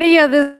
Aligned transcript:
Yeah, 0.00 0.28
this. 0.28 0.54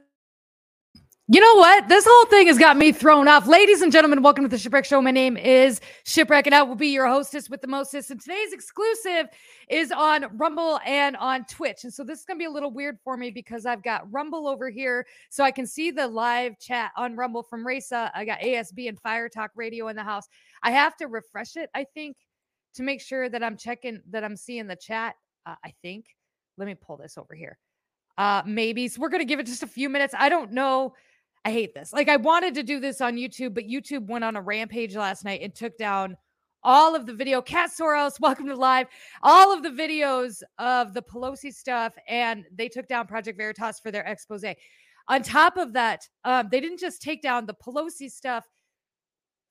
You 1.31 1.41
know 1.41 1.55
what? 1.57 1.89
This 1.89 2.05
whole 2.09 2.27
thing 2.27 2.49
has 2.49 2.59
got 2.59 2.77
me 2.77 2.91
thrown 2.91 3.29
off. 3.29 3.47
Ladies 3.47 3.83
and 3.83 3.93
gentlemen, 3.93 4.23
welcome 4.23 4.45
to 4.45 4.49
the 4.49 4.59
Shipwreck 4.59 4.85
Show. 4.85 5.01
My 5.01 5.11
name 5.11 5.37
is 5.37 5.81
Shipwreck, 6.05 6.47
and 6.47 6.55
I 6.55 6.63
will 6.63 6.75
be 6.75 6.89
your 6.89 7.07
hostess 7.07 7.49
with 7.49 7.61
the 7.61 7.69
mostest. 7.69 8.11
And 8.11 8.21
today's 8.21 8.53
exclusive 8.53 9.29
is 9.69 9.93
on 9.93 10.27
Rumble 10.39 10.81
and 10.85 11.17
on 11.19 11.45
Twitch. 11.45 11.85
And 11.85 11.95
so 11.95 12.03
this 12.03 12.21
is 12.21 12.25
going 12.25 12.37
to 12.37 12.43
be 12.43 12.47
a 12.47 12.51
little 12.51 12.73
weird 12.73 12.99
for 13.05 13.17
me 13.17 13.31
because 13.31 13.65
I've 13.65 13.83
got 13.83 14.11
Rumble 14.11 14.49
over 14.49 14.71
here, 14.71 15.07
so 15.29 15.45
I 15.45 15.53
can 15.53 15.67
see 15.67 15.93
the 15.93 16.09
live 16.09 16.59
chat 16.59 16.91
on 16.97 17.15
Rumble 17.15 17.43
from 17.45 17.65
Raisa. 17.65 18.11
I 18.15 18.25
got 18.25 18.41
ASB 18.41 18.89
and 18.89 18.99
Fire 18.99 19.29
Talk 19.29 19.53
Radio 19.55 19.87
in 19.89 19.97
the 19.97 20.03
house. 20.03 20.27
I 20.63 20.73
have 20.73 20.97
to 20.97 21.07
refresh 21.07 21.57
it, 21.57 21.71
I 21.75 21.85
think, 21.95 22.17
to 22.75 22.83
make 22.83 23.03
sure 23.03 23.29
that 23.29 23.45
I'm 23.45 23.57
checking 23.57 24.01
that 24.11 24.25
I'm 24.25 24.37
seeing 24.37 24.67
the 24.67 24.77
chat. 24.77 25.15
Uh, 25.47 25.55
I 25.65 25.75
think. 25.83 26.07
Let 26.57 26.67
me 26.67 26.75
pull 26.75 26.97
this 26.97 27.17
over 27.17 27.37
here. 27.37 27.57
Uh, 28.19 28.43
maybe. 28.45 28.89
So 28.89 29.01
we're 29.01 29.11
going 29.11 29.21
to 29.21 29.25
give 29.25 29.39
it 29.39 29.47
just 29.47 29.63
a 29.63 29.67
few 29.69 29.89
minutes. 29.89 30.13
I 30.19 30.29
don't 30.29 30.53
know. 30.53 30.93
I 31.45 31.53
hate 31.53 31.73
this. 31.73 31.93
Like 31.93 32.09
I 32.09 32.17
wanted 32.17 32.55
to 32.57 32.65
do 32.65 32.81
this 32.81 33.01
on 33.01 33.15
YouTube, 33.15 33.55
but 33.55 33.65
YouTube 33.65 34.07
went 34.09 34.25
on 34.25 34.35
a 34.35 34.43
rampage 34.43 34.97
last 34.97 35.25
night 35.25 35.41
and 35.41 35.55
took 35.55 35.79
down 35.79 36.17
all 36.65 36.97
of 36.97 37.07
the 37.07 37.15
video. 37.15 37.41
Cat 37.41 37.71
Soros, 37.71 38.15
welcome 38.21 38.49
to 38.49 38.57
live. 38.57 38.89
All 39.23 39.55
of 39.55 39.63
the 39.63 39.71
videos 39.71 40.43
of 40.59 40.95
the 40.95 41.03
Pelosi 41.03 41.55
stuff, 41.55 41.95
and 42.09 42.45
they 42.53 42.69
took 42.69 42.89
down 42.89 43.07
Project 43.07 43.39
Veritas 43.39 43.79
for 43.79 43.93
their 43.93 44.03
expose. 44.03 44.45
On 45.07 45.23
top 45.23 45.57
of 45.57 45.73
that, 45.75 46.07
um, 46.25 46.49
they 46.51 46.61
didn't 46.61 46.81
just 46.81 47.01
take 47.01 47.23
down 47.23 47.47
the 47.47 47.55
Pelosi 47.55 48.11
stuff 48.11 48.45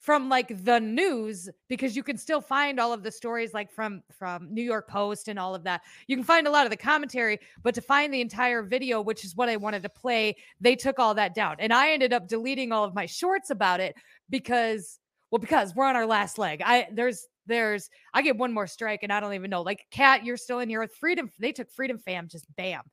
from 0.07 0.29
like 0.29 0.63
the 0.63 0.79
news 0.79 1.49
because 1.67 1.93
you 1.93 2.01
can 2.01 2.17
still 2.17 2.39
find 2.39 2.79
all 2.79 2.93
of 2.93 3.03
the 3.03 3.11
stories 3.11 3.53
like 3.53 3.69
from 3.69 4.01
from 4.17 4.47
New 4.49 4.63
York 4.63 4.87
Post 4.87 5.27
and 5.27 5.37
all 5.37 5.53
of 5.53 5.65
that. 5.65 5.81
You 6.07 6.15
can 6.15 6.23
find 6.23 6.47
a 6.47 6.49
lot 6.49 6.65
of 6.65 6.69
the 6.69 6.77
commentary, 6.77 7.39
but 7.61 7.75
to 7.75 7.81
find 7.81 8.13
the 8.13 8.21
entire 8.21 8.63
video, 8.63 9.01
which 9.01 9.25
is 9.25 9.35
what 9.35 9.49
I 9.49 9.57
wanted 9.57 9.83
to 9.83 9.89
play, 9.89 10.37
they 10.61 10.77
took 10.77 10.97
all 10.97 11.13
that 11.15 11.35
down. 11.35 11.57
And 11.59 11.73
I 11.73 11.91
ended 11.91 12.13
up 12.13 12.29
deleting 12.29 12.71
all 12.71 12.85
of 12.85 12.95
my 12.95 13.05
shorts 13.05 13.49
about 13.49 13.81
it 13.81 13.95
because 14.29 14.97
well 15.29 15.39
because 15.39 15.75
we're 15.75 15.83
on 15.83 15.97
our 15.97 16.07
last 16.07 16.37
leg. 16.37 16.61
I 16.63 16.87
there's 16.93 17.27
there's 17.45 17.89
I 18.13 18.21
get 18.21 18.37
one 18.37 18.53
more 18.53 18.65
strike 18.65 19.03
and 19.03 19.11
I 19.11 19.19
don't 19.19 19.33
even 19.33 19.49
know. 19.49 19.61
Like 19.61 19.87
Cat, 19.91 20.23
you're 20.23 20.37
still 20.37 20.59
in 20.59 20.69
here 20.69 20.79
with 20.79 20.95
Freedom. 20.95 21.29
They 21.37 21.51
took 21.51 21.69
Freedom 21.69 21.97
Fam 21.97 22.29
just 22.29 22.45
bam. 22.55 22.83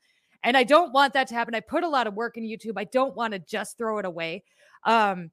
And 0.42 0.56
I 0.56 0.64
don't 0.64 0.92
want 0.92 1.12
that 1.12 1.28
to 1.28 1.34
happen. 1.36 1.54
I 1.54 1.60
put 1.60 1.84
a 1.84 1.88
lot 1.88 2.08
of 2.08 2.14
work 2.14 2.36
in 2.36 2.42
YouTube. 2.42 2.74
I 2.76 2.84
don't 2.84 3.14
want 3.14 3.34
to 3.34 3.38
just 3.38 3.78
throw 3.78 3.98
it 3.98 4.04
away. 4.04 4.42
Um 4.82 5.30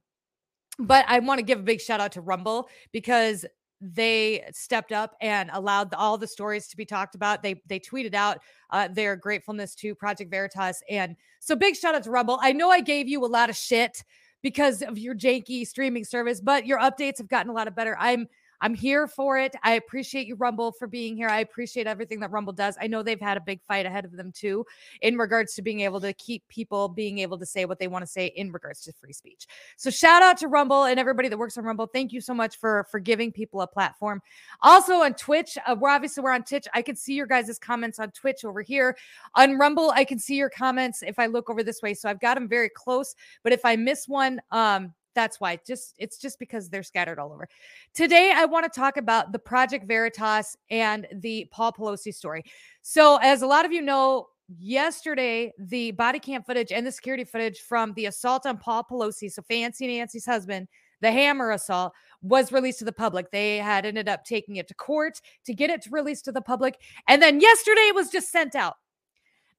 but 0.78 1.04
I 1.08 1.18
want 1.18 1.38
to 1.38 1.44
give 1.44 1.58
a 1.58 1.62
big 1.62 1.80
shout 1.80 2.00
out 2.00 2.12
to 2.12 2.20
Rumble 2.20 2.68
because 2.92 3.44
they 3.80 4.44
stepped 4.52 4.92
up 4.92 5.16
and 5.20 5.50
allowed 5.52 5.90
the, 5.90 5.98
all 5.98 6.16
the 6.16 6.26
stories 6.26 6.68
to 6.68 6.76
be 6.76 6.84
talked 6.84 7.14
about. 7.14 7.42
They 7.42 7.60
they 7.66 7.80
tweeted 7.80 8.14
out 8.14 8.38
uh, 8.70 8.88
their 8.88 9.16
gratefulness 9.16 9.74
to 9.76 9.94
Project 9.94 10.30
Veritas, 10.30 10.82
and 10.88 11.16
so 11.40 11.56
big 11.56 11.76
shout 11.76 11.94
out 11.94 12.04
to 12.04 12.10
Rumble. 12.10 12.38
I 12.40 12.52
know 12.52 12.70
I 12.70 12.80
gave 12.80 13.08
you 13.08 13.24
a 13.24 13.26
lot 13.26 13.50
of 13.50 13.56
shit 13.56 14.04
because 14.42 14.82
of 14.82 14.98
your 14.98 15.14
janky 15.14 15.66
streaming 15.66 16.04
service, 16.04 16.40
but 16.40 16.66
your 16.66 16.78
updates 16.78 17.18
have 17.18 17.28
gotten 17.28 17.50
a 17.50 17.54
lot 17.54 17.68
of 17.68 17.74
better. 17.74 17.96
I'm 17.98 18.28
I'm 18.62 18.74
here 18.74 19.06
for 19.06 19.38
it. 19.38 19.54
I 19.62 19.72
appreciate 19.72 20.26
you, 20.26 20.36
Rumble, 20.36 20.72
for 20.72 20.86
being 20.86 21.16
here. 21.16 21.28
I 21.28 21.40
appreciate 21.40 21.86
everything 21.86 22.20
that 22.20 22.30
Rumble 22.30 22.52
does. 22.54 22.78
I 22.80 22.86
know 22.86 23.02
they've 23.02 23.20
had 23.20 23.36
a 23.36 23.40
big 23.40 23.60
fight 23.68 23.84
ahead 23.84 24.04
of 24.04 24.12
them 24.12 24.32
too, 24.32 24.64
in 25.02 25.18
regards 25.18 25.54
to 25.56 25.62
being 25.62 25.80
able 25.80 26.00
to 26.00 26.12
keep 26.14 26.46
people 26.48 26.88
being 26.88 27.18
able 27.18 27.38
to 27.38 27.44
say 27.44 27.64
what 27.64 27.78
they 27.78 27.88
want 27.88 28.04
to 28.04 28.10
say 28.10 28.26
in 28.26 28.52
regards 28.52 28.80
to 28.82 28.92
free 28.92 29.12
speech. 29.12 29.46
So 29.76 29.90
shout 29.90 30.22
out 30.22 30.38
to 30.38 30.48
Rumble 30.48 30.84
and 30.84 30.98
everybody 30.98 31.28
that 31.28 31.36
works 31.36 31.58
on 31.58 31.64
Rumble. 31.64 31.86
Thank 31.86 32.12
you 32.12 32.20
so 32.20 32.32
much 32.32 32.56
for 32.56 32.86
for 32.90 33.00
giving 33.00 33.32
people 33.32 33.60
a 33.60 33.66
platform. 33.66 34.22
Also 34.62 35.02
on 35.02 35.14
Twitch, 35.14 35.58
uh, 35.66 35.76
we're 35.78 35.90
obviously 35.90 36.22
we're 36.22 36.32
on 36.32 36.44
Twitch. 36.44 36.66
I 36.72 36.82
can 36.82 36.96
see 36.96 37.14
your 37.14 37.26
guys' 37.26 37.58
comments 37.58 37.98
on 37.98 38.12
Twitch 38.12 38.44
over 38.44 38.62
here. 38.62 38.96
On 39.34 39.58
Rumble, 39.58 39.90
I 39.90 40.04
can 40.04 40.18
see 40.20 40.36
your 40.36 40.50
comments 40.50 41.02
if 41.02 41.18
I 41.18 41.26
look 41.26 41.50
over 41.50 41.64
this 41.64 41.82
way. 41.82 41.94
So 41.94 42.08
I've 42.08 42.20
got 42.20 42.34
them 42.34 42.48
very 42.48 42.68
close. 42.68 43.16
But 43.42 43.52
if 43.52 43.64
I 43.64 43.74
miss 43.74 44.06
one, 44.06 44.40
um, 44.52 44.94
that's 45.14 45.40
why. 45.40 45.58
Just 45.66 45.94
it's 45.98 46.18
just 46.18 46.38
because 46.38 46.68
they're 46.68 46.82
scattered 46.82 47.18
all 47.18 47.32
over. 47.32 47.48
Today, 47.94 48.32
I 48.34 48.44
want 48.44 48.70
to 48.70 48.80
talk 48.80 48.96
about 48.96 49.32
the 49.32 49.38
Project 49.38 49.86
Veritas 49.86 50.56
and 50.70 51.06
the 51.12 51.48
Paul 51.50 51.72
Pelosi 51.72 52.14
story. 52.14 52.44
So, 52.82 53.18
as 53.22 53.42
a 53.42 53.46
lot 53.46 53.64
of 53.64 53.72
you 53.72 53.82
know, 53.82 54.28
yesterday 54.58 55.52
the 55.58 55.92
body 55.92 56.18
cam 56.18 56.42
footage 56.42 56.72
and 56.72 56.86
the 56.86 56.92
security 56.92 57.24
footage 57.24 57.60
from 57.60 57.92
the 57.94 58.06
assault 58.06 58.46
on 58.46 58.58
Paul 58.58 58.84
Pelosi, 58.90 59.30
so 59.30 59.42
Fancy 59.42 59.86
Nancy's 59.86 60.26
husband, 60.26 60.68
the 61.00 61.10
hammer 61.10 61.52
assault, 61.52 61.92
was 62.22 62.52
released 62.52 62.78
to 62.80 62.84
the 62.84 62.92
public. 62.92 63.30
They 63.30 63.58
had 63.58 63.86
ended 63.86 64.08
up 64.08 64.24
taking 64.24 64.56
it 64.56 64.68
to 64.68 64.74
court 64.74 65.20
to 65.46 65.54
get 65.54 65.70
it 65.70 65.86
released 65.90 66.24
to 66.26 66.32
the 66.32 66.42
public, 66.42 66.78
and 67.08 67.20
then 67.20 67.40
yesterday 67.40 67.88
it 67.88 67.94
was 67.94 68.10
just 68.10 68.30
sent 68.30 68.54
out. 68.54 68.74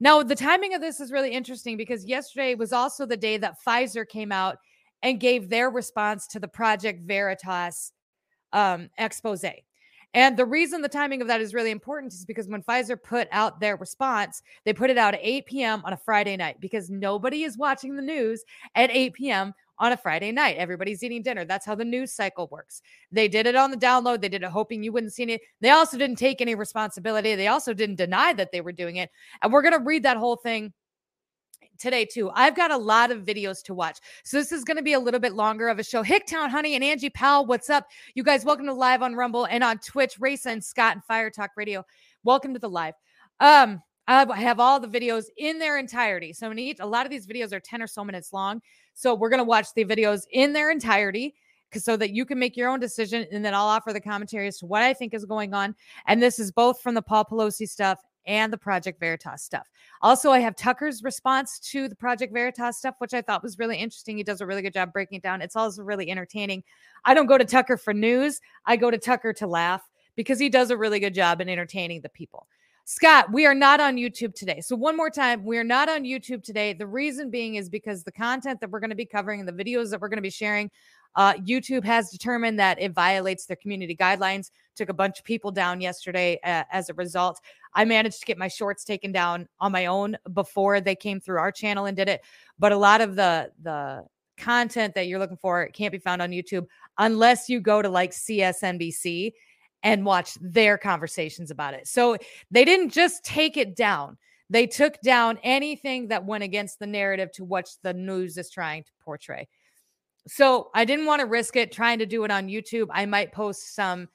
Now, 0.00 0.22
the 0.22 0.34
timing 0.34 0.74
of 0.74 0.80
this 0.80 1.00
is 1.00 1.12
really 1.12 1.30
interesting 1.30 1.76
because 1.76 2.04
yesterday 2.04 2.54
was 2.54 2.72
also 2.72 3.06
the 3.06 3.16
day 3.16 3.36
that 3.38 3.56
Pfizer 3.64 4.06
came 4.06 4.32
out 4.32 4.58
and 5.04 5.20
gave 5.20 5.50
their 5.50 5.70
response 5.70 6.26
to 6.26 6.40
the 6.40 6.48
Project 6.48 7.06
Veritas 7.06 7.92
um, 8.52 8.88
expose. 8.98 9.44
And 10.14 10.36
the 10.36 10.46
reason 10.46 10.80
the 10.80 10.88
timing 10.88 11.20
of 11.20 11.28
that 11.28 11.42
is 11.42 11.52
really 11.52 11.70
important 11.70 12.14
is 12.14 12.24
because 12.24 12.48
when 12.48 12.62
Pfizer 12.62 13.00
put 13.00 13.28
out 13.30 13.60
their 13.60 13.76
response, 13.76 14.42
they 14.64 14.72
put 14.72 14.90
it 14.90 14.96
out 14.96 15.12
at 15.12 15.20
8 15.22 15.46
p.m. 15.46 15.82
on 15.84 15.92
a 15.92 15.96
Friday 15.96 16.36
night 16.36 16.56
because 16.58 16.88
nobody 16.88 17.42
is 17.42 17.58
watching 17.58 17.96
the 17.96 18.02
news 18.02 18.44
at 18.76 18.90
8 18.90 19.12
p.m. 19.12 19.54
on 19.78 19.92
a 19.92 19.96
Friday 19.96 20.32
night. 20.32 20.56
Everybody's 20.56 21.02
eating 21.02 21.22
dinner. 21.22 21.44
That's 21.44 21.66
how 21.66 21.74
the 21.74 21.84
news 21.84 22.12
cycle 22.12 22.48
works. 22.50 22.80
They 23.12 23.28
did 23.28 23.46
it 23.46 23.56
on 23.56 23.72
the 23.72 23.76
download. 23.76 24.22
They 24.22 24.28
did 24.30 24.44
it 24.44 24.50
hoping 24.50 24.82
you 24.82 24.92
wouldn't 24.92 25.12
see 25.12 25.24
it. 25.24 25.42
They 25.60 25.70
also 25.70 25.98
didn't 25.98 26.16
take 26.16 26.40
any 26.40 26.54
responsibility. 26.54 27.34
They 27.34 27.48
also 27.48 27.74
didn't 27.74 27.96
deny 27.96 28.32
that 28.34 28.52
they 28.52 28.62
were 28.62 28.72
doing 28.72 28.96
it. 28.96 29.10
And 29.42 29.52
we're 29.52 29.62
going 29.62 29.78
to 29.78 29.84
read 29.84 30.04
that 30.04 30.16
whole 30.16 30.36
thing 30.36 30.72
today 31.78 32.04
too. 32.04 32.30
I've 32.34 32.56
got 32.56 32.70
a 32.70 32.76
lot 32.76 33.10
of 33.10 33.22
videos 33.22 33.62
to 33.64 33.74
watch. 33.74 33.98
So 34.24 34.36
this 34.36 34.52
is 34.52 34.64
going 34.64 34.76
to 34.76 34.82
be 34.82 34.92
a 34.92 35.00
little 35.00 35.20
bit 35.20 35.34
longer 35.34 35.68
of 35.68 35.78
a 35.78 35.84
show. 35.84 36.02
Hicktown 36.02 36.48
Honey 36.50 36.74
and 36.74 36.84
Angie 36.84 37.10
Powell, 37.10 37.46
what's 37.46 37.70
up? 37.70 37.86
You 38.14 38.22
guys, 38.22 38.44
welcome 38.44 38.66
to 38.66 38.72
live 38.72 39.02
on 39.02 39.14
Rumble 39.14 39.46
and 39.46 39.64
on 39.64 39.78
Twitch, 39.78 40.18
Race 40.20 40.46
and 40.46 40.62
Scott 40.62 40.94
and 40.94 41.04
Fire 41.04 41.30
Talk 41.30 41.50
Radio. 41.56 41.84
Welcome 42.22 42.52
to 42.54 42.60
the 42.60 42.68
live. 42.68 42.94
Um, 43.40 43.82
I 44.06 44.26
have 44.36 44.60
all 44.60 44.80
the 44.80 44.88
videos 44.88 45.26
in 45.38 45.58
their 45.58 45.78
entirety. 45.78 46.32
So 46.32 46.52
each, 46.52 46.78
a 46.80 46.86
lot 46.86 47.06
of 47.06 47.10
these 47.10 47.26
videos 47.26 47.52
are 47.52 47.60
10 47.60 47.80
or 47.80 47.86
so 47.86 48.04
minutes 48.04 48.32
long. 48.32 48.60
So 48.92 49.14
we're 49.14 49.30
going 49.30 49.38
to 49.38 49.44
watch 49.44 49.68
the 49.74 49.84
videos 49.84 50.24
in 50.30 50.52
their 50.52 50.70
entirety 50.70 51.34
so 51.72 51.96
that 51.96 52.10
you 52.10 52.24
can 52.24 52.38
make 52.38 52.56
your 52.56 52.68
own 52.68 52.80
decision. 52.80 53.26
And 53.32 53.44
then 53.44 53.54
I'll 53.54 53.66
offer 53.66 53.92
the 53.92 54.00
commentary 54.00 54.46
as 54.46 54.58
to 54.58 54.66
what 54.66 54.82
I 54.82 54.92
think 54.92 55.14
is 55.14 55.24
going 55.24 55.54
on. 55.54 55.74
And 56.06 56.22
this 56.22 56.38
is 56.38 56.52
both 56.52 56.80
from 56.80 56.94
the 56.94 57.02
Paul 57.02 57.24
Pelosi 57.24 57.68
stuff 57.68 57.98
and 58.26 58.52
the 58.52 58.58
Project 58.58 59.00
Veritas 59.00 59.42
stuff. 59.42 59.68
Also, 60.02 60.30
I 60.30 60.40
have 60.40 60.56
Tucker's 60.56 61.02
response 61.02 61.58
to 61.70 61.88
the 61.88 61.94
Project 61.94 62.32
Veritas 62.32 62.78
stuff, 62.78 62.96
which 62.98 63.14
I 63.14 63.22
thought 63.22 63.42
was 63.42 63.58
really 63.58 63.76
interesting. 63.76 64.16
He 64.16 64.22
does 64.22 64.40
a 64.40 64.46
really 64.46 64.62
good 64.62 64.72
job 64.72 64.92
breaking 64.92 65.16
it 65.16 65.22
down. 65.22 65.42
It's 65.42 65.56
also 65.56 65.82
really 65.82 66.10
entertaining. 66.10 66.62
I 67.04 67.14
don't 67.14 67.26
go 67.26 67.38
to 67.38 67.44
Tucker 67.44 67.76
for 67.76 67.94
news, 67.94 68.40
I 68.66 68.76
go 68.76 68.90
to 68.90 68.98
Tucker 68.98 69.32
to 69.34 69.46
laugh 69.46 69.82
because 70.16 70.38
he 70.38 70.48
does 70.48 70.70
a 70.70 70.76
really 70.76 71.00
good 71.00 71.14
job 71.14 71.40
in 71.40 71.48
entertaining 71.48 72.00
the 72.00 72.08
people. 72.08 72.46
Scott, 72.86 73.32
we 73.32 73.46
are 73.46 73.54
not 73.54 73.80
on 73.80 73.96
YouTube 73.96 74.34
today. 74.34 74.60
So, 74.60 74.76
one 74.76 74.94
more 74.94 75.08
time, 75.08 75.42
we 75.42 75.56
are 75.56 75.64
not 75.64 75.88
on 75.88 76.02
YouTube 76.02 76.42
today. 76.42 76.74
The 76.74 76.86
reason 76.86 77.30
being 77.30 77.54
is 77.54 77.70
because 77.70 78.04
the 78.04 78.12
content 78.12 78.60
that 78.60 78.70
we're 78.70 78.80
going 78.80 78.90
to 78.90 78.96
be 78.96 79.06
covering 79.06 79.40
and 79.40 79.48
the 79.48 79.64
videos 79.64 79.90
that 79.90 80.02
we're 80.02 80.10
going 80.10 80.18
to 80.18 80.22
be 80.22 80.28
sharing 80.28 80.70
uh, 81.16 81.34
YouTube 81.34 81.84
has 81.84 82.10
determined 82.10 82.58
that 82.58 82.80
it 82.80 82.92
violates 82.92 83.46
their 83.46 83.56
community 83.56 83.96
guidelines. 83.96 84.50
Took 84.76 84.88
a 84.88 84.94
bunch 84.94 85.18
of 85.18 85.24
people 85.24 85.50
down 85.50 85.80
yesterday 85.80 86.38
uh, 86.44 86.64
as 86.70 86.90
a 86.90 86.94
result. 86.94 87.40
I 87.74 87.84
managed 87.84 88.20
to 88.20 88.26
get 88.26 88.38
my 88.38 88.48
shorts 88.48 88.84
taken 88.84 89.12
down 89.12 89.48
on 89.60 89.72
my 89.72 89.86
own 89.86 90.16
before 90.32 90.80
they 90.80 90.94
came 90.94 91.20
through 91.20 91.38
our 91.38 91.52
channel 91.52 91.86
and 91.86 91.96
did 91.96 92.08
it. 92.08 92.22
But 92.58 92.72
a 92.72 92.76
lot 92.76 93.00
of 93.00 93.16
the 93.16 93.50
the 93.62 94.04
content 94.36 94.94
that 94.94 95.06
you're 95.06 95.18
looking 95.18 95.36
for 95.36 95.68
can't 95.68 95.92
be 95.92 95.98
found 95.98 96.20
on 96.20 96.30
YouTube 96.30 96.66
unless 96.98 97.48
you 97.48 97.60
go 97.60 97.80
to 97.82 97.88
like 97.88 98.10
CSNBC 98.10 99.32
and 99.82 100.04
watch 100.04 100.36
their 100.40 100.78
conversations 100.78 101.50
about 101.50 101.74
it. 101.74 101.86
So 101.86 102.16
they 102.50 102.64
didn't 102.64 102.90
just 102.90 103.24
take 103.24 103.56
it 103.56 103.76
down. 103.76 104.16
They 104.50 104.66
took 104.66 105.00
down 105.02 105.38
anything 105.42 106.08
that 106.08 106.24
went 106.24 106.44
against 106.44 106.78
the 106.78 106.86
narrative 106.86 107.30
to 107.32 107.44
what 107.44 107.68
the 107.82 107.92
news 107.92 108.38
is 108.38 108.50
trying 108.50 108.84
to 108.84 108.90
portray. 109.04 109.48
So 110.26 110.70
I 110.74 110.84
didn't 110.84 111.06
want 111.06 111.20
to 111.20 111.26
risk 111.26 111.56
it 111.56 111.70
trying 111.70 111.98
to 111.98 112.06
do 112.06 112.24
it 112.24 112.30
on 112.30 112.48
YouTube. 112.48 112.88
I 112.90 113.04
might 113.06 113.32
post 113.32 113.74
some 113.74 114.08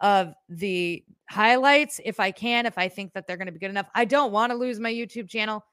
of 0.00 0.32
the 0.48 1.04
highlights 1.28 2.00
if 2.04 2.20
I 2.20 2.30
can, 2.30 2.66
if 2.66 2.78
I 2.78 2.88
think 2.88 3.12
that 3.12 3.26
they're 3.26 3.36
going 3.36 3.46
to 3.46 3.52
be 3.52 3.58
good 3.58 3.70
enough. 3.70 3.88
I 3.94 4.04
don't 4.04 4.32
want 4.32 4.52
to 4.52 4.56
lose 4.56 4.80
my 4.80 4.92
YouTube 4.92 5.28
channel, 5.28 5.64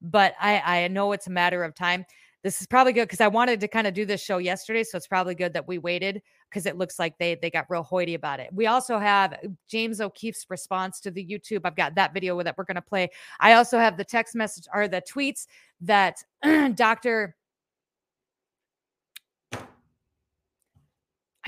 but 0.00 0.34
I, 0.40 0.82
I 0.84 0.88
know 0.88 1.12
it's 1.12 1.26
a 1.26 1.30
matter 1.30 1.64
of 1.64 1.74
time. 1.74 2.04
This 2.42 2.60
is 2.60 2.66
probably 2.66 2.92
good 2.92 3.04
because 3.04 3.20
I 3.20 3.28
wanted 3.28 3.60
to 3.60 3.68
kind 3.68 3.86
of 3.86 3.94
do 3.94 4.04
this 4.04 4.20
show 4.20 4.38
yesterday, 4.38 4.82
so 4.82 4.96
it's 4.96 5.06
probably 5.06 5.36
good 5.36 5.52
that 5.52 5.68
we 5.68 5.78
waited 5.78 6.22
because 6.50 6.66
it 6.66 6.76
looks 6.76 6.98
like 6.98 7.16
they 7.18 7.36
they 7.36 7.50
got 7.50 7.66
real 7.68 7.84
hoity 7.84 8.14
about 8.14 8.40
it. 8.40 8.50
We 8.52 8.66
also 8.66 8.98
have 8.98 9.34
uh, 9.34 9.48
James 9.68 10.00
O'Keefe's 10.00 10.46
response 10.50 10.98
to 11.00 11.12
the 11.12 11.24
YouTube. 11.24 11.60
I've 11.64 11.76
got 11.76 11.94
that 11.94 12.12
video 12.12 12.42
that 12.42 12.58
we're 12.58 12.64
going 12.64 12.74
to 12.74 12.82
play. 12.82 13.10
I 13.38 13.52
also 13.52 13.78
have 13.78 13.96
the 13.96 14.04
text 14.04 14.34
message 14.34 14.64
or 14.74 14.88
the 14.88 15.02
tweets 15.02 15.46
that 15.82 16.16
Dr. 16.74 17.36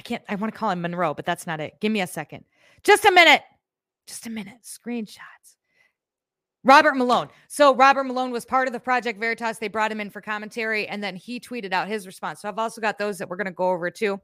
can't, 0.04 0.22
I 0.28 0.34
want 0.36 0.52
to 0.52 0.58
call 0.58 0.70
him 0.70 0.82
Monroe, 0.82 1.14
but 1.14 1.26
that's 1.26 1.46
not 1.46 1.60
it. 1.60 1.74
Give 1.80 1.90
me 1.90 2.00
a 2.00 2.06
second. 2.06 2.44
Just 2.82 3.04
a 3.04 3.10
minute. 3.10 3.42
Just 4.06 4.26
a 4.26 4.30
minute. 4.30 4.58
Screenshots. 4.62 5.56
Robert 6.62 6.96
Malone. 6.96 7.28
So 7.48 7.74
Robert 7.74 8.04
Malone 8.04 8.30
was 8.30 8.44
part 8.44 8.66
of 8.68 8.72
the 8.72 8.80
Project 8.80 9.20
Veritas. 9.20 9.58
They 9.58 9.68
brought 9.68 9.92
him 9.92 10.00
in 10.00 10.10
for 10.10 10.20
commentary, 10.20 10.88
and 10.88 11.02
then 11.02 11.14
he 11.14 11.38
tweeted 11.38 11.72
out 11.72 11.88
his 11.88 12.06
response. 12.06 12.40
So 12.40 12.48
I've 12.48 12.58
also 12.58 12.80
got 12.80 12.98
those 12.98 13.18
that 13.18 13.28
we're 13.28 13.36
going 13.36 13.46
to 13.46 13.52
go 13.52 13.70
over 13.70 13.90
too. 13.90 14.20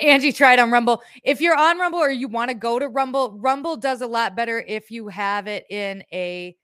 Angie 0.00 0.32
tried 0.32 0.58
on 0.58 0.70
Rumble. 0.70 1.02
If 1.24 1.40
you're 1.40 1.56
on 1.56 1.78
Rumble 1.78 1.98
or 1.98 2.10
you 2.10 2.28
want 2.28 2.50
to 2.50 2.54
go 2.54 2.78
to 2.78 2.88
Rumble, 2.88 3.38
Rumble 3.38 3.76
does 3.76 4.02
a 4.02 4.06
lot 4.06 4.36
better 4.36 4.64
if 4.66 4.90
you 4.90 5.08
have 5.08 5.46
it 5.46 5.64
in 5.70 6.04
a 6.12 6.56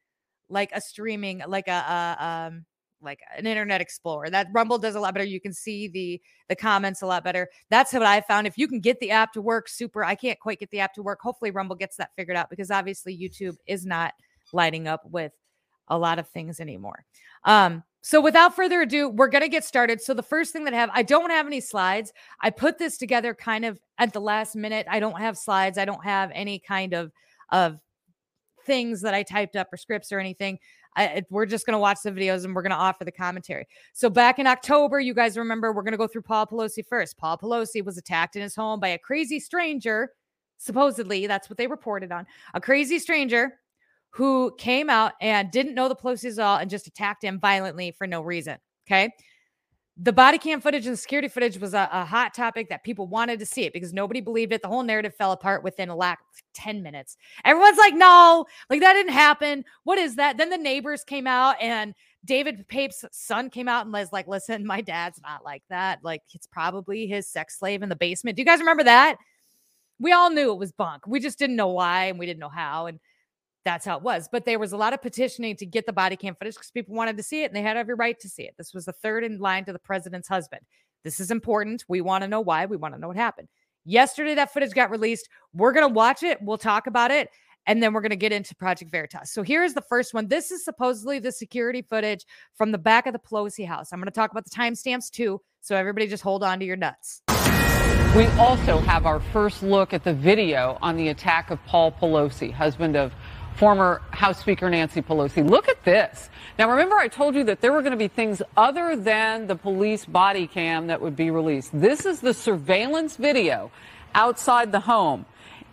like 0.49 0.71
a 0.73 0.81
streaming, 0.81 1.43
like 1.47 1.67
a, 1.67 1.73
a 1.73 2.27
um 2.27 2.65
like 3.07 3.21
an 3.37 3.47
internet 3.47 3.81
explorer. 3.81 4.29
That 4.29 4.49
Rumble 4.53 4.77
does 4.77 4.95
a 4.95 5.01
lot 5.01 5.15
better. 5.15 5.25
You 5.25 5.41
can 5.41 5.55
see 5.55 5.89
the 5.89 6.21
the 6.49 6.57
comments 6.57 7.01
a 7.01 7.07
lot 7.07 7.25
better. 7.25 7.49
That's 7.71 7.95
what 7.95 8.03
I 8.03 8.21
found. 8.21 8.47
If 8.47 8.59
you 8.59 8.69
can 8.69 8.81
get 8.81 9.01
the 9.01 9.11
app 9.11 9.33
to 9.33 9.41
work, 9.41 9.69
super. 9.69 10.05
I 10.05 10.15
can't 10.15 10.39
quite 10.39 10.61
get 10.61 10.71
the 10.71 10.81
app 10.81 10.93
to 10.95 11.03
work. 11.03 11.21
Hopefully 11.23 11.51
Rumble 11.51 11.77
gets 11.77 11.97
that 11.97 12.11
figured 12.17 12.37
out 12.37 12.51
because 12.51 12.71
obviously 12.71 13.17
YouTube 13.17 13.57
is 13.67 13.87
not 13.87 14.13
lighting 14.53 14.87
up 14.87 15.03
with 15.07 15.33
a 15.89 15.97
lot 15.97 16.19
of 16.19 16.29
things 16.29 16.61
anymore. 16.61 17.07
Um 17.45 17.83
so 18.03 18.21
without 18.21 18.55
further 18.55 18.83
ado, 18.83 19.09
we're 19.09 19.27
going 19.27 19.43
to 19.43 19.49
get 19.49 19.65
started. 19.65 20.01
So 20.01 20.15
the 20.15 20.23
first 20.23 20.53
thing 20.53 20.63
that 20.63 20.73
I 20.73 20.77
have, 20.77 20.91
I 20.93 21.03
don't 21.03 21.31
have 21.31 21.45
any 21.45 21.61
slides. 21.61 22.13
I 22.41 22.51
put 22.51 22.79
this 22.79 22.99
together 22.99 23.35
kind 23.35 23.65
of 23.65 23.81
at 23.99 24.13
the 24.13 24.21
last 24.21 24.55
minute. 24.55 24.87
I 24.89 25.01
don't 25.01 25.19
have 25.19 25.37
slides. 25.37 25.77
I 25.77 25.87
don't 25.87 26.05
have 26.05 26.31
any 26.33 26.61
kind 26.61 26.93
of 26.93 27.11
of 27.51 27.81
things 28.65 29.01
that 29.01 29.15
I 29.15 29.23
typed 29.23 29.57
up 29.57 29.73
or 29.73 29.77
scripts 29.77 30.13
or 30.13 30.21
anything. 30.21 30.61
I, 30.97 31.23
we're 31.31 31.47
just 31.47 31.67
going 31.67 31.75
to 31.75 31.79
watch 31.79 31.99
the 32.03 32.11
videos 32.11 32.45
and 32.45 32.55
we're 32.55 32.63
going 32.63 32.71
to 32.71 32.77
offer 32.77 33.05
the 33.05 33.13
commentary. 33.13 33.69
So 33.93 34.09
back 34.09 34.39
in 34.39 34.47
October, 34.47 34.99
you 34.99 35.15
guys 35.15 35.37
remember 35.37 35.73
we're 35.73 35.83
going 35.83 35.93
to 35.93 35.99
go 35.99 36.07
through 36.07 36.23
Paul 36.23 36.47
Pelosi 36.47 36.85
first. 36.87 37.19
Paul 37.19 37.37
Pelosi 37.39 37.85
was 37.85 37.99
attacked 37.99 38.37
in 38.37 38.43
his 38.43 38.55
home 38.55 38.81
by 38.81 38.89
a 38.89 38.99
crazy 38.99 39.39
stranger. 39.39 40.13
Supposedly, 40.59 41.27
that's 41.27 41.51
what 41.51 41.59
they 41.59 41.67
reported 41.67 42.11
on. 42.11 42.27
A 42.55 42.61
crazy 42.61 42.99
stranger 42.99 43.61
who 44.11 44.55
came 44.57 44.89
out 44.89 45.13
and 45.21 45.51
didn't 45.51 45.75
know 45.75 45.89
the 45.89 45.95
Pelosi's 45.95 46.39
at 46.39 46.45
all 46.45 46.57
and 46.57 46.71
just 46.71 46.87
attacked 46.87 47.23
him 47.23 47.39
violently 47.39 47.91
for 47.91 48.07
no 48.07 48.23
reason. 48.23 48.57
Okay. 48.87 49.11
The 49.99 50.13
body 50.13 50.37
cam 50.37 50.61
footage 50.61 50.87
and 50.87 50.99
security 50.99 51.29
footage 51.29 51.59
was 51.59 51.73
a, 51.73 51.89
a, 51.91 52.05
hot 52.05 52.35
topic 52.35 52.69
that 52.69 52.85
people 52.85 53.07
wanted 53.07 53.39
to 53.39 53.47
see 53.47 53.65
it 53.65 53.73
because 53.73 53.95
nobody 53.95 54.21
believed 54.21 54.53
it. 54.53 54.61
The 54.61 54.69
whole 54.69 54.83
narrative 54.83 55.15
fell 55.15 55.33
apart 55.33 55.65
within 55.65 55.89
a 55.89 55.97
lack 55.97 56.21
10 56.53 56.83
minutes. 56.83 57.17
Everyone's 57.47 57.79
like, 57.79 57.95
no, 57.95 58.45
like 58.69 58.81
that 58.83 58.93
didn't 58.93 59.15
happen. 59.15 59.65
What 59.85 59.99
is 59.99 60.17
that? 60.17 60.37
Then 60.37 60.51
the 60.51 60.59
neighbors 60.59 61.03
came 61.03 61.27
out 61.27 61.57
and 61.63 61.95
David 62.27 62.69
Pape's 62.69 63.05
son 63.11 63.49
came 63.49 63.69
out 63.69 63.87
and 63.87 63.93
was 63.93 64.13
like, 64.13 64.29
listen, 64.29 64.67
my 64.67 64.83
dad's 64.83 65.21
not 65.23 65.45
like 65.45 65.63
that. 65.71 66.01
Like 66.03 66.23
it's 66.35 66.47
probably 66.47 67.07
his 67.07 67.27
sex 67.27 67.59
slave 67.59 67.83
in 67.83 67.89
the 67.89 67.97
basement. 67.97 68.37
Do 68.37 68.43
you 68.43 68.47
guys 68.47 68.59
remember 68.59 68.85
that? 68.85 69.17
We 69.99 70.13
all 70.13 70.29
knew 70.31 70.53
it 70.53 70.59
was 70.59 70.73
bunk. 70.73 71.07
We 71.07 71.21
just 71.21 71.39
didn't 71.39 71.57
know 71.57 71.69
why 71.69 72.07
and 72.07 72.19
we 72.19 72.27
didn't 72.27 72.41
know 72.41 72.51
how. 72.51 72.87
And 72.87 73.01
that's 73.67 73.85
how 73.85 73.97
it 73.97 74.03
was. 74.03 74.29
But 74.31 74.45
there 74.45 74.59
was 74.59 74.73
a 74.73 74.77
lot 74.77 74.93
of 74.93 75.03
petitioning 75.03 75.57
to 75.57 75.67
get 75.67 75.87
the 75.87 75.93
body 75.93 76.17
cam 76.17 76.37
footage 76.37 76.55
because 76.55 76.71
people 76.71 76.95
wanted 76.95 77.17
to 77.17 77.23
see 77.23 77.43
it 77.43 77.47
and 77.47 77.57
they 77.57 77.63
had 77.63 77.77
every 77.77 77.95
right 77.95 78.19
to 78.21 78.29
see 78.29 78.45
it. 78.45 78.55
This 78.57 78.73
was 78.73 78.85
the 78.85 78.93
third 78.93 79.25
in 79.25 79.39
line 79.39 79.65
to 79.65 79.73
the 79.73 79.79
president's 79.79 80.29
husband. 80.29 80.63
This 81.03 81.21
is 81.21 81.31
important. 81.31 81.85
We 81.89 82.01
want 82.01 82.23
to 82.23 82.29
know 82.29 82.41
why. 82.41 82.67
We 82.67 82.77
want 82.77 82.95
to 82.95 83.01
know 83.01 83.09
what 83.09 83.17
happened. 83.17 83.49
Yesterday, 83.85 84.35
that 84.37 84.53
footage 84.53 84.73
got 84.73 84.91
released. 84.91 85.29
We're 85.53 85.73
going 85.73 85.89
to 85.89 85.93
watch 85.93 86.23
it. 86.23 86.39
We'll 86.41 86.59
talk 86.59 86.87
about 86.87 87.11
it. 87.11 87.29
And 87.67 87.83
then 87.83 87.93
we're 87.93 88.01
going 88.01 88.11
to 88.11 88.17
get 88.17 88.33
into 88.33 88.55
Project 88.55 88.93
Veritas. 88.93 89.33
So 89.33 89.43
here 89.43 89.65
is 89.65 89.75
the 89.75 89.83
first 89.83 90.15
one. 90.15 90.29
This 90.29 90.53
is 90.53 90.65
supposedly 90.65 91.19
the 91.19 91.33
security 91.33 91.83
footage 91.83 92.25
from 92.55 92.71
the 92.71 92.79
back 92.79 93.07
of 93.07 93.13
the 93.13 93.19
Pelosi 93.19 93.67
house. 93.67 93.93
I'm 93.93 93.99
going 93.99 94.07
to 94.07 94.13
talk 94.13 94.31
about 94.31 94.45
the 94.45 94.51
timestamps 94.51 95.11
too. 95.11 95.41
So 95.61 95.75
everybody 95.75 96.07
just 96.07 96.23
hold 96.23 96.45
on 96.45 96.61
to 96.61 96.65
your 96.65 96.77
nuts. 96.77 97.23
We 98.17 98.27
also 98.39 98.79
have 98.79 99.05
our 99.05 99.21
first 99.21 99.63
look 99.63 99.93
at 99.93 100.03
the 100.03 100.15
video 100.15 100.79
on 100.81 100.97
the 100.97 101.09
attack 101.09 101.51
of 101.51 101.63
Paul 101.67 101.93
Pelosi, 101.93 102.53
husband 102.53 102.97
of 102.97 103.13
former 103.57 104.03
House 104.11 104.39
Speaker 104.39 104.69
Nancy 104.69 105.03
Pelosi. 105.03 105.49
Look 105.49 105.69
at 105.69 105.83
this. 105.85 106.29
Now, 106.59 106.71
remember, 106.71 106.97
I 106.97 107.09
told 107.09 107.35
you 107.35 107.45
that 107.45 107.61
there 107.61 107.73
were 107.73 107.81
going 107.81 107.93
to 107.93 107.99
be 107.99 108.09
things 108.09 108.43
other 108.57 108.97
than 108.97 109.47
the 109.47 109.57
police 109.57 110.05
body 110.05 110.47
cam 110.47 110.89
that 110.89 111.01
would 111.01 111.17
be 111.17 111.31
released. 111.31 111.71
This 111.73 112.07
is 112.07 112.21
the 112.21 112.35
surveillance 112.35 113.17
video 113.17 113.71
outside 114.15 114.73
the 114.73 114.81
home. 114.81 115.27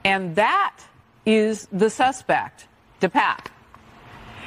And 0.04 0.36
that 0.36 0.80
is 1.26 1.68
the 1.72 1.90
suspect, 1.90 2.68
DePape. 3.02 3.48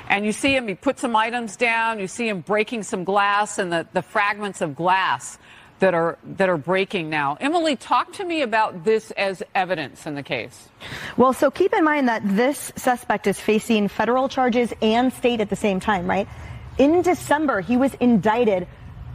And 0.08 0.24
you 0.24 0.32
see 0.32 0.54
him, 0.54 0.68
he 0.68 0.74
put 0.74 0.98
some 0.98 1.16
items 1.16 1.56
down. 1.56 1.98
You 1.98 2.06
see 2.06 2.28
him 2.28 2.40
breaking 2.40 2.84
some 2.84 3.04
glass 3.04 3.58
and 3.58 3.72
the, 3.72 3.86
the 3.92 4.02
fragments 4.02 4.60
of 4.60 4.76
glass 4.76 5.38
that 5.78 5.94
are 5.94 6.18
that 6.24 6.48
are 6.48 6.56
breaking 6.56 7.10
now. 7.10 7.36
Emily, 7.40 7.76
talk 7.76 8.12
to 8.14 8.24
me 8.24 8.42
about 8.42 8.84
this 8.84 9.10
as 9.12 9.42
evidence 9.54 10.06
in 10.06 10.14
the 10.14 10.22
case. 10.22 10.68
Well, 11.16 11.32
so 11.32 11.50
keep 11.50 11.72
in 11.74 11.84
mind 11.84 12.08
that 12.08 12.22
this 12.24 12.72
suspect 12.76 13.26
is 13.26 13.38
facing 13.38 13.88
federal 13.88 14.28
charges 14.28 14.72
and 14.80 15.12
state 15.12 15.40
at 15.40 15.50
the 15.50 15.56
same 15.56 15.80
time, 15.80 16.08
right? 16.08 16.28
In 16.78 17.02
December, 17.02 17.60
he 17.60 17.76
was 17.76 17.94
indicted, 17.94 18.66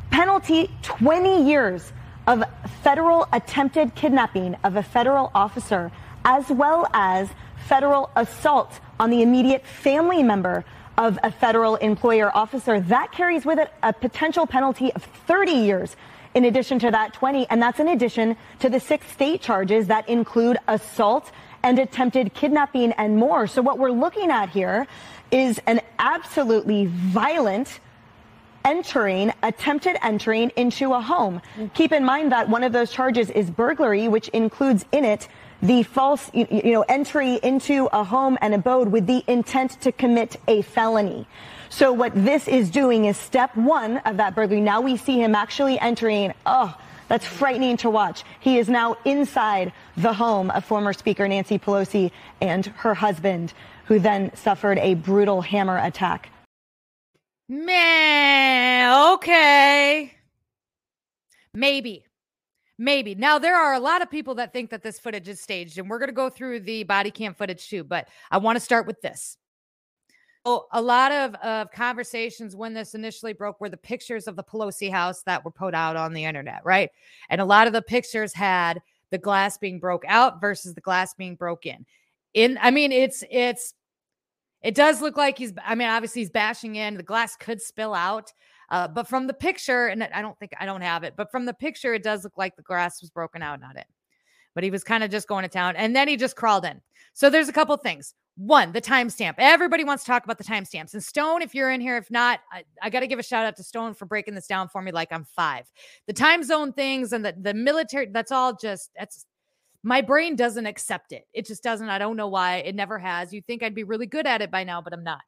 penalty 0.09 0.69
20 0.81 1.47
years 1.47 1.91
of 2.27 2.43
federal 2.83 3.27
attempted 3.33 3.95
kidnapping 3.95 4.55
of 4.63 4.75
a 4.75 4.83
federal 4.83 5.31
officer, 5.33 5.91
as 6.25 6.49
well 6.49 6.87
as 6.93 7.29
federal 7.67 8.09
assault 8.15 8.79
on 8.99 9.09
the 9.09 9.21
immediate 9.21 9.65
family 9.65 10.21
member 10.21 10.63
of 10.97 11.17
a 11.23 11.31
federal 11.31 11.75
employer 11.77 12.35
officer. 12.35 12.79
That 12.79 13.11
carries 13.11 13.45
with 13.45 13.57
it 13.57 13.71
a 13.81 13.93
potential 13.93 14.45
penalty 14.45 14.93
of 14.93 15.03
30 15.03 15.51
years 15.51 15.95
in 16.33 16.45
addition 16.45 16.79
to 16.79 16.91
that 16.91 17.13
20, 17.13 17.47
and 17.49 17.61
that's 17.61 17.79
in 17.79 17.87
addition 17.87 18.35
to 18.59 18.69
the 18.69 18.79
six 18.79 19.07
state 19.11 19.41
charges 19.41 19.87
that 19.87 20.07
include 20.07 20.57
assault 20.67 21.31
and 21.63 21.77
attempted 21.79 22.33
kidnapping 22.33 22.91
and 22.93 23.17
more. 23.17 23.47
So 23.47 23.61
what 23.61 23.77
we're 23.77 23.91
looking 23.91 24.31
at 24.31 24.49
here 24.49 24.87
is 25.31 25.61
an 25.67 25.81
absolutely 25.99 26.87
violent 26.87 27.79
entering, 28.63 29.33
attempted 29.43 29.97
entering 30.03 30.51
into 30.55 30.93
a 30.93 31.01
home. 31.01 31.41
Mm-hmm. 31.55 31.67
Keep 31.73 31.91
in 31.93 32.05
mind 32.05 32.31
that 32.31 32.49
one 32.49 32.63
of 32.63 32.73
those 32.73 32.91
charges 32.91 33.29
is 33.31 33.49
burglary, 33.49 34.07
which 34.07 34.27
includes 34.29 34.85
in 34.91 35.05
it 35.05 35.27
the 35.61 35.83
false, 35.83 36.29
you, 36.33 36.47
you 36.49 36.73
know, 36.73 36.81
entry 36.81 37.39
into 37.43 37.87
a 37.93 38.03
home 38.03 38.37
and 38.41 38.53
abode 38.53 38.89
with 38.89 39.05
the 39.05 39.23
intent 39.27 39.79
to 39.81 39.91
commit 39.91 40.37
a 40.47 40.61
felony. 40.63 41.27
So 41.69 41.93
what 41.93 42.11
this 42.15 42.47
is 42.47 42.69
doing 42.69 43.05
is 43.05 43.17
step 43.17 43.55
one 43.55 43.97
of 43.99 44.17
that 44.17 44.35
burglary. 44.35 44.61
Now 44.61 44.81
we 44.81 44.97
see 44.97 45.21
him 45.21 45.35
actually 45.35 45.79
entering. 45.79 46.33
Oh, 46.45 46.77
that's 47.07 47.25
frightening 47.25 47.77
to 47.77 47.89
watch. 47.89 48.23
He 48.39 48.57
is 48.57 48.69
now 48.69 48.97
inside 49.05 49.71
the 49.97 50.13
home 50.13 50.49
of 50.51 50.65
former 50.65 50.93
Speaker 50.93 51.27
Nancy 51.27 51.59
Pelosi 51.59 52.11
and 52.41 52.65
her 52.65 52.93
husband, 52.93 53.53
who 53.85 53.99
then 53.99 54.35
suffered 54.35 54.79
a 54.79 54.95
brutal 54.95 55.41
hammer 55.41 55.77
attack. 55.77 56.29
Man, 57.47 59.13
okay. 59.13 60.13
Maybe. 61.53 62.05
Maybe. 62.81 63.13
Now, 63.13 63.37
there 63.37 63.55
are 63.55 63.75
a 63.75 63.79
lot 63.79 64.01
of 64.01 64.09
people 64.09 64.33
that 64.35 64.53
think 64.53 64.71
that 64.71 64.81
this 64.81 64.97
footage 64.97 65.27
is 65.27 65.39
staged, 65.39 65.77
and 65.77 65.87
we're 65.87 65.99
going 65.99 66.09
to 66.09 66.13
go 66.13 66.31
through 66.31 66.61
the 66.61 66.81
body 66.81 67.11
cam 67.11 67.35
footage 67.35 67.69
too, 67.69 67.83
but 67.83 68.07
I 68.31 68.39
want 68.39 68.55
to 68.55 68.59
start 68.59 68.87
with 68.87 68.99
this. 69.01 69.37
So 70.47 70.65
a 70.71 70.81
lot 70.81 71.11
of, 71.11 71.35
of 71.35 71.69
conversations 71.69 72.55
when 72.55 72.73
this 72.73 72.95
initially 72.95 73.33
broke 73.33 73.61
were 73.61 73.69
the 73.69 73.77
pictures 73.77 74.27
of 74.27 74.35
the 74.35 74.43
Pelosi 74.43 74.89
house 74.89 75.21
that 75.27 75.45
were 75.45 75.51
put 75.51 75.75
out 75.75 75.95
on 75.95 76.11
the 76.11 76.25
internet, 76.25 76.61
right? 76.65 76.89
And 77.29 77.39
a 77.39 77.45
lot 77.45 77.67
of 77.67 77.73
the 77.73 77.83
pictures 77.83 78.33
had 78.33 78.81
the 79.11 79.19
glass 79.19 79.59
being 79.59 79.79
broke 79.79 80.03
out 80.07 80.41
versus 80.41 80.73
the 80.73 80.81
glass 80.81 81.13
being 81.13 81.35
broken. 81.35 81.85
In 82.33 82.57
I 82.59 82.71
mean, 82.71 82.91
it's 82.91 83.23
it's 83.29 83.75
it 84.63 84.73
does 84.73 85.03
look 85.03 85.17
like 85.17 85.37
he's 85.37 85.53
I 85.63 85.75
mean, 85.75 85.87
obviously 85.87 86.23
he's 86.23 86.31
bashing 86.31 86.77
in. 86.77 86.97
The 86.97 87.03
glass 87.03 87.35
could 87.35 87.61
spill 87.61 87.93
out. 87.93 88.33
Uh, 88.71 88.87
but 88.87 89.07
from 89.07 89.27
the 89.27 89.33
picture, 89.33 89.87
and 89.87 90.01
I 90.03 90.21
don't 90.21 90.39
think 90.39 90.53
I 90.59 90.65
don't 90.65 90.81
have 90.81 91.03
it, 91.03 91.13
but 91.17 91.29
from 91.29 91.45
the 91.45 91.53
picture, 91.53 91.93
it 91.93 92.03
does 92.03 92.23
look 92.23 92.37
like 92.37 92.55
the 92.55 92.63
grass 92.63 93.01
was 93.01 93.11
broken 93.11 93.43
out, 93.43 93.59
not 93.59 93.75
it. 93.75 93.85
But 94.55 94.63
he 94.63 94.71
was 94.71 94.83
kind 94.83 95.03
of 95.03 95.11
just 95.11 95.27
going 95.27 95.43
to 95.43 95.49
town, 95.49 95.75
and 95.75 95.95
then 95.95 96.07
he 96.07 96.15
just 96.15 96.35
crawled 96.37 96.65
in. 96.65 96.81
So 97.13 97.29
there's 97.29 97.49
a 97.49 97.53
couple 97.53 97.75
things. 97.77 98.15
One, 98.37 98.71
the 98.71 98.81
timestamp. 98.81 99.35
Everybody 99.37 99.83
wants 99.83 100.03
to 100.05 100.07
talk 100.07 100.23
about 100.23 100.37
the 100.37 100.43
timestamps. 100.45 100.93
And 100.93 101.03
Stone, 101.03 101.41
if 101.41 101.53
you're 101.53 101.69
in 101.69 101.81
here, 101.81 101.97
if 101.97 102.09
not, 102.09 102.39
I, 102.51 102.63
I 102.81 102.89
got 102.89 103.01
to 103.01 103.07
give 103.07 103.19
a 103.19 103.23
shout 103.23 103.45
out 103.45 103.57
to 103.57 103.63
Stone 103.63 103.93
for 103.93 104.05
breaking 104.05 104.35
this 104.35 104.47
down 104.47 104.69
for 104.69 104.81
me 104.81 104.93
like 104.93 105.11
I'm 105.11 105.25
five. 105.25 105.69
The 106.07 106.13
time 106.13 106.41
zone 106.41 106.71
things 106.71 107.11
and 107.11 107.25
the, 107.25 107.35
the 107.39 107.53
military, 107.53 108.07
that's 108.07 108.31
all 108.31 108.55
just, 108.55 108.91
that's 108.97 109.25
my 109.83 110.01
brain 110.01 110.37
doesn't 110.37 110.65
accept 110.65 111.11
it. 111.11 111.27
It 111.33 111.45
just 111.45 111.61
doesn't. 111.61 111.89
I 111.89 111.97
don't 111.97 112.15
know 112.15 112.29
why. 112.29 112.57
It 112.57 112.73
never 112.73 112.97
has. 112.97 113.33
You 113.33 113.41
think 113.41 113.63
I'd 113.63 113.75
be 113.75 113.83
really 113.83 114.05
good 114.05 114.25
at 114.25 114.41
it 114.41 114.49
by 114.49 114.63
now, 114.63 114.81
but 114.81 114.93
I'm 114.93 115.03
not. 115.03 115.21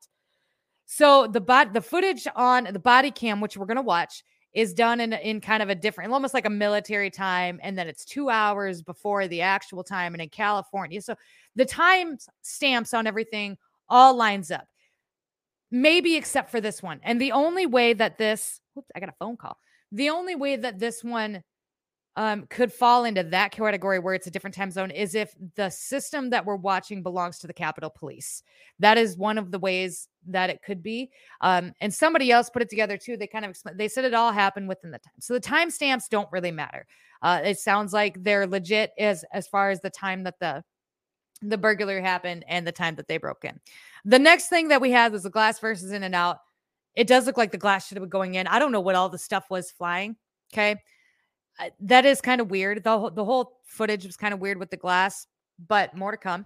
So 0.85 1.27
the 1.27 1.41
bot, 1.41 1.73
the 1.73 1.81
footage 1.81 2.27
on 2.35 2.65
the 2.71 2.79
body 2.79 3.11
cam, 3.11 3.41
which 3.41 3.57
we're 3.57 3.65
gonna 3.65 3.81
watch, 3.81 4.23
is 4.53 4.73
done 4.73 4.99
in 4.99 5.13
in 5.13 5.41
kind 5.41 5.63
of 5.63 5.69
a 5.69 5.75
different, 5.75 6.13
almost 6.13 6.33
like 6.33 6.45
a 6.45 6.49
military 6.49 7.09
time, 7.09 7.59
and 7.63 7.77
then 7.77 7.87
it's 7.87 8.05
two 8.05 8.29
hours 8.29 8.81
before 8.81 9.27
the 9.27 9.41
actual 9.41 9.83
time, 9.83 10.13
and 10.13 10.21
in 10.21 10.29
California. 10.29 11.01
So 11.01 11.15
the 11.55 11.65
time 11.65 12.17
stamps 12.41 12.93
on 12.93 13.07
everything 13.07 13.57
all 13.89 14.15
lines 14.15 14.51
up. 14.51 14.67
Maybe 15.71 16.15
except 16.15 16.51
for 16.51 16.61
this 16.61 16.83
one. 16.83 16.99
And 17.03 17.19
the 17.19 17.31
only 17.31 17.65
way 17.65 17.93
that 17.93 18.19
this, 18.19 18.61
whoops, 18.75 18.91
I 18.95 18.99
got 18.99 19.09
a 19.09 19.15
phone 19.19 19.37
call. 19.37 19.57
The 19.91 20.09
only 20.11 20.35
way 20.35 20.55
that 20.55 20.79
this 20.79 21.03
one 21.03 21.43
um, 22.15 22.45
could 22.47 22.71
fall 22.71 23.05
into 23.05 23.23
that 23.23 23.51
category 23.51 23.97
where 23.97 24.13
it's 24.13 24.27
a 24.27 24.31
different 24.31 24.55
time 24.55 24.69
zone 24.69 24.91
is 24.91 25.15
if 25.15 25.33
the 25.55 25.71
system 25.71 26.29
that 26.29 26.45
we're 26.45 26.55
watching 26.55 27.01
belongs 27.01 27.39
to 27.39 27.47
the 27.47 27.53
Capitol 27.53 27.89
Police. 27.89 28.43
That 28.79 28.99
is 28.99 29.17
one 29.17 29.39
of 29.39 29.49
the 29.49 29.57
ways 29.57 30.07
that 30.27 30.49
it 30.49 30.61
could 30.63 30.81
be. 30.81 31.09
Um, 31.41 31.73
and 31.81 31.93
somebody 31.93 32.31
else 32.31 32.49
put 32.49 32.61
it 32.61 32.69
together 32.69 32.97
too. 32.97 33.17
They 33.17 33.27
kind 33.27 33.45
of 33.45 33.57
they 33.75 33.87
said 33.87 34.05
it 34.05 34.13
all 34.13 34.31
happened 34.31 34.67
within 34.67 34.91
the 34.91 34.99
time. 34.99 35.13
So 35.19 35.33
the 35.33 35.39
timestamps 35.39 36.09
don't 36.09 36.31
really 36.31 36.51
matter. 36.51 36.85
Uh, 37.21 37.41
it 37.43 37.59
sounds 37.59 37.93
like 37.93 38.23
they're 38.23 38.47
legit 38.47 38.91
as 38.97 39.23
as 39.33 39.47
far 39.47 39.69
as 39.69 39.81
the 39.81 39.89
time 39.89 40.23
that 40.23 40.39
the 40.39 40.63
the 41.41 41.57
burglary 41.57 42.01
happened 42.01 42.45
and 42.47 42.65
the 42.65 42.71
time 42.71 42.95
that 42.95 43.07
they 43.07 43.17
broke 43.17 43.43
in. 43.43 43.59
The 44.05 44.19
next 44.19 44.47
thing 44.47 44.69
that 44.69 44.81
we 44.81 44.91
had 44.91 45.11
was 45.11 45.23
the 45.23 45.29
glass 45.29 45.59
versus 45.59 45.91
in 45.91 46.03
and 46.03 46.15
out. 46.15 46.37
It 46.95 47.07
does 47.07 47.25
look 47.25 47.37
like 47.37 47.51
the 47.51 47.57
glass 47.57 47.87
should 47.87 47.97
have 47.97 48.03
been 48.03 48.09
going 48.09 48.35
in. 48.35 48.47
I 48.47 48.59
don't 48.59 48.71
know 48.71 48.79
what 48.79 48.95
all 48.95 49.09
the 49.09 49.17
stuff 49.17 49.45
was 49.49 49.71
flying. 49.71 50.15
Okay 50.53 50.77
that 51.79 52.05
is 52.05 52.21
kind 52.21 52.41
of 52.41 52.51
weird. 52.51 52.83
The, 52.83 53.11
the 53.13 53.25
whole 53.25 53.59
footage 53.65 54.05
was 54.05 54.17
kind 54.17 54.33
of 54.33 54.39
weird 54.39 54.57
with 54.57 54.69
the 54.69 54.77
glass, 54.77 55.27
but 55.67 55.95
more 55.95 56.11
to 56.11 56.17
come. 56.17 56.45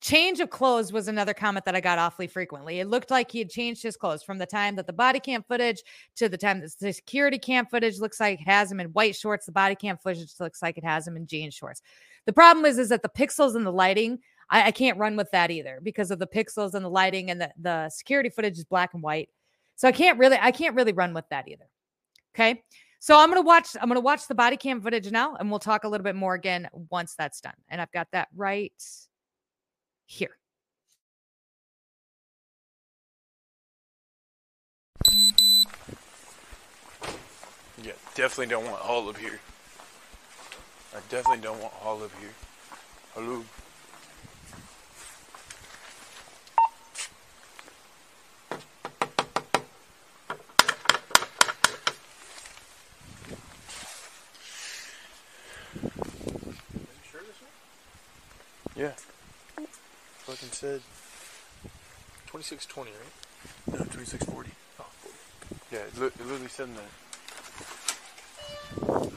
Change 0.00 0.38
of 0.38 0.50
clothes 0.50 0.92
was 0.92 1.08
another 1.08 1.34
comment 1.34 1.64
that 1.64 1.74
I 1.74 1.80
got 1.80 1.98
awfully 1.98 2.28
frequently. 2.28 2.78
It 2.78 2.86
looked 2.86 3.10
like 3.10 3.32
he 3.32 3.40
had 3.40 3.50
changed 3.50 3.82
his 3.82 3.96
clothes 3.96 4.22
from 4.22 4.38
the 4.38 4.46
time 4.46 4.76
that 4.76 4.86
the 4.86 4.92
body 4.92 5.18
cam 5.18 5.42
footage 5.42 5.82
to 6.16 6.28
the 6.28 6.38
time 6.38 6.60
that 6.60 6.72
the 6.78 6.92
security 6.92 7.38
cam 7.38 7.66
footage 7.66 7.98
looks 7.98 8.20
like 8.20 8.40
it 8.40 8.48
has 8.48 8.70
him 8.70 8.78
in 8.78 8.88
white 8.88 9.16
shorts. 9.16 9.46
The 9.46 9.52
body 9.52 9.74
cam 9.74 9.96
footage 9.96 10.32
looks 10.38 10.62
like 10.62 10.78
it 10.78 10.84
has 10.84 11.06
him 11.06 11.16
in 11.16 11.26
jean 11.26 11.50
shorts. 11.50 11.82
The 12.26 12.32
problem 12.32 12.64
is, 12.64 12.78
is 12.78 12.90
that 12.90 13.02
the 13.02 13.08
pixels 13.08 13.56
and 13.56 13.66
the 13.66 13.72
lighting, 13.72 14.20
I, 14.50 14.64
I 14.64 14.70
can't 14.70 14.98
run 14.98 15.16
with 15.16 15.32
that 15.32 15.50
either 15.50 15.80
because 15.82 16.12
of 16.12 16.20
the 16.20 16.28
pixels 16.28 16.74
and 16.74 16.84
the 16.84 16.90
lighting 16.90 17.30
and 17.30 17.40
the, 17.40 17.50
the 17.60 17.88
security 17.88 18.28
footage 18.28 18.56
is 18.56 18.64
black 18.64 18.94
and 18.94 19.02
white. 19.02 19.30
So 19.74 19.88
I 19.88 19.92
can't 19.92 20.18
really, 20.18 20.38
I 20.40 20.52
can't 20.52 20.76
really 20.76 20.92
run 20.92 21.12
with 21.12 21.28
that 21.30 21.48
either. 21.48 21.66
Okay. 22.34 22.62
So 23.00 23.18
I'm 23.18 23.28
gonna 23.28 23.42
watch. 23.42 23.68
I'm 23.80 23.88
gonna 23.88 24.00
watch 24.00 24.26
the 24.26 24.34
body 24.34 24.56
cam 24.56 24.80
footage 24.80 25.10
now, 25.10 25.36
and 25.36 25.50
we'll 25.50 25.60
talk 25.60 25.84
a 25.84 25.88
little 25.88 26.04
bit 26.04 26.16
more 26.16 26.34
again 26.34 26.68
once 26.90 27.14
that's 27.16 27.40
done. 27.40 27.54
And 27.68 27.80
I've 27.80 27.92
got 27.92 28.08
that 28.12 28.28
right 28.34 28.72
here. 30.08 30.30
Yeah, 37.82 37.92
definitely 38.14 38.46
don't 38.46 38.64
want 38.64 38.82
all 38.82 39.08
of 39.08 39.16
here. 39.18 39.38
I 40.94 41.00
definitely 41.10 41.42
don't 41.42 41.60
want 41.60 41.74
all 41.84 42.02
of 42.02 42.12
here. 42.18 42.30
Hello. 43.14 43.44
Yeah. 58.74 58.92
Fucking 60.28 60.47
said 60.58 60.82
2620, 62.34 62.90
right? 62.90 62.98
No, 63.78 63.78
2640. 63.94 64.50
Oh, 64.80 64.84
40. 64.90 65.14
Yeah, 65.70 65.86
it, 65.86 65.94
li- 66.00 66.06
it 66.06 66.26
literally 66.26 66.48
said 66.48 66.66
in 66.66 66.74
there. 66.74 66.84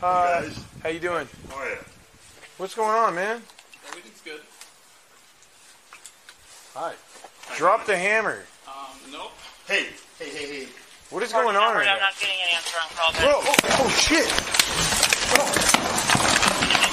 Hi. 0.02 0.42
guys. 0.46 0.64
How 0.84 0.90
you 0.90 1.00
doing? 1.00 1.28
Oh 1.52 1.66
yeah. 1.68 1.82
What's 2.58 2.76
going 2.76 2.92
on, 2.92 3.16
man? 3.16 3.42
Everything's 3.88 4.22
good. 4.22 4.42
Hi. 6.76 6.94
Drop 7.58 7.88
the 7.88 7.98
hammer. 7.98 8.44
Um, 8.68 8.94
nope. 9.12 9.32
Hey, 9.68 9.88
hey, 10.20 10.30
hey, 10.30 10.46
hey. 10.46 10.68
What 11.10 11.24
is 11.24 11.34
going 11.34 11.56
on 11.56 11.74
right 11.74 11.88
I'm 11.88 11.98
now? 11.98 12.06
not 12.06 12.20
getting 12.20 12.38
an 12.38 12.54
answer 12.54 12.78
on 12.78 12.90
calls. 12.94 13.18
Bro, 13.18 13.34
oh, 13.34 13.56
oh 13.82 13.90
shit. 13.98 14.30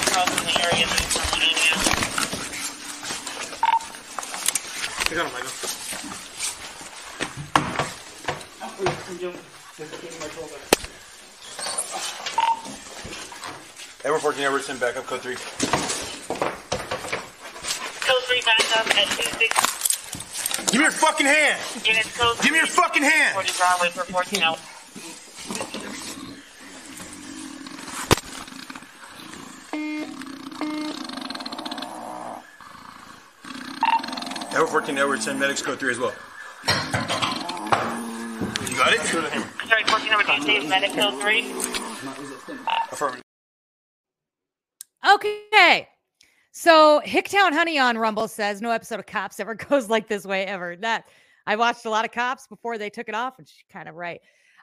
Calls 0.09 0.33
in 0.41 0.45
the 0.49 0.57
area 0.65 0.87
that 0.89 1.05
is 1.05 1.13
looking 1.37 1.53
at. 1.53 2.09
I 5.09 5.15
got 5.15 5.25
him, 5.25 5.35
I 5.35 5.41
got 5.41 5.49
Edward 14.05 14.21
14, 14.21 14.43
Edward, 14.43 14.61
send 14.61 14.79
back 14.79 14.97
up 14.97 15.07
code 15.07 15.21
3. 15.21 15.33
Code 15.33 15.41
3 18.23 18.41
back 18.45 18.77
up 18.77 18.85
at 18.95 19.07
26 19.07 20.71
Give 20.71 20.79
me 20.79 20.83
your 20.85 20.91
fucking 20.91 21.25
hand! 21.25 21.59
Code 22.15 22.39
Give 22.43 22.51
me 22.51 22.59
your 22.59 22.67
fucking 22.67 23.01
hand! 23.01 23.33
40 23.33 23.51
Broadway 23.57 23.89
for 23.89 24.03
14 24.03 24.43
hours. 24.43 24.59
Edward 34.59 34.71
14, 34.71 34.97
Edward, 34.97 35.23
send 35.23 35.39
medics 35.39 35.61
code 35.61 35.79
3 35.79 35.91
as 35.91 35.99
well. 35.99 36.13
You 38.67 38.75
got 38.75 38.91
it? 38.91 38.99
Sorry, 38.99 39.83
14 39.85 40.11
over 40.11 40.23
Tuesday, 40.23 40.67
medic 40.67 40.91
code 40.91 41.13
3. 41.21 41.49
Affirmative. 42.91 43.23
Okay. 45.09 45.87
So 46.51 47.01
Hicktown 47.05 47.53
Honey 47.53 47.79
on 47.79 47.97
Rumble 47.97 48.27
says 48.27 48.61
no 48.61 48.71
episode 48.71 48.99
of 48.99 49.05
Cops 49.05 49.39
ever 49.39 49.55
goes 49.69 49.89
like 49.89 50.09
this 50.09 50.25
way 50.25 50.45
ever. 50.45 50.75
That 50.75 51.05
I 51.47 51.55
watched 51.55 51.85
a 51.85 51.89
lot 51.89 52.03
of 52.03 52.11
Cops 52.11 52.45
before 52.45 52.77
they 52.77 52.89
took 52.89 53.07
it 53.07 53.15
off, 53.15 53.39
and 53.39 53.47
she's 53.47 53.63
kind 53.71 53.87
of 53.87 53.95
right. 53.95 54.19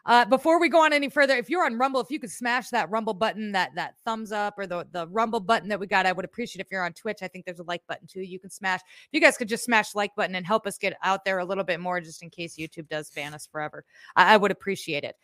Uh, 0.07 0.25
before 0.25 0.61
we 0.61 0.69
go 0.69 0.85
on 0.85 0.93
any 0.93 1.09
further, 1.09 1.37
if 1.37 1.51
you're 1.51 1.65
on 1.65 1.77
Rumble, 1.79 2.01
if 2.01 2.13
you 2.13 2.21
could 2.21 2.31
smash 2.31 2.71
that 2.71 2.89
Rumble 2.91 3.13
button, 3.13 3.51
that 3.53 3.75
that 3.75 3.95
thumbs 4.05 4.31
up 4.31 4.55
or 4.57 4.67
the 4.67 4.87
the 4.93 5.09
Rumble 5.09 5.41
button 5.41 5.69
that 5.69 5.81
we 5.81 5.89
got, 5.89 6.07
I 6.07 6.13
would 6.13 6.25
appreciate. 6.25 6.65
If 6.65 6.71
you're 6.71 6.85
on 6.85 6.93
Twitch, 6.93 7.19
I 7.23 7.29
think 7.29 7.45
there's 7.45 7.59
a 7.59 7.65
like 7.65 7.83
button 7.89 8.07
too. 8.07 8.23
You 8.23 8.39
can 8.39 8.51
smash. 8.51 8.81
If 8.83 9.09
you 9.11 9.21
guys 9.21 9.37
could 9.37 9.49
just 9.49 9.65
smash 9.65 9.97
like 9.97 10.15
button 10.15 10.37
and 10.37 10.47
help 10.47 10.65
us 10.65 10.79
get 10.79 10.97
out 11.03 11.25
there 11.25 11.41
a 11.41 11.45
little 11.45 11.65
bit 11.65 11.81
more, 11.81 12.01
just 12.01 12.23
in 12.23 12.31
case 12.31 12.57
YouTube 12.57 12.89
does 12.89 13.11
ban 13.11 13.35
us 13.35 13.49
forever, 13.51 13.85
I, 14.15 14.35
I 14.35 14.37
would 14.37 14.53
appreciate 14.53 15.03
it. 15.03 15.17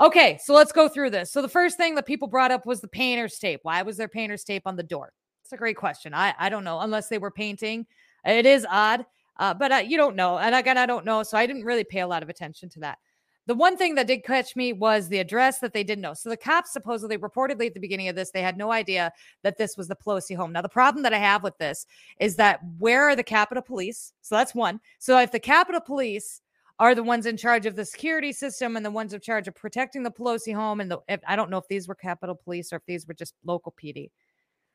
Okay, 0.00 0.40
so 0.42 0.52
let's 0.52 0.72
go 0.72 0.88
through 0.88 1.10
this. 1.10 1.30
So 1.30 1.40
the 1.40 1.48
first 1.48 1.76
thing 1.76 1.94
that 1.94 2.04
people 2.04 2.26
brought 2.26 2.50
up 2.50 2.66
was 2.66 2.80
the 2.80 2.88
painter's 2.88 3.38
tape. 3.38 3.60
Why 3.62 3.82
was 3.82 3.96
there 3.96 4.08
painter's 4.08 4.42
tape 4.42 4.62
on 4.66 4.74
the 4.74 4.82
door? 4.82 5.12
It's 5.44 5.52
a 5.52 5.56
great 5.56 5.76
question. 5.76 6.12
I 6.12 6.34
I 6.36 6.48
don't 6.48 6.64
know 6.64 6.80
unless 6.80 7.08
they 7.08 7.18
were 7.18 7.30
painting. 7.30 7.86
It 8.24 8.46
is 8.46 8.66
odd, 8.68 9.06
uh, 9.38 9.54
but 9.54 9.70
uh, 9.70 9.76
you 9.76 9.96
don't 9.96 10.16
know. 10.16 10.38
And 10.38 10.56
again, 10.56 10.78
I 10.78 10.86
don't 10.86 11.04
know, 11.04 11.22
so 11.22 11.38
I 11.38 11.46
didn't 11.46 11.64
really 11.64 11.84
pay 11.84 12.00
a 12.00 12.06
lot 12.08 12.24
of 12.24 12.28
attention 12.28 12.68
to 12.70 12.80
that. 12.80 12.98
The 13.46 13.54
one 13.54 13.76
thing 13.76 13.94
that 13.96 14.06
did 14.06 14.24
catch 14.24 14.56
me 14.56 14.72
was 14.72 15.08
the 15.08 15.18
address 15.18 15.58
that 15.58 15.74
they 15.74 15.84
didn't 15.84 16.02
know. 16.02 16.14
So 16.14 16.30
the 16.30 16.36
cops 16.36 16.72
supposedly, 16.72 17.18
reportedly 17.18 17.66
at 17.66 17.74
the 17.74 17.80
beginning 17.80 18.08
of 18.08 18.16
this, 18.16 18.30
they 18.30 18.40
had 18.40 18.56
no 18.56 18.72
idea 18.72 19.12
that 19.42 19.58
this 19.58 19.76
was 19.76 19.88
the 19.88 19.96
Pelosi 19.96 20.34
home. 20.34 20.52
Now 20.52 20.62
the 20.62 20.68
problem 20.68 21.02
that 21.02 21.12
I 21.12 21.18
have 21.18 21.42
with 21.42 21.58
this 21.58 21.86
is 22.18 22.36
that 22.36 22.60
where 22.78 23.06
are 23.08 23.16
the 23.16 23.22
Capitol 23.22 23.62
Police? 23.62 24.14
So 24.22 24.34
that's 24.34 24.54
one. 24.54 24.80
So 24.98 25.18
if 25.18 25.30
the 25.30 25.40
Capitol 25.40 25.82
Police 25.82 26.40
are 26.78 26.94
the 26.94 27.02
ones 27.02 27.26
in 27.26 27.36
charge 27.36 27.66
of 27.66 27.76
the 27.76 27.84
security 27.84 28.32
system 28.32 28.76
and 28.76 28.84
the 28.84 28.90
ones 28.90 29.12
in 29.12 29.20
charge 29.20 29.46
of 29.46 29.54
protecting 29.54 30.02
the 30.02 30.10
Pelosi 30.10 30.54
home, 30.54 30.80
and 30.80 30.90
the, 30.90 30.98
I 31.26 31.36
don't 31.36 31.50
know 31.50 31.58
if 31.58 31.68
these 31.68 31.86
were 31.86 31.94
Capitol 31.94 32.34
Police 32.34 32.72
or 32.72 32.76
if 32.76 32.86
these 32.86 33.06
were 33.06 33.14
just 33.14 33.34
local 33.44 33.74
PD. 33.80 34.10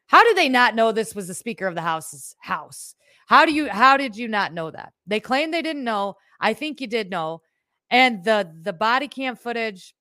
How 0.07 0.23
do 0.23 0.33
they 0.33 0.49
not 0.49 0.75
know 0.75 0.91
this 0.91 1.13
was 1.13 1.27
the 1.27 1.33
Speaker 1.33 1.67
of 1.67 1.75
the 1.75 1.81
House's 1.81 2.35
house? 2.39 2.95
How 3.27 3.45
do 3.45 3.53
you 3.53 3.69
how 3.69 3.95
did 3.95 4.17
you 4.17 4.27
not 4.27 4.53
know 4.53 4.71
that? 4.71 4.91
They 5.05 5.19
claim 5.19 5.51
they 5.51 5.61
didn't 5.61 5.83
know. 5.83 6.15
I 6.39 6.53
think 6.53 6.81
you 6.81 6.87
did 6.87 7.11
know. 7.11 7.41
And 7.91 8.23
the 8.23 8.51
the 8.61 8.73
body 8.73 9.07
cam 9.07 9.35
footage 9.35 9.93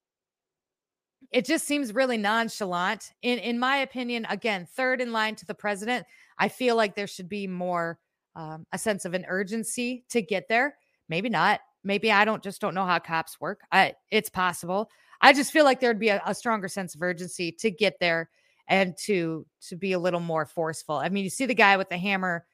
it 1.31 1.45
just 1.45 1.67
seems 1.67 1.95
really 1.95 2.17
nonchalant. 2.17 3.13
In 3.23 3.39
in 3.39 3.59
my 3.59 3.79
opinion, 3.79 4.27
again, 4.31 4.67
third 4.67 5.01
in 5.01 5.13
line 5.13 5.35
to 5.37 5.47
the 5.47 5.55
president. 5.55 6.07
I 6.39 6.49
feel 6.49 6.77
like 6.77 6.95
there 6.95 7.07
should 7.07 7.29
be 7.29 7.47
more 7.47 7.99
um, 8.37 8.67
a 8.73 8.79
sense 8.79 9.05
of 9.05 9.15
an 9.15 9.27
urgency 9.29 10.05
to 10.11 10.23
get 10.23 10.49
there. 10.49 10.77
Maybe 11.09 11.29
not. 11.29 11.61
Maybe 11.85 12.13
I 12.13 12.25
don't 12.25 12.43
just 12.43 12.61
don't 12.61 12.75
know 12.75 12.85
how 12.87 12.99
cops 12.99 13.41
work. 13.41 13.61
I 13.73 13.95
it's 14.11 14.31
possible. 14.31 14.91
I 15.21 15.33
just 15.33 15.53
feel 15.53 15.65
like 15.65 15.81
there'd 15.81 15.99
be 15.99 16.11
a, 16.11 16.23
a 16.27 16.35
stronger 16.35 16.69
sense 16.69 16.95
of 16.95 17.03
urgency 17.03 17.53
to 17.53 17.71
get 17.71 17.99
there 18.01 18.31
and 18.69 18.97
to 19.05 19.47
to 19.69 19.77
be 19.77 19.93
a 19.93 19.99
little 19.99 20.21
more 20.21 20.47
forceful. 20.47 20.97
I 20.97 21.09
mean, 21.09 21.25
you 21.25 21.31
see 21.31 21.47
the 21.47 21.55
guy 21.55 21.77
with 21.77 21.89
the 21.89 21.99
hammer 21.99 22.47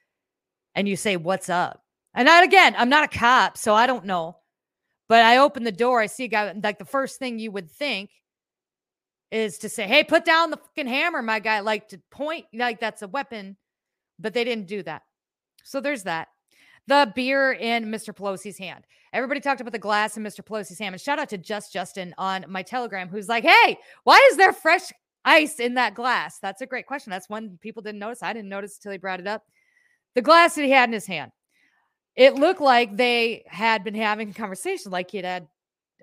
and 0.75 0.89
you 0.89 0.97
say, 0.97 1.17
"What's 1.17 1.49
up?" 1.49 1.83
And 2.15 2.29
I, 2.29 2.43
again, 2.45 2.75
I'm 2.79 2.89
not 2.89 3.05
a 3.05 3.19
cop, 3.19 3.59
so 3.59 3.75
I 3.75 3.87
don't 3.87 4.05
know. 4.05 4.37
But 5.09 5.23
I 5.23 5.39
open 5.39 5.65
the 5.65 5.73
door, 5.73 6.01
I 6.01 6.07
see 6.07 6.25
a 6.25 6.29
guy 6.29 6.53
like 6.63 6.79
the 6.79 6.85
first 6.85 7.19
thing 7.19 7.39
you 7.39 7.51
would 7.51 7.71
think 7.71 8.11
is 9.31 9.59
to 9.59 9.69
say, 9.69 9.87
"Hey, 9.87 10.05
put 10.05 10.25
down 10.25 10.51
the 10.51 10.57
fucking 10.57 10.87
hammer, 10.87 11.23
my 11.23 11.41
guy." 11.41 11.61
Like 11.61 11.89
to 11.89 12.01
point 12.11 12.47
like 12.55 12.81
that's 12.81 13.03
a 13.03 13.09
weapon, 13.09 13.57
but 14.19 14.33
they 14.33 14.45
didn't 14.45 14.67
do 14.67 14.83
that. 14.85 15.03
So 15.65 15.81
there's 15.81 16.05
that. 16.05 16.29
The 16.87 17.13
beer 17.15 17.53
in 17.53 17.87
Mr. 17.87 18.15
Pelosi's 18.15 18.59
hand. 18.59 18.85
Everybody 19.13 19.41
talked 19.41 19.61
about 19.61 19.73
the 19.73 19.79
glass 19.79 20.17
in 20.17 20.23
Mr. 20.23 20.45
Pelosi's 20.45 20.79
hand. 20.79 20.95
And 20.95 21.01
shout 21.01 21.19
out 21.19 21.29
to 21.31 21.39
Just 21.39 21.73
Justin 21.73 22.15
on 22.19 22.45
my 22.49 22.63
Telegram, 22.63 23.09
who's 23.09 23.29
like, 23.29 23.45
"Hey, 23.45 23.79
why 24.05 24.21
is 24.31 24.37
there 24.37 24.53
fresh 24.53 24.93
ice 25.25 25.61
in 25.61 25.75
that 25.75 25.95
glass?" 25.95 26.39
That's 26.41 26.61
a 26.63 26.67
great 26.67 26.87
question. 26.87 27.11
That's 27.11 27.29
one 27.29 27.59
people 27.61 27.83
didn't 27.83 28.01
notice. 28.01 28.23
I 28.23 28.33
didn't 28.33 28.49
notice 28.49 28.77
until 28.77 28.93
he 28.93 28.99
brought 28.99 29.21
it 29.21 29.27
up. 29.27 29.45
The 30.15 30.23
glass 30.23 30.55
that 30.55 30.65
he 30.65 30.71
had 30.71 30.89
in 30.89 30.93
his 30.93 31.07
hand. 31.07 31.33
It 32.17 32.35
looked 32.35 32.61
like 32.61 32.97
they 32.97 33.45
had 33.47 33.83
been 33.83 33.95
having 33.95 34.31
a 34.31 34.35
conversation, 34.35 34.93
like 34.93 35.11
he 35.11 35.19
had 35.19 35.27
had 35.27 35.49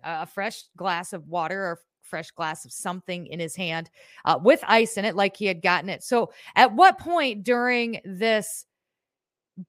a 0.04 0.26
fresh 0.26 0.64
glass 0.76 1.14
of 1.14 1.28
water 1.28 1.62
or 1.62 1.80
fresh 2.04 2.32
glass 2.32 2.66
of 2.66 2.72
something 2.72 3.28
in 3.28 3.40
his 3.40 3.56
hand 3.56 3.90
uh, 4.26 4.38
with 4.42 4.64
ice 4.68 4.98
in 4.98 5.06
it, 5.06 5.16
like 5.16 5.38
he 5.38 5.46
had 5.46 5.62
gotten 5.62 5.90
it. 5.90 6.04
So, 6.04 6.32
at 6.56 6.74
what 6.74 7.00
point 7.00 7.44
during 7.44 8.02
this 8.04 8.66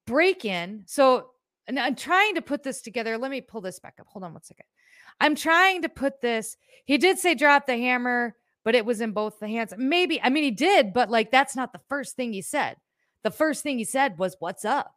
break 0.07 0.45
in? 0.45 0.83
So, 0.87 1.31
and 1.67 1.79
I'm 1.79 1.95
trying 1.95 2.35
to 2.35 2.43
put 2.43 2.63
this 2.63 2.83
together. 2.83 3.17
Let 3.17 3.31
me 3.31 3.41
pull 3.41 3.61
this 3.61 3.79
back 3.79 3.95
up. 4.01 4.07
Hold 4.09 4.25
on 4.25 4.33
one 4.33 4.43
second. 4.43 4.67
I'm 5.21 5.37
trying 5.37 5.83
to 5.83 5.89
put 5.89 6.21
this. 6.21 6.57
He 6.85 6.99
did 6.99 7.19
say 7.19 7.35
drop 7.35 7.67
the 7.67 7.77
hammer, 7.77 8.35
but 8.65 8.75
it 8.75 8.85
was 8.85 9.01
in 9.01 9.13
both 9.13 9.39
the 9.39 9.49
hands. 9.49 9.73
Maybe, 9.77 10.21
I 10.21 10.31
mean, 10.31 10.43
he 10.45 10.51
did, 10.51 10.93
but 10.93 11.11
like 11.11 11.31
that's 11.31 11.55
not 11.55 11.73
the 11.73 11.81
first 11.89 12.17
thing 12.17 12.33
he 12.33 12.43
said. 12.43 12.77
The 13.23 13.31
first 13.31 13.63
thing 13.63 13.79
he 13.79 13.85
said 13.85 14.19
was, 14.19 14.37
What's 14.41 14.65
up? 14.65 14.95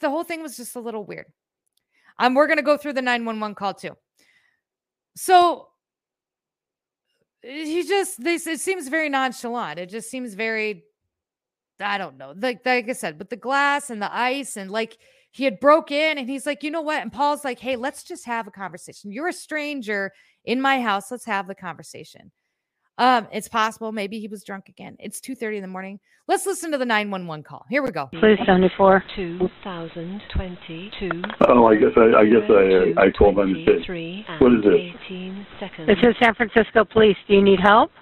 The 0.00 0.10
whole 0.10 0.24
thing 0.24 0.42
was 0.42 0.56
just 0.56 0.76
a 0.76 0.80
little 0.80 1.04
weird. 1.04 1.26
Um, 2.18 2.34
we're 2.34 2.46
going 2.46 2.58
to 2.58 2.62
go 2.62 2.76
through 2.76 2.94
the 2.94 3.02
911 3.02 3.54
call 3.54 3.74
too. 3.74 3.96
So 5.16 5.68
he 7.42 7.86
just, 7.86 8.22
this, 8.22 8.46
it 8.46 8.60
seems 8.60 8.88
very 8.88 9.08
nonchalant. 9.08 9.78
It 9.78 9.90
just 9.90 10.10
seems 10.10 10.34
very, 10.34 10.84
I 11.80 11.98
don't 11.98 12.16
know, 12.16 12.34
like, 12.36 12.64
like 12.64 12.88
I 12.88 12.92
said, 12.92 13.18
with 13.18 13.30
the 13.30 13.36
glass 13.36 13.90
and 13.90 14.00
the 14.00 14.14
ice 14.14 14.56
and 14.56 14.70
like, 14.70 14.98
he 15.30 15.44
had 15.44 15.60
broke 15.60 15.90
in 15.90 16.16
and 16.16 16.28
he's 16.28 16.46
like, 16.46 16.62
you 16.62 16.70
know 16.70 16.80
what? 16.80 17.02
And 17.02 17.12
Paul's 17.12 17.44
like, 17.44 17.58
hey, 17.58 17.76
let's 17.76 18.02
just 18.02 18.24
have 18.24 18.46
a 18.46 18.50
conversation. 18.50 19.12
You're 19.12 19.28
a 19.28 19.34
stranger 19.34 20.12
in 20.44 20.62
my 20.62 20.80
house. 20.80 21.10
Let's 21.10 21.26
have 21.26 21.46
the 21.46 21.54
conversation. 21.54 22.32
Um, 22.98 23.28
it's 23.30 23.48
possible 23.48 23.92
maybe 23.92 24.18
he 24.20 24.28
was 24.28 24.42
drunk 24.42 24.68
again. 24.68 24.96
It's 24.98 25.20
2:30 25.20 25.56
in 25.56 25.62
the 25.62 25.68
morning. 25.68 26.00
Let's 26.28 26.46
listen 26.46 26.72
to 26.72 26.78
the 26.78 26.86
911 26.86 27.44
call. 27.44 27.66
Here 27.68 27.82
we 27.82 27.90
go. 27.90 28.06
Please 28.06 28.38
74. 28.46 29.04
2022. 29.14 31.10
Oh, 31.48 31.66
I 31.66 31.76
guess 31.76 31.92
I, 31.96 32.18
I 32.18 32.24
guess 32.24 32.50
I, 32.50 33.00
I 33.00 33.10
called 33.12 33.36
by 33.36 33.44
mistake. 33.44 33.86
What 34.40 34.52
is 34.54 34.64
this? 34.64 34.74
18 35.06 35.46
seconds. 35.60 35.86
This 35.86 35.98
is 36.02 36.16
San 36.20 36.34
Francisco 36.34 36.84
Police. 36.84 37.16
Do 37.28 37.34
you 37.34 37.42
need 37.42 37.60
help? 37.62 37.92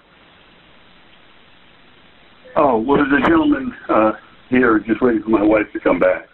Oh, 2.55 2.79
well, 2.79 2.97
there's 2.97 3.21
a 3.21 3.29
gentleman 3.29 3.73
uh, 3.89 4.13
here 4.49 4.79
just 4.79 5.01
waiting 5.01 5.21
for 5.21 5.29
my 5.29 5.43
wife 5.43 5.67
to 5.73 5.79
come 5.81 5.99
back. 5.99 6.27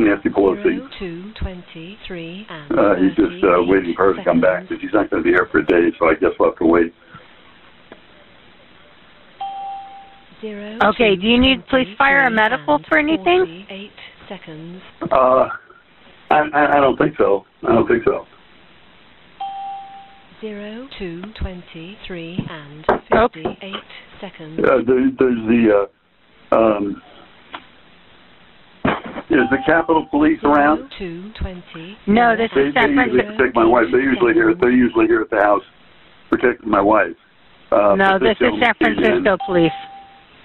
Nancy 0.00 0.30
Pelosi. 0.30 0.80
02, 0.98 1.32
23, 1.38 2.46
and 2.48 2.72
Uh, 2.72 2.94
he's 2.96 3.14
just 3.14 3.44
uh, 3.44 3.62
waiting 3.68 3.92
for 3.94 4.06
her 4.06 4.14
to 4.14 4.24
come 4.24 4.40
back, 4.40 4.66
but 4.68 4.80
she's 4.80 4.92
not 4.94 5.10
going 5.10 5.22
to 5.22 5.24
be 5.24 5.30
here 5.30 5.46
for 5.52 5.58
a 5.58 5.66
day, 5.66 5.92
so 5.98 6.08
I 6.08 6.14
guess 6.14 6.30
we'll 6.40 6.48
have 6.50 6.58
to 6.58 6.64
wait. 6.64 6.92
Zero, 10.40 10.78
Okay, 10.84 11.14
two, 11.16 11.20
do 11.22 11.26
you 11.26 11.38
need 11.38 11.66
police, 11.68 11.88
fire, 11.98 12.26
or 12.26 12.30
medical 12.30 12.78
for 12.88 12.98
anything? 12.98 13.64
48 13.68 13.90
seconds. 14.28 14.82
Uh, 15.12 15.48
I, 16.30 16.40
I, 16.54 16.76
I 16.78 16.80
don't 16.80 16.96
think 16.96 17.14
so. 17.18 17.44
I 17.68 17.72
don't 17.74 17.86
think 17.86 18.04
so. 18.04 18.24
Zero, 20.40 20.88
two, 20.98 21.22
23, 21.38 22.46
and 22.48 22.84
Okay. 23.12 23.42
58 23.42 23.74
seconds. 24.20 24.60
Uh, 24.64 24.76
there, 24.86 25.10
there's 25.18 25.46
the, 25.46 25.86
uh, 26.52 26.56
um, 26.56 27.02
is 29.28 29.46
the 29.50 29.58
Capitol 29.66 30.06
Police 30.10 30.40
around? 30.42 30.78
Zero, 30.78 30.88
two, 30.98 31.30
20. 31.38 31.98
No, 32.06 32.34
this 32.36 32.50
They, 32.54 32.62
is 32.62 32.74
they 32.74 32.80
San 32.80 32.90
usually 32.90 33.10
Francisco. 33.20 33.36
protect 33.36 33.54
my 33.56 33.66
wife. 33.66 33.84
They're 33.92 34.00
usually 34.00 34.32
here. 34.32 34.54
They're 34.58 34.72
usually 34.72 35.06
here 35.06 35.20
at 35.20 35.30
the 35.30 35.36
house 35.42 35.62
protecting 36.30 36.70
my 36.70 36.80
wife. 36.80 37.12
Uh, 37.70 37.94
No, 37.96 38.18
but 38.18 38.24
this 38.24 38.36
is 38.40 38.54
San 38.58 38.72
came 38.80 38.92
in. 38.96 39.04
Francisco 39.04 39.36
Police. 39.44 39.72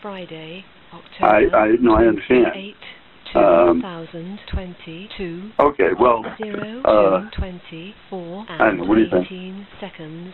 Friday, 0.05 0.63
October 0.93 1.57
I, 1.57 1.69
no, 1.81 1.95
I 1.95 2.05
understand. 2.05 2.45
28, 2.53 2.75
Um, 3.33 3.81
2022. 3.81 5.51
Okay, 5.59 5.89
well, 5.99 6.21
Zero, 6.37 6.83
uh, 6.83 7.27
24, 7.35 8.45
I 8.47 8.57
know, 8.57 8.69
and 8.69 8.87
what 8.87 8.97
do 8.97 9.01
you 9.01 9.09
think? 9.09 9.25
18 9.25 9.67
seconds. 9.79 10.33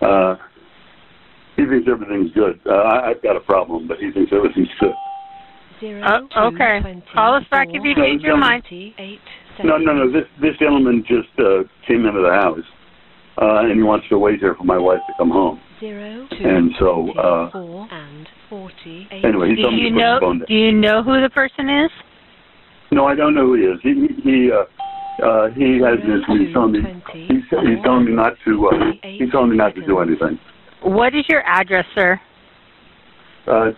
uh, 0.00 0.36
he 1.56 1.66
thinks 1.66 1.88
everything's 1.90 2.30
good. 2.34 2.60
Uh, 2.64 2.70
I, 2.70 3.10
I've 3.10 3.22
got 3.24 3.34
a 3.34 3.40
problem, 3.40 3.88
but 3.88 3.98
he 3.98 4.12
thinks 4.12 4.30
everything's 4.32 4.68
good. 4.78 4.96
Zero, 5.80 6.28
two, 6.32 6.38
okay. 6.54 6.78
24, 6.82 7.12
Call 7.12 7.34
us 7.34 7.42
back 7.50 7.66
if 7.72 7.82
you 7.82 7.96
change 7.96 8.22
your 8.22 8.36
mind. 8.36 8.62
28 8.68 9.18
No, 9.64 9.76
no, 9.76 9.92
no. 9.92 10.12
This 10.12 10.28
this 10.40 10.56
gentleman 10.60 11.02
just 11.04 11.34
uh, 11.40 11.64
came 11.88 12.06
into 12.06 12.22
the 12.22 12.30
house, 12.30 12.62
uh, 13.38 13.60
and 13.60 13.76
he 13.76 13.82
wants 13.82 14.08
to 14.08 14.18
wait 14.18 14.40
here 14.40 14.54
for 14.54 14.64
my 14.64 14.78
wife 14.78 15.00
to 15.06 15.12
come 15.18 15.30
home. 15.30 15.60
Zero, 15.78 16.26
two, 16.30 16.44
And 16.44 16.72
so, 16.78 17.08
uh, 17.18 17.50
24, 17.50 17.88
and 17.90 18.28
48 18.50 19.24
Anyway, 19.24 19.48
he 19.50 19.56
Do 19.56 19.62
told 19.62 19.74
me 19.74 19.80
you 19.80 19.88
to 19.90 19.94
put 19.94 19.98
the 19.98 20.18
phone 20.20 20.38
know? 20.38 20.44
down. 20.44 20.46
Do 20.48 20.54
you 20.54 20.72
know 20.72 21.02
who 21.02 21.22
the 21.22 21.30
person 21.30 21.68
is? 21.68 21.90
No, 22.92 23.06
I 23.06 23.14
don't 23.14 23.34
know 23.34 23.46
who 23.46 23.54
he 23.54 23.62
is. 23.62 23.78
He 23.82 24.08
he 24.22 24.50
uh, 24.52 24.64
uh, 25.24 25.48
he 25.50 25.78
has 25.80 25.98
this. 26.04 26.20
He's 26.26 26.52
telling 26.52 26.72
me 26.72 26.80
he's, 27.12 27.44
he's 27.48 27.82
telling 27.84 28.04
me 28.04 28.12
not 28.12 28.32
to. 28.44 28.66
Uh, 28.66 28.72
he's 29.02 29.30
telling 29.30 29.50
me 29.50 29.56
not 29.56 29.74
to 29.76 29.86
do 29.86 30.00
anything. 30.00 30.38
What 30.82 31.14
is 31.14 31.24
your 31.28 31.42
address, 31.46 31.84
sir? 31.94 32.20
Uh, 33.46 33.70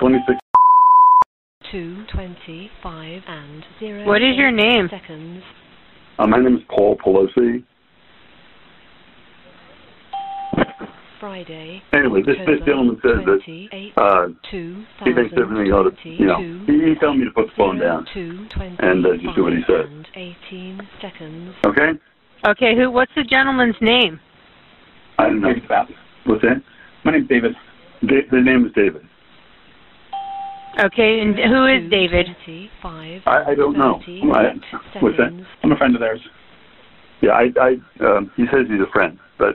twenty 0.00 0.18
six. 0.26 0.38
two, 1.70 2.04
25, 2.14 3.22
and 3.28 3.64
0. 3.80 4.06
What 4.06 4.22
is 4.22 4.36
your 4.36 4.50
name? 4.52 4.88
Seconds. 4.90 5.42
Uh, 6.18 6.26
my 6.26 6.38
name 6.38 6.56
is 6.56 6.62
Paul 6.70 6.96
Pelosi. 6.96 7.62
Friday. 11.24 11.80
Anyway, 11.94 12.20
this 12.20 12.36
this 12.44 12.60
gentleman 12.66 13.00
says 13.00 13.24
that 13.24 13.40
uh, 13.96 14.28
he 14.44 15.16
thinks 15.16 15.32
2022. 15.32 15.40
everything 15.40 15.72
ought 15.72 15.88
to. 15.88 16.08
You 16.10 16.26
know, 16.28 16.36
he, 16.68 16.84
he's 16.84 17.00
telling 17.00 17.20
me 17.20 17.24
to 17.24 17.32
put 17.32 17.46
the 17.48 17.56
phone 17.56 17.80
down. 17.80 18.04
And, 18.12 19.00
uh, 19.06 19.16
just 19.16 19.34
do 19.34 19.44
what 19.44 19.54
he 19.56 19.64
said. 19.64 19.88
18 20.12 20.84
seconds. 21.00 21.54
Okay. 21.64 21.96
Okay, 22.46 22.76
who? 22.76 22.90
What's 22.90 23.12
the 23.16 23.24
gentleman's 23.24 23.76
name? 23.80 24.20
I 25.16 25.32
don't 25.32 25.40
know. 25.40 25.48
What's 26.26 26.42
that? 26.42 26.60
My 27.06 27.12
name's 27.12 27.28
David. 27.28 27.52
Da- 28.02 28.28
the 28.30 28.42
name 28.44 28.66
is 28.66 28.72
David. 28.76 29.08
Okay, 30.84 31.20
and 31.24 31.40
who 31.40 31.64
is 31.64 31.88
David? 31.90 32.26
25, 32.44 33.22
I, 33.24 33.52
I 33.52 33.54
don't 33.54 33.78
know. 33.78 33.98
I, 34.04 34.52
what's 35.00 35.16
that? 35.16 35.32
I'm 35.62 35.72
a 35.72 35.76
friend 35.76 35.94
of 35.94 36.02
theirs. 36.02 36.20
Yeah, 37.22 37.30
I, 37.30 37.48
I, 37.56 38.04
um, 38.04 38.30
he 38.36 38.44
says 38.52 38.66
he's 38.68 38.82
a 38.86 38.92
friend, 38.92 39.18
but 39.38 39.54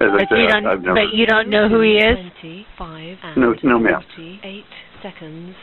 as 0.00 0.08
I 0.12 0.18
But 0.18 0.28
said, 0.28 0.38
you 0.38 0.48
don't. 0.48 0.66
I've 0.66 0.82
never. 0.82 0.94
But 0.94 1.14
you 1.14 1.26
don't 1.26 1.48
know 1.48 1.68
who 1.68 1.80
he 1.80 1.96
is. 1.98 2.16
25 2.40 3.18
and 3.22 3.36
No, 3.36 3.54
no, 3.62 3.78
ma'am. 3.78 4.02
48 4.16 4.64
seconds. 5.02 5.54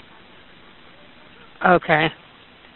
Okay. 1.66 2.08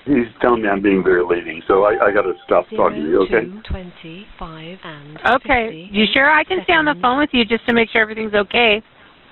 He's 0.05 0.25
telling 0.41 0.63
me 0.63 0.67
I'm 0.69 0.81
being 0.81 1.03
very 1.03 1.23
leading, 1.23 1.61
so 1.67 1.83
I, 1.83 2.07
I 2.07 2.11
got 2.11 2.23
to 2.23 2.33
stop 2.45 2.65
talking 2.75 3.03
to 3.03 3.09
you. 3.09 3.21
Okay. 3.23 3.45
two, 3.45 3.61
25 3.69 4.77
and 4.83 5.19
Okay. 5.35 5.87
You 5.91 6.05
sure 6.11 6.27
I 6.29 6.43
can 6.43 6.59
stay 6.63 6.73
on 6.73 6.85
the 6.85 6.95
phone 6.99 7.19
with 7.19 7.29
you 7.33 7.45
just 7.45 7.65
to 7.67 7.73
make 7.73 7.89
sure 7.91 8.01
everything's 8.01 8.33
okay? 8.33 8.81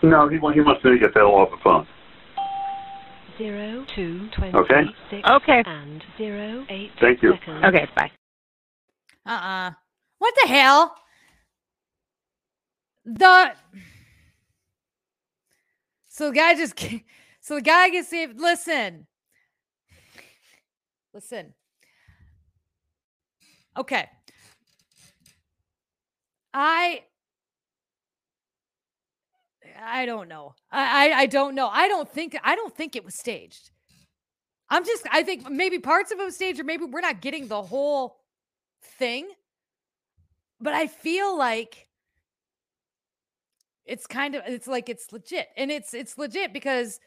No, 0.04 0.30
he 0.30 0.36
he 0.36 0.62
wants 0.62 0.84
me 0.84 0.92
to 0.92 1.00
get 1.00 1.14
that 1.16 1.22
off 1.22 1.50
the 1.50 1.58
phone. 1.64 1.88
Zero, 3.40 3.86
two, 3.96 4.30
Okay. 4.54 4.84
26 5.10 5.28
Okay. 5.30 5.64
and 5.66 6.04
zero, 6.18 6.66
eight 6.70 6.92
Thank 7.02 7.24
you. 7.24 7.34
seconds. 7.34 7.66
Okay. 7.66 7.88
Bye. 7.96 8.12
Uh-uh. 9.26 9.72
What 10.20 10.34
the 10.44 10.50
hell? 10.50 10.96
The 13.12 13.54
so 16.08 16.30
the 16.30 16.36
guy 16.36 16.54
just 16.54 16.80
so 17.42 17.56
the 17.56 17.62
guy 17.62 17.90
gets 17.90 18.10
saved. 18.10 18.40
Listen, 18.40 19.08
listen. 21.14 21.56
Okay, 23.76 24.08
I 26.54 27.04
I 29.82 30.06
don't 30.06 30.28
know. 30.28 30.54
I, 30.72 31.10
I 31.10 31.20
I 31.22 31.26
don't 31.26 31.56
know. 31.56 31.68
I 31.68 31.88
don't 31.88 32.08
think 32.08 32.38
I 32.44 32.56
don't 32.56 32.76
think 32.76 32.96
it 32.96 33.04
was 33.04 33.16
staged. 33.18 33.72
I'm 34.70 34.86
just 34.86 35.08
I 35.12 35.24
think 35.24 35.50
maybe 35.50 35.80
parts 35.80 36.12
of 36.12 36.20
it 36.20 36.26
was 36.26 36.36
staged, 36.36 36.60
or 36.60 36.64
maybe 36.64 36.86
we're 36.86 37.02
not 37.02 37.22
getting 37.22 37.48
the 37.48 37.64
whole 37.64 38.20
thing. 39.00 39.28
But 40.62 40.76
I 40.76 40.86
feel 40.86 41.36
like 41.36 41.89
it's 43.90 44.08
kind 44.08 44.36
of 44.36 44.44
it's 44.46 44.68
like 44.68 44.88
it's 44.88 45.12
legit. 45.12 45.48
And 45.58 45.72
it's 45.72 45.94
it's 45.94 46.18
legit 46.18 46.54
because 46.54 47.00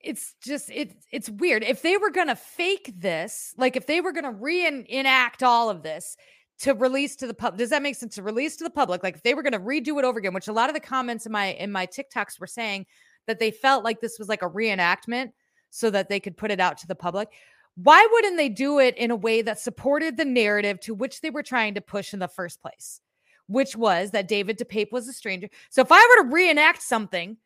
it's 0.00 0.34
just 0.42 0.70
it 0.70 0.96
it's 1.12 1.28
weird. 1.28 1.62
If 1.62 1.82
they 1.82 1.96
were 1.96 2.10
gonna 2.10 2.36
fake 2.36 2.92
this, 2.96 3.54
like 3.56 3.76
if 3.76 3.86
they 3.86 4.00
were 4.00 4.12
gonna 4.12 4.32
reenact 4.32 5.42
all 5.42 5.70
of 5.70 5.82
this 5.82 6.16
to 6.60 6.74
release 6.74 7.16
to 7.16 7.26
the 7.26 7.34
public, 7.34 7.58
does 7.58 7.70
that 7.70 7.82
make 7.82 7.96
sense? 7.96 8.14
To 8.16 8.22
release 8.22 8.56
to 8.56 8.64
the 8.64 8.70
public, 8.70 9.02
like 9.02 9.16
if 9.16 9.22
they 9.22 9.34
were 9.34 9.42
gonna 9.42 9.60
redo 9.60 9.98
it 9.98 10.04
over 10.04 10.18
again, 10.18 10.34
which 10.34 10.48
a 10.48 10.52
lot 10.52 10.70
of 10.70 10.74
the 10.74 10.80
comments 10.80 11.26
in 11.26 11.32
my 11.32 11.46
in 11.46 11.70
my 11.70 11.86
TikToks 11.86 12.40
were 12.40 12.46
saying 12.46 12.86
that 13.26 13.38
they 13.38 13.50
felt 13.50 13.84
like 13.84 14.00
this 14.00 14.18
was 14.18 14.28
like 14.28 14.42
a 14.42 14.48
reenactment 14.48 15.32
so 15.70 15.90
that 15.90 16.08
they 16.08 16.20
could 16.20 16.36
put 16.36 16.50
it 16.50 16.60
out 16.60 16.78
to 16.78 16.86
the 16.86 16.94
public. 16.94 17.28
Why 17.76 18.06
wouldn't 18.10 18.36
they 18.36 18.48
do 18.48 18.80
it 18.80 18.96
in 18.96 19.10
a 19.10 19.16
way 19.16 19.42
that 19.42 19.60
supported 19.60 20.16
the 20.16 20.24
narrative 20.24 20.80
to 20.80 20.94
which 20.94 21.20
they 21.20 21.30
were 21.30 21.42
trying 21.44 21.74
to 21.74 21.80
push 21.80 22.12
in 22.12 22.18
the 22.18 22.26
first 22.26 22.60
place, 22.60 23.00
which 23.48 23.76
was 23.76 24.12
that 24.12 24.28
David 24.28 24.58
DePape 24.58 24.92
was 24.92 25.08
a 25.08 25.12
stranger? 25.12 25.48
So 25.70 25.82
if 25.82 25.90
I 25.90 26.16
were 26.16 26.24
to 26.24 26.34
reenact 26.34 26.82
something 26.82 27.36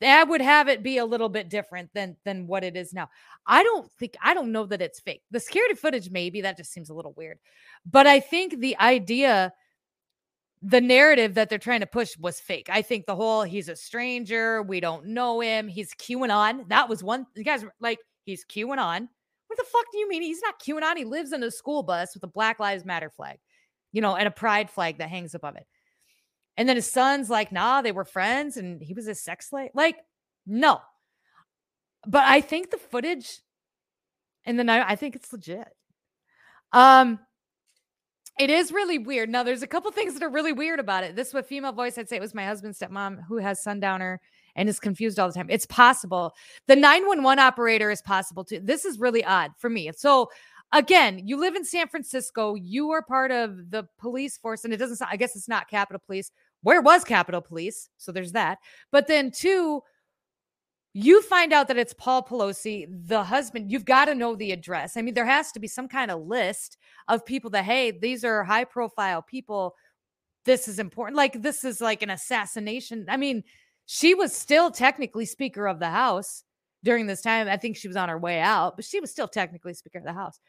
that 0.00 0.28
would 0.28 0.40
have 0.40 0.68
it 0.68 0.82
be 0.82 0.98
a 0.98 1.04
little 1.04 1.28
bit 1.28 1.48
different 1.48 1.90
than 1.92 2.16
than 2.24 2.46
what 2.46 2.64
it 2.64 2.76
is 2.76 2.92
now. 2.92 3.08
I 3.46 3.62
don't 3.62 3.90
think 3.92 4.16
I 4.22 4.34
don't 4.34 4.52
know 4.52 4.66
that 4.66 4.82
it's 4.82 5.00
fake. 5.00 5.22
The 5.30 5.40
security 5.40 5.74
footage 5.74 6.10
maybe 6.10 6.40
that 6.42 6.56
just 6.56 6.72
seems 6.72 6.90
a 6.90 6.94
little 6.94 7.14
weird. 7.14 7.38
But 7.84 8.06
I 8.06 8.20
think 8.20 8.60
the 8.60 8.76
idea 8.78 9.52
the 10.62 10.80
narrative 10.80 11.34
that 11.34 11.48
they're 11.48 11.58
trying 11.58 11.80
to 11.80 11.86
push 11.86 12.16
was 12.18 12.40
fake. 12.40 12.68
I 12.70 12.82
think 12.82 13.06
the 13.06 13.14
whole 13.16 13.42
he's 13.42 13.68
a 13.68 13.76
stranger, 13.76 14.62
we 14.62 14.80
don't 14.80 15.06
know 15.06 15.40
him, 15.40 15.68
he's 15.68 15.94
QAnon. 15.94 16.68
That 16.68 16.88
was 16.88 17.02
one 17.02 17.26
you 17.34 17.44
guys 17.44 17.64
were 17.64 17.74
like 17.80 17.98
he's 18.24 18.44
QAnon. 18.44 19.08
What 19.48 19.56
the 19.56 19.64
fuck 19.64 19.86
do 19.90 19.98
you 19.98 20.08
mean? 20.08 20.22
He's 20.22 20.42
not 20.42 20.60
QAnon. 20.60 20.96
He 20.96 21.04
lives 21.04 21.32
in 21.32 21.42
a 21.42 21.50
school 21.50 21.82
bus 21.82 22.14
with 22.14 22.22
a 22.22 22.28
Black 22.28 22.60
Lives 22.60 22.84
Matter 22.84 23.08
flag, 23.08 23.38
you 23.92 24.00
know, 24.00 24.16
and 24.16 24.28
a 24.28 24.30
pride 24.32 24.70
flag 24.70 24.98
that 24.98 25.10
hangs 25.10 25.34
above 25.34 25.56
it. 25.56 25.66
And 26.56 26.68
then 26.68 26.76
his 26.76 26.90
son's 26.90 27.30
like, 27.30 27.52
nah, 27.52 27.82
they 27.82 27.92
were 27.92 28.04
friends 28.04 28.56
and 28.56 28.82
he 28.82 28.94
was 28.94 29.06
a 29.06 29.14
sex 29.14 29.50
slave. 29.50 29.70
Like, 29.74 29.96
no. 30.46 30.80
But 32.06 32.24
I 32.24 32.40
think 32.40 32.70
the 32.70 32.78
footage 32.78 33.40
and 34.48 34.58
then 34.58 34.70
I, 34.70 34.92
I 34.92 34.96
think 34.96 35.14
it's 35.14 35.30
legit. 35.32 35.68
Um, 36.72 37.18
it 38.38 38.48
is 38.48 38.72
really 38.72 38.98
weird. 38.98 39.28
Now, 39.28 39.42
there's 39.42 39.62
a 39.62 39.66
couple 39.66 39.90
things 39.90 40.14
that 40.14 40.22
are 40.22 40.30
really 40.30 40.52
weird 40.52 40.80
about 40.80 41.04
it. 41.04 41.16
This 41.16 41.34
with 41.34 41.46
female 41.46 41.72
voice, 41.72 41.98
I'd 41.98 42.08
say 42.08 42.16
it 42.16 42.22
was 42.22 42.34
my 42.34 42.46
husband's 42.46 42.78
stepmom 42.78 43.18
who 43.28 43.36
has 43.36 43.62
sundowner 43.62 44.20
and 44.54 44.68
is 44.68 44.80
confused 44.80 45.18
all 45.18 45.28
the 45.28 45.34
time. 45.34 45.50
It's 45.50 45.66
possible. 45.66 46.34
The 46.66 46.76
911 46.76 47.38
operator 47.38 47.90
is 47.90 48.00
possible 48.00 48.42
too. 48.42 48.60
This 48.62 48.86
is 48.86 48.98
really 48.98 49.22
odd 49.24 49.50
for 49.58 49.68
me. 49.68 49.90
So 49.94 50.30
again, 50.72 51.26
you 51.26 51.38
live 51.38 51.54
in 51.54 51.64
San 51.64 51.88
Francisco, 51.88 52.54
you 52.54 52.90
are 52.90 53.02
part 53.02 53.30
of 53.30 53.70
the 53.70 53.84
police 53.98 54.36
force, 54.36 54.64
and 54.64 54.72
it 54.72 54.78
doesn't 54.78 55.00
I 55.08 55.16
guess 55.16 55.36
it's 55.36 55.48
not 55.48 55.68
Capitol 55.68 56.02
Police. 56.04 56.30
Where 56.62 56.82
was 56.82 57.04
Capitol 57.04 57.40
Police? 57.40 57.88
So 57.98 58.12
there's 58.12 58.32
that. 58.32 58.58
But 58.90 59.06
then 59.06 59.30
two, 59.30 59.82
you 60.94 61.22
find 61.22 61.52
out 61.52 61.68
that 61.68 61.78
it's 61.78 61.92
Paul 61.92 62.22
Pelosi, 62.24 62.86
the 62.90 63.22
husband, 63.22 63.70
you've 63.70 63.84
got 63.84 64.06
to 64.06 64.14
know 64.14 64.34
the 64.34 64.52
address. 64.52 64.96
I 64.96 65.02
mean, 65.02 65.14
there 65.14 65.26
has 65.26 65.52
to 65.52 65.60
be 65.60 65.68
some 65.68 65.86
kind 65.86 66.10
of 66.10 66.26
list 66.26 66.76
of 67.06 67.24
people 67.24 67.50
that, 67.50 67.64
hey, 67.64 67.92
these 67.92 68.24
are 68.24 68.42
high 68.42 68.64
profile 68.64 69.22
people. 69.22 69.74
This 70.44 70.66
is 70.66 70.78
important. 70.78 71.16
Like, 71.16 71.40
this 71.42 71.62
is 71.62 71.80
like 71.80 72.02
an 72.02 72.10
assassination. 72.10 73.06
I 73.08 73.16
mean, 73.16 73.44
she 73.86 74.14
was 74.14 74.34
still 74.34 74.70
technically 74.70 75.26
Speaker 75.26 75.68
of 75.68 75.78
the 75.78 75.90
House 75.90 76.42
during 76.82 77.06
this 77.06 77.22
time. 77.22 77.48
I 77.48 77.58
think 77.58 77.76
she 77.76 77.88
was 77.88 77.96
on 77.96 78.08
her 78.08 78.18
way 78.18 78.40
out, 78.40 78.74
but 78.76 78.84
she 78.84 78.98
was 78.98 79.10
still 79.10 79.28
technically 79.28 79.74
Speaker 79.74 79.98
of 79.98 80.04
the 80.04 80.12
House. 80.12 80.40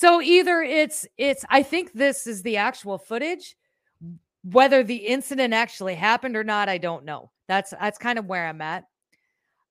So 0.00 0.22
either 0.22 0.62
it's, 0.62 1.04
it's, 1.16 1.44
I 1.50 1.64
think 1.64 1.92
this 1.92 2.28
is 2.28 2.40
the 2.42 2.56
actual 2.56 2.98
footage. 2.98 3.56
Whether 4.44 4.84
the 4.84 4.94
incident 4.94 5.52
actually 5.52 5.96
happened 5.96 6.36
or 6.36 6.44
not, 6.44 6.68
I 6.68 6.78
don't 6.78 7.04
know. 7.04 7.32
That's, 7.48 7.70
that's 7.70 7.98
kind 7.98 8.16
of 8.16 8.26
where 8.26 8.46
I'm 8.46 8.60
at. 8.60 8.84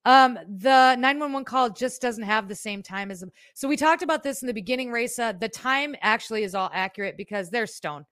Um, 0.03 0.33
the 0.49 0.97
911 0.97 1.45
call 1.45 1.69
just 1.69 2.01
doesn't 2.01 2.25
have 2.25 2.49
the 2.49 2.55
same 2.55 2.83
time 2.83 3.09
as. 3.09 3.23
So 3.53 3.69
we 3.69 3.77
talked 3.77 4.01
about 4.01 4.21
this 4.21 4.41
in 4.41 4.47
the 4.47 4.53
beginning, 4.53 4.91
Raisa. 4.91 5.33
The 5.39 5.47
time 5.47 5.95
actually 6.01 6.43
is 6.43 6.55
all 6.55 6.69
accurate 6.73 7.15
because 7.15 7.49
they're 7.49 7.65
stone. 7.65 8.05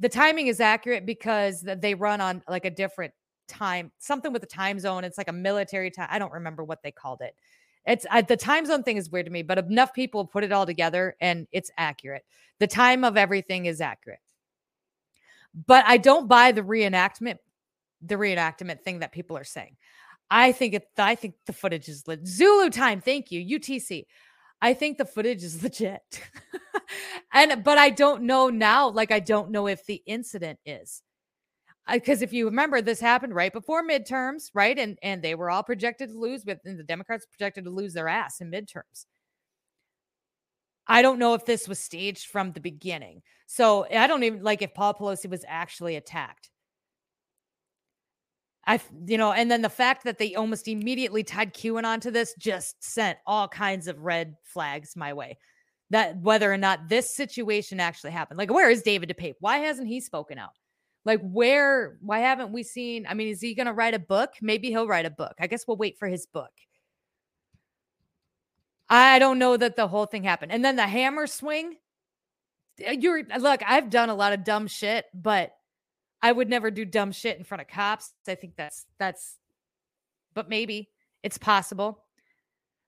The 0.00 0.10
timing 0.10 0.48
is 0.48 0.60
accurate 0.60 1.06
because 1.06 1.62
they 1.62 1.94
run 1.94 2.20
on 2.20 2.42
like 2.46 2.66
a 2.66 2.70
different 2.70 3.14
time, 3.48 3.90
something 4.00 4.34
with 4.34 4.42
the 4.42 4.48
time 4.48 4.78
zone. 4.78 5.02
It's 5.02 5.16
like 5.16 5.28
a 5.28 5.32
military 5.32 5.90
time. 5.90 6.08
I 6.10 6.18
don't 6.18 6.32
remember 6.32 6.62
what 6.62 6.82
they 6.82 6.90
called 6.90 7.22
it. 7.22 7.34
It's 7.86 8.04
uh, 8.10 8.22
the 8.22 8.36
time 8.36 8.66
zone 8.66 8.82
thing 8.82 8.96
is 8.96 9.10
weird 9.10 9.26
to 9.26 9.32
me, 9.32 9.42
but 9.42 9.58
enough 9.58 9.94
people 9.94 10.24
put 10.24 10.44
it 10.44 10.52
all 10.52 10.66
together 10.66 11.16
and 11.20 11.46
it's 11.52 11.70
accurate. 11.78 12.24
The 12.58 12.66
time 12.66 13.04
of 13.04 13.16
everything 13.16 13.66
is 13.66 13.80
accurate. 13.80 14.18
But 15.66 15.84
I 15.86 15.96
don't 15.96 16.28
buy 16.28 16.52
the 16.52 16.62
reenactment, 16.62 17.38
the 18.02 18.16
reenactment 18.16 18.82
thing 18.82 18.98
that 18.98 19.12
people 19.12 19.36
are 19.38 19.44
saying. 19.44 19.76
I 20.30 20.52
think 20.52 20.74
it. 20.74 20.88
I 20.98 21.14
think 21.14 21.34
the 21.46 21.52
footage 21.52 21.88
is 21.88 22.06
legit. 22.06 22.26
Zulu 22.26 22.70
time. 22.70 23.00
Thank 23.00 23.30
you, 23.30 23.58
UTC. 23.58 24.06
I 24.60 24.74
think 24.74 24.98
the 24.98 25.04
footage 25.04 25.44
is 25.44 25.62
legit, 25.62 26.02
and 27.32 27.62
but 27.62 27.78
I 27.78 27.90
don't 27.90 28.22
know 28.22 28.48
now. 28.48 28.88
Like 28.88 29.12
I 29.12 29.20
don't 29.20 29.50
know 29.50 29.68
if 29.68 29.86
the 29.86 30.02
incident 30.04 30.58
is, 30.66 31.02
because 31.92 32.22
if 32.22 32.32
you 32.32 32.46
remember, 32.46 32.82
this 32.82 33.00
happened 33.00 33.34
right 33.34 33.52
before 33.52 33.86
midterms, 33.86 34.50
right? 34.54 34.78
And 34.78 34.98
and 35.02 35.22
they 35.22 35.34
were 35.34 35.50
all 35.50 35.62
projected 35.62 36.10
to 36.10 36.18
lose, 36.18 36.44
and 36.64 36.78
the 36.78 36.84
Democrats 36.84 37.26
projected 37.26 37.64
to 37.64 37.70
lose 37.70 37.94
their 37.94 38.08
ass 38.08 38.40
in 38.40 38.50
midterms. 38.50 39.06
I 40.88 41.02
don't 41.02 41.18
know 41.18 41.34
if 41.34 41.44
this 41.44 41.68
was 41.68 41.78
staged 41.78 42.26
from 42.28 42.52
the 42.52 42.60
beginning. 42.60 43.22
So 43.46 43.86
I 43.92 44.06
don't 44.06 44.22
even 44.22 44.42
like 44.42 44.62
if 44.62 44.74
Paul 44.74 44.94
Pelosi 44.94 45.28
was 45.28 45.44
actually 45.46 45.96
attacked. 45.96 46.50
I, 48.68 48.80
you 49.06 49.16
know, 49.16 49.32
and 49.32 49.48
then 49.48 49.62
the 49.62 49.68
fact 49.68 50.04
that 50.04 50.18
they 50.18 50.34
almost 50.34 50.66
immediately 50.66 51.22
tied 51.22 51.54
QAnon 51.54 52.00
to 52.00 52.10
this 52.10 52.34
just 52.36 52.82
sent 52.82 53.16
all 53.24 53.46
kinds 53.46 53.86
of 53.86 54.00
red 54.00 54.34
flags 54.42 54.96
my 54.96 55.12
way. 55.12 55.38
That 55.90 56.20
whether 56.20 56.52
or 56.52 56.56
not 56.58 56.88
this 56.88 57.14
situation 57.14 57.78
actually 57.78 58.10
happened, 58.10 58.38
like 58.38 58.52
where 58.52 58.68
is 58.68 58.82
David 58.82 59.14
DePape? 59.16 59.34
Why 59.38 59.58
hasn't 59.58 59.86
he 59.86 60.00
spoken 60.00 60.36
out? 60.36 60.50
Like 61.06 61.20
where? 61.22 61.96
Why 62.00 62.18
haven't 62.18 62.52
we 62.52 62.64
seen? 62.64 63.06
I 63.08 63.14
mean, 63.14 63.28
is 63.28 63.40
he 63.40 63.54
going 63.54 63.68
to 63.68 63.72
write 63.72 63.94
a 63.94 63.98
book? 64.00 64.34
Maybe 64.42 64.70
he'll 64.70 64.88
write 64.88 65.06
a 65.06 65.10
book. 65.10 65.34
I 65.38 65.46
guess 65.46 65.64
we'll 65.66 65.76
wait 65.76 65.98
for 65.98 66.08
his 66.08 66.26
book. 66.26 66.50
I 68.90 69.20
don't 69.20 69.38
know 69.38 69.56
that 69.56 69.76
the 69.76 69.86
whole 69.86 70.06
thing 70.06 70.24
happened. 70.24 70.50
And 70.50 70.64
then 70.64 70.74
the 70.74 70.86
hammer 70.86 71.28
swing. 71.28 71.76
Eh, 72.82 72.96
you're 72.98 73.22
look. 73.38 73.62
I've 73.64 73.88
done 73.88 74.10
a 74.10 74.16
lot 74.16 74.32
of 74.32 74.42
dumb 74.42 74.66
shit, 74.66 75.06
but 75.14 75.52
I 76.20 76.32
would 76.32 76.50
never 76.50 76.72
do 76.72 76.84
dumb 76.84 77.12
shit 77.12 77.38
in 77.38 77.44
front 77.44 77.60
of 77.60 77.68
cops. 77.68 78.12
I 78.26 78.34
think 78.34 78.56
that's 78.56 78.84
that's 78.98 79.38
but 80.34 80.48
maybe 80.48 80.90
it's 81.22 81.38
possible. 81.38 82.04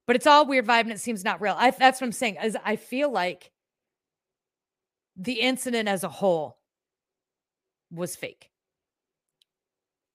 But 0.08 0.16
it's 0.16 0.26
all 0.26 0.44
weird 0.44 0.66
vibe 0.66 0.82
and 0.82 0.92
it 0.92 1.00
seems 1.00 1.22
not 1.22 1.40
real. 1.40 1.54
I, 1.56 1.70
that's 1.70 2.00
what 2.00 2.06
I'm 2.06 2.12
saying. 2.12 2.38
Is 2.42 2.56
I 2.64 2.74
feel 2.74 3.12
like 3.12 3.52
the 5.16 5.34
incident 5.34 5.88
as 5.88 6.02
a 6.02 6.08
whole 6.08 6.57
was 7.90 8.16
fake. 8.16 8.50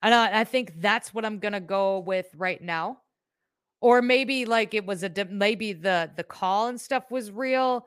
And 0.02 0.14
I, 0.14 0.42
I 0.42 0.44
think 0.44 0.82
that's 0.82 1.14
what 1.14 1.26
I'm 1.26 1.40
gonna 1.40 1.62
go 1.62 2.00
with 2.00 2.28
right 2.36 2.62
now. 2.62 3.00
Or 3.82 4.02
maybe 4.02 4.46
like 4.46 4.74
it 4.74 4.86
was 4.86 5.04
a 5.04 5.12
maybe 5.30 5.74
the 5.74 6.12
the 6.16 6.24
call 6.24 6.68
and 6.68 6.80
stuff 6.80 7.10
was 7.10 7.32
real. 7.32 7.86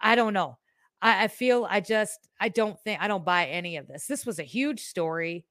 I 0.00 0.14
don't 0.14 0.32
know. 0.32 0.58
I, 1.00 1.24
I 1.24 1.28
feel 1.28 1.66
I 1.68 1.80
just 1.80 2.28
I 2.40 2.48
don't 2.48 2.78
think 2.80 3.00
I 3.00 3.08
don't 3.08 3.24
buy 3.24 3.46
any 3.46 3.76
of 3.76 3.88
this. 3.88 4.06
This 4.06 4.26
was 4.26 4.38
a 4.38 4.44
huge 4.44 4.80
story. 4.80 5.44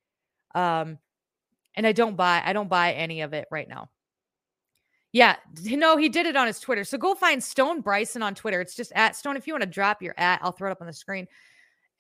Um 0.55 0.97
and 1.75 1.87
I 1.87 1.91
don't 1.91 2.15
buy 2.15 2.41
I 2.45 2.53
don't 2.53 2.69
buy 2.69 2.93
any 2.93 3.21
of 3.21 3.33
it 3.33 3.47
right 3.51 3.67
now. 3.67 3.89
Yeah, 5.13 5.35
no, 5.63 5.97
he 5.97 6.07
did 6.07 6.25
it 6.25 6.37
on 6.37 6.47
his 6.47 6.59
Twitter. 6.59 6.85
So 6.85 6.97
go 6.97 7.15
find 7.15 7.43
Stone 7.43 7.81
Bryson 7.81 8.23
on 8.23 8.33
Twitter. 8.33 8.61
It's 8.61 8.75
just 8.75 8.93
at 8.93 9.15
Stone. 9.15 9.35
If 9.35 9.45
you 9.45 9.53
want 9.53 9.63
to 9.63 9.69
drop 9.69 10.01
your 10.01 10.13
at, 10.17 10.39
I'll 10.41 10.53
throw 10.53 10.69
it 10.69 10.71
up 10.71 10.81
on 10.81 10.87
the 10.87 10.93
screen. 10.93 11.27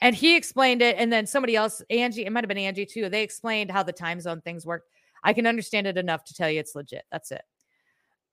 And 0.01 0.15
he 0.15 0.35
explained 0.35 0.81
it. 0.81 0.97
And 0.97 1.13
then 1.13 1.27
somebody 1.27 1.55
else, 1.55 1.81
Angie, 1.89 2.25
it 2.25 2.31
might 2.31 2.43
have 2.43 2.49
been 2.49 2.57
Angie 2.57 2.85
too. 2.85 3.07
They 3.07 3.23
explained 3.23 3.71
how 3.71 3.83
the 3.83 3.93
time 3.93 4.19
zone 4.19 4.41
things 4.41 4.65
work. 4.65 4.83
I 5.23 5.33
can 5.33 5.45
understand 5.45 5.87
it 5.87 5.97
enough 5.97 6.23
to 6.25 6.33
tell 6.33 6.49
you 6.49 6.59
it's 6.59 6.75
legit. 6.75 7.05
That's 7.11 7.31
it. 7.31 7.43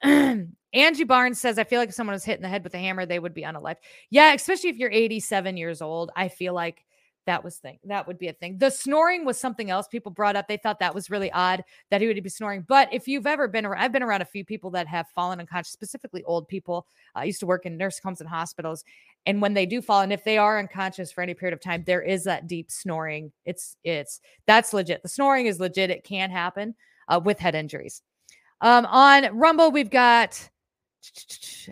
Angie 0.73 1.05
Barnes 1.05 1.41
says, 1.41 1.59
I 1.59 1.65
feel 1.65 1.79
like 1.81 1.91
if 1.91 1.95
someone 1.95 2.15
was 2.15 2.25
hit 2.25 2.37
in 2.37 2.43
the 2.43 2.49
head 2.49 2.65
with 2.65 2.75
a 2.75 2.79
hammer, 2.79 3.05
they 3.05 3.19
would 3.19 3.35
be 3.35 3.43
unalive. 3.43 3.77
Yeah, 4.11 4.33
especially 4.33 4.71
if 4.71 4.77
you're 4.77 4.91
87 4.91 5.57
years 5.57 5.83
old. 5.83 6.11
I 6.17 6.29
feel 6.29 6.55
like 6.55 6.85
that 7.29 7.45
was 7.45 7.59
thing. 7.59 7.79
That 7.85 8.07
would 8.07 8.19
be 8.19 8.29
a 8.29 8.33
thing. 8.33 8.57
The 8.57 8.71
snoring 8.71 9.27
was 9.27 9.39
something 9.39 9.69
else 9.69 9.87
people 9.87 10.11
brought 10.11 10.35
up. 10.35 10.49
They 10.49 10.57
thought 10.57 10.81
that 10.81 10.95
was 10.95 11.11
really 11.11 11.31
odd 11.33 11.63
that 11.91 12.01
he 12.01 12.07
would 12.07 12.23
be 12.23 12.29
snoring. 12.31 12.65
But 12.67 12.89
if 12.91 13.07
you've 13.07 13.27
ever 13.27 13.47
been 13.47 13.67
around, 13.67 13.83
I've 13.83 13.93
been 13.93 14.03
around 14.03 14.23
a 14.23 14.25
few 14.25 14.47
people 14.47 14.71
that 14.71 14.87
have 14.89 15.09
fallen 15.15 15.39
unconscious, 15.39 15.71
specifically 15.73 16.25
old 16.25 16.49
people. 16.49 16.87
I 17.15 17.25
used 17.25 17.41
to 17.41 17.47
work 17.47 17.67
in 17.67 17.77
nursing 17.77 18.01
homes 18.03 18.23
and 18.23 18.31
hospitals. 18.31 18.83
And 19.27 19.43
when 19.43 19.53
they 19.53 19.67
do 19.67 19.83
fall, 19.83 20.01
and 20.01 20.13
if 20.13 20.25
they 20.25 20.39
are 20.39 20.59
unconscious 20.59 21.13
for 21.13 21.21
any 21.21 21.35
period 21.35 21.53
of 21.53 21.61
time, 21.61 21.85
there 21.87 22.01
is 22.01 22.25
that 22.25 22.47
deep 22.47 22.71
snoring. 22.71 23.31
It's, 23.45 23.77
it's, 23.85 24.21
that's 24.47 24.73
legit. 24.73 25.03
The 25.03 25.11
snoring 25.11 25.47
is 25.47 25.61
legit. 25.61 25.91
It 25.91 26.05
can 26.05 26.31
happen 26.31 26.75
uh, 27.09 27.21
with 27.23 27.39
head 27.39 27.55
injuries. 27.55 28.01
Um, 28.63 28.87
on 28.87 29.37
Rumble, 29.37 29.71
we've 29.71 29.91
got 29.91 30.49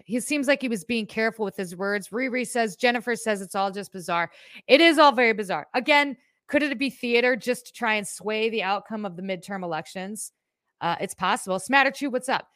he 0.04 0.20
seems 0.20 0.46
like 0.46 0.60
he 0.60 0.68
was 0.68 0.84
being 0.84 1.06
careful 1.06 1.44
with 1.44 1.56
his 1.56 1.76
words. 1.76 2.08
Riri 2.08 2.46
says, 2.46 2.76
Jennifer 2.76 3.16
says 3.16 3.40
it's 3.40 3.54
all 3.54 3.70
just 3.70 3.92
bizarre. 3.92 4.30
It 4.66 4.80
is 4.80 4.98
all 4.98 5.12
very 5.12 5.32
bizarre. 5.32 5.66
Again, 5.74 6.16
could 6.48 6.62
it 6.62 6.78
be 6.78 6.90
theater 6.90 7.36
just 7.36 7.66
to 7.66 7.72
try 7.72 7.94
and 7.94 8.06
sway 8.06 8.50
the 8.50 8.62
outcome 8.62 9.04
of 9.04 9.16
the 9.16 9.22
midterm 9.22 9.62
elections? 9.62 10.32
Uh, 10.80 10.96
it's 11.00 11.14
possible. 11.14 11.58
Smatterchew, 11.58 12.12
what's 12.12 12.28
up? 12.28 12.46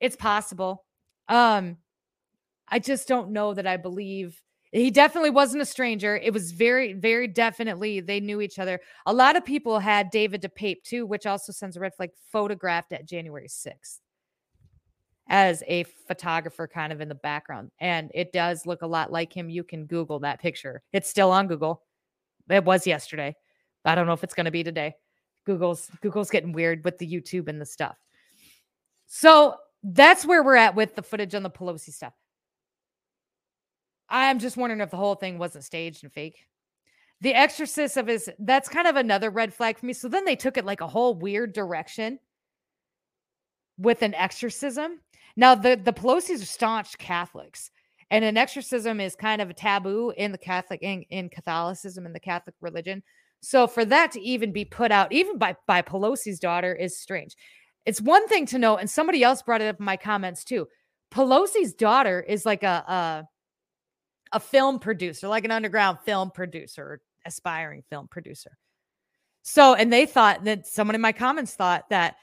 It's 0.00 0.16
possible. 0.16 0.84
Um, 1.28 1.76
I 2.68 2.78
just 2.78 3.08
don't 3.08 3.30
know 3.30 3.54
that 3.54 3.66
I 3.66 3.76
believe 3.76 4.42
he 4.72 4.90
definitely 4.90 5.30
wasn't 5.30 5.62
a 5.62 5.66
stranger. 5.66 6.16
It 6.16 6.32
was 6.32 6.52
very, 6.52 6.92
very 6.92 7.26
definitely 7.26 8.00
they 8.00 8.20
knew 8.20 8.40
each 8.40 8.58
other. 8.58 8.80
A 9.06 9.12
lot 9.12 9.36
of 9.36 9.44
people 9.44 9.78
had 9.78 10.10
David 10.10 10.42
DePape 10.42 10.82
too, 10.82 11.06
which 11.06 11.26
also 11.26 11.52
sends 11.52 11.76
a 11.76 11.80
red 11.80 11.94
flag 11.94 12.10
photographed 12.30 12.92
at 12.92 13.06
January 13.06 13.48
6th 13.48 14.00
as 15.28 15.62
a 15.66 15.84
photographer 16.06 16.66
kind 16.66 16.92
of 16.92 17.00
in 17.00 17.08
the 17.08 17.14
background. 17.14 17.70
And 17.80 18.10
it 18.14 18.32
does 18.32 18.66
look 18.66 18.82
a 18.82 18.86
lot 18.86 19.12
like 19.12 19.32
him. 19.32 19.50
You 19.50 19.62
can 19.62 19.86
Google 19.86 20.20
that 20.20 20.40
picture. 20.40 20.82
It's 20.92 21.08
still 21.08 21.30
on 21.30 21.46
Google. 21.48 21.82
It 22.48 22.64
was 22.64 22.86
yesterday. 22.86 23.36
I 23.84 23.94
don't 23.94 24.06
know 24.06 24.14
if 24.14 24.24
it's 24.24 24.34
going 24.34 24.46
to 24.46 24.50
be 24.50 24.64
today. 24.64 24.94
Google's 25.44 25.90
Google's 26.02 26.30
getting 26.30 26.52
weird 26.52 26.84
with 26.84 26.98
the 26.98 27.10
YouTube 27.10 27.48
and 27.48 27.60
the 27.60 27.66
stuff. 27.66 27.96
So 29.06 29.56
that's 29.82 30.24
where 30.24 30.42
we're 30.42 30.56
at 30.56 30.74
with 30.74 30.94
the 30.94 31.02
footage 31.02 31.34
on 31.34 31.42
the 31.42 31.50
Pelosi 31.50 31.92
stuff. 31.92 32.12
I'm 34.08 34.38
just 34.38 34.56
wondering 34.56 34.80
if 34.80 34.90
the 34.90 34.96
whole 34.96 35.14
thing 35.14 35.38
wasn't 35.38 35.64
staged 35.64 36.04
and 36.04 36.12
fake. 36.12 36.46
The 37.20 37.34
exorcist 37.34 37.96
of 37.96 38.06
his 38.06 38.30
that's 38.38 38.68
kind 38.68 38.86
of 38.86 38.96
another 38.96 39.30
red 39.30 39.52
flag 39.52 39.78
for 39.78 39.86
me. 39.86 39.92
So 39.92 40.08
then 40.08 40.24
they 40.24 40.36
took 40.36 40.56
it 40.56 40.64
like 40.64 40.80
a 40.80 40.86
whole 40.86 41.14
weird 41.14 41.52
direction 41.52 42.18
with 43.78 44.02
an 44.02 44.14
exorcism. 44.14 45.00
Now 45.38 45.54
the 45.54 45.80
the 45.82 45.92
Pelosi's 45.92 46.42
are 46.42 46.46
staunch 46.46 46.98
Catholics, 46.98 47.70
and 48.10 48.24
an 48.24 48.36
exorcism 48.36 48.98
is 48.98 49.14
kind 49.14 49.40
of 49.40 49.48
a 49.48 49.54
taboo 49.54 50.12
in 50.16 50.32
the 50.32 50.38
Catholic 50.38 50.82
in, 50.82 51.02
in 51.10 51.28
Catholicism 51.28 52.04
in 52.04 52.12
the 52.12 52.18
Catholic 52.18 52.56
religion. 52.60 53.04
So 53.40 53.68
for 53.68 53.84
that 53.84 54.10
to 54.12 54.20
even 54.20 54.50
be 54.52 54.64
put 54.64 54.90
out, 54.90 55.12
even 55.12 55.38
by 55.38 55.54
by 55.68 55.80
Pelosi's 55.80 56.40
daughter, 56.40 56.74
is 56.74 56.98
strange. 56.98 57.36
It's 57.86 58.00
one 58.00 58.26
thing 58.26 58.46
to 58.46 58.58
know, 58.58 58.76
and 58.78 58.90
somebody 58.90 59.22
else 59.22 59.40
brought 59.40 59.62
it 59.62 59.68
up 59.68 59.78
in 59.78 59.84
my 59.84 59.96
comments 59.96 60.42
too. 60.42 60.66
Pelosi's 61.12 61.72
daughter 61.72 62.20
is 62.20 62.44
like 62.44 62.64
a 62.64 62.84
a, 62.88 63.28
a 64.32 64.40
film 64.40 64.80
producer, 64.80 65.28
like 65.28 65.44
an 65.44 65.52
underground 65.52 65.98
film 66.04 66.32
producer, 66.32 67.00
aspiring 67.24 67.84
film 67.88 68.08
producer. 68.08 68.58
So, 69.42 69.74
and 69.74 69.92
they 69.92 70.04
thought 70.04 70.42
that 70.44 70.66
someone 70.66 70.96
in 70.96 71.00
my 71.00 71.12
comments 71.12 71.54
thought 71.54 71.88
that 71.90 72.16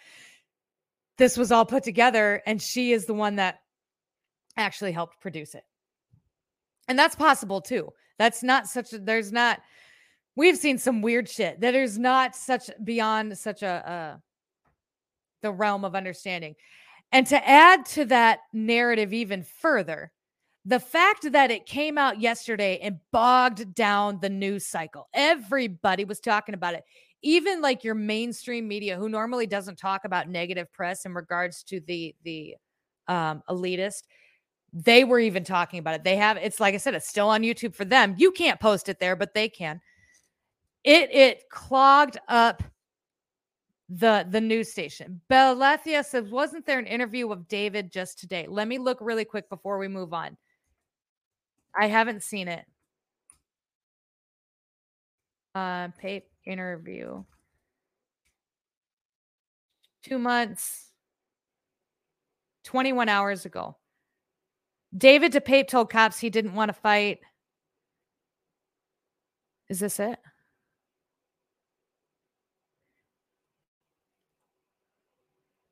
this 1.17 1.38
was 1.38 1.51
all 1.51 1.65
put 1.65 1.84
together 1.84 2.41
and 2.45 2.62
she 2.62 2.91
is 2.91 3.06
the 3.06 3.13
one 3.13 3.38
that 3.38 3.60
actually 4.58 4.91
helped 4.91 5.19
produce 5.21 5.56
it. 5.56 5.63
And 6.88 6.97
that's 6.97 7.15
possible 7.15 7.62
too. 7.62 7.89
That's 8.17 8.43
not 8.43 8.67
such 8.67 8.93
a, 8.93 8.99
there's 8.99 9.32
not, 9.32 9.62
we've 10.36 10.58
seen 10.58 10.78
some 10.78 11.01
weird 11.01 11.30
shit 11.30 11.62
that 11.62 11.75
is 11.75 11.97
not 11.97 12.36
such 12.36 12.69
beyond 12.84 13.38
such 13.38 13.63
a, 13.63 13.89
uh, 13.89 14.17
the 15.41 15.51
realm 15.51 15.86
of 15.86 15.95
understanding. 15.95 16.56
And 17.12 17.28
to 17.28 17.47
add 17.47 17.86
to 17.88 18.06
that 18.06 18.39
narrative 18.54 19.13
even 19.13 19.43
further, 19.43 20.12
the 20.65 20.80
fact 20.80 21.32
that 21.32 21.51
it 21.51 21.67
came 21.67 21.97
out 21.97 22.19
yesterday 22.19 22.80
and 22.82 22.99
bogged 23.12 23.75
down 23.75 24.19
the 24.19 24.30
news 24.30 24.65
cycle, 24.65 25.08
everybody 25.13 26.06
was 26.06 26.19
talking 26.19 26.56
about 26.56 26.73
it. 26.73 26.84
Even 27.26 27.60
like 27.60 27.84
your 27.84 27.96
mainstream 27.96 28.68
media, 28.68 28.98
who 28.98 29.10
normally 29.10 29.48
doesn't 29.48 29.80
talk 29.80 30.06
about 30.06 30.30
negative 30.30 30.72
press 30.72 31.08
in 31.08 31.14
regards 31.16 31.64
to 31.64 31.80
the 31.80 32.16
the 32.24 32.56
um, 33.08 33.42
elitist, 33.50 34.04
they 34.72 35.04
were 35.04 35.18
even 35.18 35.44
talking 35.44 35.80
about 35.80 35.96
it. 35.96 36.04
They 36.04 36.18
have 36.18 36.38
it's 36.38 36.60
like 36.60 36.76
I 36.76 36.78
said, 36.78 36.94
it's 36.94 37.10
still 37.10 37.30
on 37.30 37.42
YouTube 37.42 37.74
for 37.74 37.84
them. 37.84 38.14
You 38.16 38.32
can't 38.32 38.60
post 38.60 38.90
it 38.90 39.00
there, 39.00 39.16
but 39.16 39.34
they 39.34 39.50
can. 39.50 39.82
It 40.84 41.10
it 41.12 41.50
clogged 41.50 42.20
up 42.28 42.62
the 43.90 44.28
the 44.30 44.42
news 44.42 44.72
station. 44.72 45.20
Belethia 45.28 46.06
says, 46.06 46.30
wasn't 46.30 46.68
there 46.68 46.78
an 46.78 46.86
interview 46.86 47.32
of 47.32 47.48
David 47.48 47.92
just 47.92 48.20
today? 48.20 48.46
Let 48.48 48.68
me 48.68 48.78
look 48.78 49.00
really 49.02 49.26
quick 49.26 49.50
before 49.50 49.80
we 49.80 49.88
move 49.88 50.14
on. 50.14 50.38
I 51.76 51.88
haven't 51.88 52.22
seen 52.22 52.48
it. 52.48 52.66
Uh, 55.56 55.88
Pape 55.98 56.26
interview. 56.45 57.23
Two 60.03 60.19
months, 60.19 60.91
21 62.65 63.10
hours 63.10 63.45
ago. 63.45 63.77
David 64.95 65.34
DePape 65.34 65.67
told 65.67 65.89
cops 65.89 66.19
he 66.19 66.29
didn't 66.29 66.53
want 66.53 66.69
to 66.69 66.73
fight. 66.73 67.19
Is 69.69 69.79
this 69.79 69.99
it? 69.99 70.19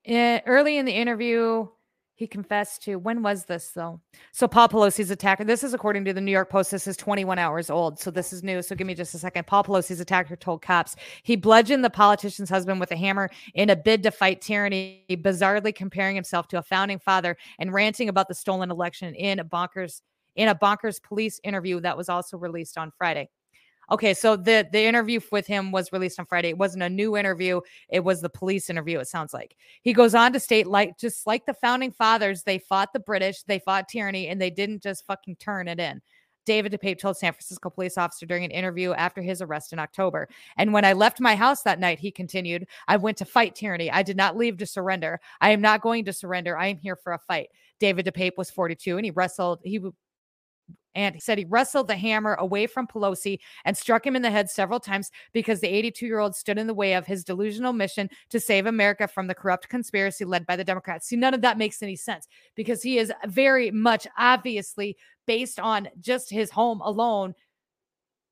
Eh, 0.05 0.41
early 0.45 0.77
in 0.77 0.86
the 0.86 0.91
interview, 0.91 1.67
he 2.15 2.28
confessed 2.28 2.84
to 2.84 2.97
when 2.97 3.23
was 3.23 3.45
this 3.45 3.69
though? 3.69 3.99
So 4.32 4.47
Paul 4.47 4.69
Pelosi's 4.69 5.10
attacker. 5.10 5.43
This 5.43 5.63
is 5.63 5.73
according 5.73 6.06
to 6.06 6.13
the 6.13 6.21
New 6.21 6.32
York 6.32 6.49
Post. 6.49 6.71
This 6.71 6.88
is 6.88 6.95
21 6.95 7.39
hours 7.39 7.69
old. 7.69 7.99
So 7.99 8.12
this 8.12 8.32
is 8.32 8.43
new. 8.43 8.62
So 8.62 8.76
give 8.76 8.86
me 8.86 8.93
just 8.93 9.15
a 9.15 9.17
second. 9.17 9.47
Paul 9.47 9.63
Pelosi's 9.63 9.99
attacker 9.99 10.36
told 10.36 10.62
cops 10.62 10.95
he 11.23 11.36
bludgeoned 11.36 11.84
the 11.84 11.89
politician's 11.89 12.49
husband 12.49 12.80
with 12.80 12.91
a 12.91 12.95
hammer 12.95 13.30
in 13.56 13.69
a 13.69 13.76
bid 13.76 14.04
to 14.04 14.12
fight 14.12 14.41
tyranny, 14.41 15.04
bizarrely 15.10 15.73
comparing 15.73 16.15
himself 16.15 16.47
to 16.49 16.60
a 16.60 16.63
founding 16.63 16.99
father 16.99 17.36
and 17.60 17.73
ranting 17.73 18.10
about 18.10 18.28
the 18.28 18.36
stolen 18.36 18.69
election 18.69 19.15
in 19.15 19.39
a 19.39 19.45
bonkers 19.45 20.02
in 20.36 20.47
a 20.47 20.56
bonkers 20.56 21.02
police 21.02 21.39
interview 21.43 21.80
that 21.80 21.95
was 21.95 22.10
also 22.10 22.38
released 22.38 22.78
on 22.78 22.91
Friday. 22.97 23.30
Okay, 23.91 24.13
so 24.13 24.36
the 24.36 24.67
the 24.72 24.84
interview 24.84 25.19
with 25.32 25.46
him 25.46 25.72
was 25.72 25.91
released 25.91 26.19
on 26.19 26.26
Friday. 26.26 26.50
It 26.50 26.58
wasn't 26.58 26.84
a 26.84 26.89
new 26.89 27.17
interview; 27.17 27.62
it 27.89 28.04
was 28.04 28.22
the 28.22 28.30
police 28.30 28.69
interview. 28.69 29.00
It 29.00 29.08
sounds 29.08 29.34
like 29.34 29.56
he 29.82 29.93
goes 29.93 30.15
on 30.15 30.34
to 30.34 30.39
state, 30.39 30.67
like 30.67 30.98
just 30.98 31.28
like 31.28 31.46
the 31.46 31.54
founding 31.54 31.91
fathers, 31.91 32.43
they 32.43 32.60
fought 32.60 32.93
the 32.93 33.00
British, 33.00 33.43
they 33.43 33.60
fought 33.60 33.89
tyranny, 33.89 34.28
and 34.28 34.41
they 34.41 34.50
didn't 34.50 34.84
just 34.84 35.06
fucking 35.06 35.36
turn 35.38 35.67
it 35.67 35.80
in. 35.80 36.02
David 36.46 36.74
DePape 36.74 37.00
told 37.00 37.17
San 37.17 37.34
Francisco 37.34 37.69
police 37.69 37.98
officer 37.98 38.26
during 38.26 38.43
an 38.43 38.52
interview 38.52 38.91
after 38.93 39.22
his 39.22 39.41
arrest 39.41 39.74
in 39.74 39.80
October. 39.80 40.28
And 40.58 40.74
when 40.74 40.86
I 40.86 40.93
left 40.93 41.19
my 41.22 41.36
house 41.36 41.63
that 41.63 41.80
night, 41.80 42.00
he 42.00 42.12
continued, 42.12 42.67
I 42.88 42.98
went 42.98 43.17
to 43.17 43.26
fight 43.26 43.56
tyranny. 43.56 43.89
I 43.89 44.04
did 44.04 44.17
not 44.17 44.36
leave 44.36 44.58
to 44.58 44.65
surrender. 44.65 45.19
I 45.41 45.52
am 45.52 45.62
not 45.62 45.82
going 45.82 46.06
to 46.06 46.13
surrender. 46.13 46.58
I 46.58 46.67
am 46.67 46.78
here 46.78 46.96
for 46.96 47.13
a 47.13 47.19
fight. 47.19 47.50
David 47.80 48.06
DePape 48.06 48.38
was 48.38 48.52
42 48.52 48.98
and 48.98 49.06
he 49.06 49.12
wrestled. 49.12 49.60
He 49.63 49.80
and 50.95 51.15
he 51.15 51.21
said 51.21 51.38
he 51.38 51.45
wrestled 51.45 51.88
the 51.88 51.95
hammer 51.95 52.36
away 52.36 52.67
from 52.67 52.88
Pelosi 52.88 53.39
and 53.65 53.76
struck 53.76 54.06
him 54.06 54.15
in 54.15 54.21
the 54.21 54.32
head 54.32 54.49
several 54.49 54.80
times 54.80 55.12
because 55.34 55.60
the 55.60 55.67
82 55.67 56.06
year 56.06 56.19
old 56.19 56.36
stood 56.36 56.58
in 56.58 56.67
the 56.67 56.73
way 56.73 56.93
of 56.93 57.06
his 57.06 57.23
delusional 57.23 57.73
mission 57.73 58.10
to 58.30 58.39
save 58.39 58.65
America 58.65 59.08
from 59.08 59.28
the 59.28 59.36
corrupt 59.36 59.69
conspiracy 59.69 60.26
led 60.26 60.45
by 60.45 60.56
the 60.56 60.63
Democrats. 60.63 61.08
See, 61.08 61.15
none 61.15 61.34
of 61.34 61.41
that 61.41 61.58
makes 61.58 61.82
any 61.82 61.95
sense 61.95 62.28
because 62.56 62.84
he 62.84 62.97
is 62.97 63.12
very 63.26 63.71
much 63.71 64.08
obviously 64.17 64.97
based 65.26 65.60
on 65.60 65.89
just 65.99 66.30
his 66.30 66.52
home 66.52 66.82
alone, 66.82 67.34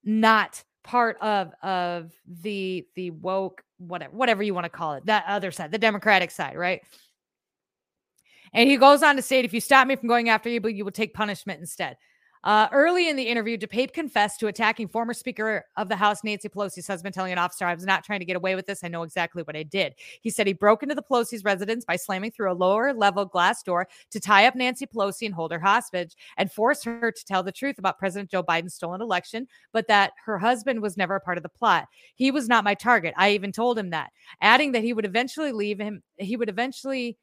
not 0.04 0.64
part 0.84 1.18
of 1.22 1.54
of 1.62 2.12
the 2.26 2.86
the 2.96 3.12
woke 3.12 3.64
whatever 3.78 4.16
whatever 4.16 4.42
you 4.42 4.54
want 4.54 4.66
to 4.66 4.70
call 4.70 4.94
it 4.94 5.06
that 5.06 5.24
other 5.28 5.52
side 5.52 5.72
the 5.72 5.78
democratic 5.78 6.32
side 6.32 6.58
right 6.58 6.82
and 8.52 8.68
he 8.68 8.78
goes 8.78 9.04
on 9.04 9.16
to 9.16 9.22
state 9.22 9.46
if 9.46 9.54
you 9.54 9.62
stop 9.62 9.88
me 9.88 9.96
from 9.96 10.08
going 10.08 10.30
after 10.30 10.50
you 10.50 10.60
but 10.60 10.74
you 10.74 10.84
will 10.84 10.92
take 10.92 11.14
punishment 11.14 11.60
instead 11.60 11.98
uh, 12.44 12.68
early 12.72 13.08
in 13.08 13.16
the 13.16 13.24
interview, 13.24 13.58
DePape 13.58 13.94
confessed 13.94 14.40
to 14.40 14.48
attacking 14.48 14.88
former 14.88 15.14
Speaker 15.14 15.66
of 15.78 15.90
the 15.90 15.96
House 15.96 16.24
Nancy 16.24 16.50
Pelosi's 16.50 16.88
husband, 16.88 17.14
telling 17.14 17.32
an 17.32 17.38
officer, 17.38 17.66
I 17.66 17.76
was 17.76 17.86
not 17.86 18.04
trying 18.04 18.20
to 18.20 18.26
get 18.26 18.36
away 18.36 18.56
with 18.56 18.66
this. 18.66 18.84
I 18.84 18.88
know 18.88 19.04
exactly 19.04 19.44
what 19.44 19.56
I 19.56 19.64
did. 19.64 19.94
He 20.22 20.32
said 20.32 20.48
he 20.48 20.54
broke 20.54 20.82
into 20.82 20.96
the 20.96 21.04
Pelosi's 21.04 21.44
residence 21.44 21.86
by 21.86 21.98
slamming 21.98 22.32
through 22.32 22.52
a 22.52 22.54
lower 22.54 22.94
level 22.94 23.26
glass 23.26 23.62
door 23.62 23.88
to 24.10 24.20
tie 24.20 24.48
up 24.48 24.56
Nancy 24.56 24.88
Pelosi 24.88 25.26
and 25.26 25.36
hold 25.36 25.52
her 25.52 25.60
hostage 25.60 26.16
and 26.38 26.52
force 26.52 26.84
her 26.84 27.12
to 27.12 27.26
tell 27.26 27.44
the 27.44 27.52
truth 27.52 27.78
about 27.78 28.00
President 28.00 28.32
Joe 28.32 28.44
Biden's 28.44 28.74
stolen 28.74 29.02
election, 29.02 29.48
but 29.72 29.88
that 29.88 30.14
her 30.26 30.40
husband 30.40 30.82
was 30.82 30.98
never 30.98 31.16
a 31.16 31.22
part 31.22 31.38
of 31.38 31.44
the 31.44 31.50
plot. 31.50 31.88
He 32.16 32.32
was 32.32 32.48
not 32.48 32.64
my 32.64 32.74
target. 32.74 33.14
I 33.18 33.32
even 33.32 33.52
told 33.52 33.78
him 33.78 33.92
that, 33.92 34.10
adding 34.42 34.72
that 34.72 34.84
he 34.84 34.94
would 34.94 35.06
eventually 35.06 35.52
leave 35.52 35.80
him. 35.80 36.02
He 36.18 36.38
would 36.38 36.50
eventually 36.50 37.18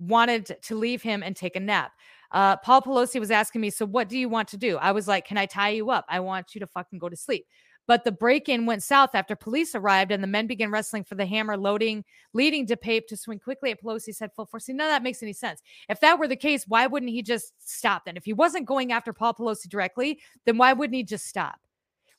wanted 0.00 0.56
to 0.62 0.74
leave 0.74 1.02
him 1.02 1.22
and 1.22 1.36
take 1.36 1.56
a 1.56 1.60
nap. 1.60 1.92
Uh, 2.32 2.56
Paul 2.56 2.82
Pelosi 2.82 3.18
was 3.18 3.30
asking 3.30 3.60
me, 3.60 3.70
So 3.70 3.86
what 3.86 4.08
do 4.08 4.18
you 4.18 4.28
want 4.28 4.48
to 4.48 4.56
do? 4.56 4.76
I 4.76 4.92
was 4.92 5.08
like, 5.08 5.26
Can 5.26 5.38
I 5.38 5.46
tie 5.46 5.70
you 5.70 5.90
up? 5.90 6.04
I 6.08 6.20
want 6.20 6.54
you 6.54 6.60
to 6.60 6.66
fucking 6.66 6.98
go 6.98 7.08
to 7.08 7.16
sleep. 7.16 7.46
But 7.86 8.04
the 8.04 8.12
break 8.12 8.48
in 8.48 8.66
went 8.66 8.84
south 8.84 9.14
after 9.14 9.34
police 9.34 9.74
arrived 9.74 10.12
and 10.12 10.22
the 10.22 10.28
men 10.28 10.46
began 10.46 10.70
wrestling 10.70 11.02
for 11.02 11.16
the 11.16 11.26
hammer, 11.26 11.56
loading, 11.56 12.04
leading 12.32 12.64
DePape 12.64 13.06
to 13.08 13.16
swing 13.16 13.40
quickly 13.40 13.72
at 13.72 13.82
Pelosi's 13.82 14.20
head 14.20 14.30
full 14.36 14.46
force. 14.46 14.66
See, 14.66 14.72
none 14.72 14.86
of 14.86 14.92
that 14.92 15.02
makes 15.02 15.24
any 15.24 15.32
sense. 15.32 15.60
If 15.88 15.98
that 15.98 16.16
were 16.16 16.28
the 16.28 16.36
case, 16.36 16.66
why 16.68 16.86
wouldn't 16.86 17.10
he 17.10 17.20
just 17.20 17.52
stop 17.58 18.04
then? 18.04 18.16
If 18.16 18.24
he 18.24 18.32
wasn't 18.32 18.66
going 18.66 18.92
after 18.92 19.12
Paul 19.12 19.34
Pelosi 19.34 19.68
directly, 19.68 20.20
then 20.46 20.56
why 20.56 20.72
wouldn't 20.72 20.94
he 20.94 21.02
just 21.02 21.26
stop? 21.26 21.58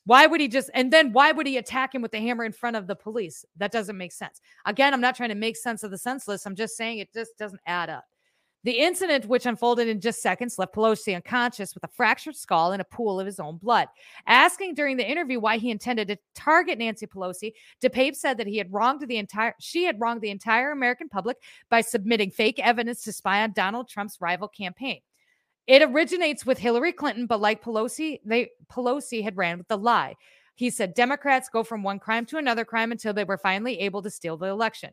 Why 0.04 0.26
would 0.26 0.42
he 0.42 0.48
just, 0.48 0.68
and 0.74 0.92
then 0.92 1.12
why 1.12 1.32
would 1.32 1.46
he 1.46 1.56
attack 1.56 1.94
him 1.94 2.02
with 2.02 2.10
the 2.10 2.20
hammer 2.20 2.44
in 2.44 2.52
front 2.52 2.76
of 2.76 2.86
the 2.86 2.96
police? 2.96 3.44
That 3.56 3.72
doesn't 3.72 3.96
make 3.96 4.12
sense. 4.12 4.40
Again, 4.66 4.92
I'm 4.92 5.00
not 5.00 5.14
trying 5.14 5.28
to 5.28 5.36
make 5.36 5.56
sense 5.56 5.84
of 5.84 5.90
the 5.90 5.96
senseless. 5.96 6.44
I'm 6.44 6.56
just 6.56 6.76
saying 6.76 6.98
it 6.98 7.14
just 7.14 7.38
doesn't 7.38 7.62
add 7.66 7.88
up. 7.88 8.04
The 8.64 8.78
incident, 8.78 9.26
which 9.26 9.46
unfolded 9.46 9.88
in 9.88 10.00
just 10.00 10.22
seconds, 10.22 10.56
left 10.56 10.74
Pelosi 10.74 11.16
unconscious 11.16 11.74
with 11.74 11.82
a 11.82 11.88
fractured 11.88 12.36
skull 12.36 12.72
and 12.72 12.80
a 12.80 12.84
pool 12.84 13.18
of 13.18 13.26
his 13.26 13.40
own 13.40 13.56
blood. 13.56 13.88
Asking 14.26 14.74
during 14.74 14.96
the 14.96 15.10
interview 15.10 15.40
why 15.40 15.58
he 15.58 15.72
intended 15.72 16.06
to 16.08 16.18
target 16.34 16.78
Nancy 16.78 17.06
Pelosi, 17.06 17.54
DePape 17.82 18.14
said 18.14 18.38
that 18.38 18.46
he 18.46 18.58
had 18.58 18.72
wronged 18.72 19.06
the 19.08 19.16
entire 19.16 19.54
she 19.58 19.84
had 19.84 20.00
wronged 20.00 20.20
the 20.20 20.30
entire 20.30 20.70
American 20.70 21.08
public 21.08 21.38
by 21.70 21.80
submitting 21.80 22.30
fake 22.30 22.60
evidence 22.60 23.02
to 23.02 23.12
spy 23.12 23.42
on 23.42 23.52
Donald 23.52 23.88
Trump's 23.88 24.20
rival 24.20 24.46
campaign. 24.46 25.00
It 25.66 25.82
originates 25.82 26.46
with 26.46 26.58
Hillary 26.58 26.92
Clinton, 26.92 27.26
but 27.26 27.40
like 27.40 27.64
Pelosi, 27.64 28.20
they 28.24 28.50
Pelosi 28.70 29.24
had 29.24 29.36
ran 29.36 29.58
with 29.58 29.68
the 29.68 29.78
lie. 29.78 30.14
He 30.54 30.70
said 30.70 30.94
Democrats 30.94 31.48
go 31.48 31.64
from 31.64 31.82
one 31.82 31.98
crime 31.98 32.26
to 32.26 32.38
another 32.38 32.64
crime 32.64 32.92
until 32.92 33.12
they 33.12 33.24
were 33.24 33.38
finally 33.38 33.80
able 33.80 34.02
to 34.02 34.10
steal 34.10 34.36
the 34.36 34.46
election. 34.46 34.90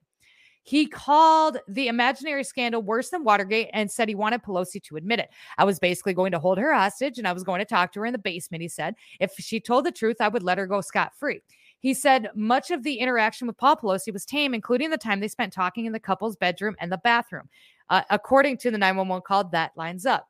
He 0.69 0.85
called 0.85 1.57
the 1.67 1.87
imaginary 1.87 2.43
scandal 2.43 2.83
worse 2.83 3.09
than 3.09 3.23
Watergate 3.23 3.71
and 3.73 3.89
said 3.89 4.07
he 4.07 4.13
wanted 4.13 4.43
Pelosi 4.43 4.79
to 4.83 4.97
admit 4.97 5.17
it. 5.17 5.31
I 5.57 5.63
was 5.63 5.79
basically 5.79 6.13
going 6.13 6.31
to 6.31 6.37
hold 6.37 6.59
her 6.59 6.71
hostage 6.71 7.17
and 7.17 7.27
I 7.27 7.33
was 7.33 7.43
going 7.43 7.57
to 7.57 7.65
talk 7.65 7.91
to 7.93 8.01
her 8.01 8.05
in 8.05 8.11
the 8.11 8.19
basement, 8.19 8.61
he 8.61 8.67
said. 8.67 8.93
If 9.19 9.33
she 9.39 9.59
told 9.59 9.83
the 9.83 9.91
truth, 9.91 10.17
I 10.21 10.27
would 10.27 10.43
let 10.43 10.59
her 10.59 10.67
go 10.67 10.81
scot 10.81 11.13
free. 11.17 11.41
He 11.79 11.95
said 11.95 12.29
much 12.35 12.69
of 12.69 12.83
the 12.83 12.97
interaction 12.97 13.47
with 13.47 13.57
Paul 13.57 13.77
Pelosi 13.77 14.13
was 14.13 14.25
tame, 14.25 14.53
including 14.53 14.91
the 14.91 14.97
time 14.99 15.19
they 15.19 15.27
spent 15.27 15.51
talking 15.51 15.87
in 15.87 15.91
the 15.91 15.99
couple's 15.99 16.35
bedroom 16.35 16.75
and 16.79 16.91
the 16.91 16.99
bathroom. 16.99 17.49
Uh, 17.89 18.03
according 18.11 18.57
to 18.57 18.69
the 18.69 18.77
911 18.77 19.23
call, 19.25 19.45
that 19.45 19.71
lines 19.75 20.05
up. 20.05 20.27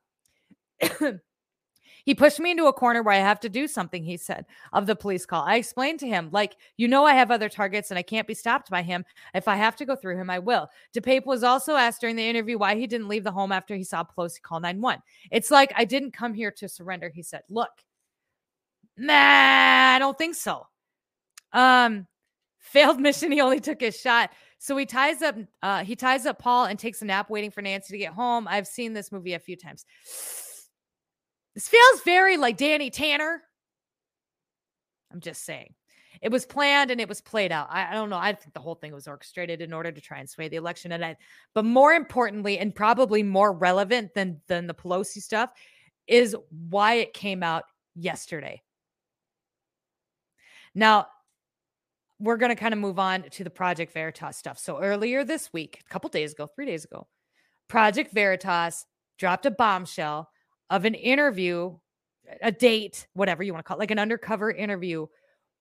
He 2.05 2.15
pushed 2.15 2.39
me 2.39 2.51
into 2.51 2.67
a 2.67 2.73
corner 2.73 3.03
where 3.03 3.13
I 3.13 3.19
have 3.19 3.39
to 3.41 3.49
do 3.49 3.67
something, 3.67 4.03
he 4.03 4.17
said, 4.17 4.45
of 4.73 4.85
the 4.85 4.95
police 4.95 5.25
call. 5.25 5.43
I 5.43 5.55
explained 5.55 5.99
to 5.99 6.07
him, 6.07 6.29
like, 6.31 6.55
you 6.77 6.88
know, 6.88 7.05
I 7.05 7.13
have 7.13 7.31
other 7.31 7.49
targets 7.49 7.91
and 7.91 7.97
I 7.97 8.03
can't 8.03 8.27
be 8.27 8.33
stopped 8.33 8.69
by 8.69 8.81
him. 8.81 9.05
If 9.33 9.47
I 9.47 9.55
have 9.55 9.75
to 9.77 9.85
go 9.85 9.95
through 9.95 10.17
him, 10.17 10.29
I 10.29 10.39
will. 10.39 10.69
DePape 10.95 11.25
was 11.25 11.43
also 11.43 11.75
asked 11.75 12.01
during 12.01 12.15
the 12.15 12.27
interview 12.27 12.57
why 12.57 12.75
he 12.75 12.88
didn't 12.88 13.07
leave 13.07 13.23
the 13.23 13.31
home 13.31 13.51
after 13.51 13.75
he 13.75 13.83
saw 13.83 14.03
Pelosi 14.03 14.41
call 14.41 14.59
911. 14.59 15.01
It's 15.31 15.51
like, 15.51 15.73
I 15.75 15.85
didn't 15.85 16.12
come 16.12 16.33
here 16.33 16.51
to 16.51 16.69
surrender, 16.69 17.09
he 17.09 17.23
said. 17.23 17.41
Look, 17.49 17.71
nah, 18.97 19.13
I 19.13 19.97
don't 19.99 20.17
think 20.17 20.35
so. 20.35 20.67
Um, 21.53 22.07
failed 22.59 22.99
mission. 23.01 23.31
He 23.31 23.41
only 23.41 23.59
took 23.59 23.81
his 23.81 23.99
shot. 23.99 24.31
So 24.59 24.75
he 24.75 24.85
ties 24.85 25.21
up, 25.21 25.35
uh, 25.63 25.83
he 25.85 25.95
ties 25.95 26.25
up 26.25 26.38
Paul 26.38 26.65
and 26.65 26.77
takes 26.77 27.01
a 27.01 27.05
nap 27.05 27.29
waiting 27.29 27.49
for 27.49 27.62
Nancy 27.62 27.93
to 27.93 27.97
get 27.97 28.12
home. 28.12 28.45
I've 28.47 28.67
seen 28.67 28.93
this 28.93 29.12
movie 29.12 29.33
a 29.33 29.39
few 29.39 29.55
times. 29.55 29.85
This 31.59 31.67
feels 31.67 32.01
very 32.05 32.37
like 32.37 32.55
Danny 32.55 32.89
Tanner. 32.89 33.43
I'm 35.11 35.19
just 35.19 35.43
saying. 35.43 35.73
It 36.21 36.31
was 36.31 36.45
planned 36.45 36.89
and 36.89 37.01
it 37.01 37.09
was 37.09 37.19
played 37.19 37.51
out. 37.51 37.67
I, 37.69 37.91
I, 37.91 37.93
don't 37.95 38.09
know. 38.09 38.17
I 38.17 38.31
think 38.31 38.53
the 38.53 38.61
whole 38.61 38.75
thing 38.75 38.93
was 38.93 39.09
orchestrated 39.09 39.61
in 39.61 39.73
order 39.73 39.91
to 39.91 39.99
try 39.99 40.19
and 40.19 40.29
sway 40.29 40.47
the 40.47 40.55
election. 40.55 40.93
And 40.93 41.03
I, 41.03 41.17
but 41.53 41.65
more 41.65 41.91
importantly, 41.91 42.59
and 42.59 42.73
probably 42.73 43.23
more 43.23 43.51
relevant 43.51 44.13
than 44.13 44.39
than 44.47 44.67
the 44.67 44.73
Pelosi 44.73 45.21
stuff, 45.21 45.51
is 46.07 46.33
why 46.69 46.93
it 46.93 47.13
came 47.13 47.43
out 47.43 47.65
yesterday. 47.93 48.61
Now, 50.73 51.07
we're 52.21 52.37
going 52.37 52.55
to 52.55 52.61
kind 52.61 52.73
of 52.73 52.79
move 52.79 52.99
on 52.99 53.23
to 53.31 53.43
the 53.43 53.49
Project 53.49 53.91
Veritas 53.91 54.37
stuff. 54.37 54.57
So 54.59 54.79
earlier 54.81 55.25
this 55.25 55.51
week, 55.51 55.81
a 55.85 55.89
couple 55.91 56.09
days 56.09 56.31
ago, 56.31 56.47
three 56.47 56.67
days 56.67 56.85
ago, 56.85 57.09
Project 57.67 58.13
Veritas 58.13 58.85
dropped 59.17 59.45
a 59.45 59.51
bombshell 59.51 60.29
of 60.69 60.86
an 60.86 60.93
interview, 60.93 61.77
a 62.41 62.51
date, 62.51 63.08
whatever 63.13 63.43
you 63.43 63.53
want 63.53 63.65
to 63.65 63.67
call 63.67 63.77
it, 63.77 63.79
like 63.79 63.91
an 63.91 63.99
undercover 63.99 64.51
interview 64.51 65.08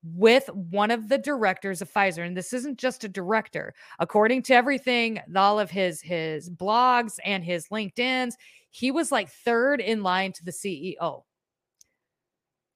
with 0.04 0.48
one 0.52 0.90
of 0.90 1.08
the 1.08 1.18
directors 1.18 1.82
of 1.82 1.92
Pfizer. 1.92 2.24
And 2.24 2.36
this 2.36 2.52
isn't 2.52 2.78
just 2.78 3.04
a 3.04 3.08
director. 3.08 3.74
According 3.98 4.42
to 4.44 4.54
everything, 4.54 5.20
all 5.34 5.58
of 5.58 5.70
his 5.70 6.00
his 6.00 6.48
blogs 6.48 7.18
and 7.24 7.44
his 7.44 7.68
LinkedIn's, 7.68 8.36
he 8.70 8.90
was 8.90 9.10
like 9.10 9.28
third 9.28 9.80
in 9.80 10.02
line 10.02 10.32
to 10.32 10.44
the 10.44 10.52
CEO. 10.52 11.22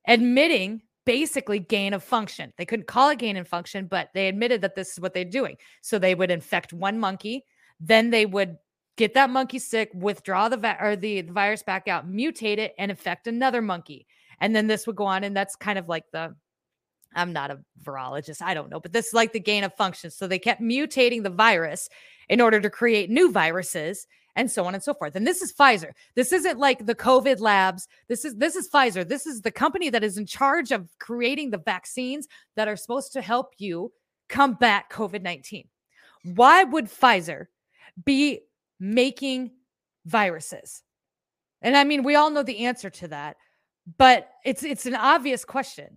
Admitting 0.07 0.83
basically 1.05 1.59
gain 1.59 1.95
of 1.95 2.03
function. 2.03 2.53
They 2.57 2.65
couldn't 2.65 2.87
call 2.87 3.11
it 3.11 3.19
gain 3.19 3.37
of 3.37 3.49
function, 3.49 3.87
but 3.87 4.11
they 4.15 4.29
admitted 4.29 4.61
that 4.63 4.75
this 4.75 4.93
is 4.93 5.01
what 5.01 5.15
they're 5.15 5.25
doing. 5.25 5.57
So 5.81 5.99
they 5.99 6.15
would 6.15 6.31
infect 6.31 6.73
one 6.73 6.99
monkey, 6.99 7.45
then 7.81 8.11
they 8.11 8.27
would 8.27 8.57
get 8.97 9.15
that 9.15 9.31
monkey 9.31 9.59
sick, 9.59 9.91
withdraw 9.95 10.49
the 10.49 10.77
or 10.81 10.97
the 10.97 11.23
virus 11.23 11.63
back 11.63 11.89
out, 11.89 12.11
mutate 12.11 12.59
it, 12.59 12.75
and 12.79 12.91
infect 12.91 13.27
another 13.27 13.63
monkey. 13.63 14.07
And 14.41 14.55
then 14.55 14.67
this 14.67 14.87
would 14.87 14.97
go 14.97 15.05
on, 15.05 15.25
and 15.25 15.37
that's 15.37 15.57
kind 15.57 15.79
of 15.79 15.89
like 15.89 16.05
the 16.13 16.35
I'm 17.15 17.33
not 17.33 17.51
a 17.51 17.61
virologist, 17.83 18.43
I 18.43 18.55
don't 18.55 18.71
know, 18.71 18.81
but 18.81 18.93
this 18.93 19.09
is 19.09 19.15
like 19.15 19.33
the 19.33 19.41
gain 19.41 19.65
of 19.65 19.75
function. 19.75 20.11
So 20.11 20.27
they 20.27 20.39
kept 20.39 20.61
mutating 20.61 21.23
the 21.23 21.31
virus 21.31 21.89
in 22.29 22.41
order 22.41 22.61
to 22.61 22.71
create 22.71 23.11
new 23.11 23.31
viruses 23.31 24.07
and 24.35 24.51
so 24.51 24.65
on 24.65 24.75
and 24.75 24.83
so 24.83 24.95
forth. 24.95 25.15
And 25.15 25.27
this 25.27 25.43
is 25.43 25.53
Pfizer. 25.53 25.93
This 26.15 26.33
isn't 26.33 26.59
like 26.59 26.87
the 26.87 26.95
COVID 26.95 27.41
labs. 27.41 27.87
This 28.09 28.25
is 28.25 28.37
this 28.37 28.57
is 28.57 28.69
Pfizer. 28.69 29.07
This 29.07 29.27
is 29.27 29.43
the 29.43 29.51
company 29.51 29.91
that 29.91 30.05
is 30.05 30.17
in 30.17 30.27
charge 30.27 30.73
of 30.73 30.89
creating 30.99 31.51
the 31.51 31.59
vaccines 31.59 32.27
that 32.57 32.69
are 32.69 32.77
supposed 32.77 33.13
to 33.13 33.21
help 33.21 33.53
you 33.59 33.93
combat 34.29 34.85
COVID-19. 34.91 35.67
Why 36.25 36.65
would 36.65 36.87
Pfizer 36.87 37.47
be 38.03 38.41
making 38.83 39.53
viruses? 40.05 40.83
And 41.63 41.77
I 41.77 41.85
mean, 41.85 42.03
we 42.03 42.17
all 42.17 42.31
know 42.31 42.43
the 42.43 42.67
answer 42.67 42.91
to 42.91 43.09
that, 43.09 43.37
but 43.97 44.29
it's 44.45 44.65
it's 44.65 44.87
an 44.87 44.97
obvious 44.97 45.45
question. 45.45 45.97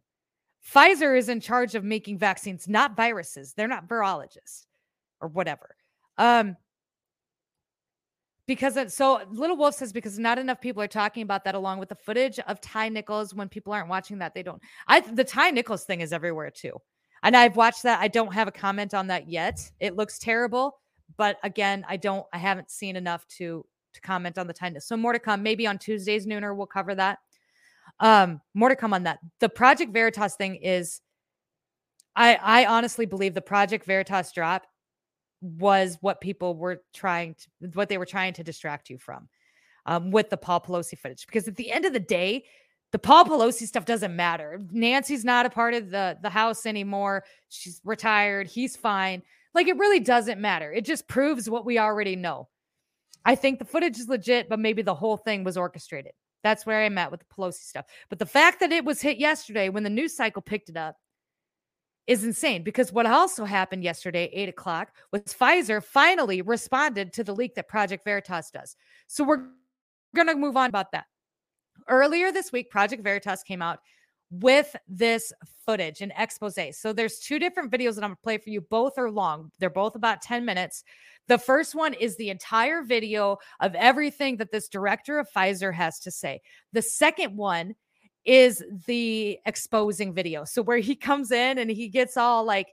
Pfizer 0.73 1.17
is 1.17 1.29
in 1.29 1.41
charge 1.41 1.75
of 1.75 1.83
making 1.83 2.17
vaccines, 2.17 2.67
not 2.67 2.95
viruses. 2.95 3.53
They're 3.53 3.67
not 3.67 3.87
virologists 3.87 4.65
or 5.19 5.29
whatever. 5.29 5.75
Um, 6.17 6.55
because 8.47 8.77
it, 8.77 8.91
so 8.91 9.21
little 9.31 9.57
wolf 9.57 9.75
says 9.75 9.91
because 9.91 10.19
not 10.19 10.37
enough 10.37 10.61
people 10.61 10.81
are 10.81 10.87
talking 10.87 11.23
about 11.23 11.43
that 11.43 11.55
along 11.55 11.79
with 11.79 11.89
the 11.89 11.95
footage 11.95 12.39
of 12.39 12.61
ty 12.61 12.89
nichols 12.89 13.33
when 13.33 13.49
people 13.49 13.73
aren't 13.73 13.89
watching 13.89 14.19
that 14.19 14.33
they 14.33 14.43
don't 14.43 14.61
i 14.87 14.99
the 14.99 15.23
ty 15.23 15.49
nichols 15.49 15.83
thing 15.83 16.01
is 16.01 16.13
everywhere 16.13 16.51
too 16.51 16.73
and 17.23 17.35
i've 17.35 17.55
watched 17.55 17.83
that 17.83 17.99
i 17.99 18.07
don't 18.07 18.33
have 18.33 18.47
a 18.47 18.51
comment 18.51 18.93
on 18.93 19.07
that 19.07 19.27
yet 19.27 19.59
it 19.79 19.95
looks 19.95 20.19
terrible 20.19 20.77
but 21.17 21.37
again 21.43 21.85
i 21.87 21.97
don't 21.97 22.25
i 22.33 22.37
haven't 22.37 22.69
seen 22.69 22.95
enough 22.95 23.25
to 23.27 23.65
to 23.93 24.01
comment 24.01 24.37
on 24.37 24.47
the 24.47 24.53
ty 24.53 24.71
so 24.79 24.97
more 24.97 25.13
to 25.13 25.19
come 25.19 25.41
maybe 25.41 25.65
on 25.67 25.77
tuesdays 25.77 26.25
nooner 26.25 26.55
we'll 26.55 26.67
cover 26.67 26.95
that 26.95 27.19
um 27.99 28.41
more 28.53 28.69
to 28.69 28.75
come 28.75 28.93
on 28.93 29.03
that 29.03 29.19
the 29.39 29.49
project 29.49 29.93
veritas 29.93 30.35
thing 30.35 30.55
is 30.55 31.01
i 32.15 32.35
i 32.41 32.65
honestly 32.65 33.05
believe 33.05 33.33
the 33.33 33.41
project 33.41 33.85
veritas 33.85 34.31
drop 34.31 34.63
was 35.41 35.97
what 36.01 36.19
people 36.21 36.55
were 36.55 36.81
trying 36.93 37.35
to 37.35 37.69
what 37.73 37.89
they 37.89 37.97
were 37.97 38.05
trying 38.05 38.33
to 38.33 38.43
distract 38.43 38.89
you 38.89 38.97
from 38.97 39.27
um, 39.85 40.11
with 40.11 40.29
the 40.29 40.37
Paul 40.37 40.61
Pelosi 40.61 40.97
footage. 40.97 41.25
Because 41.25 41.47
at 41.47 41.55
the 41.55 41.71
end 41.71 41.85
of 41.85 41.93
the 41.93 41.99
day, 41.99 42.45
the 42.91 42.99
Paul 42.99 43.25
Pelosi 43.25 43.67
stuff 43.67 43.85
doesn't 43.85 44.15
matter. 44.15 44.61
Nancy's 44.71 45.25
not 45.25 45.45
a 45.45 45.49
part 45.49 45.73
of 45.73 45.89
the 45.89 46.17
the 46.21 46.29
House 46.29 46.65
anymore. 46.65 47.25
She's 47.49 47.81
retired. 47.83 48.47
He's 48.47 48.75
fine. 48.75 49.21
Like 49.55 49.67
it 49.69 49.77
really 49.77 50.01
doesn't 50.01 50.39
matter. 50.39 50.71
It 50.71 50.83
just 50.83 51.07
proves 51.07 51.49
what 51.49 51.65
we 51.65 51.79
already 51.79 52.17
know. 52.17 52.49
I 53.23 53.35
think 53.35 53.57
the 53.57 53.65
footage 53.65 53.97
is 53.97 54.09
legit, 54.09 54.49
but 54.49 54.59
maybe 54.59 54.81
the 54.81 54.93
whole 54.93 55.17
thing 55.17 55.45
was 55.45 55.57
orchestrated. 55.57 56.11
That's 56.43 56.65
where 56.65 56.83
I'm 56.83 56.97
at 56.97 57.09
with 57.09 57.21
the 57.21 57.33
Pelosi 57.33 57.63
stuff. 57.63 57.85
But 58.09 58.19
the 58.19 58.25
fact 58.25 58.59
that 58.59 58.73
it 58.73 58.85
was 58.85 59.01
hit 59.01 59.17
yesterday 59.17 59.69
when 59.69 59.83
the 59.83 59.89
news 59.89 60.15
cycle 60.15 60.41
picked 60.41 60.69
it 60.69 60.77
up 60.77 60.97
is 62.05 62.23
insane 62.23 62.63
because 62.63 62.91
what 62.91 63.05
also 63.05 63.45
happened 63.45 63.83
yesterday, 63.83 64.29
eight 64.33 64.49
o'clock, 64.49 64.91
was 65.11 65.21
Pfizer 65.21 65.81
finally 65.81 66.41
responded 66.41 67.13
to 67.13 67.23
the 67.23 67.33
leak 67.33 67.55
that 67.55 67.69
Project 67.69 68.03
Veritas 68.03 68.51
does. 68.51 68.75
So 69.07 69.23
we're 69.23 69.47
going 70.15 70.27
to 70.27 70.35
move 70.35 70.57
on 70.57 70.69
about 70.69 70.91
that. 70.91 71.05
Earlier 71.89 72.31
this 72.31 72.51
week, 72.51 72.69
Project 72.69 73.03
Veritas 73.03 73.41
came 73.41 73.61
out 73.61 73.79
with 74.41 74.75
this 74.87 75.31
footage 75.65 76.01
and 76.01 76.11
expose. 76.17 76.57
So 76.71 76.93
there's 76.93 77.19
two 77.19 77.39
different 77.39 77.71
videos 77.71 77.95
that 77.95 78.03
I'm 78.03 78.09
going 78.09 78.17
to 78.17 78.21
play 78.21 78.37
for 78.37 78.49
you. 78.49 78.61
Both 78.61 78.97
are 78.97 79.09
long. 79.09 79.51
They're 79.59 79.69
both 79.69 79.95
about 79.95 80.21
10 80.21 80.45
minutes. 80.45 80.83
The 81.27 81.37
first 81.37 81.75
one 81.75 81.93
is 81.93 82.15
the 82.15 82.29
entire 82.29 82.83
video 82.83 83.37
of 83.59 83.73
everything 83.75 84.37
that 84.37 84.51
this 84.51 84.67
director 84.67 85.19
of 85.19 85.27
Pfizer 85.31 85.73
has 85.73 85.99
to 86.01 86.11
say. 86.11 86.41
The 86.73 86.81
second 86.81 87.35
one 87.35 87.75
is 88.25 88.63
the 88.87 89.39
exposing 89.45 90.13
video. 90.13 90.43
So 90.45 90.61
where 90.61 90.77
he 90.77 90.95
comes 90.95 91.31
in 91.31 91.57
and 91.57 91.69
he 91.69 91.87
gets 91.87 92.17
all 92.17 92.43
like, 92.43 92.67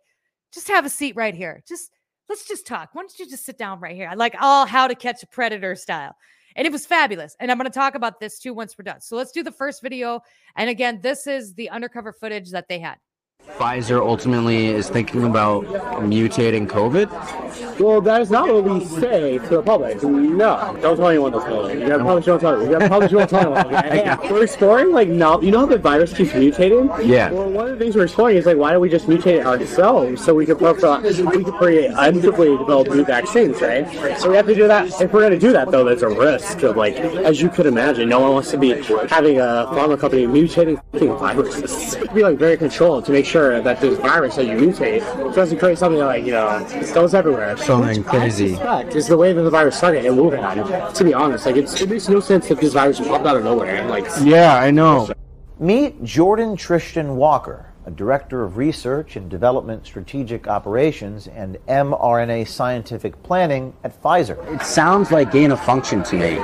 just 0.53 0.69
have 0.69 0.85
a 0.85 0.91
seat 0.91 1.17
right 1.17 1.35
here. 1.35 1.63
Just 1.67 1.93
let's 2.29 2.47
just 2.47 2.67
talk. 2.67 2.91
Why 2.93 3.03
don't 3.03 3.19
you 3.19 3.29
just 3.29 3.45
sit 3.45 3.59
down 3.59 3.81
right 3.81 3.97
here? 3.97 4.09
I 4.09 4.15
like 4.15 4.35
all 4.41 4.67
how 4.67 4.87
to 4.87 4.95
catch 4.95 5.23
a 5.23 5.27
predator 5.27 5.75
style. 5.75 6.15
And 6.57 6.67
it 6.67 6.73
was 6.73 6.87
fabulous. 6.87 7.37
And 7.41 7.51
I'm 7.51 7.59
going 7.59 7.71
to 7.71 7.75
talk 7.75 7.95
about 7.95 8.21
this 8.21 8.39
too 8.39 8.55
once 8.55 8.77
we're 8.79 8.85
done. 8.85 9.01
So 9.01 9.17
let's 9.17 9.33
do 9.33 9.43
the 9.43 9.53
first 9.53 9.83
video. 9.83 10.21
And 10.57 10.69
again, 10.69 11.01
this 11.03 11.27
is 11.27 11.55
the 11.55 11.71
undercover 11.71 12.13
footage 12.13 12.51
that 12.51 12.69
they 12.69 12.79
had. 12.79 12.99
Pfizer 13.57 14.01
ultimately 14.01 14.67
is 14.67 14.89
thinking 14.89 15.25
about 15.25 15.65
mutating 15.65 16.67
COVID? 16.67 17.09
Well, 17.79 18.01
that 18.01 18.21
is 18.21 18.31
not 18.31 18.53
what 18.53 18.65
we 18.65 18.85
say 18.85 19.39
to 19.39 19.49
the 19.49 19.63
public. 19.63 20.03
No, 20.03 20.77
don't 20.81 20.97
tell 20.97 21.09
anyone 21.09 21.33
this. 21.33 21.45
Really. 21.45 21.81
You 21.81 21.89
gotta 21.89 22.03
probably 22.03 22.23
don't 22.23 22.41
tell. 22.41 22.63
You 22.63 22.71
gotta 22.71 22.89
probably 22.89 23.09
don't 23.09 23.29
tell 23.31 23.55
anyone. 23.55 23.75
Okay? 23.75 23.99
Yeah. 23.99 24.33
We're 24.33 24.45
exploring 24.45 24.93
like 24.93 25.09
now. 25.09 25.41
You 25.41 25.53
know 25.53 25.61
how 25.61 25.67
the 25.67 25.79
virus 25.79 26.13
keeps 26.13 26.33
mutating? 26.33 27.07
Yeah. 27.07 27.31
Well, 27.31 27.51
one 27.51 27.67
of 27.67 27.79
the 27.79 27.85
things 27.85 27.97
we're 27.97 28.05
exploring 28.05 28.37
is 28.37 28.47
like 28.47 28.57
why 28.57 28.73
don't 28.73 28.81
we 28.81 28.89
just 28.89 29.07
mutate 29.07 29.39
it 29.41 29.47
ourselves 29.47 30.25
so 30.25 30.35
we 30.35 30.47
can 30.47 30.59
we 30.59 31.45
can 31.45 31.53
create 31.53 31.91
develop 31.93 32.89
new 32.89 33.05
vaccines, 33.05 33.61
right? 33.61 34.19
So 34.19 34.31
we 34.31 34.37
have 34.37 34.47
to 34.47 34.55
do 34.55 34.67
that. 34.69 35.01
If 35.01 35.13
we're 35.13 35.23
gonna 35.23 35.39
do 35.39 35.53
that 35.53 35.71
though, 35.71 35.85
there's 35.85 36.03
a 36.03 36.09
risk 36.09 36.63
of 36.63 36.77
like, 36.77 36.97
as 36.97 37.41
you 37.41 37.49
could 37.49 37.67
imagine, 37.67 38.09
no 38.09 38.21
one 38.21 38.33
wants 38.33 38.51
to 38.51 38.59
be 38.59 38.71
having 39.09 39.39
a 39.39 39.67
pharma 39.73 39.99
company 39.99 40.27
mutating 40.27 40.81
viruses. 41.19 41.95
It'd 41.95 42.15
be 42.15 42.23
like 42.23 42.39
very 42.39 42.57
controlled 42.57 43.07
to 43.07 43.13
make 43.13 43.25
sure 43.25 43.32
that 43.33 43.81
this 43.81 43.99
virus 43.99 44.37
that 44.37 44.47
you 44.47 44.53
mutate 44.53 45.01
doesn't 45.35 45.59
create 45.59 45.79
something 45.79 46.01
like 46.01 46.25
you 46.25 46.33
know 46.33 46.59
it 46.69 46.95
goes 46.95 47.15
everywhere. 47.15 47.57
Something 47.57 48.05
crazy. 48.05 48.55
Is 48.95 49.07
the 49.07 49.17
way 49.17 49.33
that 49.33 49.43
the 49.43 49.51
virus 49.51 49.77
started 49.77 50.05
and 50.05 50.17
moving 50.17 50.45
on. 50.45 50.93
To 50.95 51.05
be 51.05 51.15
honest, 51.15 51.47
like 51.47 51.57
it's, 51.57 51.81
it 51.81 51.89
makes 51.89 52.09
no 52.09 52.21
sense 52.21 52.51
if 52.51 52.61
this 52.61 52.73
virus 52.75 53.01
popped 53.01 53.27
out 53.27 53.37
of 53.37 53.45
nowhere 53.45 53.77
and 53.77 53.89
like. 53.89 54.07
Yeah, 54.23 54.55
I 54.55 54.71
know. 54.71 55.09
Meet 55.59 56.03
Jordan 56.03 56.57
Tristan 56.57 57.17
Walker, 57.17 57.73
a 57.87 57.91
director 57.91 58.43
of 58.43 58.57
research 58.57 59.17
and 59.17 59.31
development 59.31 59.87
strategic 59.87 60.49
operations 60.49 61.29
and 61.29 61.57
mRNA 61.69 62.49
scientific 62.49 63.23
planning 63.23 63.73
at 63.85 64.01
Pfizer. 64.03 64.39
It 64.55 64.63
sounds 64.65 65.11
like 65.11 65.31
gain 65.31 65.53
of 65.53 65.65
function 65.65 66.03
to 66.05 66.17
me. 66.17 66.39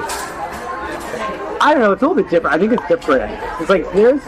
I 1.60 1.72
don't 1.74 1.82
know. 1.82 1.92
It's 1.92 2.02
a 2.02 2.06
little 2.06 2.22
bit 2.22 2.30
different. 2.30 2.54
I 2.54 2.58
think 2.58 2.72
it's 2.72 2.86
different. 2.86 3.32
It's 3.60 3.68
like 3.68 3.92
there's 3.92 4.22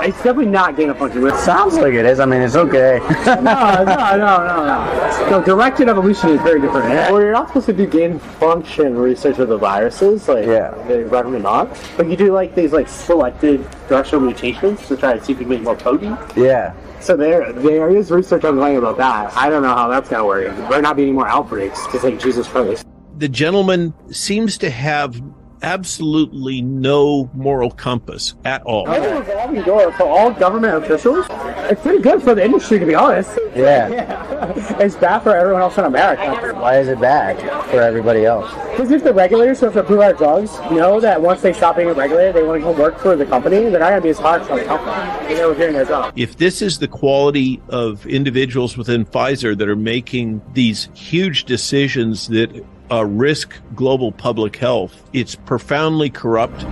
It's 0.00 0.16
definitely 0.18 0.46
not 0.46 0.76
gain 0.76 0.90
of 0.90 0.98
function. 0.98 1.26
It 1.26 1.34
Sounds 1.36 1.74
like 1.76 1.94
it 1.94 2.06
is. 2.06 2.20
I 2.20 2.26
mean, 2.26 2.42
it's 2.42 2.56
okay. 2.56 2.98
no, 3.26 3.34
no, 3.36 3.84
no, 3.84 4.16
no, 4.16 4.64
no. 4.66 5.30
No, 5.30 5.42
directed 5.44 5.88
evolution 5.88 6.30
is 6.30 6.40
very 6.42 6.60
different. 6.60 6.88
Well, 6.88 7.20
you're 7.20 7.32
not 7.32 7.48
supposed 7.48 7.66
to 7.66 7.72
do 7.72 7.86
gain 7.86 8.12
of 8.12 8.22
function 8.22 8.96
research 8.96 9.38
with 9.38 9.48
the 9.50 9.58
viruses. 9.58 10.28
Like, 10.28 10.46
Yeah. 10.46 10.70
they 10.88 11.02
recommend 11.04 11.44
not. 11.44 11.68
But 11.96 12.08
you 12.08 12.16
do 12.16 12.32
like 12.32 12.54
these 12.54 12.72
like 12.72 12.88
selected 12.88 13.64
directional 13.88 14.20
mutations 14.24 14.86
to 14.88 14.96
try 14.96 15.16
to 15.16 15.24
see 15.24 15.32
if 15.32 15.38
you 15.38 15.44
can 15.46 15.48
make 15.48 15.62
more 15.62 15.76
potent. 15.76 16.18
yeah. 16.36 16.74
So 17.00 17.16
there, 17.16 17.50
there 17.54 17.88
is 17.96 18.10
research 18.10 18.44
ongoing 18.44 18.76
about 18.76 18.98
that. 18.98 19.34
I 19.34 19.48
don't 19.48 19.62
know 19.62 19.74
how 19.74 19.88
that's 19.88 20.08
gonna 20.10 20.26
work. 20.26 20.54
There 20.54 20.68
might 20.68 20.82
not 20.82 20.96
be 20.96 21.04
any 21.04 21.12
more 21.12 21.26
outbreaks 21.28 21.86
because 21.86 22.04
like 22.04 22.18
Jesus 22.20 22.46
Christ. 22.46 22.84
The 23.16 23.28
gentleman 23.28 23.94
seems 24.12 24.58
to 24.58 24.68
have 24.70 25.20
absolutely 25.62 26.62
no 26.62 27.30
moral 27.34 27.70
compass 27.70 28.34
at 28.44 28.62
all. 28.62 28.88
I 28.88 29.00
think 29.00 29.14
a 29.14 29.20
revolving 29.20 29.62
door 29.62 29.92
for 29.92 30.04
all 30.04 30.30
government 30.30 30.74
officials. 30.84 31.26
It's 31.70 31.82
pretty 31.82 32.02
good 32.02 32.22
for 32.22 32.34
the 32.34 32.44
industry, 32.44 32.78
to 32.78 32.86
be 32.86 32.94
honest. 32.94 33.38
Yeah. 33.54 34.52
it's 34.80 34.96
bad 34.96 35.20
for 35.20 35.36
everyone 35.36 35.62
else 35.62 35.78
in 35.78 35.84
America. 35.84 36.54
Why 36.54 36.78
is 36.78 36.88
it 36.88 37.00
bad 37.00 37.38
for 37.70 37.80
everybody 37.80 38.24
else? 38.24 38.50
Because 38.70 38.90
if 38.90 39.04
the 39.04 39.12
regulators 39.12 39.60
who 39.60 39.66
have 39.66 39.74
to 39.74 39.80
approve 39.80 40.00
our 40.00 40.12
drugs 40.12 40.58
know 40.70 41.00
that 41.00 41.20
once 41.20 41.42
they 41.42 41.52
stop 41.52 41.76
being 41.76 41.88
a 41.88 41.94
regulator, 41.94 42.32
they 42.32 42.42
want 42.42 42.62
to 42.62 42.72
go 42.72 42.80
work 42.80 42.98
for 42.98 43.16
the 43.16 43.26
company, 43.26 43.56
they're 43.68 43.78
not 43.78 43.90
going 43.90 44.00
to 44.00 44.02
be 44.02 44.08
as 44.08 44.18
hard 44.18 44.42
on 44.42 44.58
the 44.58 44.64
company. 44.64 45.34
They 45.34 45.44
were 45.44 45.54
doing 45.54 45.74
their 45.74 45.84
job. 45.84 46.12
If 46.16 46.36
this 46.36 46.62
is 46.62 46.78
the 46.78 46.88
quality 46.88 47.60
of 47.68 48.06
individuals 48.06 48.76
within 48.76 49.04
Pfizer 49.04 49.56
that 49.56 49.68
are 49.68 49.76
making 49.76 50.42
these 50.54 50.88
huge 50.94 51.44
decisions 51.44 52.28
that 52.28 52.64
uh, 52.90 53.04
risk 53.04 53.54
global 53.74 54.12
public 54.12 54.56
health, 54.56 55.08
it's 55.12 55.34
profoundly 55.34 56.10
corrupt. 56.10 56.64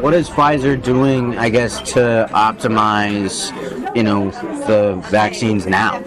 What 0.00 0.14
is 0.14 0.30
Pfizer 0.30 0.82
doing, 0.82 1.36
I 1.36 1.50
guess, 1.50 1.78
to 1.92 2.26
optimize, 2.32 3.54
you 3.94 4.02
know, 4.02 4.30
the 4.66 4.94
vaccines 5.10 5.66
now? 5.66 6.02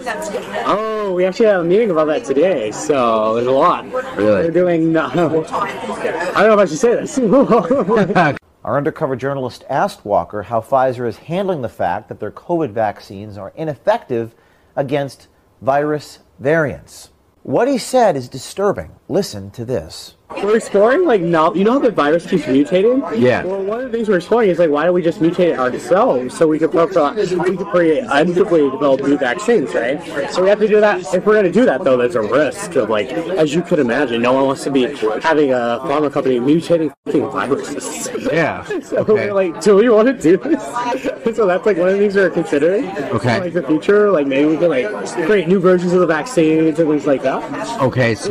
Oh, 0.66 1.14
we 1.14 1.24
actually 1.24 1.46
have 1.46 1.60
a 1.60 1.64
meeting 1.64 1.92
about 1.92 2.06
that 2.06 2.24
today, 2.24 2.72
so 2.72 3.34
there's 3.34 3.46
a 3.46 3.52
lot. 3.52 3.84
Really? 4.16 4.42
They're 4.42 4.50
doing. 4.50 4.96
I 4.96 5.14
don't 5.14 5.44
know 5.44 6.54
if 6.54 6.58
I 6.58 6.64
should 6.64 6.78
say 6.78 6.94
this. 6.96 7.18
Our 8.64 8.78
undercover 8.78 9.14
journalist 9.14 9.62
asked 9.68 10.04
Walker 10.04 10.42
how 10.42 10.60
Pfizer 10.60 11.06
is 11.06 11.18
handling 11.18 11.62
the 11.62 11.68
fact 11.68 12.08
that 12.08 12.18
their 12.18 12.32
COVID 12.32 12.70
vaccines 12.70 13.38
are 13.38 13.52
ineffective 13.54 14.34
against 14.76 15.28
virus 15.60 16.20
variants. 16.38 17.10
What 17.42 17.68
he 17.68 17.78
said 17.78 18.16
is 18.16 18.28
disturbing. 18.28 18.92
Listen 19.08 19.50
to 19.52 19.64
this. 19.64 20.14
We're 20.42 20.56
exploring 20.56 21.04
like 21.06 21.20
now. 21.20 21.52
You 21.54 21.64
know 21.64 21.72
how 21.72 21.78
the 21.78 21.90
virus 21.90 22.26
keeps 22.26 22.44
mutating? 22.44 23.18
Yeah. 23.18 23.44
Well, 23.44 23.62
one 23.62 23.80
of 23.80 23.90
the 23.90 23.96
things 23.96 24.08
we're 24.08 24.16
exploring 24.16 24.50
is 24.50 24.58
like 24.58 24.70
why 24.70 24.84
don't 24.84 24.94
we 24.94 25.02
just 25.02 25.20
mutate 25.20 25.52
it 25.52 25.58
ourselves 25.58 26.36
so 26.36 26.46
we 26.46 26.58
could 26.58 26.70
pro- 26.70 26.86
we 26.86 26.92
could 26.92 27.66
preemptively 27.68 28.70
develop 28.70 29.00
new 29.02 29.16
vaccines, 29.18 29.72
right? 29.74 30.02
So 30.32 30.42
we 30.42 30.48
have 30.48 30.58
to 30.60 30.68
do 30.68 30.80
that. 30.80 31.00
If 31.14 31.24
we're 31.26 31.34
going 31.34 31.44
to 31.46 31.52
do 31.52 31.64
that, 31.66 31.84
though, 31.84 31.96
there's 31.96 32.14
a 32.14 32.22
risk 32.22 32.74
of 32.76 32.90
like, 32.90 33.10
as 33.10 33.54
you 33.54 33.62
could 33.62 33.78
imagine, 33.78 34.20
no 34.22 34.32
one 34.32 34.46
wants 34.46 34.64
to 34.64 34.70
be 34.70 34.82
having 35.20 35.52
a 35.52 35.78
pharma 35.84 36.12
company 36.12 36.38
mutating 36.40 36.92
fucking 37.04 37.30
viruses. 37.30 38.08
Yeah. 38.32 38.64
So 38.84 38.98
Okay. 38.98 39.12
we're 39.28 39.32
like, 39.32 39.60
do 39.62 39.76
we 39.76 39.88
want 39.88 40.08
to 40.08 40.12
do 40.14 40.36
this? 40.36 40.62
so 41.36 41.46
that's 41.46 41.64
like 41.64 41.76
one 41.78 41.88
of 41.88 41.94
the 41.94 41.98
things 42.00 42.14
we're 42.16 42.28
considering. 42.30 42.86
Okay. 43.16 43.40
Like 43.40 43.52
the 43.54 43.62
future, 43.62 44.10
like 44.10 44.26
maybe 44.26 44.46
we 44.50 44.56
can 44.58 44.68
like 44.68 44.86
create 45.26 45.48
new 45.48 45.58
versions 45.60 45.92
of 45.94 46.00
the 46.00 46.06
vaccines 46.06 46.78
and 46.78 46.88
things 46.88 47.06
like 47.06 47.22
that. 47.22 47.42
Okay, 47.80 48.14
so 48.14 48.30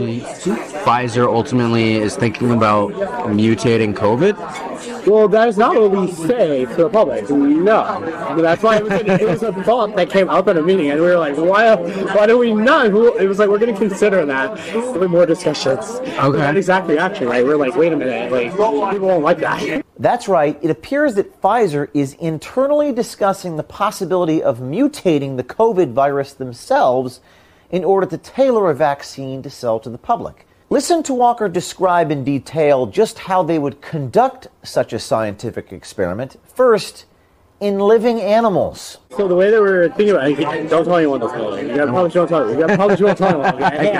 Pfizer 0.85 1.27
ultimately 1.27 1.92
is 1.97 2.15
thinking 2.15 2.51
about 2.51 2.91
mutating 2.91 3.93
COVID? 3.93 4.37
Well, 5.07 5.27
that 5.27 5.49
is 5.49 5.57
not 5.57 5.75
what 5.75 5.91
we 5.91 6.11
say 6.11 6.65
to 6.65 6.75
the 6.75 6.89
public. 6.89 7.29
No, 7.29 8.35
that's 8.41 8.63
why 8.63 8.77
it 8.77 8.83
was, 8.83 8.93
it 8.93 9.27
was 9.27 9.43
a 9.43 9.51
thought 9.63 9.95
that 9.95 10.09
came 10.09 10.29
up 10.29 10.47
at 10.47 10.57
a 10.57 10.61
meeting, 10.61 10.91
and 10.91 10.99
we 10.99 11.07
were 11.07 11.17
like, 11.17 11.35
why? 11.35 11.75
Why 11.75 12.25
do 12.25 12.37
we 12.37 12.53
not? 12.53 12.87
It 12.87 13.27
was 13.27 13.39
like 13.39 13.49
we're 13.49 13.59
going 13.59 13.73
to 13.73 13.79
consider 13.79 14.25
that 14.25 14.53
with 14.97 15.09
more 15.09 15.25
discussions. 15.25 15.85
Okay. 15.89 16.37
That 16.37 16.55
exact 16.55 16.87
reaction, 16.87 17.27
right? 17.27 17.43
We're 17.43 17.57
like, 17.57 17.75
wait 17.75 17.91
a 17.91 17.97
minute, 17.97 18.31
like 18.31 18.51
people 18.51 19.07
won't 19.07 19.23
like 19.23 19.39
that. 19.39 19.83
That's 19.99 20.27
right. 20.27 20.57
It 20.61 20.69
appears 20.71 21.15
that 21.15 21.41
Pfizer 21.41 21.89
is 21.93 22.13
internally 22.15 22.91
discussing 22.91 23.57
the 23.57 23.63
possibility 23.63 24.41
of 24.41 24.59
mutating 24.59 25.37
the 25.37 25.43
COVID 25.43 25.93
virus 25.93 26.33
themselves 26.33 27.19
in 27.69 27.83
order 27.83 28.07
to 28.07 28.17
tailor 28.17 28.69
a 28.69 28.75
vaccine 28.75 29.41
to 29.43 29.49
sell 29.49 29.79
to 29.79 29.89
the 29.89 29.97
public. 29.97 30.47
Listen 30.74 31.03
to 31.03 31.13
Walker 31.13 31.47
describe 31.47 32.09
in 32.09 32.24
detail 32.24 32.88
just 32.88 33.19
how 33.19 33.43
they 33.43 33.59
would 33.59 33.80
conduct 33.80 34.47
such 34.63 34.91
a 34.91 34.97
scientific 34.97 35.71
experiment. 35.71 36.36
First, 36.45 37.05
in 37.64 37.80
living 37.80 38.20
animals. 38.20 38.99
So 39.16 39.28
the 39.28 39.36
way 39.36 39.51
that 39.51 39.61
we're 39.61 39.89
thinking 39.89 40.11
about 40.11 40.28
it, 40.28 40.70
don't 40.70 40.86
tell 40.86 40.97
anyone 40.97 41.20
this. 41.20 41.32
You 41.32 41.76
gotta 41.76 41.91
promise 41.91 42.16
you 42.16 42.22
won't 42.22 42.30
tell. 42.30 42.49
You 42.49 42.57
gotta 42.59 42.76
promise 42.76 42.99
you 42.99 43.05
won't 43.05 43.18
tell 43.18 43.45
anyone. 43.45 43.64
Okay, 43.64 43.97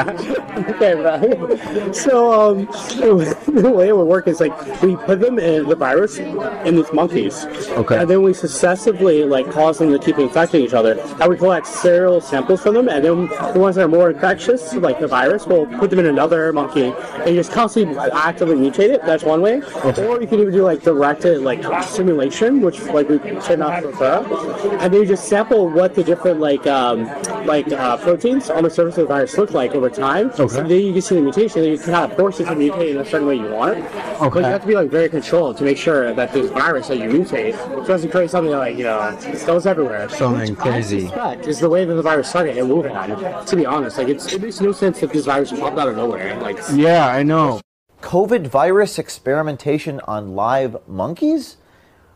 okay 0.72 0.93
bro. 0.95 1.91
So 1.91 2.51
um, 2.51 2.66
the 2.66 3.72
way 3.72 3.89
it 3.89 3.95
would 3.95 4.07
work 4.07 4.28
is 4.28 4.39
like 4.39 4.82
we 4.82 4.95
put 4.95 5.20
them 5.20 5.38
in 5.38 5.70
the 5.70 5.76
virus 5.76 6.18
in 6.18 6.76
these 6.76 6.91
monkeys. 6.91 7.45
Okay. 7.45 7.99
And 7.99 8.09
then 8.09 8.24
we 8.24 8.34
successively 8.34 9.24
like 9.24 9.49
cause 9.51 9.78
them 9.78 9.91
to 9.91 9.99
keep 9.99 10.18
infecting 10.18 10.64
each 10.64 10.74
other. 10.74 10.99
And 10.99 11.30
we 11.30 11.38
collect 11.38 11.68
serial 11.68 12.20
samples 12.20 12.64
from 12.64 12.74
them, 12.74 12.89
and 12.89 13.05
then 13.05 13.28
the 13.53 13.59
ones 13.59 13.76
that 13.76 13.86
are 13.86 13.88
more 13.88 14.09
infectious, 14.09 14.74
like 14.74 14.99
the 14.99 15.07
virus, 15.07 15.45
we'll 15.45 15.68
put 15.68 15.91
them 15.91 15.99
in 15.99 16.07
another 16.07 16.51
monkey 16.53 16.91
and 17.26 17.36
just 17.36 17.51
constantly 17.51 17.95
actively 17.97 18.55
mutate 18.55 18.89
it. 18.89 19.05
That's 19.05 19.24
one 19.24 19.41
way. 19.41 19.61
Okay. 19.61 20.07
Or 20.07 20.20
you 20.20 20.28
can 20.28 20.39
even 20.39 20.53
do 20.53 20.64
like 20.64 20.82
directed 20.82 21.41
like 21.41 21.64
simulation, 21.84 22.61
which 22.61 22.82
like 22.86 23.09
we 23.09 23.20
tend 23.57 23.59
not 23.59 23.81
to 23.81 23.89
prefer. 23.89 24.77
And 24.79 24.93
then 24.93 25.01
you 25.01 25.07
just 25.07 25.27
sample 25.27 25.69
what 25.69 25.95
the 25.95 26.03
different 26.03 26.39
like 26.39 26.65
um, 26.67 27.05
like 27.45 27.71
uh, 27.71 27.97
proteins 27.97 28.49
on 28.49 28.63
the 28.63 28.69
surface 28.69 28.97
of 28.97 29.07
the 29.07 29.13
virus 29.13 29.37
look 29.37 29.51
like 29.51 29.71
over 29.71 29.89
time. 29.89 30.29
Okay. 30.31 30.47
So 30.47 30.63
then 30.63 30.69
you 30.69 30.93
can 30.93 31.01
see 31.01 31.15
the 31.15 31.21
mutation, 31.21 31.63
and 31.63 31.71
you 31.71 31.77
can 31.77 31.93
kind 31.93 32.11
of 32.11 32.17
force 32.17 32.39
it 32.39 32.45
to 32.45 32.51
mutate 32.51 32.91
in 32.91 32.97
a 32.97 33.05
certain 33.05 33.27
way 33.27 33.35
you 33.35 33.49
want 33.49 33.77
it. 33.77 33.91
But 34.19 34.35
you 34.35 34.43
have 34.43 34.61
to 34.61 34.67
be 34.67 34.75
like 34.75 34.89
very 34.89 35.09
controlled 35.09 35.57
to 35.57 35.63
make 35.63 35.77
sure 35.77 36.13
that 36.13 36.33
this 36.33 36.49
virus 36.51 36.87
that 36.87 36.97
you 36.97 37.05
mutate 37.05 37.53
doesn't 37.87 38.11
create 38.11 38.29
something 38.29 38.51
that 38.51 38.59
like 38.59 38.77
you 38.77 38.83
know 38.83 39.17
it 39.21 39.45
goes 39.45 39.65
everywhere. 39.65 40.09
Something 40.09 40.55
crazy. 40.55 41.07
Suspect 41.07 41.47
is 41.47 41.59
the 41.59 41.69
way 41.69 41.85
that 41.85 41.93
the 41.93 42.01
virus 42.01 42.29
started 42.29 42.57
in 42.57 42.67
Wuhan. 42.67 43.45
To 43.45 43.55
be 43.55 43.65
honest, 43.65 43.97
like 43.97 44.09
it's, 44.09 44.31
it 44.33 44.41
makes 44.41 44.61
no 44.61 44.71
sense 44.71 44.99
that 44.99 45.11
this 45.11 45.25
virus 45.25 45.51
popped 45.51 45.77
out 45.77 45.87
of 45.87 45.95
nowhere. 45.95 46.39
Like 46.39 46.57
Yeah, 46.73 47.07
I 47.07 47.23
know. 47.23 47.61
COVID 48.01 48.47
virus 48.47 48.99
experimentation 48.99 50.01
on 50.01 50.35
live 50.35 50.75
monkeys? 50.87 51.55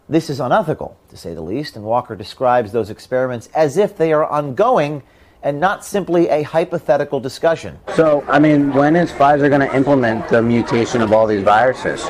This 0.10 0.30
is 0.30 0.39
unethical, 0.39 0.97
to 1.10 1.18
say 1.18 1.34
the 1.34 1.41
least, 1.41 1.76
and 1.76 1.84
Walker 1.84 2.16
describes 2.16 2.72
those 2.72 2.89
experiments 2.89 3.49
as 3.53 3.76
if 3.76 3.97
they 3.97 4.14
are 4.14 4.26
ongoing 4.26 5.03
and 5.43 5.60
not 5.60 5.84
simply 5.84 6.30
a 6.30 6.43
hypothetical 6.43 7.20
discussion. 7.20 7.78
So, 7.93 8.24
I 8.30 8.39
mean, 8.39 8.72
when 8.72 8.95
is 8.95 9.12
Pfizer 9.12 9.49
going 9.49 9.68
to 9.68 9.76
implement 9.76 10.30
the 10.30 10.41
mutation 10.41 11.01
of 11.01 11.12
all 11.12 11.28
these 11.28 11.43
viruses? 11.43 12.05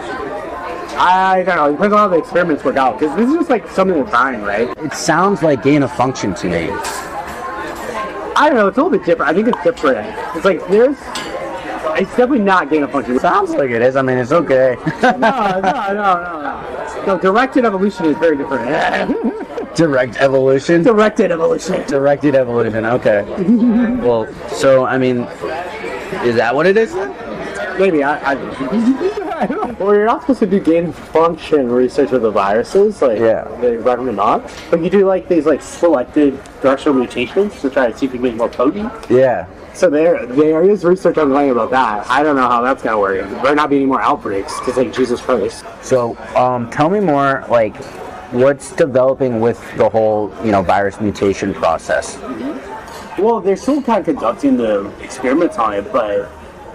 I 0.99 1.41
don't 1.43 1.55
know. 1.55 1.65
It 1.69 1.71
depends 1.71 1.93
on 1.93 1.99
how 1.99 2.07
the 2.07 2.17
experiments 2.17 2.63
work 2.63 2.77
out. 2.77 2.99
Because 2.99 3.15
this 3.15 3.29
is 3.29 3.35
just 3.35 3.49
like 3.49 3.67
something 3.69 3.97
that's 3.97 4.11
dying, 4.11 4.43
right? 4.43 4.69
It 4.77 4.93
sounds 4.93 5.41
like 5.41 5.63
gain 5.63 5.81
of 5.81 5.91
function 5.91 6.35
to 6.35 6.47
me. 6.47 6.69
I 8.35 8.47
don't 8.47 8.57
know. 8.57 8.67
It's 8.67 8.77
a 8.77 8.83
little 8.83 8.95
bit 8.95 9.07
different. 9.07 9.31
I 9.31 9.33
think 9.33 9.47
it's 9.47 9.63
different. 9.63 10.07
It's 10.35 10.45
like 10.45 10.59
there's. 10.67 10.97
It's 11.99 12.11
definitely 12.11 12.39
not 12.41 12.69
gain 12.69 12.83
of 12.83 12.91
function. 12.91 13.19
Sounds 13.19 13.49
like 13.51 13.71
it 13.71 13.81
is. 13.81 13.95
I 13.95 14.03
mean, 14.03 14.19
it's 14.19 14.31
okay. 14.31 14.77
no, 15.01 15.11
no, 15.11 15.59
no, 15.59 15.93
no, 15.93 16.41
no. 16.41 16.76
No, 17.07 17.17
directed 17.17 17.63
evolution 17.63 18.05
is 18.07 18.17
very 18.17 18.35
different. 18.35 18.67
Direct 19.77 20.17
evolution? 20.17 20.83
Directed 20.83 21.31
evolution. 21.31 21.87
Directed 21.87 22.35
evolution, 22.35 22.85
okay. 22.85 23.23
well, 24.01 24.27
so, 24.49 24.85
I 24.85 24.97
mean, 24.97 25.19
is 26.25 26.35
that 26.35 26.53
what 26.53 26.65
it 26.67 26.75
is? 26.75 26.93
Maybe. 27.79 28.03
I, 28.03 28.33
I, 28.33 29.75
well, 29.79 29.93
you're 29.95 30.05
not 30.05 30.21
supposed 30.21 30.39
to 30.39 30.47
do 30.47 30.59
gain 30.59 30.91
function 30.91 31.71
research 31.71 32.11
with 32.11 32.23
the 32.23 32.31
viruses. 32.31 33.01
Like, 33.01 33.19
Yeah. 33.19 33.47
they 33.61 33.77
recommend 33.77 34.17
not. 34.17 34.51
But 34.69 34.83
you 34.83 34.89
do 34.89 35.05
like 35.05 35.29
these 35.29 35.45
like 35.45 35.61
selected 35.61 36.37
directional 36.61 36.95
mutations 36.95 37.61
to 37.61 37.69
try 37.69 37.89
to 37.89 37.97
see 37.97 38.07
if 38.07 38.13
you 38.13 38.19
can 38.19 38.23
make 38.23 38.35
more 38.35 38.49
potent. 38.49 38.91
Yeah. 39.09 39.45
So 39.77 39.91
there, 39.91 40.25
there 40.25 40.63
is 40.63 40.83
research 40.83 41.19
ongoing 41.19 41.51
about 41.51 41.69
that. 41.69 42.09
I 42.09 42.23
don't 42.23 42.35
know 42.35 42.49
how 42.49 42.63
that's 42.63 42.81
gonna 42.81 42.97
work. 42.97 43.29
There 43.43 43.53
not 43.53 43.69
be 43.69 43.75
any 43.75 43.85
more 43.85 44.01
outbreaks 44.01 44.57
because 44.57 44.75
like 44.75 44.91
Jesus 44.91 45.21
Christ. 45.21 45.63
So, 45.83 46.17
um, 46.35 46.67
tell 46.71 46.89
me 46.89 46.99
more, 46.99 47.45
like, 47.47 47.75
what's 48.31 48.71
developing 48.71 49.39
with 49.39 49.61
the 49.77 49.87
whole, 49.87 50.33
you 50.43 50.51
know, 50.51 50.63
virus 50.63 50.99
mutation 50.99 51.53
process? 51.53 52.17
Well, 53.19 53.39
they're 53.39 53.55
still 53.55 53.83
kind 53.83 53.99
of 53.99 54.05
conducting 54.05 54.57
the 54.57 54.91
experiments 54.99 55.59
on 55.59 55.75
it, 55.75 55.93
but 55.93 56.27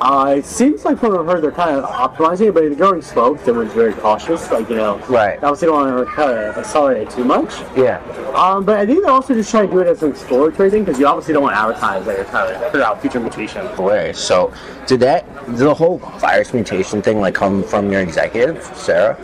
Uh, 0.05 0.35
it 0.37 0.45
seems 0.45 0.85
like 0.85 0.99
from 0.99 1.13
what 1.13 1.21
I've 1.21 1.27
heard, 1.27 1.45
they're 1.45 1.53
kind 1.53 1.79
of 1.79 1.85
optimizing 1.85 2.49
it, 2.49 2.55
but 2.55 2.65
in 2.65 2.75
growing 2.75 3.01
smokes, 3.01 3.43
everyone's 3.43 3.73
very 3.73 3.93
cautious. 3.93 4.51
Like, 4.51 4.69
you 4.69 4.75
know, 4.75 4.97
Right. 5.09 5.37
obviously 5.45 5.69
don't 5.69 5.95
want 5.95 6.09
to 6.09 6.13
kind 6.13 6.37
of 6.37 6.59
accelerate 6.59 7.03
it 7.03 7.11
too 7.11 7.23
much. 7.23 7.61
Yeah. 7.77 8.01
Um, 8.35 8.65
but 8.65 8.81
I 8.81 8.85
think 8.85 9.03
they're 9.05 9.13
also 9.13 9.33
just 9.33 9.49
trying 9.53 9.69
to 9.69 9.73
do 9.73 9.79
it 9.79 9.87
as 9.87 10.03
an 10.03 10.11
exploratory 10.11 10.71
thing 10.71 10.83
because 10.83 10.99
you 10.99 11.07
obviously 11.07 11.35
don't 11.35 11.45
want 11.45 11.55
to 11.55 11.61
advertise 11.61 12.05
that 12.07 12.17
you're 12.17 12.25
trying 12.25 12.53
to 12.53 12.59
figure 12.71 12.83
out 12.83 13.01
future 13.01 13.21
mutation. 13.21 13.65
Way. 13.77 14.13
So, 14.13 14.53
did 14.89 14.99
that 15.01 15.25
did 15.47 15.59
the 15.59 15.73
whole 15.73 15.99
virus 16.19 16.53
mutation 16.53 17.01
thing 17.01 17.21
like 17.21 17.35
come 17.37 17.63
from 17.63 17.93
your 17.93 18.01
executive, 18.01 18.61
Sarah? 18.75 19.17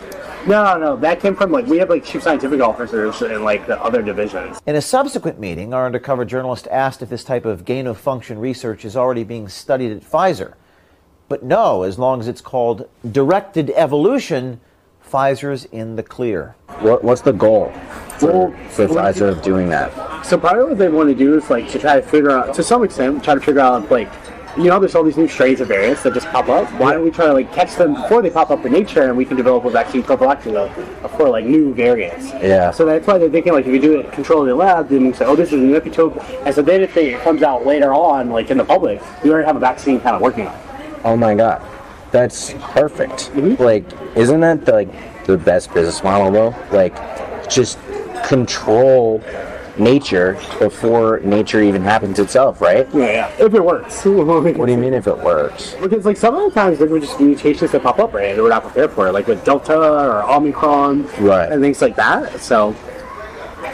No, 0.47 0.63
no, 0.63 0.79
no. 0.79 0.97
That 0.97 1.19
came 1.19 1.35
from 1.35 1.51
like 1.51 1.67
we 1.67 1.79
have 1.79 1.91
like 1.91 2.05
chief 2.05 2.23
scientific 2.23 2.61
officers 2.61 3.21
in 3.23 3.43
like 3.43 3.67
the 3.67 3.83
other 3.83 4.01
divisions. 4.01 4.61
In 4.67 4.77
a 4.77 4.81
subsequent 4.81 5.41
meeting, 5.41 5.75
our 5.75 5.87
undercover 5.87 6.25
journalist 6.25 6.69
asked 6.71 7.03
if 7.03 7.09
this 7.09 7.25
type 7.25 7.45
of 7.45 7.65
gain 7.65 7.89
of 7.89 7.99
function 7.99 8.39
research 8.39 8.85
is 8.85 8.97
already 8.97 9.25
being 9.25 9.49
studied 9.49 9.91
at 9.91 10.03
Pfizer. 10.03 10.55
But 11.29 11.43
no, 11.43 11.83
as 11.83 11.99
long 11.99 12.21
as 12.21 12.29
it's 12.29 12.41
called 12.41 12.89
directed 13.11 13.71
evolution, 13.77 14.61
Pfizer's 15.07 15.67
in 15.67 15.97
the 15.97 16.03
clear. 16.03 16.55
What, 16.81 17.05
what's 17.05 17.23
the 17.23 17.33
goal 17.33 17.73
for, 18.19 18.57
for 18.71 18.87
Pfizer 18.89 19.29
of 19.29 19.43
doing 19.43 19.69
that? 19.69 20.25
So 20.25 20.39
probably 20.39 20.65
what 20.65 20.79
they 20.79 20.89
want 20.89 21.09
to 21.09 21.15
do 21.15 21.37
is 21.37 21.49
like 21.51 21.69
to 21.71 21.79
try 21.79 22.01
to 22.01 22.03
figure 22.03 22.31
out, 22.31 22.55
to 22.55 22.63
some 22.63 22.83
extent, 22.83 23.23
try 23.25 23.35
to 23.35 23.41
figure 23.41 23.61
out 23.61 23.91
like, 23.91 24.11
you 24.57 24.65
know, 24.65 24.81
there's 24.81 24.95
all 24.95 25.05
these 25.05 25.17
new 25.17 25.29
strains 25.29 25.61
of 25.61 25.69
variants 25.69 26.03
that 26.03 26.15
just 26.15 26.27
pop 26.29 26.49
up. 26.49 26.69
Why 26.81 26.93
don't 26.93 27.05
we 27.05 27.11
try 27.11 27.27
to 27.27 27.33
like 27.33 27.53
catch 27.53 27.77
them 27.77 27.95
before 27.95 28.23
they 28.23 28.31
pop 28.31 28.51
up 28.51 28.65
in 28.67 28.73
nature, 28.73 29.03
and 29.03 29.17
we 29.17 29.25
can 29.25 29.37
develop 29.37 29.65
a 29.67 29.71
vaccine 29.71 30.03
prophylactically 30.03 31.09
for 31.17 31.29
like 31.29 31.45
new 31.45 31.73
variants. 31.75 32.33
Yeah. 32.33 32.71
So 32.73 32.85
that's 32.85 33.07
why 33.07 33.19
they're 33.19 33.31
thinking 33.31 33.53
like 33.53 33.67
if 33.67 33.73
you 33.73 33.81
do 33.81 34.01
it 34.01 34.11
controlled 34.13 34.45
in 34.45 34.49
the 34.49 34.57
lab, 34.57 34.89
then 34.89 35.05
you 35.05 35.15
say, 35.15 35.27
oh, 35.27 35.37
this 35.37 35.49
is 35.53 35.55
a 35.55 35.63
new 35.63 35.79
epitope, 35.79 36.19
and 36.45 36.55
so 36.55 36.63
then 36.63 36.81
if 36.81 36.97
it 36.97 37.21
comes 37.23 37.43
out 37.43 37.67
later 37.67 37.93
on, 37.95 38.31
like 38.31 38.51
in 38.51 38.59
the 38.59 38.65
public, 38.65 39.01
we 39.23 39.31
already 39.31 39.47
have 39.47 39.57
a 39.57 39.61
vaccine 39.61 40.01
kind 40.01 40.17
of 40.17 40.23
working 40.23 40.47
on. 40.49 40.55
it. 40.55 40.61
Oh 41.05 41.17
my 41.17 41.35
god, 41.35 41.63
that's 42.11 42.53
perfect. 42.61 43.31
Mm-hmm. 43.33 43.63
Like, 43.63 43.85
isn't 44.17 44.41
that 44.41 44.65
the, 44.65 44.73
like 44.73 45.25
the 45.27 45.37
best 45.37 45.73
business 45.75 46.03
model 46.03 46.31
though? 46.31 46.55
Like, 46.77 46.95
just 47.49 47.79
control 48.27 49.23
nature 49.79 50.35
before 50.59 51.21
nature 51.21 51.63
even 51.63 51.83
happens 51.83 52.19
itself, 52.19 52.61
right? 52.61 52.87
Yeah, 52.93 53.05
yeah. 53.39 53.45
If 53.47 53.55
it 53.55 53.65
works. 53.65 54.05
What 54.05 54.67
do 54.67 54.73
you 54.73 54.79
mean 54.79 54.93
if 54.93 55.07
it 55.07 55.17
works? 55.19 55.75
Because 55.81 56.05
like 56.05 56.17
some 56.17 56.35
of 56.35 56.43
the 56.43 56.51
times 56.61 56.79
there 56.79 56.89
were 56.89 56.99
just 57.01 57.21
mutations 57.21 57.71
that 57.73 57.83
pop 57.83 57.99
up 58.01 58.13
right 58.13 58.31
and 58.33 58.43
we're 58.43 58.49
not 58.49 58.65
prepared 58.65 58.91
for 58.91 59.07
it, 59.07 59.13
like 59.13 59.29
with 59.29 59.45
Delta 59.45 59.79
or 59.79 60.23
Omicron 60.29 61.07
Right. 61.21 61.51
and 61.53 61.63
things 61.63 61.81
like 61.81 61.95
that. 61.97 62.41
So 62.41 62.75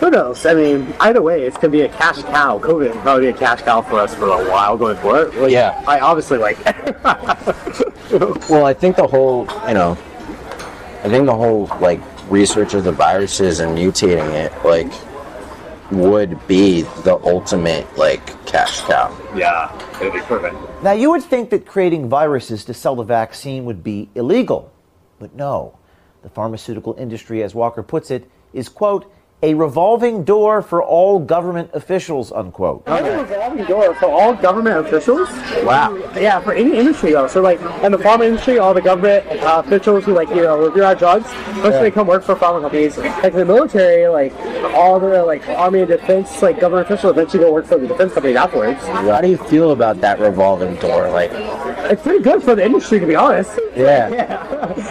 who 0.05 0.11
knows? 0.11 0.45
I 0.45 0.53
mean, 0.53 0.93
either 1.01 1.23
way, 1.23 1.45
it's 1.45 1.57
gonna 1.57 1.71
be 1.71 1.81
a 1.81 1.89
cash 1.89 2.21
cow. 2.25 2.59
COVID 2.59 2.95
will 2.95 3.01
probably 3.01 3.33
be 3.33 3.33
a 3.33 3.39
cash 3.39 3.63
cow 3.63 3.81
for 3.81 3.99
us 4.01 4.15
for 4.15 4.27
a 4.27 4.51
while 4.51 4.77
going 4.77 4.99
forward. 4.99 5.35
Like, 5.35 5.51
Yeah. 5.51 5.83
I 5.89 6.01
obviously 6.01 6.37
like 6.37 6.59
Well, 8.51 8.67
I 8.67 8.75
think 8.75 8.97
the 8.97 9.07
whole, 9.07 9.47
you 9.67 9.73
know, 9.73 9.93
I 11.03 11.09
think 11.09 11.25
the 11.25 11.35
whole 11.35 11.71
like 11.81 12.01
research 12.31 12.75
of 12.75 12.85
the 12.85 12.93
viruses 12.93 13.61
and 13.61 13.79
mutating 13.79 14.31
it, 14.35 14.53
like, 14.63 14.93
would 15.91 16.47
be 16.47 16.83
the 16.83 17.19
ultimate 17.25 17.87
like 17.97 18.45
cash 18.45 18.83
cow. 18.83 19.17
Yeah, 19.35 19.73
it'd 20.03 20.13
be 20.13 20.21
perfect. 20.21 20.55
Now, 20.83 20.93
you 20.93 21.11
would 21.13 21.23
think 21.23 21.49
that 21.49 21.65
creating 21.65 22.11
viruses 22.11 22.67
to 22.67 22.75
sell 22.75 22.95
the 22.95 23.05
vaccine 23.05 23.65
would 23.65 23.83
be 23.83 24.11
illegal, 24.15 24.71
but 25.19 25.35
no. 25.35 25.79
The 26.23 26.29
pharmaceutical 26.29 26.95
industry, 26.99 27.43
as 27.43 27.55
Walker 27.55 27.83
puts 27.83 28.11
it, 28.11 28.31
is, 28.53 28.69
quote, 28.69 29.11
a 29.45 29.53
revolving 29.53 30.25
door 30.25 30.63
for 30.63 30.83
all 30.83 31.19
government 31.19 31.69
officials, 31.75 32.33
unquote. 32.33 32.83
A 32.87 33.03
revolving 33.23 33.65
door 33.67 33.95
for 33.97 34.07
all 34.07 34.33
government 34.35 34.79
officials. 34.87 35.29
Wow. 35.65 35.95
Yeah, 36.17 36.41
for 36.41 36.55
any 36.55 36.79
industry 36.79 37.13
though. 37.13 37.27
So 37.29 37.43
like 37.43 37.61
in 37.85 37.93
the 37.93 37.99
pharma 37.99 38.25
industry, 38.27 38.59
all 38.59 38.73
the 38.73 38.81
government 38.81 39.27
uh, 39.43 39.63
officials 39.65 40.05
who 40.07 40.15
like 40.15 40.31
you 40.31 40.37
know 40.47 40.57
review 40.67 40.85
our 40.85 40.95
drugs, 40.95 41.31
first 41.61 41.75
Yeah. 41.77 41.81
they 41.83 41.91
come 41.91 42.07
work 42.07 42.25
for 42.25 42.35
pharma 42.35 42.63
companies. 42.63 42.97
Like 42.97 43.33
in 43.35 43.41
the 43.41 43.45
military, 43.45 44.09
like 44.09 44.33
all 44.75 44.99
the 44.99 45.23
like 45.25 45.47
army 45.49 45.81
and 45.81 45.89
defense 45.89 46.41
like 46.41 46.59
government 46.59 46.87
officials 46.89 47.13
eventually 47.13 47.45
go 47.45 47.53
work 47.53 47.67
for 47.67 47.77
the 47.77 47.87
defense 47.87 48.15
companies 48.15 48.37
afterwards. 48.37 48.81
How 48.87 49.21
do 49.21 49.29
you 49.29 49.37
feel 49.37 49.73
about 49.73 50.01
that 50.01 50.19
revolving 50.21 50.77
door? 50.77 51.11
Like, 51.11 51.31
It's 51.93 52.03
pretty 52.03 52.25
good 52.25 52.43
for 52.43 52.55
the 52.55 52.65
industry 52.65 52.99
to 52.99 53.07
be 53.07 53.15
honest. 53.15 53.61
Yeah. 53.77 54.09
yeah. 54.09 54.41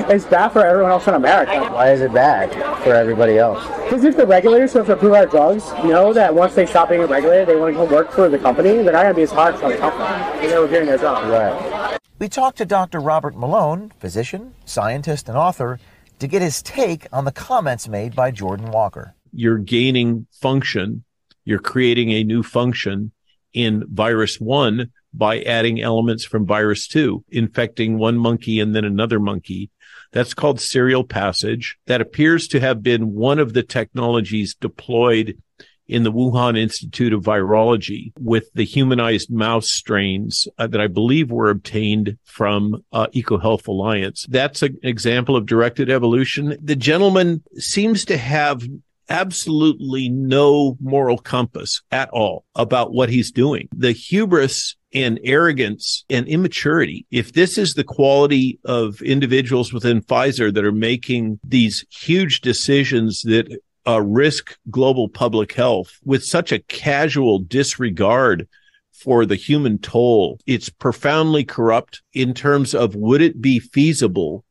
It's 0.14 0.26
bad 0.26 0.50
for 0.50 0.64
everyone 0.64 0.92
else 0.92 1.08
in 1.08 1.16
America. 1.16 1.58
why 1.74 1.92
is 1.92 2.02
it 2.02 2.14
bad 2.14 2.52
for 2.84 2.94
everybody 2.94 3.38
else? 3.40 3.64
Because 3.84 4.04
if 4.04 4.16
the 4.16 4.26
regulators 4.44 4.74
who 4.74 4.80
have 4.80 4.88
to 4.88 4.94
approve 4.94 5.14
our 5.14 5.26
drugs 5.26 5.72
know 5.86 6.12
that 6.12 6.36
once 6.36 6.54
they 6.54 6.66
stop 6.66 6.90
being 6.90 7.00
regulated, 7.08 7.48
they 7.48 7.56
want 7.56 7.74
to 7.74 7.80
come 7.80 7.90
work 7.90 8.12
for 8.12 8.28
the 8.28 8.38
company, 8.38 8.72
they're 8.72 8.92
not 8.92 9.04
going 9.04 9.08
to 9.08 9.14
be 9.14 9.22
as 9.22 9.32
hard 9.32 9.56
for 9.56 9.70
the 9.70 9.78
company. 9.78 10.46
They're 10.46 10.62
reviewing 10.62 10.86
their 10.86 10.98
jobs. 10.98 11.26
Right. 11.30 11.98
We 12.20 12.28
talked 12.28 12.58
to 12.58 12.66
Dr. 12.66 13.00
Robert 13.00 13.38
Malone, 13.38 13.94
physician, 14.00 14.54
scientist, 14.66 15.30
and 15.30 15.38
author, 15.38 15.80
to 16.20 16.28
get 16.28 16.42
his 16.42 16.62
take 16.62 17.08
on 17.14 17.24
the 17.24 17.32
comments 17.32 17.88
made 17.88 18.18
by 18.18 18.32
Jordan 18.32 18.70
Walker. 18.72 19.16
you're 19.32 19.60
gaining 19.60 20.28
function, 20.42 21.06
you're 21.46 21.60
creating 21.60 22.12
a 22.12 22.26
new 22.26 22.44
function 22.44 23.14
in 23.54 23.86
virus 23.90 24.42
one 24.42 24.92
by 25.14 25.40
adding 25.44 25.82
elements 25.82 26.26
from 26.26 26.46
virus 26.46 26.86
two, 26.86 27.24
infecting 27.30 27.98
one 27.98 28.18
monkey 28.18 28.60
and 28.60 28.76
then 28.76 28.84
another 28.84 29.22
monkey. 29.22 29.70
That's 30.14 30.34
called 30.34 30.62
serial 30.62 31.04
passage. 31.04 31.78
That 31.88 32.02
appears 32.02 32.48
to 32.50 32.60
have 32.60 32.82
been 32.82 33.14
one 33.14 33.40
of 33.40 33.54
the 33.54 33.64
technologies 33.64 34.56
deployed 34.56 35.38
in 35.88 36.04
the 36.04 36.12
Wuhan 36.12 36.58
Institute 36.58 37.12
of 37.12 37.24
Virology 37.24 38.14
with 38.18 38.50
the 38.54 38.64
humanized 38.64 39.30
mouse 39.30 39.70
strains 39.70 40.48
uh, 40.58 40.68
that 40.68 40.80
I 40.80 40.88
believe 40.88 41.30
were 41.30 41.50
obtained 41.50 42.18
from 42.24 42.84
uh, 42.94 43.08
EcoHealth 43.08 43.68
Alliance. 43.68 44.26
That's 44.30 44.62
an 44.62 44.78
example 44.82 45.36
of 45.36 45.46
directed 45.46 45.90
evolution. 45.90 46.58
The 46.62 46.76
gentleman 46.78 47.44
seems 47.56 48.06
to 48.06 48.18
have 48.18 48.64
absolutely 49.14 50.10
no 50.10 50.76
moral 50.82 51.20
compass 51.20 51.82
at 51.92 52.10
all 52.10 52.46
about 52.56 52.92
what 52.92 53.10
he's 53.10 53.32
doing. 53.32 53.70
The 53.72 53.92
hubris 53.92 54.76
and 54.92 55.20
arrogance 55.24 56.04
and 56.10 56.28
immaturity. 56.28 57.06
If 57.12 57.34
this 57.34 57.60
is 57.60 57.76
the 57.76 57.84
quality 57.84 58.60
of 58.66 59.02
individuals 59.02 59.72
within 59.72 60.02
Pfizer 60.02 60.52
that 60.54 60.66
are 60.66 60.72
making 60.72 61.40
these 61.44 61.86
huge 61.92 62.42
decisions 62.42 63.22
that 63.22 63.48
uh, 63.88 64.02
risk 64.02 64.58
global 64.72 65.08
public 65.10 65.54
health 65.54 66.00
with 66.04 66.24
such 66.24 66.52
a 66.52 66.60
casual 66.60 67.38
disregard 67.40 68.48
for 68.94 69.26
the 69.26 69.36
human 69.36 69.78
toll, 69.78 70.40
it's 70.48 70.70
profoundly 70.70 71.44
corrupt 71.44 72.02
in 72.14 72.34
terms 72.34 72.74
of 72.74 72.96
would 72.96 73.22
it 73.22 73.42
be 73.42 73.60
feasible 73.60 74.44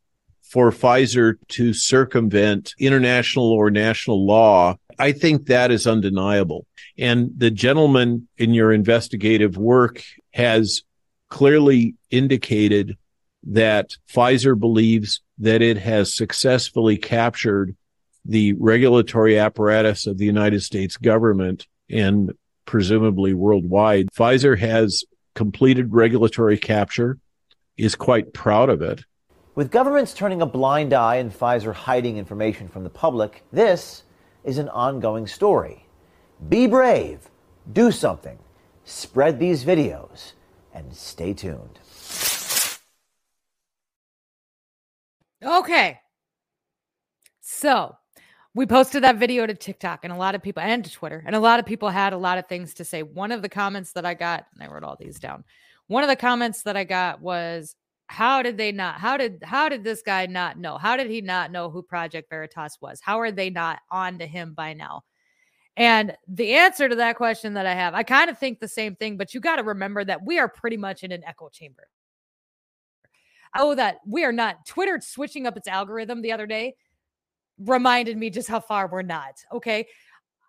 for 0.52 0.70
Pfizer 0.70 1.36
to 1.48 1.72
circumvent 1.72 2.74
international 2.78 3.50
or 3.50 3.70
national 3.70 4.26
law, 4.26 4.76
I 4.98 5.12
think 5.12 5.46
that 5.46 5.70
is 5.70 5.86
undeniable. 5.86 6.66
And 6.98 7.30
the 7.38 7.50
gentleman 7.50 8.28
in 8.36 8.52
your 8.52 8.70
investigative 8.70 9.56
work 9.56 10.02
has 10.34 10.82
clearly 11.30 11.94
indicated 12.10 12.98
that 13.44 13.96
Pfizer 14.12 14.58
believes 14.58 15.22
that 15.38 15.62
it 15.62 15.78
has 15.78 16.14
successfully 16.14 16.98
captured 16.98 17.74
the 18.26 18.52
regulatory 18.52 19.38
apparatus 19.38 20.06
of 20.06 20.18
the 20.18 20.26
United 20.26 20.62
States 20.62 20.98
government 20.98 21.66
and 21.88 22.30
presumably 22.66 23.32
worldwide. 23.32 24.10
Pfizer 24.12 24.58
has 24.58 25.02
completed 25.34 25.94
regulatory 25.94 26.58
capture, 26.58 27.18
is 27.78 27.94
quite 27.94 28.34
proud 28.34 28.68
of 28.68 28.82
it. 28.82 29.02
With 29.54 29.70
governments 29.70 30.14
turning 30.14 30.40
a 30.40 30.46
blind 30.46 30.94
eye 30.94 31.16
and 31.16 31.30
Pfizer 31.30 31.74
hiding 31.74 32.16
information 32.16 32.68
from 32.68 32.84
the 32.84 32.90
public, 32.90 33.44
this 33.52 34.04
is 34.44 34.56
an 34.56 34.70
ongoing 34.70 35.26
story. 35.26 35.86
Be 36.48 36.66
brave, 36.66 37.28
do 37.70 37.92
something, 37.92 38.38
spread 38.84 39.38
these 39.38 39.62
videos, 39.62 40.32
and 40.72 40.96
stay 40.96 41.34
tuned. 41.34 41.78
Okay. 45.44 46.00
So 47.42 47.94
we 48.54 48.64
posted 48.64 49.04
that 49.04 49.16
video 49.16 49.44
to 49.44 49.54
TikTok 49.54 50.00
and 50.02 50.14
a 50.14 50.16
lot 50.16 50.34
of 50.34 50.42
people 50.42 50.62
and 50.62 50.82
to 50.82 50.90
Twitter, 50.90 51.22
and 51.26 51.36
a 51.36 51.40
lot 51.40 51.60
of 51.60 51.66
people 51.66 51.90
had 51.90 52.14
a 52.14 52.18
lot 52.18 52.38
of 52.38 52.48
things 52.48 52.72
to 52.74 52.86
say. 52.86 53.02
One 53.02 53.30
of 53.30 53.42
the 53.42 53.50
comments 53.50 53.92
that 53.92 54.06
I 54.06 54.14
got, 54.14 54.46
and 54.54 54.62
I 54.62 54.72
wrote 54.72 54.82
all 54.82 54.96
these 54.98 55.20
down. 55.20 55.44
One 55.88 56.02
of 56.02 56.08
the 56.08 56.16
comments 56.16 56.62
that 56.62 56.76
I 56.78 56.84
got 56.84 57.20
was, 57.20 57.76
How 58.06 58.42
did 58.42 58.56
they 58.56 58.72
not? 58.72 59.00
How 59.00 59.16
did 59.16 59.42
how 59.42 59.68
did 59.68 59.84
this 59.84 60.02
guy 60.02 60.26
not 60.26 60.58
know? 60.58 60.76
How 60.76 60.96
did 60.96 61.08
he 61.10 61.20
not 61.20 61.50
know 61.50 61.70
who 61.70 61.82
Project 61.82 62.28
Veritas 62.28 62.78
was? 62.80 63.00
How 63.00 63.20
are 63.20 63.32
they 63.32 63.48
not 63.48 63.80
on 63.90 64.18
to 64.18 64.26
him 64.26 64.52
by 64.54 64.74
now? 64.74 65.04
And 65.76 66.14
the 66.28 66.52
answer 66.54 66.88
to 66.88 66.96
that 66.96 67.16
question 67.16 67.54
that 67.54 67.64
I 67.64 67.74
have, 67.74 67.94
I 67.94 68.02
kind 68.02 68.28
of 68.28 68.38
think 68.38 68.60
the 68.60 68.68
same 68.68 68.94
thing, 68.94 69.16
but 69.16 69.32
you 69.32 69.40
got 69.40 69.56
to 69.56 69.62
remember 69.62 70.04
that 70.04 70.24
we 70.24 70.38
are 70.38 70.48
pretty 70.48 70.76
much 70.76 71.02
in 71.02 71.12
an 71.12 71.24
echo 71.24 71.48
chamber. 71.48 71.88
Oh, 73.56 73.74
that 73.74 73.96
we 74.06 74.24
are 74.24 74.32
not. 74.32 74.66
Twitter 74.66 75.00
switching 75.02 75.46
up 75.46 75.56
its 75.56 75.68
algorithm 75.68 76.20
the 76.20 76.32
other 76.32 76.46
day 76.46 76.74
reminded 77.58 78.16
me 78.16 78.30
just 78.30 78.48
how 78.48 78.60
far 78.60 78.88
we're 78.88 79.02
not. 79.02 79.34
Okay. 79.52 79.86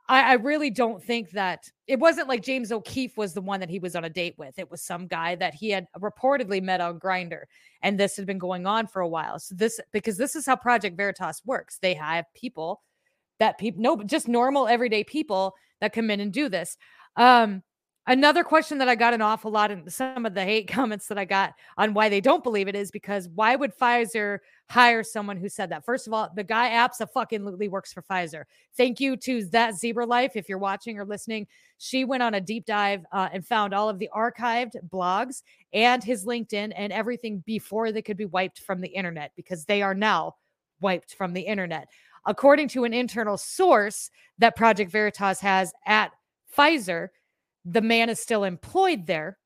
I, 0.10 0.32
I 0.32 0.34
really 0.34 0.70
don't 0.70 1.02
think 1.02 1.32
that 1.32 1.70
it 1.88 2.00
wasn't 2.00 2.28
like 2.28 2.44
James 2.44 2.72
O'Keefe 2.72 3.16
was 3.16 3.34
the 3.34 3.42
one 3.42 3.60
that 3.62 3.70
he 3.70 3.80
was 3.80 3.96
on 3.96 4.04
a 4.04 4.10
date 4.10 4.36
with. 4.38 4.60
It 4.60 4.70
was 4.70 4.82
some 4.82 5.08
guy 5.08 5.36
that 5.36 5.54
he 5.54 5.70
had 5.70 5.88
reportedly 5.98 6.62
met 6.62 6.82
on 6.82 6.98
Grinder, 6.98 7.48
and 7.82 7.98
this 7.98 8.18
had 8.18 8.26
been 8.26 8.38
going 8.38 8.66
on 8.66 8.88
for 8.88 9.02
a 9.02 9.08
while. 9.08 9.40
So 9.40 9.56
this 9.56 9.80
because 9.92 10.18
this 10.18 10.36
is 10.36 10.46
how 10.46 10.56
Project 10.56 10.98
Veritas 10.98 11.42
works. 11.46 11.80
They 11.82 11.94
have 11.94 12.26
people 12.36 12.82
that 13.40 13.58
people 13.58 13.82
no, 13.82 14.04
just 14.04 14.28
normal 14.28 14.68
everyday 14.68 15.04
people 15.04 15.54
that 15.80 15.94
come 15.94 16.10
in 16.10 16.20
and 16.20 16.34
do 16.34 16.50
this. 16.50 16.78
Um, 17.16 17.64
Another 18.06 18.44
question 18.44 18.80
that 18.80 18.90
I 18.90 18.96
got 18.96 19.14
an 19.14 19.22
awful 19.22 19.50
lot 19.50 19.72
in 19.72 19.90
some 19.90 20.26
of 20.26 20.34
the 20.34 20.44
hate 20.44 20.68
comments 20.72 21.08
that 21.08 21.18
I 21.18 21.24
got 21.24 21.54
on 21.78 21.94
why 21.94 22.10
they 22.10 22.20
don't 22.20 22.44
believe 22.44 22.68
it 22.68 22.76
is 22.76 22.92
because 22.92 23.30
why 23.30 23.56
would 23.56 23.72
Pfizer 23.78 24.40
hire 24.70 25.04
someone 25.04 25.38
who 25.38 25.48
said 25.48 25.70
that? 25.70 25.86
First 25.86 26.08
of 26.08 26.14
all, 26.14 26.30
the 26.36 26.44
guy 26.44 26.72
absolutely 26.72 27.70
works 27.70 27.94
for 27.94 28.02
Pfizer. 28.02 28.44
Thank 28.76 29.00
you 29.00 29.16
to 29.18 29.46
that 29.46 29.76
Zebra 29.76 30.06
Life. 30.06 30.34
If 30.36 30.50
you're 30.50 30.58
watching 30.58 31.00
or 31.00 31.06
listening, 31.06 31.48
she 31.78 32.04
went 32.04 32.24
on 32.24 32.34
a 32.34 32.42
deep 32.42 32.66
dive 32.66 33.06
uh, 33.14 33.30
and 33.32 33.48
found 33.48 33.74
all 33.74 33.88
of 33.88 34.00
the 34.00 34.10
archived 34.14 34.76
blogs 34.90 35.42
and 35.72 36.04
his 36.04 36.26
LinkedIn 36.26 36.74
and 36.76 36.92
everything 36.92 37.42
before 37.46 37.94
they 37.94 38.02
could 38.02 38.18
be 38.18 38.26
wiped 38.26 38.60
from 38.60 38.82
the 38.82 38.90
internet 38.90 39.32
because 39.38 39.64
they 39.64 39.82
are 39.82 39.96
now 39.96 40.36
wiped 40.82 41.16
from 41.16 41.34
the 41.34 41.42
internet. 41.42 41.88
According 42.26 42.68
to 42.70 42.84
an 42.84 42.94
internal 42.94 43.38
source 43.38 44.10
that 44.40 44.58
Project 44.58 44.92
Veritas 44.92 45.40
has 45.40 45.74
at 45.86 46.12
Pfizer, 46.58 47.10
the 47.66 47.82
man 47.82 48.10
is 48.10 48.20
still 48.20 48.44
employed 48.44 49.08
there. 49.08 49.38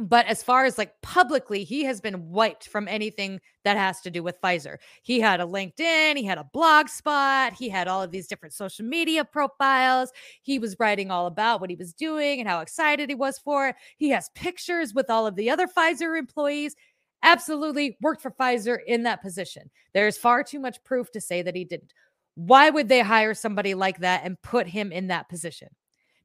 But 0.00 0.26
as 0.26 0.44
far 0.44 0.64
as 0.64 0.78
like 0.78 0.92
publicly, 1.02 1.64
he 1.64 1.82
has 1.82 2.00
been 2.00 2.30
wiped 2.30 2.68
from 2.68 2.86
anything 2.86 3.40
that 3.64 3.76
has 3.76 4.00
to 4.02 4.12
do 4.12 4.22
with 4.22 4.40
Pfizer. 4.40 4.76
He 5.02 5.18
had 5.18 5.40
a 5.40 5.44
LinkedIn, 5.44 6.16
he 6.16 6.24
had 6.24 6.38
a 6.38 6.48
blog 6.52 6.88
spot, 6.88 7.52
he 7.54 7.68
had 7.68 7.88
all 7.88 8.00
of 8.00 8.12
these 8.12 8.28
different 8.28 8.52
social 8.52 8.84
media 8.84 9.24
profiles. 9.24 10.12
He 10.42 10.60
was 10.60 10.76
writing 10.78 11.10
all 11.10 11.26
about 11.26 11.60
what 11.60 11.68
he 11.68 11.74
was 11.74 11.92
doing 11.92 12.38
and 12.38 12.48
how 12.48 12.60
excited 12.60 13.08
he 13.08 13.16
was 13.16 13.40
for 13.40 13.68
it. 13.68 13.76
He 13.96 14.08
has 14.10 14.30
pictures 14.36 14.94
with 14.94 15.10
all 15.10 15.26
of 15.26 15.34
the 15.34 15.50
other 15.50 15.66
Pfizer 15.66 16.16
employees. 16.16 16.76
Absolutely 17.24 17.96
worked 18.00 18.22
for 18.22 18.30
Pfizer 18.30 18.78
in 18.86 19.02
that 19.02 19.20
position. 19.20 19.68
There's 19.94 20.16
far 20.16 20.44
too 20.44 20.60
much 20.60 20.84
proof 20.84 21.10
to 21.10 21.20
say 21.20 21.42
that 21.42 21.56
he 21.56 21.64
didn't. 21.64 21.92
Why 22.36 22.70
would 22.70 22.88
they 22.88 23.00
hire 23.00 23.34
somebody 23.34 23.74
like 23.74 23.98
that 23.98 24.22
and 24.22 24.40
put 24.42 24.68
him 24.68 24.92
in 24.92 25.08
that 25.08 25.28
position? 25.28 25.70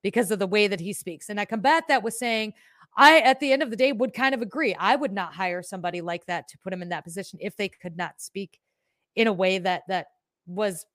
Because 0.03 0.29
of 0.29 0.39
the 0.39 0.47
way 0.47 0.67
that 0.67 0.79
he 0.79 0.93
speaks. 0.93 1.29
And 1.29 1.39
I 1.39 1.45
combat 1.45 1.85
that 1.87 2.03
with 2.03 2.13
saying, 2.13 2.53
I, 2.95 3.19
at 3.21 3.39
the 3.39 3.51
end 3.51 3.63
of 3.63 3.71
the 3.71 3.75
day, 3.75 3.91
would 3.91 4.13
kind 4.13 4.35
of 4.35 4.41
agree. 4.41 4.75
I 4.75 4.95
would 4.95 5.13
not 5.13 5.33
hire 5.33 5.63
somebody 5.63 6.01
like 6.01 6.25
that 6.27 6.47
to 6.49 6.57
put 6.59 6.73
him 6.73 6.81
in 6.81 6.89
that 6.89 7.03
position 7.03 7.39
if 7.41 7.55
they 7.57 7.69
could 7.69 7.97
not 7.97 8.21
speak 8.21 8.59
in 9.15 9.27
a 9.27 9.33
way 9.33 9.57
that 9.59 9.83
that 9.87 10.07
was 10.45 10.85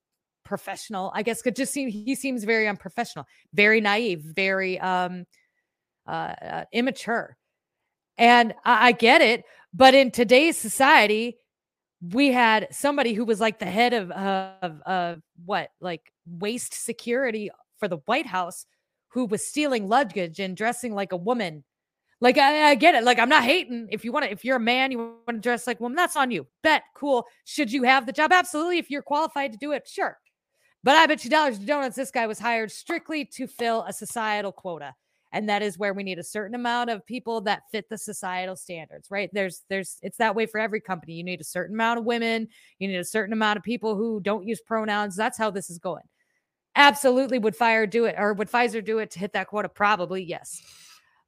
professional. 0.44 1.10
I 1.14 1.22
guess 1.22 1.42
could 1.42 1.56
just 1.56 1.72
seem 1.72 1.88
he 1.88 2.14
seems 2.14 2.44
very 2.44 2.68
unprofessional, 2.68 3.26
very 3.52 3.80
naive, 3.80 4.20
very 4.22 4.78
um 4.78 5.26
uh, 6.06 6.34
uh 6.40 6.64
immature. 6.72 7.36
And 8.16 8.54
I, 8.64 8.88
I 8.88 8.92
get 8.92 9.20
it, 9.20 9.44
but 9.74 9.94
in 9.94 10.10
today's 10.10 10.56
society, 10.56 11.36
we 12.00 12.32
had 12.32 12.68
somebody 12.70 13.12
who 13.12 13.24
was 13.24 13.40
like 13.40 13.58
the 13.58 13.66
head 13.66 13.92
of 13.92 14.10
of, 14.10 14.80
of 14.82 15.22
what 15.44 15.70
like 15.80 16.12
waste 16.26 16.74
security 16.74 17.50
for 17.78 17.88
the 17.88 17.98
White 18.06 18.26
House 18.26 18.64
who 19.08 19.24
was 19.24 19.46
stealing 19.46 19.88
luggage 19.88 20.38
and 20.38 20.56
dressing 20.56 20.94
like 20.94 21.12
a 21.12 21.16
woman. 21.16 21.64
Like 22.20 22.36
I, 22.36 22.70
I 22.70 22.74
get 22.74 22.94
it. 22.94 23.04
Like 23.04 23.18
I'm 23.18 23.28
not 23.28 23.44
hating. 23.44 23.88
If 23.90 24.04
you 24.04 24.12
want 24.12 24.26
to, 24.26 24.32
if 24.32 24.44
you're 24.44 24.56
a 24.56 24.60
man, 24.60 24.90
you 24.90 24.98
want 24.98 25.26
to 25.28 25.38
dress 25.38 25.66
like 25.66 25.80
a 25.80 25.82
woman, 25.82 25.96
that's 25.96 26.16
on 26.16 26.30
you. 26.30 26.46
Bet, 26.62 26.82
cool. 26.94 27.26
Should 27.44 27.72
you 27.72 27.84
have 27.84 28.06
the 28.06 28.12
job? 28.12 28.32
Absolutely. 28.32 28.78
If 28.78 28.90
you're 28.90 29.02
qualified 29.02 29.52
to 29.52 29.58
do 29.58 29.72
it, 29.72 29.86
sure. 29.86 30.18
But 30.82 30.96
I 30.96 31.06
bet 31.06 31.24
you 31.24 31.30
dollars 31.30 31.58
to 31.58 31.66
donuts, 31.66 31.96
this 31.96 32.10
guy 32.10 32.26
was 32.26 32.38
hired 32.38 32.70
strictly 32.70 33.24
to 33.24 33.46
fill 33.46 33.84
a 33.84 33.92
societal 33.92 34.52
quota. 34.52 34.94
And 35.32 35.48
that 35.48 35.62
is 35.62 35.78
where 35.78 35.92
we 35.92 36.02
need 36.02 36.18
a 36.18 36.24
certain 36.24 36.54
amount 36.54 36.88
of 36.90 37.04
people 37.04 37.42
that 37.42 37.64
fit 37.70 37.88
the 37.90 37.98
societal 37.98 38.56
standards, 38.56 39.10
right? 39.10 39.28
There's, 39.32 39.62
there's, 39.68 39.98
it's 40.00 40.16
that 40.18 40.34
way 40.34 40.46
for 40.46 40.58
every 40.58 40.80
company. 40.80 41.14
You 41.14 41.24
need 41.24 41.40
a 41.40 41.44
certain 41.44 41.76
amount 41.76 41.98
of 41.98 42.06
women, 42.06 42.48
you 42.78 42.88
need 42.88 42.96
a 42.96 43.04
certain 43.04 43.34
amount 43.34 43.58
of 43.58 43.62
people 43.62 43.94
who 43.94 44.20
don't 44.20 44.46
use 44.46 44.60
pronouns. 44.60 45.16
That's 45.16 45.36
how 45.36 45.50
this 45.50 45.68
is 45.68 45.78
going. 45.78 46.04
Absolutely. 46.78 47.40
Would 47.40 47.56
fire 47.56 47.86
do 47.86 48.04
it 48.04 48.14
or 48.16 48.32
would 48.32 48.50
Pfizer 48.50 48.82
do 48.82 49.00
it 49.00 49.10
to 49.10 49.18
hit 49.18 49.32
that 49.32 49.48
quota? 49.48 49.68
Probably, 49.68 50.22
yes. 50.22 50.62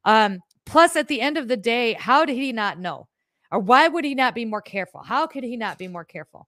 Um, 0.05 0.39
plus, 0.65 0.95
at 0.95 1.09
the 1.09 1.19
end 1.19 1.37
of 1.37 1.49
the 1.49 1.57
day, 1.57 1.93
how 1.93 2.25
did 2.25 2.37
he 2.37 2.53
not 2.53 2.79
know? 2.79 3.07
Or 3.51 3.59
why 3.59 3.89
would 3.89 4.05
he 4.05 4.15
not 4.15 4.33
be 4.33 4.45
more 4.45 4.61
careful? 4.61 5.03
How 5.03 5.27
could 5.27 5.43
he 5.43 5.57
not 5.57 5.77
be 5.77 5.89
more 5.89 6.05
careful? 6.05 6.47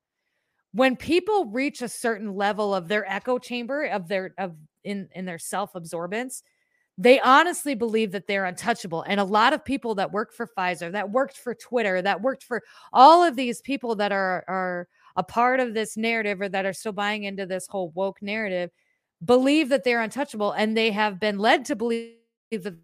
When 0.74 0.96
people 0.96 1.48
reach 1.48 1.82
a 1.82 1.90
certain 1.90 2.34
level 2.34 2.74
of 2.74 2.88
their 2.88 3.06
echo 3.12 3.38
chamber, 3.38 3.84
of 3.84 4.08
their 4.08 4.34
of 4.38 4.56
in, 4.86 5.10
in 5.14 5.26
their 5.26 5.38
self-absorbance, 5.38 6.42
they 6.98 7.20
honestly 7.20 7.76
believe 7.76 8.12
that 8.14 8.26
they're 8.26 8.46
untouchable. 8.46 9.04
And 9.06 9.20
a 9.20 9.26
lot 9.26 9.52
of 9.52 9.66
people 9.66 9.96
that 9.96 10.14
work 10.14 10.32
for 10.34 10.48
Pfizer, 10.48 10.92
that 10.94 11.12
worked 11.12 11.38
for 11.38 11.54
Twitter, 11.54 12.02
that 12.02 12.22
worked 12.22 12.44
for 12.44 12.62
all 12.94 13.22
of 13.24 13.36
these 13.36 13.62
people 13.62 13.96
that 13.98 14.14
are 14.14 14.46
are 14.48 14.88
a 15.18 15.24
part 15.24 15.60
of 15.60 15.74
this 15.74 15.98
narrative 15.98 16.40
or 16.42 16.48
that 16.50 16.66
are 16.66 16.74
still 16.74 16.94
buying 16.94 17.26
into 17.26 17.46
this 17.46 17.68
whole 17.68 17.90
woke 17.92 18.22
narrative 18.22 18.72
believe 19.24 19.70
that 19.70 19.84
they're 19.84 20.02
untouchable 20.02 20.52
and 20.52 20.76
they 20.76 20.92
have 20.92 21.20
been 21.20 21.38
led 21.38 21.66
to 21.66 21.76
believe 21.76 22.16
that 22.52 22.76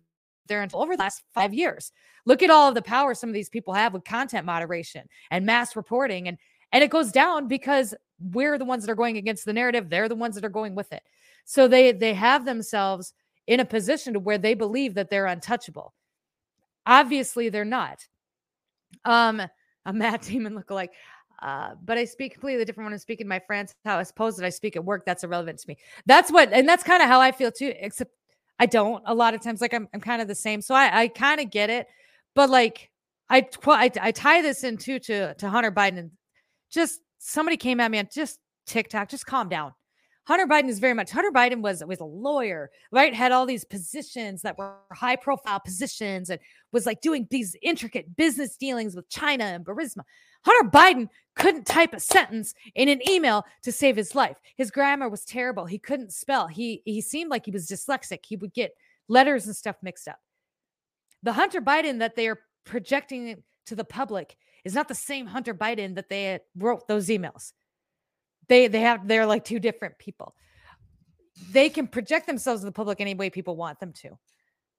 they're 0.47 0.61
untouchable 0.61 0.83
over 0.83 0.95
the 0.95 1.03
last 1.03 1.23
five 1.33 1.53
years. 1.53 1.91
Look 2.25 2.43
at 2.43 2.49
all 2.49 2.69
of 2.69 2.75
the 2.75 2.81
power 2.81 3.13
some 3.13 3.29
of 3.29 3.33
these 3.33 3.49
people 3.49 3.73
have 3.73 3.93
with 3.93 4.03
content 4.03 4.45
moderation 4.45 5.07
and 5.31 5.45
mass 5.45 5.75
reporting. 5.75 6.27
And 6.27 6.37
and 6.71 6.83
it 6.83 6.91
goes 6.91 7.11
down 7.11 7.47
because 7.47 7.95
we're 8.19 8.57
the 8.57 8.65
ones 8.65 8.85
that 8.85 8.91
are 8.91 8.95
going 8.95 9.17
against 9.17 9.45
the 9.45 9.53
narrative. 9.53 9.89
They're 9.89 10.09
the 10.09 10.15
ones 10.15 10.35
that 10.35 10.45
are 10.45 10.49
going 10.49 10.75
with 10.75 10.91
it. 10.93 11.01
So 11.45 11.67
they 11.67 11.91
they 11.91 12.13
have 12.13 12.45
themselves 12.45 13.13
in 13.47 13.59
a 13.59 13.65
position 13.65 14.13
to 14.13 14.19
where 14.19 14.37
they 14.37 14.53
believe 14.53 14.93
that 14.93 15.09
they're 15.09 15.25
untouchable. 15.25 15.93
Obviously, 16.85 17.49
they're 17.49 17.65
not. 17.65 18.07
Um, 19.05 19.41
a 19.85 19.93
Matt 19.93 20.21
Damon 20.21 20.53
lookalike. 20.53 20.89
Uh, 21.41 21.71
but 21.83 21.97
I 21.97 22.05
speak 22.05 22.33
completely 22.33 22.65
different 22.65 22.85
when 22.85 22.93
I'm 22.93 22.99
speaking 22.99 23.25
to 23.25 23.29
my 23.29 23.39
friends. 23.39 23.73
How 23.85 23.97
I 23.97 24.03
suppose 24.03 24.35
that 24.37 24.45
I 24.45 24.49
speak 24.49 24.75
at 24.75 24.83
work, 24.83 25.05
that's 25.05 25.23
irrelevant 25.23 25.59
to 25.59 25.67
me. 25.67 25.77
That's 26.05 26.31
what, 26.31 26.51
and 26.51 26.67
that's 26.67 26.83
kind 26.83 27.01
of 27.01 27.07
how 27.07 27.21
I 27.21 27.31
feel 27.31 27.51
too. 27.51 27.73
Except 27.79 28.11
I 28.59 28.65
don't 28.65 29.01
a 29.05 29.13
lot 29.13 29.33
of 29.33 29.41
times. 29.41 29.61
Like 29.61 29.73
I'm, 29.73 29.87
I'm 29.93 30.01
kind 30.01 30.21
of 30.21 30.27
the 30.27 30.35
same. 30.35 30.61
So 30.61 30.75
I, 30.75 31.01
I 31.01 31.07
kind 31.07 31.39
of 31.39 31.49
get 31.49 31.69
it. 31.69 31.87
But 32.35 32.49
like 32.49 32.91
I, 33.29 33.47
I, 33.65 33.91
I 34.01 34.11
tie 34.11 34.41
this 34.41 34.63
into 34.63 34.99
to 34.99 35.33
to 35.35 35.49
Hunter 35.49 35.71
Biden. 35.71 35.97
And 35.97 36.11
just 36.69 36.99
somebody 37.19 37.57
came 37.57 37.79
at 37.79 37.89
me 37.89 37.99
on 37.99 38.09
just 38.13 38.39
TikTok. 38.65 39.09
Just 39.09 39.25
calm 39.25 39.49
down. 39.49 39.73
Hunter 40.29 40.45
Biden 40.45 40.69
is 40.69 40.77
very 40.77 40.93
much 40.93 41.09
Hunter 41.09 41.31
Biden 41.31 41.61
was 41.61 41.83
was 41.83 41.99
a 42.01 42.05
lawyer, 42.05 42.69
right? 42.91 43.15
Had 43.15 43.31
all 43.31 43.47
these 43.47 43.65
positions 43.65 44.43
that 44.43 44.59
were 44.59 44.75
high 44.91 45.15
profile 45.15 45.59
positions 45.59 46.29
and 46.29 46.39
was 46.71 46.85
like 46.85 47.01
doing 47.01 47.27
these 47.31 47.55
intricate 47.63 48.15
business 48.15 48.55
dealings 48.55 48.95
with 48.95 49.09
China 49.09 49.45
and 49.45 49.65
Burisma. 49.65 50.03
Hunter 50.45 50.69
Biden 50.69 51.07
couldn't 51.35 51.65
type 51.65 51.95
a 51.95 51.99
sentence 51.99 52.53
in 52.75 52.89
an 52.89 53.01
email 53.09 53.43
to 53.63 53.71
save 53.71 53.95
his 53.95 54.13
life. 54.13 54.37
His 54.55 54.69
grammar 54.69 55.09
was 55.09 55.25
terrible. 55.25 55.65
He 55.65 55.79
couldn't 55.79 56.13
spell. 56.13 56.45
He 56.45 56.83
he 56.85 57.01
seemed 57.01 57.31
like 57.31 57.45
he 57.45 57.51
was 57.51 57.67
dyslexic. 57.67 58.19
He 58.23 58.35
would 58.35 58.53
get 58.53 58.75
letters 59.07 59.47
and 59.47 59.55
stuff 59.55 59.77
mixed 59.81 60.07
up. 60.07 60.19
The 61.23 61.33
Hunter 61.33 61.59
Biden 61.59 61.97
that 61.99 62.15
they 62.15 62.27
are 62.27 62.41
projecting 62.65 63.41
to 63.65 63.75
the 63.75 63.83
public 63.83 64.37
is 64.63 64.75
not 64.75 64.89
the 64.89 64.93
same 64.93 65.25
Hunter 65.25 65.55
Biden 65.55 65.95
that 65.95 66.09
they 66.09 66.39
wrote 66.55 66.87
those 66.87 67.07
emails. 67.07 67.53
They 68.49 68.67
they 68.67 68.81
have 68.81 69.07
they're 69.07 69.25
like 69.25 69.45
two 69.45 69.59
different 69.59 69.97
people. 69.97 70.35
They 71.51 71.69
can 71.69 71.87
project 71.87 72.27
themselves 72.27 72.61
to 72.61 72.65
the 72.65 72.71
public 72.71 72.99
any 72.99 73.13
way 73.13 73.29
people 73.29 73.55
want 73.55 73.79
them 73.79 73.93
to. 74.01 74.17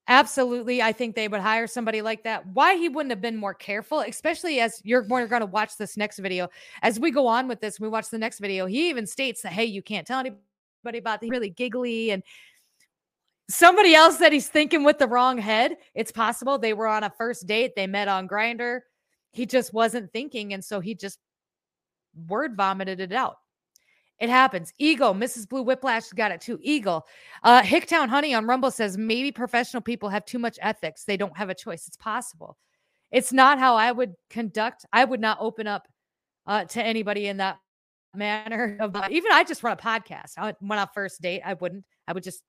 Absolutely. 0.09 0.83
I 0.83 0.93
think 0.93 1.15
they 1.15 1.29
would 1.29 1.41
hire 1.41 1.69
somebody 1.69 2.03
like 2.03 2.25
that. 2.25 2.45
Why 2.49 2.75
he 2.75 2.89
wouldn't 2.89 3.13
have 3.13 3.21
been 3.21 3.37
more 3.37 3.55
careful, 3.55 4.01
especially 4.01 4.61
as 4.61 4.81
you're 4.85 5.03
going 5.03 5.29
to 5.29 5.47
watch 5.47 5.77
this 5.79 5.97
next 5.97 6.19
video. 6.19 6.49
As 6.83 6.99
we 6.99 7.13
go 7.13 7.29
on 7.29 7.47
with 7.47 7.61
this, 7.61 7.79
we 7.79 7.89
watch 7.89 8.11
the 8.11 8.19
next 8.19 8.41
video. 8.41 8.67
He 8.67 8.91
even 8.91 9.07
states 9.07 9.43
that, 9.43 9.53
hey, 9.53 9.67
you 9.67 9.83
can't 9.83 10.07
tell 10.07 10.19
anybody 10.19 10.99
about 10.99 11.21
the 11.21 11.31
really 11.31 11.51
giggly 11.51 12.11
and 12.11 12.25
somebody 13.49 13.95
else 13.95 14.17
that 14.17 14.33
he's 14.33 14.49
thinking 14.49 14.83
with 14.83 14.99
the 14.99 15.07
wrong 15.07 15.39
head. 15.39 15.77
It's 15.95 16.13
possible 16.13 16.59
they 16.59 16.73
were 16.73 16.89
on 16.89 17.05
a 17.05 17.11
first 17.11 17.47
date, 17.47 17.77
they 17.77 17.87
met 17.87 18.09
on 18.09 18.27
Grinder. 18.27 18.85
He 19.33 19.47
just 19.47 19.73
wasn't 19.73 20.13
thinking. 20.13 20.55
And 20.55 20.65
so 20.65 20.81
he 20.81 20.97
just 20.97 21.21
word 22.27 22.57
vomited 22.57 22.99
it 22.99 23.13
out. 23.13 23.37
It 24.21 24.29
happens. 24.29 24.73
Eagle, 24.79 25.15
Mrs. 25.15 25.49
Blue 25.49 25.63
Whiplash 25.63 26.11
got 26.11 26.31
it 26.31 26.43
too. 26.43 26.59
Eagle. 26.63 27.07
Uh, 27.43 27.63
Hicktown 27.63 28.09
Honey 28.09 28.35
on 28.35 28.47
Rumble 28.47 28.71
says 28.71 28.99
maybe 28.99 29.33
professional 29.33 29.81
people 29.81 30.11
have 30.11 30.27
too 30.27 30.39
much 30.39 30.59
ethics. 30.61 31.05
They 31.05 31.17
don't 31.17 31.37
have 31.39 31.49
a 31.49 31.55
choice. 31.55 31.89
It's 31.89 31.97
possible. 31.97 32.59
It's 33.11 33.33
not 33.33 33.59
how 33.59 33.77
I 33.77 33.91
would 33.91 34.15
conduct. 34.29 34.85
I 34.93 35.05
would 35.05 35.21
not 35.21 35.39
open 35.41 35.67
up 35.67 35.89
uh, 36.47 36.65
to 36.65 36.83
anybody 36.83 37.29
in 37.29 37.39
that 37.39 37.59
manner. 38.15 38.77
Of, 38.81 38.95
even 39.11 39.33
I 39.33 39.43
just 39.43 39.63
run 39.63 39.73
a 39.73 39.77
podcast. 39.77 40.33
I, 40.37 40.55
when 40.61 40.79
I 40.79 40.87
first 40.93 41.23
date, 41.23 41.41
I 41.45 41.55
wouldn't. 41.55 41.85
I 42.07 42.13
would 42.13 42.23
just, 42.23 42.43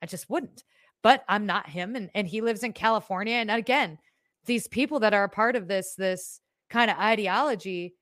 I 0.00 0.06
just 0.06 0.30
wouldn't. 0.30 0.62
But 1.02 1.24
I'm 1.28 1.46
not 1.46 1.68
him, 1.68 1.96
and 1.96 2.10
and 2.14 2.28
he 2.28 2.40
lives 2.40 2.62
in 2.62 2.72
California. 2.72 3.34
And 3.34 3.50
again, 3.50 3.98
these 4.44 4.68
people 4.68 5.00
that 5.00 5.14
are 5.14 5.24
a 5.24 5.28
part 5.28 5.56
of 5.56 5.66
this 5.66 5.94
this 5.96 6.40
kind 6.68 6.90
of 6.90 6.98
ideology 6.98 7.94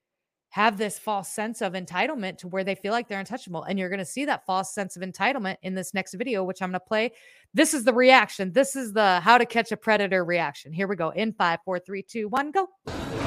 have 0.50 0.78
this 0.78 0.98
false 0.98 1.28
sense 1.28 1.60
of 1.60 1.74
entitlement 1.74 2.38
to 2.38 2.48
where 2.48 2.64
they 2.64 2.74
feel 2.74 2.92
like 2.92 3.06
they're 3.08 3.18
untouchable. 3.20 3.64
And 3.64 3.78
you're 3.78 3.90
going 3.90 3.98
to 3.98 4.04
see 4.04 4.24
that 4.24 4.46
false 4.46 4.72
sense 4.74 4.96
of 4.96 5.02
entitlement 5.02 5.56
in 5.62 5.74
this 5.74 5.92
next 5.92 6.14
video, 6.14 6.42
which 6.42 6.62
I'm 6.62 6.70
going 6.70 6.80
to 6.80 6.86
play. 6.86 7.12
This 7.52 7.74
is 7.74 7.84
the 7.84 7.92
reaction. 7.92 8.52
This 8.52 8.74
is 8.74 8.92
the 8.92 9.20
how 9.20 9.36
to 9.38 9.44
catch 9.46 9.72
a 9.72 9.76
predator 9.76 10.24
reaction. 10.24 10.72
Here 10.72 10.86
we 10.86 10.96
go. 10.96 11.10
In 11.10 11.32
five, 11.34 11.58
four, 11.64 11.78
three, 11.78 12.02
two, 12.02 12.28
one, 12.28 12.50
go. 12.50 12.68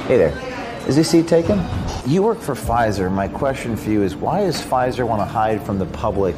Hey 0.08 0.18
there. 0.18 0.88
Is 0.88 0.96
this 0.96 1.10
seat 1.12 1.28
taken? 1.28 1.64
You 2.08 2.24
work 2.24 2.40
for 2.40 2.56
Pfizer. 2.56 3.12
My 3.12 3.28
question 3.28 3.76
for 3.76 3.92
you 3.92 4.02
is 4.02 4.16
why 4.16 4.42
does 4.42 4.60
Pfizer 4.60 5.08
want 5.08 5.22
to 5.22 5.26
hide 5.26 5.64
from 5.64 5.78
the 5.78 5.86
public 5.88 6.36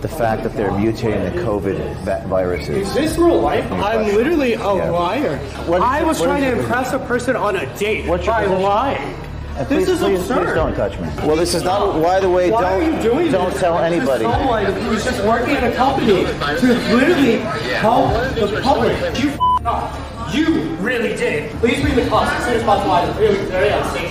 the 0.00 0.08
fact 0.08 0.42
that 0.44 0.54
they're 0.54 0.70
mutating 0.70 1.30
the 1.34 1.40
COVID 1.42 1.76
va- 2.04 2.24
viruses? 2.26 2.88
Is 2.88 2.94
this 2.94 3.18
real 3.18 3.38
life? 3.40 3.70
I'm 3.70 4.14
literally 4.14 4.54
a 4.54 4.58
Yeah. 4.58 4.90
liar. 4.90 5.36
What- 5.66 5.82
I 5.82 6.02
was 6.02 6.18
what 6.20 6.26
trying 6.26 6.42
to 6.44 6.58
impress 6.58 6.92
a 6.94 6.98
person 7.00 7.36
on 7.36 7.56
a 7.56 7.66
date 7.78 8.06
What's 8.06 8.24
your 8.24 8.34
by 8.34 8.44
position? 8.44 8.62
lying. 8.62 9.14
Uh, 9.56 9.64
This 9.64 9.68
please, 9.68 9.88
is 9.88 9.98
please, 10.00 10.20
absurd. 10.20 10.44
please 10.46 10.54
don't 10.54 10.74
touch 10.74 10.98
me. 10.98 11.08
Well, 11.26 11.36
this 11.36 11.54
is 11.54 11.62
not. 11.62 12.02
By 12.02 12.20
the 12.20 12.28
way, 12.28 12.50
Why 12.50 12.60
don't 12.60 12.82
are 12.82 12.96
you 12.96 13.02
doing 13.02 13.32
don't 13.32 13.50
this? 13.52 13.60
tell 13.60 13.78
This 13.78 13.92
anybody. 13.92 14.24
Someone 14.24 14.64
who's 14.66 15.04
just 15.04 15.24
working 15.24 15.56
at 15.56 15.72
a 15.72 15.76
company 15.76 16.24
to 16.24 16.66
literally 16.94 17.38
help 17.80 18.12
the 18.34 18.60
public. 18.62 18.92
You 19.22 19.30
f- 19.30 19.38
up. 19.64 20.34
You 20.34 20.46
really 20.80 21.14
did. 21.16 21.50
Please 21.60 21.80
bring 21.80 21.94
the 21.96 22.06
cops 22.08 22.30
as 22.32 22.44
soon 22.44 22.54
as 22.56 22.62
possible. 22.64 22.92
I'm 22.92 23.16
really 23.18 23.38
very 23.46 23.68
unsafe. 23.70 24.10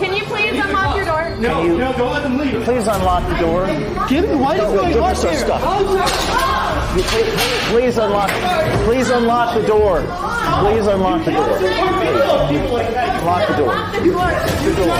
Can 0.00 0.16
you 0.16 0.24
please 0.24 0.58
unlock 0.64 0.96
your 0.96 1.04
door? 1.04 1.30
No, 1.38 1.62
you- 1.62 1.78
no, 1.78 1.92
don't 1.92 2.12
let 2.12 2.22
them 2.24 2.38
leave. 2.38 2.62
Please 2.64 2.86
unlock 2.88 3.28
the 3.28 3.36
door. 3.36 3.66
Give 4.08 4.28
me 4.28 4.34
what 4.34 4.56
is 4.56 4.62
Don't- 4.62 4.74
going 4.76 4.92
give 4.94 5.02
on 5.02 5.10
us 5.12 5.24
our 5.24 5.30
here? 5.30 5.40
stuff. 5.40 5.62
Oh, 5.64 5.80
You- 5.80 6.51
Please, 6.92 7.08
please 7.70 7.96
unlock. 7.96 8.28
Please 8.84 9.08
unlock 9.08 9.54
the 9.54 9.62
door. 9.66 10.02
Please 10.60 10.86
unlock 10.86 11.24
the 11.24 11.30
door. 11.32 11.48
Lock 13.24 13.48
the 13.48 13.56
door. 13.56 13.72
The 13.96 14.12
door. 14.76 14.92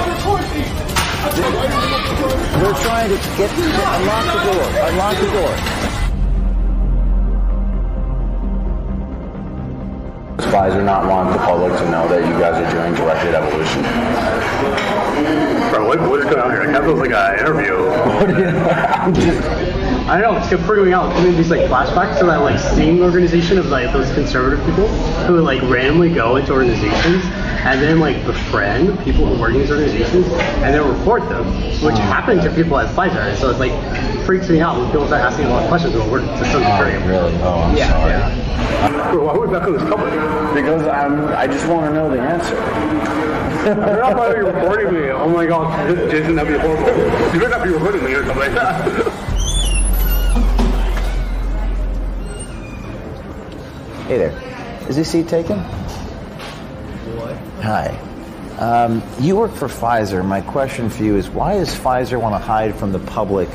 They're 2.56 2.80
trying 2.80 3.10
to 3.10 3.16
get 3.36 3.50
unlock 3.52 4.24
the 4.24 4.40
door. 4.48 4.64
Unlock 4.88 5.20
the 5.20 5.28
door. 5.36 5.52
Does 10.38 10.46
Pfizer 10.46 10.82
not 10.82 11.04
want 11.06 11.30
the 11.30 11.36
public 11.40 11.76
to 11.76 11.84
know 11.90 12.08
that 12.08 12.24
you 12.26 12.32
guys 12.40 12.56
are 12.56 12.70
doing 12.72 12.94
directed 12.94 13.34
evolution? 13.34 13.82
Bro, 15.70 15.86
what, 15.88 16.00
what 16.08 16.20
is 16.20 16.24
going 16.24 16.40
on 16.40 16.50
here? 16.52 16.64
Like, 16.64 16.72
that 16.72 16.84
feels 16.84 17.00
like 17.00 17.12
an 17.12 17.38
interview. 17.38 17.76
I 20.08 20.20
don't 20.20 20.32
know, 20.32 20.38
it's 20.38 20.48
kept 20.48 20.62
freaking 20.62 20.86
me 20.86 20.92
out. 20.92 21.14
Giving 21.16 21.36
these 21.36 21.50
like 21.50 21.60
flashbacks 21.62 22.18
to 22.18 22.26
that 22.26 22.38
like 22.38 22.58
same 22.58 23.00
organization 23.00 23.58
of 23.58 23.66
like 23.66 23.92
those 23.92 24.12
conservative 24.14 24.64
people 24.66 24.88
who 25.26 25.34
would 25.34 25.44
like 25.44 25.62
randomly 25.62 26.12
go 26.12 26.36
into 26.36 26.52
organizations 26.52 27.24
and 27.64 27.80
then 27.80 28.00
like 28.00 28.24
befriend 28.26 28.98
people 29.04 29.24
who 29.24 29.40
work 29.40 29.52
in 29.52 29.60
these 29.60 29.70
organizations 29.70 30.26
and 30.26 30.74
then 30.74 30.86
report 30.86 31.28
them, 31.28 31.46
which 31.84 31.94
oh. 31.94 32.10
happened 32.10 32.42
to 32.42 32.52
people 32.54 32.78
at 32.78 32.94
Pfizer. 32.94 33.34
So 33.36 33.50
it's 33.50 33.60
like 33.60 33.72
freaks 34.26 34.48
me 34.48 34.60
out 34.60 34.76
when 34.76 34.86
people 34.86 35.06
start 35.06 35.22
asking 35.22 35.46
a 35.46 35.50
lot 35.50 35.62
of 35.62 35.68
questions 35.68 35.94
about 35.94 36.10
work 36.10 36.22
systems. 36.38 36.64
Oh, 36.66 36.82
really? 37.06 37.34
Oh, 37.42 37.60
I'm 37.60 37.76
yeah, 37.76 37.88
sorry. 37.88 38.10
yeah. 38.10 39.14
Why 39.14 39.36
would 39.36 39.50
that 39.50 39.64
this 39.70 39.82
company? 39.82 40.16
Because 40.60 40.86
I'm, 40.88 41.26
I 41.28 41.46
just 41.46 41.68
want 41.68 41.86
to 41.86 41.94
know 41.94 42.10
the 42.10 42.20
answer. 42.20 42.54
You're 43.66 43.76
not 43.76 44.12
probably 44.14 44.40
recording 44.40 44.92
me. 44.92 45.10
Oh 45.10 45.28
my 45.28 45.46
god, 45.46 46.10
Jason, 46.10 46.34
that'd 46.34 46.52
be 46.52 46.58
horrible. 46.58 46.88
You 47.32 47.38
better 47.38 47.48
not 47.48 47.62
be 47.62 47.70
recording 47.70 48.04
me 48.04 48.12
or 48.12 48.26
something 48.26 48.52
like 48.52 48.54
that. 48.54 49.11
Hey 54.12 54.18
there. 54.18 54.88
Is 54.90 54.96
this 54.96 55.10
seat 55.10 55.26
taken? 55.26 55.58
What? 57.16 57.34
Hi. 57.64 57.86
Um, 58.58 59.02
you 59.18 59.36
work 59.36 59.54
for 59.54 59.68
Pfizer. 59.68 60.22
My 60.22 60.42
question 60.42 60.90
for 60.90 61.02
you 61.02 61.16
is 61.16 61.30
why 61.30 61.54
does 61.54 61.74
Pfizer 61.74 62.20
want 62.20 62.34
to 62.34 62.38
hide 62.38 62.76
from 62.76 62.92
the 62.92 62.98
public 62.98 63.48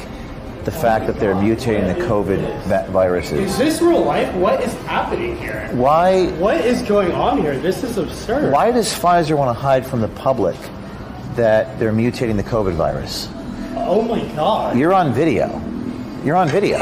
the 0.64 0.72
fact 0.72 1.06
that 1.06 1.20
they're 1.20 1.36
mutating 1.36 1.94
the 1.96 2.04
COVID 2.06 2.40
va- 2.64 2.88
viruses? 2.90 3.52
Is 3.52 3.58
this 3.60 3.84
real 3.84 4.02
life? 4.04 4.34
What 4.34 4.64
is 4.64 4.74
happening 4.86 5.38
here? 5.38 5.70
Why? 5.74 6.26
What 6.40 6.60
is 6.62 6.82
going 6.82 7.12
on 7.12 7.40
here? 7.40 7.60
This 7.60 7.84
is 7.84 8.00
absurd. 8.00 8.52
Why 8.52 8.72
does 8.72 8.92
Pfizer 8.92 9.38
want 9.38 9.56
to 9.56 9.62
hide 9.62 9.86
from 9.86 10.02
the 10.02 10.08
public 10.08 10.56
that 11.36 11.78
they're 11.78 11.94
mutating 11.94 12.36
the 12.36 12.42
COVID 12.42 12.74
virus? 12.74 13.30
Oh 13.76 14.02
my 14.02 14.26
god. 14.34 14.76
You're 14.76 14.96
on 14.96 15.14
video. 15.14 15.62
You're 16.26 16.36
on 16.36 16.50
video. 16.50 16.80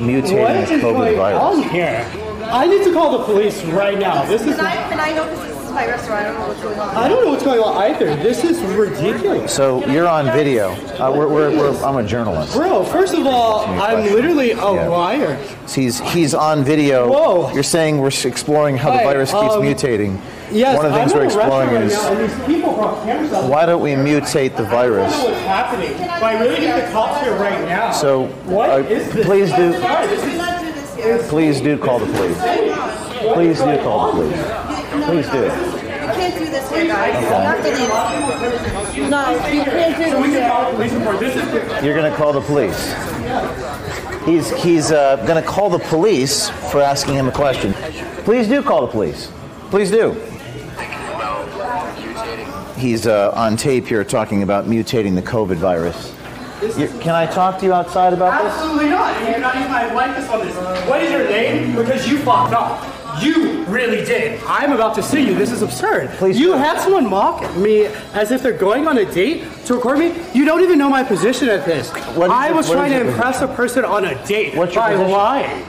Mutating 0.00 0.40
What 0.40 0.52
this 0.54 0.70
is 0.70 0.82
COVID 0.82 0.96
going 0.96 1.16
virus. 1.16 1.42
on 1.42 1.62
here? 1.68 2.10
I 2.44 2.66
need 2.66 2.82
to 2.84 2.92
call 2.92 3.18
the 3.18 3.24
police 3.24 3.62
right 3.64 3.98
now. 3.98 4.24
This 4.24 4.40
is. 4.42 4.56
Can 4.56 4.64
I, 4.64 4.88
can 4.88 4.98
I 4.98 5.12
know 5.12 5.24
because 5.24 5.46
this 5.46 5.56
is 5.58 5.59
my 5.70 5.86
restaurant? 5.86 6.20
I 6.20 6.24
don't 6.24 6.40
know 6.40 6.48
what's 6.48 6.62
going 6.62 6.78
on. 6.78 6.96
I 6.96 7.08
don't 7.08 7.24
know 7.24 7.30
what's 7.30 7.44
going 7.44 7.60
on 7.60 7.76
either. 7.76 8.16
This 8.16 8.44
is 8.44 8.60
ridiculous. 8.76 9.54
So 9.54 9.84
you're 9.86 10.08
on 10.08 10.26
video. 10.26 10.70
Uh, 10.70 11.12
we're, 11.16 11.28
we're, 11.28 11.50
we're, 11.56 11.84
I'm 11.84 11.96
a 11.96 12.06
journalist. 12.06 12.52
Bro, 12.54 12.84
first 12.86 13.14
of 13.14 13.26
all, 13.26 13.64
I'm 13.66 14.04
literally 14.12 14.52
a 14.52 14.56
liar. 14.64 15.38
So 15.66 15.80
he's 15.80 16.00
he's 16.12 16.34
on 16.34 16.64
video. 16.64 17.08
Whoa. 17.10 17.52
You're 17.52 17.62
saying 17.62 17.98
we're 17.98 18.08
exploring 18.08 18.76
how 18.76 18.90
the 18.96 19.02
virus 19.04 19.30
keeps 19.30 19.54
um, 19.54 19.62
mutating. 19.62 20.20
Yes, 20.52 20.76
One 20.76 20.86
of 20.86 20.92
the 20.92 20.98
things 20.98 21.12
I'm 21.12 21.18
we're 21.18 21.26
at 21.26 21.32
a 21.32 21.36
restaurant 21.36 21.62
exploring 21.62 21.74
right 21.74 21.84
is 21.84 21.92
now, 21.92 22.12
and 22.12 22.28
these 22.28 22.46
people 22.46 22.74
brought 22.74 23.04
cameras 23.04 23.32
out. 23.32 23.48
why 23.48 23.66
don't 23.66 23.80
we 23.80 23.90
mutate 23.90 24.56
the 24.56 24.64
virus? 24.64 25.12
what's 25.22 25.38
happening. 25.42 25.92
But 25.96 26.22
I 26.24 26.40
really 26.40 26.60
need 26.66 26.72
the 26.72 26.90
cops 26.90 27.22
here 27.22 27.36
right 27.36 27.60
now. 27.68 27.92
So 27.92 28.24
uh, 28.24 28.82
please 29.22 29.50
do 29.52 29.74
I'm 29.74 29.80
sorry, 29.80 30.06
this 30.08 30.24
is- 30.24 31.28
please 31.30 31.60
do 31.60 31.78
call 31.78 31.98
the 32.00 32.06
police. 32.06 32.36
Please 33.20 33.58
do 33.58 33.76
call 33.78 34.12
the 34.12 34.22
police. 34.22 35.06
Please 35.06 35.28
do. 35.30 35.42
You 35.42 36.16
can't 36.16 36.34
do 36.38 36.44
this 36.46 36.70
here, 36.70 36.86
guys. 36.86 37.14
Okay. 37.16 37.20
You 37.20 37.30
have 37.30 37.62
to 37.62 37.70
leave. 38.94 39.10
No, 39.10 39.30
you 39.30 39.62
can't 39.64 39.96
do 39.96 40.10
So 40.10 40.20
we 40.22 40.28
this 40.28 40.36
can 40.36 40.42
here. 40.42 40.48
call 40.50 40.70
the 40.70 40.76
police 40.76 40.92
report. 40.92 41.20
This 41.20 41.36
is 41.36 41.84
You're 41.84 41.94
going 41.94 42.10
to 42.10 42.16
call 42.16 42.32
the 42.32 42.40
police. 42.40 42.94
He's 44.24 44.50
he's 44.62 44.90
uh, 44.92 45.16
going 45.26 45.42
to 45.42 45.48
call 45.48 45.70
the 45.70 45.78
police 45.78 46.48
for 46.70 46.80
asking 46.80 47.14
him 47.14 47.28
a 47.28 47.32
question. 47.32 47.72
Please 48.24 48.48
do 48.48 48.62
call 48.62 48.82
the 48.82 48.86
police. 48.92 49.30
Please 49.70 49.90
do. 49.90 50.12
He's 52.76 53.06
uh, 53.06 53.30
on 53.34 53.56
tape 53.58 53.86
here 53.86 54.02
talking 54.04 54.42
about 54.42 54.64
mutating 54.64 55.14
the 55.14 55.22
COVID 55.22 55.56
virus. 55.56 56.14
You- 56.78 56.88
can 57.00 57.14
I 57.14 57.26
talk 57.26 57.58
to 57.60 57.66
you 57.66 57.72
outside 57.74 58.12
about 58.14 58.42
this? 58.42 58.52
Absolutely 58.54 58.90
not. 58.90 59.18
You 59.20 59.26
cannot 59.34 59.54
use 59.56 59.68
my 59.68 59.92
likeness 59.92 60.28
on 60.30 60.46
this. 60.46 60.56
What 60.88 61.02
is 61.02 61.10
your 61.10 61.24
name? 61.28 61.74
Because 61.76 62.08
you 62.08 62.18
fucked 62.18 62.54
up. 62.54 62.82
You 63.20 63.64
really 63.64 64.04
did. 64.04 64.40
I'm 64.46 64.72
about 64.72 64.94
to 64.96 65.02
sue 65.02 65.20
you. 65.22 65.34
This 65.34 65.50
is 65.52 65.62
absurd. 65.62 66.10
Please 66.12 66.38
you 66.38 66.48
do. 66.48 66.52
had 66.54 66.80
someone 66.80 67.08
mock 67.08 67.54
me 67.56 67.86
as 68.14 68.30
if 68.30 68.42
they're 68.42 68.52
going 68.56 68.86
on 68.88 68.98
a 68.98 69.04
date 69.12 69.44
to 69.66 69.74
record 69.74 69.98
me. 69.98 70.14
You 70.34 70.44
don't 70.44 70.62
even 70.62 70.78
know 70.78 70.88
my 70.88 71.02
position 71.04 71.48
at 71.48 71.64
this. 71.66 71.90
What 72.16 72.26
is 72.26 72.30
I 72.32 72.52
was 72.52 72.68
what 72.68 72.74
trying 72.76 72.92
is 72.92 72.98
to 72.98 73.04
your 73.04 73.12
impress 73.14 73.40
a 73.42 73.48
person 73.48 73.84
on 73.84 74.04
a 74.06 74.26
date 74.26 74.54
What's 74.56 74.74
your 74.74 74.82
by 74.84 74.92
position? 74.92 75.12
lying. 75.12 75.66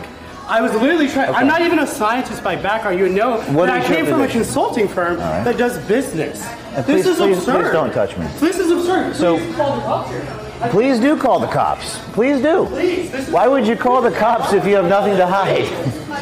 I 0.47 0.61
was 0.61 0.73
literally 0.73 1.07
trying. 1.07 1.29
Okay. 1.29 1.37
I'm 1.39 1.47
not 1.47 1.61
even 1.61 1.79
a 1.79 1.87
scientist 1.87 2.43
by 2.43 2.55
background. 2.55 2.99
You 2.99 3.07
know 3.09 3.41
What 3.53 3.67
that 3.67 3.83
I 3.83 3.87
came 3.87 4.05
from 4.05 4.21
a 4.21 4.27
consulting 4.27 4.87
firm 4.87 5.17
right. 5.17 5.43
that 5.43 5.57
does 5.57 5.77
business. 5.87 6.41
Uh, 6.43 6.57
and 6.77 6.85
this 6.85 7.03
please- 7.03 7.05
is 7.07 7.17
please- 7.17 7.37
absurd. 7.37 7.61
please 7.63 7.71
don't 7.73 7.91
touch 7.93 8.17
me. 8.17 8.27
This 8.39 8.57
is 8.59 8.71
absurd. 8.71 9.15
So- 9.15 10.40
Please 10.69 10.69
call 10.69 10.69
the 10.69 10.69
cops 10.69 10.69
here. 10.69 10.71
Please 10.71 10.99
do 10.99 11.17
call 11.17 11.39
the 11.39 11.47
cops. 11.47 11.97
Please 12.13 12.41
do. 12.41 12.65
Please, 12.67 13.29
Why 13.29 13.47
would 13.47 13.65
you 13.65 13.75
call 13.75 14.01
the 14.01 14.11
cops 14.11 14.53
if 14.53 14.65
you 14.65 14.75
have 14.75 14.85
nothing 14.87 15.17
to 15.17 15.25
hide? 15.25 15.67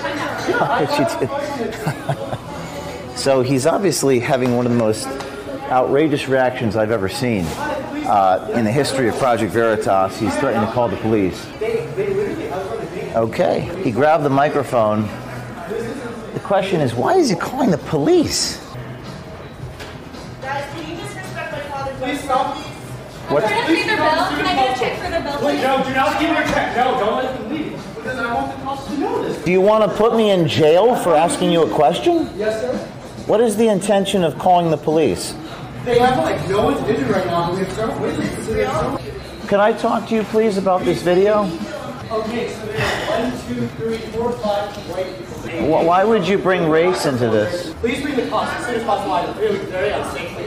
But 0.50 0.98
you 0.98 1.06
did. 1.20 1.30
so 3.18 3.42
he's 3.42 3.68
obviously 3.68 4.20
having 4.20 4.56
one 4.56 4.66
of 4.66 4.72
the 4.72 4.78
most 4.78 5.06
outrageous 5.70 6.28
reactions 6.28 6.76
I've 6.76 6.90
ever 6.90 7.08
seen 7.08 7.46
uh, 7.46 8.52
in 8.56 8.66
the 8.66 8.72
history 8.72 9.08
of 9.08 9.16
Project 9.18 9.52
Veritas. 9.52 10.20
He's 10.20 10.36
threatening 10.40 10.66
to 10.66 10.74
call 10.74 10.88
the 10.88 10.98
police. 10.98 11.46
Okay. 13.16 13.84
He 13.84 13.92
grabbed 13.92 14.24
the 14.24 14.30
microphone. 14.30 15.04
The 16.34 16.42
question 16.44 16.82
is, 16.82 16.96
why 16.96 17.16
is 17.16 17.30
he 17.30 17.36
calling 17.36 17.70
the 17.70 17.78
police? 17.78 18.58
Guys, 20.42 20.66
can 20.74 20.90
you 20.90 20.98
just 20.98 21.16
respect 21.16 21.52
my 21.52 21.62
father's 21.62 21.98
Please 22.00 22.24
stop. 22.24 22.69
What? 23.30 23.44
Can 23.44 23.54
I 23.64 23.66
pay 23.68 23.84
their 23.88 23.98
bill? 23.98 24.06
Can 24.08 24.46
I 24.46 24.56
get 24.56 24.76
a 24.76 24.80
check 24.80 24.98
for 25.00 25.10
their 25.10 25.22
bill, 25.22 25.38
please? 25.40 25.62
no, 25.62 25.84
do 25.84 25.94
not 25.94 26.20
give 26.20 26.30
her 26.36 26.42
a 26.42 26.48
check. 26.48 26.76
No, 26.76 27.00
don't 27.00 27.24
let 27.24 27.38
them 27.38 27.50
leave. 27.50 27.96
Because 27.96 28.18
I 28.18 28.34
want 28.34 28.58
the 28.58 28.64
cops 28.64 28.86
to 28.88 28.98
know 28.98 29.22
this. 29.24 29.44
Do 29.44 29.52
you 29.52 29.62
want 29.62 29.90
to 29.90 29.98
put 29.98 30.16
me 30.16 30.32
in 30.32 30.48
jail 30.48 30.96
for 30.96 31.16
asking 31.16 31.52
you 31.52 31.64
a 31.64 31.70
question? 31.70 32.30
Yes, 32.36 32.62
sir. 32.62 32.76
What 33.28 33.42
is 33.42 33.56
the 33.56 33.68
intention 33.68 34.24
of 34.24 34.40
calling 34.40 34.72
the 34.72 34.78
police? 34.78 35.36
They 35.86 36.00
have 36.00 36.18
like 36.18 36.50
no 36.50 36.66
one's 36.66 36.80
injured 36.90 37.10
right 37.10 37.26
now. 37.28 37.52
We 37.54 37.60
have 37.60 37.72
several 37.74 38.00
witnesses. 38.00 38.48
We 38.48 38.62
have 38.62 38.74
several- 39.00 39.48
Can 39.48 39.60
I 39.60 39.74
talk 39.74 40.08
to 40.10 40.16
you, 40.16 40.24
please, 40.24 40.58
about 40.58 40.84
this 40.84 41.02
video? 41.04 41.44
Okay, 42.12 42.50
so 42.50 42.66
there's 42.66 43.08
one, 43.08 43.32
two, 43.48 43.68
three, 43.78 43.98
four, 44.12 44.32
five 44.34 44.76
white 44.90 45.16
people. 45.46 45.86
Why 45.86 46.04
would 46.04 46.28
you 46.28 46.40
bring 46.40 46.68
race 46.68 47.06
into 47.06 47.30
this? 47.30 47.74
Please 47.76 48.02
bring 48.02 48.16
the 48.16 48.28
cops 48.30 48.52
as 48.56 48.66
soon 48.66 48.76
as 48.76 48.84
possible. 48.84 49.14
I'm 49.14 49.38
really 49.38 49.60
very 49.66 49.90
unsafe 49.92 50.16
right 50.16 50.32
now. 50.32 50.36
Okay. 50.36 50.39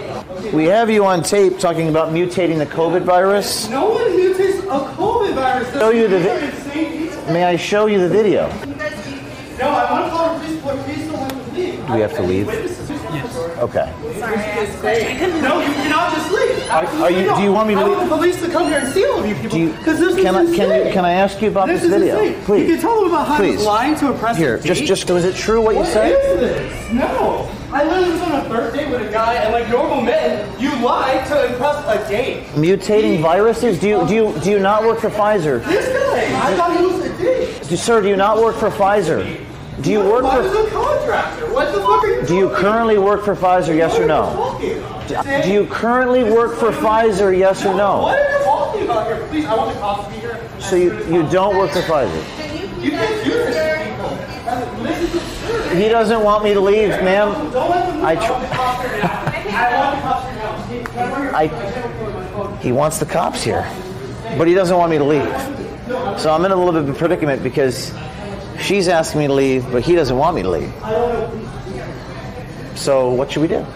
We 0.51 0.65
have 0.67 0.91
you 0.91 1.05
on 1.05 1.23
tape 1.23 1.59
talking 1.59 1.89
about 1.89 2.09
mutating 2.13 2.59
the 2.59 2.67
COVID 2.67 3.03
virus. 3.03 3.69
No 3.69 3.91
one 3.91 4.11
mutates 4.13 4.59
a 4.65 4.93
COVID 4.97 5.35
virus. 5.35 5.73
Show 5.73 5.91
you 5.91 6.09
the 6.09 6.17
These 6.19 6.27
vi- 6.27 6.33
are 6.33 6.39
insane 6.51 7.09
people. 7.11 7.33
May 7.33 7.45
I 7.45 7.57
show 7.57 7.87
you 7.87 7.99
the 8.01 8.09
video? 8.09 8.49
No, 8.49 9.69
I 9.69 9.93
want 9.93 10.05
to 10.05 10.11
call 10.11 10.39
the 10.39 10.41
police. 10.45 10.63
but 10.65 10.77
Please 10.85 11.07
don't 11.07 11.21
let 11.21 11.29
them 11.31 11.55
leave. 11.55 11.87
Do 11.87 11.93
we 11.95 12.01
have 12.01 12.15
to 12.17 12.23
leave? 12.23 12.47
Yes. 12.47 13.37
Okay. 13.59 13.93
No, 15.43 15.61
you 15.61 15.73
cannot 15.75 16.13
just 16.15 16.33
leave. 16.33 16.71
Are- 16.71 16.87
are 16.87 17.11
you- 17.11 17.35
do 17.37 17.43
you 17.43 17.53
want 17.53 17.69
me 17.69 17.75
to 17.75 17.81
I 17.81 17.89
want 17.89 18.01
the 18.09 18.17
police 18.17 18.41
to 18.43 18.49
come 18.51 18.69
here 18.69 18.79
and 18.79 18.93
see 18.93 19.07
all 19.07 19.21
of 19.21 19.27
you 19.29 19.35
people. 19.37 19.59
You, 19.59 19.69
Because 19.73 19.99
this 20.01 20.17
can, 20.17 20.35
I, 20.35 20.41
is 20.43 20.57
can, 20.57 20.87
you, 20.87 20.93
can 20.93 21.05
I 21.05 21.13
ask 21.13 21.41
you 21.41 21.49
about 21.49 21.69
This 21.69 21.83
this, 21.83 21.93
is 21.93 21.99
video? 22.01 22.19
insane. 22.19 22.45
Please. 22.45 22.69
You 22.69 22.75
can 22.75 22.81
tell 22.83 22.97
them 23.01 23.11
about 23.11 23.29
how 23.29 23.43
he 23.43 23.53
Please. 23.53 23.65
lying 23.65 23.95
to 23.97 24.11
impress 24.13 24.37
Here, 24.37 24.59
just, 24.59 24.85
just, 24.85 25.11
was 25.11 25.25
it 25.25 25.37
true 25.37 25.61
what 25.63 25.75
you 25.75 25.81
What 25.83 25.89
said? 25.89 26.13
is 26.13 26.41
this? 26.41 26.93
No. 26.93 27.49
I 27.73 27.85
literally 27.85 28.13
was 28.13 28.21
on 28.21 28.33
a 28.33 28.49
third 28.51 28.75
date 28.75 28.91
with 28.91 29.09
a 29.09 29.11
guy, 29.11 29.35
and 29.35 29.51
like 29.51 29.67
normal 29.71 30.03
men, 30.03 30.61
you 30.61 30.71
lie 30.85 31.25
to 31.29 31.47
impress 31.53 31.83
a 31.87 32.07
date. 32.07 32.45
Mutating 32.49 33.23
viruses? 33.23 33.81
Do 33.81 33.89
you, 33.89 34.07
do 34.07 34.15
you, 34.15 34.41
do 34.41 34.51
you 34.51 34.59
not 34.59 34.83
work 34.85 35.01
for 35.01 35.09
Pfizer? 35.09 35.65
This 35.65 35.89
guy, 35.89 36.51
I 36.51 36.55
thought 36.55 36.79
he 36.79 36.85
was 36.85 37.07
a 37.07 37.17
date. 37.17 37.67
Do, 37.69 37.77
sir, 37.77 38.03
do 38.03 38.09
you 38.09 38.17
not 38.17 38.37
work 38.37 38.57
for 38.57 38.69
Pfizer? 38.69 39.43
Do 39.81 39.91
you 39.91 40.01
work 40.01 40.25
I 40.25 40.43
for? 40.43 40.67
a 40.67 40.71
contractor. 40.71 41.55
What 41.55 41.75
the 41.75 41.81
fuck 41.81 42.05
are 42.05 42.09
you 42.09 42.27
Do 42.27 42.37
you 42.37 42.51
currently 42.51 42.99
work 42.99 43.25
for 43.25 43.35
Pfizer? 43.35 43.75
Yes 43.75 43.99
or 43.99 44.07
no? 44.07 44.59
Do 45.43 45.51
you 45.51 45.67
currently 45.67 46.25
work 46.25 46.59
for 46.59 46.73
Pfizer? 46.73 47.37
Yes 47.37 47.65
or 47.65 47.75
no? 47.75 48.03
What 48.03 48.19
are 48.19 48.39
you 48.39 48.45
talking 48.45 48.83
about 48.83 49.07
here? 49.07 49.27
Please, 49.29 49.47
I 49.47 49.55
want 49.55 49.73
the 49.75 49.81
cops 49.81 50.09
to 50.09 50.15
be 50.15 50.21
here. 50.21 50.51
So 50.61 50.77
you, 50.77 50.93
you 51.07 51.29
don't 51.31 51.57
work 51.57 51.71
for 51.71 51.81
Pfizer? 51.81 52.83
You 52.83 52.91
can't 52.91 53.22
He 55.75 55.89
doesn't 55.89 56.23
want 56.23 56.45
me 56.45 56.55
to 56.55 56.61
leave, 56.61 56.91
ma'am. 56.91 57.51
I 58.05 58.15
tr- 58.17 58.33
I, 61.35 62.59
he 62.61 62.73
wants 62.73 62.99
the 62.99 63.07
cops 63.07 63.43
here, 63.43 63.67
but 64.37 64.47
he 64.47 64.55
doesn't 64.55 64.77
want 64.77 64.91
me 64.91 64.99
to 64.99 65.05
leave. 65.05 65.29
So 66.21 66.33
I'm 66.33 66.45
in 66.45 66.51
a 66.53 66.57
little 66.57 66.73
bit 66.73 66.83
of 66.83 66.89
a 66.89 66.95
predicament 66.99 67.43
because 67.43 67.93
she's 68.61 68.89
asking 68.89 69.21
me 69.21 69.27
to 69.29 69.33
leave, 69.33 69.71
but 69.73 69.83
he 69.83 69.95
doesn't 69.95 70.17
want 70.17 70.37
me 70.37 70.43
to 70.43 70.51
leave. 70.51 70.73
So 72.79 73.11
what 73.11 73.33
should 73.33 73.43
we 73.43 73.49
do? 73.49 73.67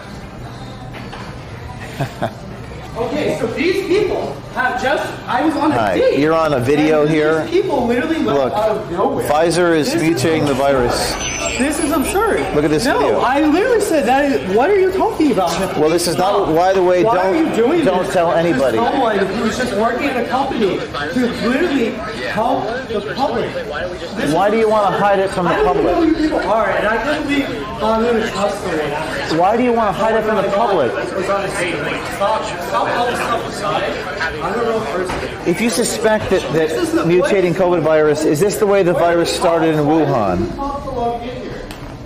Okay, 3.17 3.39
so 3.39 3.47
these 3.47 3.87
people 3.87 4.31
have 4.53 4.79
just. 4.79 5.03
I 5.27 5.43
was 5.43 5.55
on 5.55 5.71
a 5.71 5.73
Hi, 5.73 5.97
date. 5.97 6.19
you're 6.19 6.35
on 6.35 6.53
a 6.53 6.59
video 6.59 7.07
here. 7.07 7.43
These 7.45 7.63
people 7.63 7.87
literally 7.87 8.19
Look, 8.19 8.53
out 8.53 8.77
of 8.77 8.91
nowhere. 8.91 9.27
Pfizer 9.27 9.75
is 9.75 9.91
This 9.91 10.03
mutating 10.03 10.45
the 10.45 10.53
virus. 10.53 11.15
This 11.57 11.79
is 11.79 11.91
absurd. 11.91 12.41
Look 12.53 12.63
at 12.63 12.69
this 12.69 12.85
no, 12.85 12.99
video. 12.99 13.19
I 13.21 13.41
literally 13.41 13.81
said 13.81 14.05
that. 14.05 14.31
Is, 14.31 14.55
what 14.55 14.69
are 14.69 14.77
you 14.79 14.91
talking 14.91 15.31
about? 15.31 15.49
Well, 15.79 15.89
this 15.89 16.07
is 16.07 16.15
not. 16.15 16.53
By 16.53 16.73
the 16.73 16.83
way, 16.83 17.03
Why 17.03 17.15
don't 17.15 17.35
are 17.35 17.49
you 17.49 17.55
doing 17.55 17.83
don't 17.83 18.03
this? 18.03 18.13
tell 18.13 18.33
anybody. 18.33 18.77
Someone 18.77 19.17
who's 19.17 19.57
just 19.57 19.73
working 19.73 20.09
at 20.09 20.23
a 20.23 20.29
company 20.29 20.77
to 20.77 21.19
literally 21.47 21.89
help 22.29 22.65
the 22.87 23.13
public. 23.15 23.51
This 23.51 24.31
Why 24.31 24.51
do 24.51 24.57
you 24.59 24.69
want 24.69 24.93
to 24.93 24.99
hide 25.01 25.17
it 25.17 25.31
from 25.31 25.45
the 25.45 25.51
I 25.51 25.63
don't 25.63 25.83
know 25.83 25.93
public? 25.95 26.15
who 26.15 26.21
people 26.21 26.39
are, 26.39 26.69
and 26.69 26.87
I 26.87 26.97
can't 27.03 27.23
believe 27.23 27.49
I'm 27.81 28.03
going 28.03 28.21
to 28.21 28.29
trust 28.29 28.61
someone. 28.61 29.39
Why 29.39 29.57
do 29.57 29.63
you 29.63 29.73
want 29.73 29.95
to 29.95 29.99
hide 29.99 30.15
it 30.15 30.23
from 30.23 30.35
the 30.35 30.49
public? 30.51 30.93
was 30.93 31.29
on 31.29 31.45
a 31.45 31.47
date. 31.47 32.05
Stop, 32.15 32.43
stop 32.67 33.06
all 33.07 33.11
this 33.11 33.19
stuff 33.19 33.47
aside. 33.47 34.41
I'm 34.41 34.59
a 34.59 34.63
real 34.63 34.81
person. 34.81 35.47
If 35.47 35.61
you 35.61 35.69
suspect 35.69 36.29
that, 36.29 36.41
that 36.53 36.69
mutating 37.05 37.53
COVID 37.53 37.81
virus, 37.81 38.25
is 38.25 38.39
this 38.39 38.57
the 38.57 38.67
way 38.67 38.83
the 38.83 38.93
virus 38.93 39.33
started 39.33 39.75
in 39.75 39.85
Wuhan? 39.85 40.47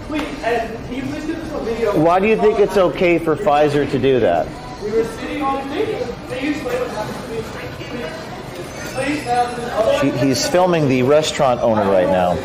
Please, 0.08 0.28
and 0.44 0.86
can 0.86 0.94
you 0.94 1.04
please 1.04 1.26
give 1.26 1.38
us 1.38 1.62
a 1.62 1.64
video? 1.64 2.00
Why 2.04 2.20
do 2.20 2.28
you 2.28 2.38
think 2.38 2.60
it's 2.60 2.78
okay 2.78 3.18
for 3.18 3.36
Pfizer 3.36 3.90
to 3.90 4.00
do 4.00 4.20
that? 4.20 4.48
We 4.84 4.92
were 4.92 5.04
sitting 5.04 5.42
on 5.42 5.68
a 5.68 5.74
date. 5.74 6.08
Can 6.30 6.44
you 6.44 6.52
explain 6.52 6.80
what 6.80 6.92
happened 6.92 7.16
to 7.26 7.32
me? 7.34 7.42
Please, 8.94 10.20
She, 10.20 10.26
he's 10.28 10.48
filming 10.48 10.88
the 10.90 11.04
restaurant 11.04 11.62
owner 11.62 11.90
right 11.90 12.08
now. 12.08 12.36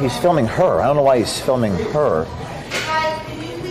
He's 0.00 0.16
filming 0.18 0.46
her. 0.46 0.80
I 0.80 0.86
don't 0.86 0.96
know 0.96 1.02
why 1.02 1.18
he's 1.18 1.40
filming 1.40 1.72
her. 1.72 2.26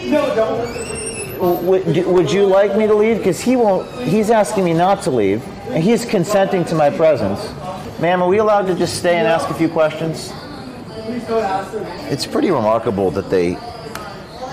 No, 0.09 0.35
don't. 0.35 0.96
Would, 1.39 2.05
would 2.05 2.31
you 2.31 2.45
like 2.45 2.75
me 2.75 2.87
to 2.87 2.93
leave? 2.93 3.17
Because 3.17 3.39
he 3.39 3.55
won't. 3.55 3.89
He's 4.01 4.29
asking 4.31 4.65
me 4.65 4.73
not 4.73 5.01
to 5.03 5.11
leave, 5.11 5.43
and 5.69 5.83
he's 5.83 6.05
consenting 6.05 6.65
to 6.65 6.75
my 6.75 6.89
presence. 6.89 7.39
Ma'am, 7.99 8.21
are 8.21 8.27
we 8.27 8.37
allowed 8.37 8.67
to 8.67 8.75
just 8.75 8.97
stay 8.97 9.17
and 9.17 9.27
ask 9.27 9.49
a 9.49 9.53
few 9.53 9.69
questions? 9.69 10.31
Please 10.87 11.23
don't 11.23 11.43
ask 11.43 11.71
them. 11.71 11.85
It's 12.11 12.27
pretty 12.27 12.51
remarkable 12.51 13.11
that 13.11 13.29
they 13.29 13.55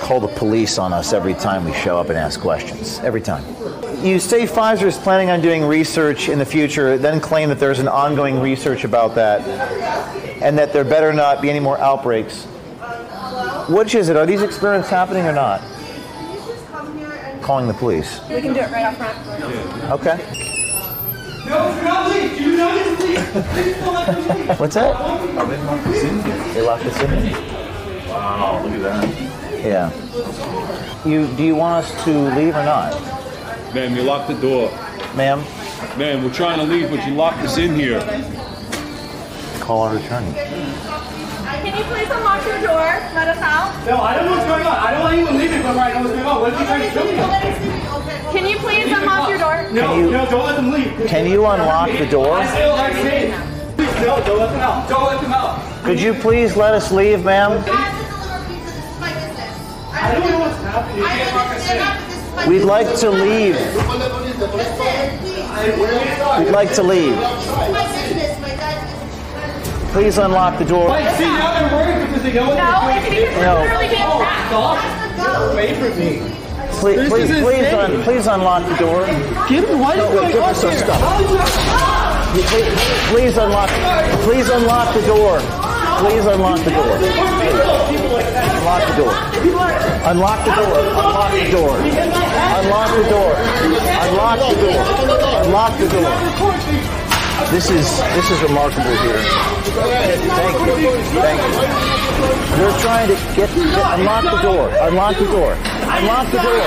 call 0.01 0.21
the 0.21 0.29
police 0.29 0.79
on 0.79 0.93
us 0.93 1.13
every 1.13 1.35
time 1.35 1.65
we 1.65 1.73
show 1.73 1.99
up 1.99 2.09
and 2.09 2.19
ask 2.19 2.41
questions. 2.41 2.99
Every 3.01 3.21
time. 3.21 3.45
You 4.05 4.19
say 4.19 4.43
Pfizer 4.47 4.85
is 4.85 4.99
planning 4.99 5.31
on 5.31 5.41
doing 5.41 5.65
research 5.65 6.29
in 6.29 6.39
the 6.39 6.45
future, 6.45 6.99
then 6.99 7.21
claim 7.21 7.49
that 7.49 7.59
there's 7.59 7.79
an 7.79 7.89
ongoing 7.89 8.41
research 8.41 8.85
about 8.85 9.15
that, 9.15 9.41
and 10.43 10.59
that 10.59 10.73
there 10.73 10.85
better 10.85 11.13
not 11.13 11.41
be 11.41 11.49
any 11.49 11.61
more 11.61 11.79
outbreaks. 11.79 12.45
Which 13.69 13.95
is 13.95 14.11
it? 14.11 14.17
Are 14.17 14.27
these 14.27 14.43
experiments 14.43 14.91
happening 14.91 15.25
or 15.25 15.33
not? 15.33 15.63
Calling 17.45 17.69
the 17.69 17.75
police. 17.75 18.21
We 18.31 18.41
can 18.41 18.55
do 18.55 18.61
it 18.61 18.71
right 18.71 18.87
up 18.87 18.97
front. 18.97 19.19
Okay. 19.93 20.17
No, 21.45 21.75
do 21.75 21.83
not 21.85 22.09
leave. 22.09 22.39
Do 22.39 22.57
not 22.57 22.75
leave. 22.75 23.19
Please 23.53 23.77
don't 23.77 23.93
let 23.93 24.07
them 24.07 24.39
leave. 24.49 24.59
What's 24.59 24.75
that? 24.77 24.97
They 26.55 26.63
locked 26.63 26.87
us 26.87 26.99
in. 27.03 28.09
Wow, 28.09 28.63
look 28.65 28.73
at 28.73 28.83
that. 28.83 29.05
Yeah. 29.63 29.91
You 31.07 31.27
do 31.37 31.45
you 31.45 31.55
want 31.55 31.85
us 31.85 32.05
to 32.05 32.11
leave 32.35 32.57
or 32.57 32.65
not? 32.65 32.95
Ma'am, 33.75 33.95
you 33.95 34.05
locked 34.05 34.29
the 34.29 34.41
door. 34.41 34.71
Ma'am? 35.15 35.45
Ma'am, 35.99 36.25
we're 36.25 36.33
trying 36.33 36.59
to 36.61 36.65
leave, 36.65 36.89
but 36.89 37.07
you 37.07 37.13
locked 37.13 37.41
us 37.41 37.59
in 37.59 37.75
here. 37.75 38.01
Call 39.61 39.83
our 39.83 39.99
attorney. 39.99 40.33
Can 41.75 41.83
you 41.83 41.91
please 41.91 42.07
unlock 42.09 42.47
your 42.47 42.61
door? 42.63 42.87
Let 43.19 43.27
us 43.35 43.39
out. 43.43 43.75
No, 43.85 43.99
I 44.01 44.15
don't 44.15 44.27
know 44.27 44.33
what's 44.39 44.47
going 44.47 44.65
on. 44.65 44.77
I 44.79 44.93
don't 44.93 45.01
want 45.03 45.15
anyone 45.15 45.37
leaving 45.39 45.59
before 45.59 45.75
I 45.83 45.91
know 45.93 46.03
what's 46.07 46.15
going 46.15 46.25
on. 46.27 46.41
What 46.41 46.53
if 46.55 46.61
you 46.61 46.67
try 46.67 46.79
to 46.79 46.91
kill 46.95 47.05
me? 47.05 47.17
Can 48.31 48.47
you 48.49 48.57
please 48.59 48.93
unlock 48.93 49.29
your 49.29 49.39
door? 49.39 49.67
No, 49.73 49.97
you- 49.97 50.11
no, 50.13 50.25
don't 50.31 50.47
let 50.47 50.55
them 50.55 50.71
leave. 50.71 50.95
Can 51.09 51.27
you 51.27 51.45
unlock 51.45 51.91
the 51.91 52.07
door? 52.07 52.39
I 52.39 52.47
feel 52.47 52.71
like 52.77 52.93
saying. 52.93 53.35
Please, 53.77 53.91
no, 54.07 54.23
don't 54.25 54.39
let 54.39 54.51
them 54.53 54.61
out. 54.61 54.89
Don't 54.89 55.03
let 55.05 55.21
them 55.21 55.33
out. 55.33 55.59
Could 55.85 56.01
you 56.01 56.15
please 56.15 56.55
let 56.57 56.75
us 56.75 56.93
leave, 56.93 57.25
ma'am? 57.25 57.51
I 59.93 60.13
don't 60.13 60.31
know 60.31 60.39
what's 60.39 60.63
happening. 60.63 62.49
We'd 62.49 62.63
like 62.65 62.95
to 63.01 63.11
leave. 63.11 63.57
We'd 66.39 66.53
like 66.53 66.73
to 66.75 66.83
leave. 66.85 67.17
Please 69.95 70.19
unlock 70.19 70.59
the 70.59 70.65
door. 70.65 70.89
Like, 70.89 71.15
see, 71.17 71.23
now 71.25 71.55
they're 71.55 71.71
worried 71.71 72.07
because 72.09 72.23
they 72.25 72.33
know 72.35 72.49
what 72.51 72.59
No, 72.59 72.91
it's 72.91 73.09
because 73.09 73.31
we're 73.39 73.47
No. 73.47 73.63
literally 73.63 73.89
being 73.95 74.03
Oh, 74.03 74.19
trapped. 74.19 74.51
stop. 74.51 74.75
Get 75.15 75.53
away 75.55 75.69
from 75.79 75.93
me. 75.99 76.11
Please, 76.83 76.97
This 76.99 77.09
please, 77.15 77.31
please, 77.31 77.73
un, 77.73 78.03
please 78.03 78.27
unlock 78.27 78.67
the 78.69 78.75
door. 78.75 79.07
Give 79.49 79.63
me, 79.71 79.75
what 79.79 79.97
is 79.97 80.03
going 80.11 80.33
give 80.35 80.43
on 80.43 80.51
us 80.51 80.61
some 80.61 80.71
here? 80.71 80.79
stuff. 80.83 81.01
How 81.01 81.23
is 81.23 81.31
that- 81.31 82.35
You 82.35 82.43
Please, 82.43 82.75
please 83.15 83.37
unlock. 83.39 83.71
Please 84.27 84.49
unlock 84.51 84.93
the 84.95 85.03
door. 85.07 85.39
Please 86.03 86.27
unlock 86.27 86.59
the 86.59 86.71
door. 86.75 86.99
Unlock 86.99 88.83
the 88.91 88.95
door. 88.99 89.15
Unlock 90.11 90.45
the 90.45 90.51
door. 90.51 90.75
Unlock 91.07 91.31
the 91.31 91.51
door. 91.55 91.73
Unlock 92.59 92.91
the 92.91 93.05
door. 93.15 93.33
Unlock 94.03 94.39
the 94.43 94.57
door. 94.59 94.83
Unlock 95.47 95.79
the 95.79 95.87
door. 95.87 96.94
This 97.51 97.71
is 97.71 97.87
this 98.15 98.31
is 98.31 98.43
remarkable 98.43 98.95
here. 99.03 99.19
Thank 99.19 100.55
you. 100.81 100.91
Thank 101.19 101.43
you. 101.43 102.05
They're 102.57 102.79
trying 102.81 103.09
to 103.09 103.15
get 103.35 103.51
unlock 103.51 104.23
the 104.23 104.41
door. 104.41 104.69
Unlock 104.81 105.19
the 105.19 105.27
door. 105.27 105.53
Unlock 105.55 106.31
the 106.31 106.39
door. 106.39 106.65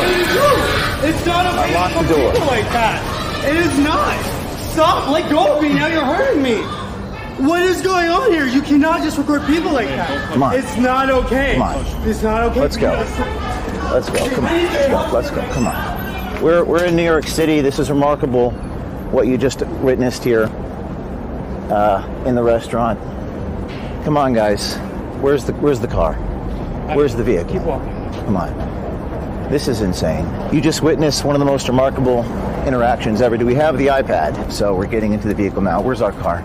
It's 1.08 1.26
not 1.26 1.46
okay 1.46 1.68
Unlock 1.70 1.94
the 1.94 2.14
door. 2.14 2.34
like 2.48 2.68
that. 2.76 3.46
It 3.48 3.56
is 3.56 3.80
not. 3.80 4.18
Stop. 4.72 5.10
Let 5.10 5.30
go 5.30 5.56
of 5.56 5.64
me. 5.64 5.74
Now 5.74 5.88
you're 5.88 6.04
hurting 6.04 6.44
me. 6.44 6.58
What 7.46 7.62
is 7.64 7.82
going 7.82 8.10
on 8.10 8.32
here? 8.32 8.46
You 8.46 8.62
cannot 8.62 9.04
just 9.04 9.18
record 9.18 9.46
people 9.46 9.72
like 9.72 9.88
that. 9.88 10.34
Come 10.34 10.44
on. 10.44 10.56
It's 10.56 10.76
not 10.78 11.10
okay. 11.10 11.54
Come 11.54 11.62
on. 11.62 12.08
It's 12.08 12.22
not 12.24 12.44
okay. 12.44 12.60
Let's 12.60 12.78
go. 12.78 12.92
Let's 13.94 14.10
go. 14.10 14.30
Come 14.36 14.46
on. 14.46 14.52
Let's 14.52 14.88
go. 14.88 15.10
Let's 15.14 15.32
go. 15.32 15.42
Come 15.54 15.68
on. 15.68 16.44
We're, 16.44 16.64
we're 16.66 16.84
in 16.84 16.96
New 16.96 17.04
York 17.06 17.26
City. 17.26 17.62
This 17.62 17.80
is 17.80 17.90
remarkable 17.90 18.54
what 19.12 19.28
you 19.28 19.38
just 19.38 19.62
witnessed 19.62 20.24
here 20.24 20.46
uh, 21.72 22.24
in 22.26 22.36
the 22.36 22.44
restaurant. 22.44 23.00
Come 24.04 24.18
on, 24.18 24.34
guys. 24.34 24.76
Where's 25.22 25.46
the 25.46 25.54
Where's 25.54 25.80
the 25.80 25.88
car? 25.88 26.14
Where's 26.96 27.16
the 27.16 27.24
vehicle? 27.24 27.54
Keep 27.54 27.64
walking. 27.64 27.94
Come 28.26 28.38
on. 28.38 29.50
This 29.50 29.68
is 29.68 29.82
insane. 29.82 30.26
You 30.54 30.62
just 30.62 30.82
witnessed 30.82 31.24
one 31.24 31.36
of 31.36 31.40
the 31.40 31.46
most 31.46 31.68
remarkable 31.68 32.24
interactions 32.66 33.22
ever. 33.22 33.38
Do 33.38 33.46
we 33.46 33.56
have 33.56 33.78
the 33.78 33.88
iPad? 33.88 34.52
So 34.52 34.76
we're 34.76 34.88
getting 34.88 35.14
into 35.14 35.28
the 35.28 35.34
vehicle 35.34 35.62
now. 35.62 35.82
Where's 35.82 36.02
our 36.02 36.12
car? 36.12 36.44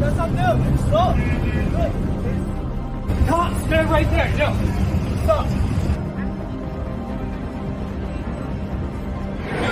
That's 0.00 0.16
not 0.16 0.32
them. 0.32 0.78
Stop. 0.78 1.16
Stop. 3.24 3.66
Stand 3.66 3.90
right 3.90 4.10
there. 4.10 4.36
No. 4.36 4.71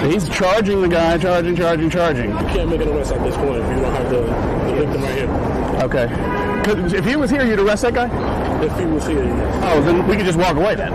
He's 0.09 0.29
charging 0.29 0.81
the 0.81 0.89
guy, 0.89 1.19
charging, 1.19 1.57
charging, 1.57 1.91
charging. 1.91 2.31
You 2.31 2.37
can't 2.37 2.71
make 2.71 2.81
an 2.81 2.89
arrest 2.89 3.13
at 3.13 3.23
this 3.23 3.37
point 3.37 3.63
if 3.63 3.69
you 3.69 3.83
don't 3.83 3.95
have 3.95 4.11
the, 4.11 4.21
the 4.21 4.75
victim 4.75 5.03
right 5.03 5.19
here. 5.19 5.51
Okay. 5.83 6.97
if 6.97 7.05
he 7.05 7.17
was 7.17 7.31
here, 7.31 7.45
you'd 7.45 7.59
arrest 7.59 7.83
that 7.83 7.95
guy? 7.95 8.65
If 8.65 8.79
he 8.79 8.85
was 8.85 9.07
here, 9.07 9.25
yes. 9.25 9.65
Oh, 9.65 9.83
then 9.83 10.07
we 10.07 10.17
could 10.17 10.27
just 10.27 10.39
walk 10.39 10.57
away 10.57 10.75
then. 10.75 10.93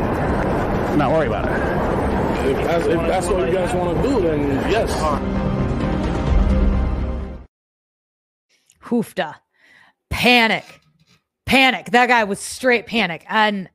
Not 0.97 1.11
worry 1.11 1.27
about 1.27 1.45
it. 1.45 2.51
If 2.51 2.57
that's, 2.57 2.85
if 2.85 2.99
that's 3.01 3.27
what 3.27 3.47
you 3.47 3.53
guys 3.53 3.73
want 3.73 3.97
to 3.97 4.03
do, 4.07 4.21
then 4.21 4.71
yes. 4.71 4.91
Hoofda. 8.83 9.35
Panic. 10.09 10.81
Panic. 11.45 11.87
That 11.91 12.07
guy 12.07 12.23
was 12.23 12.39
straight 12.39 12.85
panic. 12.85 13.25
And 13.27 13.69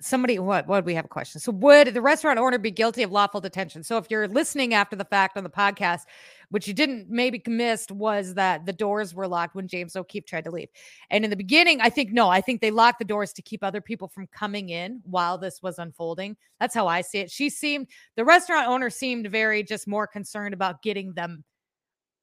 somebody, 0.00 0.38
what? 0.38 0.66
What? 0.66 0.84
We 0.84 0.94
have 0.94 1.04
a 1.04 1.08
question. 1.08 1.40
So, 1.40 1.52
would 1.52 1.94
the 1.94 2.00
restaurant 2.00 2.38
owner 2.38 2.58
be 2.58 2.70
guilty 2.70 3.02
of 3.02 3.12
lawful 3.12 3.40
detention? 3.40 3.82
So, 3.82 3.96
if 3.96 4.10
you're 4.10 4.28
listening 4.28 4.74
after 4.74 4.96
the 4.96 5.04
fact 5.04 5.36
on 5.36 5.44
the 5.44 5.50
podcast, 5.50 6.02
which 6.50 6.66
you 6.66 6.74
didn't 6.74 7.08
maybe 7.08 7.42
missed 7.46 7.92
was 7.92 8.34
that 8.34 8.66
the 8.66 8.72
doors 8.72 9.14
were 9.14 9.28
locked 9.28 9.54
when 9.54 9.68
James 9.68 9.96
O'Keefe 9.96 10.26
tried 10.26 10.44
to 10.44 10.50
leave. 10.50 10.68
And 11.10 11.24
in 11.24 11.30
the 11.30 11.36
beginning, 11.36 11.80
I 11.80 11.90
think 11.90 12.12
no, 12.12 12.28
I 12.28 12.40
think 12.40 12.60
they 12.60 12.70
locked 12.70 12.98
the 12.98 13.04
doors 13.04 13.32
to 13.34 13.42
keep 13.42 13.62
other 13.62 13.80
people 13.80 14.08
from 14.08 14.26
coming 14.28 14.70
in 14.70 15.00
while 15.04 15.38
this 15.38 15.62
was 15.62 15.78
unfolding. 15.78 16.36
That's 16.58 16.74
how 16.74 16.86
I 16.86 17.02
see 17.02 17.18
it. 17.18 17.30
She 17.30 17.50
seemed 17.50 17.88
the 18.16 18.24
restaurant 18.24 18.68
owner 18.68 18.90
seemed 18.90 19.28
very 19.28 19.62
just 19.62 19.86
more 19.86 20.06
concerned 20.06 20.54
about 20.54 20.82
getting 20.82 21.12
them 21.14 21.44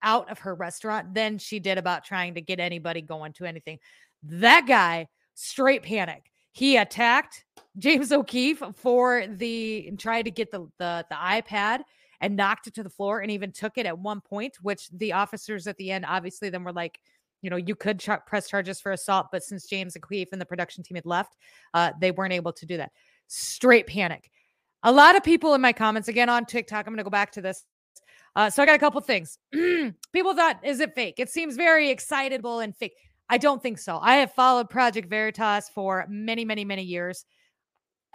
out 0.03 0.29
of 0.29 0.39
her 0.39 0.53
restaurant 0.53 1.13
than 1.13 1.37
she 1.37 1.59
did 1.59 1.77
about 1.77 2.03
trying 2.03 2.35
to 2.35 2.41
get 2.41 2.59
anybody 2.59 3.01
going 3.01 3.33
to 3.33 3.45
anything. 3.45 3.79
That 4.23 4.67
guy 4.67 5.07
straight 5.33 5.83
panic. 5.83 6.31
He 6.51 6.77
attacked 6.77 7.45
James 7.77 8.11
O'Keefe 8.11 8.63
for 8.75 9.25
the 9.27 9.91
tried 9.97 10.23
to 10.23 10.31
get 10.31 10.51
the 10.51 10.67
the 10.77 11.05
the 11.09 11.15
iPad 11.15 11.81
and 12.21 12.35
knocked 12.35 12.67
it 12.67 12.73
to 12.75 12.83
the 12.83 12.89
floor 12.89 13.19
and 13.19 13.31
even 13.31 13.51
took 13.51 13.77
it 13.77 13.85
at 13.85 13.97
one 13.97 14.21
point, 14.21 14.57
which 14.61 14.89
the 14.89 15.13
officers 15.13 15.67
at 15.67 15.77
the 15.77 15.91
end 15.91 16.05
obviously 16.07 16.49
then 16.49 16.63
were 16.63 16.73
like, 16.73 16.99
you 17.41 17.49
know, 17.49 17.55
you 17.55 17.75
could 17.75 18.03
press 18.25 18.49
charges 18.49 18.81
for 18.81 18.91
assault, 18.91 19.27
but 19.31 19.43
since 19.43 19.67
James 19.67 19.95
O'Keefe 19.95 20.29
and 20.31 20.41
the 20.41 20.45
production 20.45 20.83
team 20.83 20.95
had 20.95 21.05
left, 21.05 21.35
uh, 21.73 21.91
they 21.99 22.11
weren't 22.11 22.33
able 22.33 22.51
to 22.53 22.65
do 22.65 22.77
that. 22.77 22.91
Straight 23.27 23.87
panic. 23.87 24.31
A 24.83 24.91
lot 24.91 25.15
of 25.15 25.23
people 25.23 25.53
in 25.53 25.61
my 25.61 25.73
comments 25.73 26.07
again 26.07 26.29
on 26.29 26.45
TikTok. 26.45 26.87
I'm 26.87 26.93
going 26.93 26.97
to 26.97 27.03
go 27.03 27.09
back 27.09 27.31
to 27.33 27.41
this. 27.41 27.65
Uh, 28.35 28.49
so 28.49 28.61
I 28.61 28.65
got 28.65 28.75
a 28.75 28.79
couple 28.79 29.01
things. 29.01 29.37
people 30.13 30.35
thought, 30.35 30.59
is 30.63 30.79
it 30.79 30.93
fake? 30.93 31.15
It 31.17 31.29
seems 31.29 31.55
very 31.55 31.89
excitable 31.89 32.59
and 32.59 32.75
fake. 32.75 32.93
I 33.29 33.37
don't 33.37 33.61
think 33.61 33.79
so. 33.79 33.99
I 34.01 34.15
have 34.17 34.33
followed 34.33 34.69
Project 34.69 35.09
Veritas 35.09 35.69
for 35.69 36.05
many, 36.07 36.45
many, 36.45 36.63
many 36.63 36.83
years. 36.83 37.25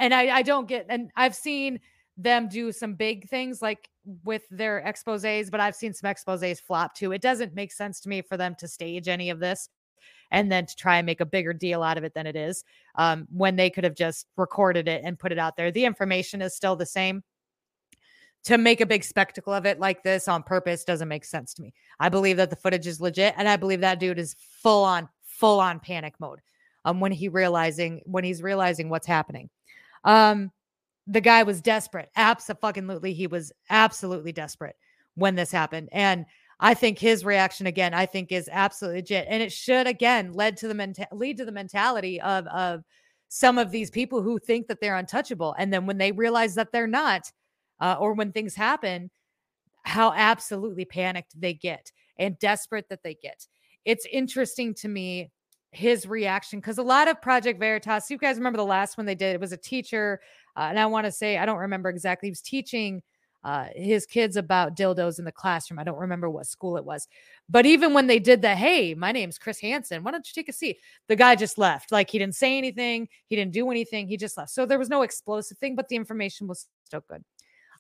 And 0.02 0.12
I, 0.12 0.38
I 0.38 0.42
don't 0.42 0.66
get, 0.66 0.86
and 0.88 1.12
I've 1.14 1.36
seen 1.36 1.78
them 2.16 2.48
do 2.48 2.72
some 2.72 2.94
big 2.94 3.28
things 3.28 3.62
like 3.62 3.88
with 4.24 4.42
their 4.50 4.78
exposes, 4.78 5.48
but 5.48 5.60
I've 5.60 5.76
seen 5.76 5.94
some 5.94 6.10
exposes 6.10 6.58
flop 6.58 6.96
too. 6.96 7.12
It 7.12 7.22
doesn't 7.22 7.54
make 7.54 7.70
sense 7.70 8.00
to 8.00 8.08
me 8.08 8.20
for 8.20 8.36
them 8.36 8.56
to 8.58 8.66
stage 8.66 9.06
any 9.06 9.30
of 9.30 9.38
this 9.38 9.68
and 10.32 10.50
then 10.50 10.66
to 10.66 10.74
try 10.74 10.96
and 10.96 11.06
make 11.06 11.20
a 11.20 11.24
bigger 11.24 11.52
deal 11.52 11.84
out 11.84 11.98
of 11.98 12.02
it 12.02 12.14
than 12.14 12.26
it 12.26 12.34
is 12.34 12.64
um, 12.96 13.28
when 13.30 13.54
they 13.54 13.70
could 13.70 13.84
have 13.84 13.94
just 13.94 14.26
recorded 14.36 14.88
it 14.88 15.02
and 15.04 15.20
put 15.20 15.30
it 15.30 15.38
out 15.38 15.56
there. 15.56 15.70
The 15.70 15.84
information 15.84 16.42
is 16.42 16.56
still 16.56 16.74
the 16.74 16.84
same. 16.84 17.22
To 18.46 18.58
make 18.58 18.80
a 18.80 18.86
big 18.86 19.04
spectacle 19.04 19.52
of 19.52 19.66
it 19.66 19.78
like 19.78 20.02
this 20.02 20.26
on 20.26 20.42
purpose 20.42 20.82
doesn't 20.82 21.06
make 21.06 21.24
sense 21.24 21.54
to 21.54 21.62
me. 21.62 21.72
I 22.00 22.08
believe 22.08 22.38
that 22.38 22.50
the 22.50 22.56
footage 22.56 22.88
is 22.88 23.00
legit, 23.00 23.34
and 23.36 23.48
I 23.48 23.54
believe 23.54 23.82
that 23.82 24.00
dude 24.00 24.18
is 24.18 24.34
full 24.40 24.82
on, 24.82 25.08
full 25.22 25.60
on 25.60 25.78
panic 25.78 26.14
mode. 26.18 26.40
Um, 26.84 26.98
when 26.98 27.12
he 27.12 27.28
realizing 27.28 28.00
when 28.06 28.24
he's 28.24 28.42
realizing 28.42 28.88
what's 28.88 29.06
happening. 29.06 29.48
Um, 30.04 30.50
the 31.06 31.20
guy 31.20 31.42
was 31.42 31.60
desperate. 31.60 32.10
Absolutely, 32.16 33.12
he 33.12 33.26
was 33.26 33.52
absolutely 33.70 34.32
desperate 34.32 34.76
when 35.14 35.34
this 35.34 35.50
happened. 35.50 35.88
And 35.92 36.26
I 36.60 36.74
think 36.74 36.98
his 36.98 37.24
reaction 37.24 37.66
again, 37.66 37.92
I 37.92 38.06
think 38.06 38.30
is 38.30 38.48
absolutely 38.52 39.00
legit. 39.00 39.26
And 39.28 39.42
it 39.42 39.52
should 39.52 39.86
again 39.86 40.32
led 40.32 40.56
to 40.58 40.68
the 40.68 40.74
menta- 40.74 41.06
lead 41.12 41.36
to 41.38 41.44
the 41.44 41.52
mentality 41.52 42.20
of 42.20 42.46
of 42.46 42.84
some 43.28 43.58
of 43.58 43.70
these 43.70 43.90
people 43.90 44.22
who 44.22 44.38
think 44.38 44.68
that 44.68 44.80
they're 44.80 44.96
untouchable. 44.96 45.54
And 45.58 45.72
then 45.72 45.86
when 45.86 45.98
they 45.98 46.12
realize 46.12 46.54
that 46.54 46.70
they're 46.70 46.86
not, 46.86 47.32
uh, 47.80 47.96
or 47.98 48.12
when 48.12 48.30
things 48.30 48.54
happen, 48.54 49.10
how 49.84 50.12
absolutely 50.12 50.84
panicked 50.84 51.40
they 51.40 51.54
get 51.54 51.90
and 52.18 52.38
desperate 52.38 52.88
that 52.90 53.02
they 53.02 53.14
get. 53.14 53.46
It's 53.84 54.06
interesting 54.12 54.74
to 54.74 54.88
me 54.88 55.30
his 55.72 56.06
reaction 56.06 56.60
because 56.60 56.78
a 56.78 56.82
lot 56.82 57.08
of 57.08 57.20
Project 57.20 57.58
Veritas, 57.58 58.10
you 58.10 58.18
guys 58.18 58.36
remember 58.36 58.58
the 58.58 58.64
last 58.64 58.96
one 58.96 59.06
they 59.06 59.14
did, 59.14 59.34
it 59.34 59.40
was 59.40 59.52
a 59.52 59.56
teacher 59.56 60.20
uh, 60.56 60.66
and 60.68 60.78
I 60.78 60.86
want 60.86 61.06
to 61.06 61.12
say, 61.12 61.38
I 61.38 61.46
don't 61.46 61.58
remember 61.58 61.88
exactly. 61.88 62.28
He 62.28 62.30
was 62.30 62.42
teaching 62.42 63.02
uh, 63.44 63.66
his 63.74 64.06
kids 64.06 64.36
about 64.36 64.76
dildos 64.76 65.18
in 65.18 65.24
the 65.24 65.32
classroom. 65.32 65.78
I 65.78 65.84
don't 65.84 65.98
remember 65.98 66.30
what 66.30 66.46
school 66.46 66.76
it 66.76 66.84
was. 66.84 67.08
But 67.48 67.66
even 67.66 67.92
when 67.92 68.06
they 68.06 68.18
did 68.18 68.40
the, 68.42 68.54
hey, 68.54 68.94
my 68.94 69.10
name's 69.10 69.38
Chris 69.38 69.60
Hansen, 69.60 70.04
why 70.04 70.12
don't 70.12 70.26
you 70.26 70.32
take 70.34 70.48
a 70.48 70.52
seat? 70.52 70.78
The 71.08 71.16
guy 71.16 71.34
just 71.34 71.58
left. 71.58 71.90
Like 71.90 72.10
he 72.10 72.18
didn't 72.18 72.36
say 72.36 72.56
anything, 72.56 73.08
he 73.26 73.34
didn't 73.34 73.52
do 73.52 73.70
anything, 73.70 74.06
he 74.06 74.16
just 74.16 74.36
left. 74.36 74.50
So 74.50 74.64
there 74.64 74.78
was 74.78 74.88
no 74.88 75.02
explosive 75.02 75.58
thing, 75.58 75.74
but 75.74 75.88
the 75.88 75.96
information 75.96 76.46
was 76.46 76.68
still 76.84 77.02
good. 77.08 77.24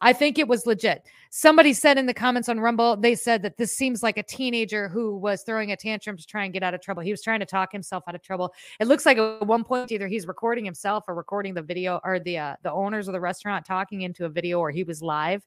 I 0.02 0.12
think 0.12 0.38
it 0.38 0.48
was 0.48 0.66
legit. 0.66 1.06
Somebody 1.30 1.72
said 1.72 1.96
in 1.96 2.06
the 2.06 2.12
comments 2.12 2.48
on 2.48 2.58
Rumble, 2.58 2.96
they 2.96 3.14
said 3.14 3.40
that 3.42 3.56
this 3.56 3.72
seems 3.72 4.02
like 4.02 4.18
a 4.18 4.22
teenager 4.24 4.88
who 4.88 5.16
was 5.16 5.44
throwing 5.44 5.70
a 5.70 5.76
tantrum 5.76 6.16
to 6.16 6.26
try 6.26 6.44
and 6.44 6.52
get 6.52 6.64
out 6.64 6.74
of 6.74 6.80
trouble. 6.80 7.02
He 7.02 7.12
was 7.12 7.22
trying 7.22 7.38
to 7.38 7.46
talk 7.46 7.70
himself 7.70 8.02
out 8.08 8.16
of 8.16 8.20
trouble. 8.20 8.52
It 8.80 8.88
looks 8.88 9.06
like 9.06 9.16
at 9.16 9.46
one 9.46 9.62
point 9.62 9.92
either 9.92 10.08
he's 10.08 10.26
recording 10.26 10.64
himself 10.64 11.04
or 11.06 11.14
recording 11.14 11.54
the 11.54 11.62
video 11.62 12.00
or 12.04 12.18
the 12.18 12.36
uh, 12.36 12.56
the 12.64 12.72
owners 12.72 13.06
of 13.06 13.12
the 13.12 13.20
restaurant 13.20 13.64
talking 13.64 14.02
into 14.02 14.24
a 14.24 14.28
video 14.28 14.58
or 14.58 14.72
he 14.72 14.82
was 14.82 15.02
live. 15.02 15.46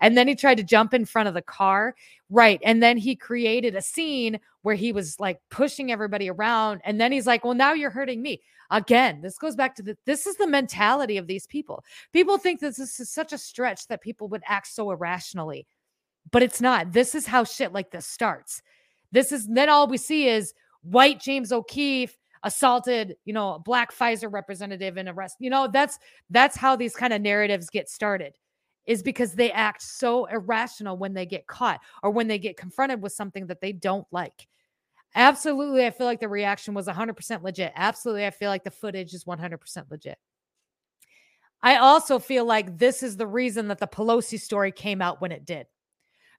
And 0.00 0.16
then 0.16 0.26
he 0.26 0.34
tried 0.34 0.56
to 0.56 0.64
jump 0.64 0.94
in 0.94 1.04
front 1.04 1.28
of 1.28 1.34
the 1.34 1.42
car. 1.42 1.94
Right. 2.30 2.58
And 2.64 2.82
then 2.82 2.96
he 2.96 3.14
created 3.14 3.76
a 3.76 3.82
scene 3.82 4.40
where 4.62 4.74
he 4.74 4.92
was 4.92 5.20
like 5.20 5.40
pushing 5.50 5.92
everybody 5.92 6.30
around. 6.30 6.80
And 6.84 6.98
then 6.98 7.12
he's 7.12 7.26
like, 7.26 7.44
well, 7.44 7.54
now 7.54 7.74
you're 7.74 7.90
hurting 7.90 8.22
me. 8.22 8.40
Again, 8.70 9.20
this 9.20 9.36
goes 9.36 9.56
back 9.56 9.74
to 9.76 9.82
the 9.82 9.96
this 10.06 10.26
is 10.26 10.36
the 10.36 10.46
mentality 10.46 11.16
of 11.16 11.26
these 11.26 11.46
people. 11.46 11.84
People 12.12 12.38
think 12.38 12.60
that 12.60 12.76
this 12.76 13.00
is 13.00 13.10
such 13.10 13.32
a 13.32 13.38
stretch 13.38 13.86
that 13.88 14.00
people 14.00 14.28
would 14.28 14.42
act 14.46 14.68
so 14.68 14.90
irrationally, 14.90 15.66
but 16.30 16.42
it's 16.42 16.60
not. 16.60 16.92
This 16.92 17.14
is 17.14 17.26
how 17.26 17.44
shit 17.44 17.72
like 17.72 17.90
this 17.90 18.06
starts. 18.06 18.62
This 19.12 19.32
is 19.32 19.48
then 19.48 19.68
all 19.68 19.88
we 19.88 19.96
see 19.96 20.28
is 20.28 20.54
white 20.82 21.20
James 21.20 21.52
O'Keefe 21.52 22.16
assaulted, 22.42 23.16
you 23.24 23.34
know, 23.34 23.60
black 23.64 23.94
Pfizer 23.94 24.32
representative 24.32 24.96
in 24.96 25.08
arrest. 25.08 25.36
You 25.40 25.50
know, 25.50 25.68
that's 25.70 25.98
that's 26.30 26.56
how 26.56 26.76
these 26.76 26.94
kind 26.94 27.12
of 27.12 27.20
narratives 27.20 27.70
get 27.70 27.88
started 27.88 28.34
is 28.86 29.02
because 29.02 29.34
they 29.34 29.52
act 29.52 29.82
so 29.82 30.24
irrational 30.26 30.96
when 30.96 31.14
they 31.14 31.26
get 31.26 31.46
caught 31.46 31.80
or 32.02 32.10
when 32.10 32.28
they 32.28 32.38
get 32.38 32.56
confronted 32.56 33.02
with 33.02 33.12
something 33.12 33.46
that 33.46 33.60
they 33.60 33.72
don't 33.72 34.06
like. 34.10 34.48
Absolutely, 35.14 35.84
I 35.84 35.90
feel 35.90 36.06
like 36.06 36.20
the 36.20 36.28
reaction 36.28 36.74
was 36.74 36.86
100% 36.86 37.42
legit. 37.42 37.72
Absolutely, 37.74 38.26
I 38.26 38.30
feel 38.30 38.48
like 38.48 38.64
the 38.64 38.70
footage 38.70 39.12
is 39.12 39.24
100% 39.24 39.90
legit. 39.90 40.18
I 41.62 41.76
also 41.76 42.18
feel 42.18 42.44
like 42.44 42.78
this 42.78 43.02
is 43.02 43.16
the 43.16 43.26
reason 43.26 43.68
that 43.68 43.78
the 43.78 43.86
Pelosi 43.86 44.40
story 44.40 44.72
came 44.72 45.02
out 45.02 45.20
when 45.20 45.32
it 45.32 45.44
did, 45.44 45.66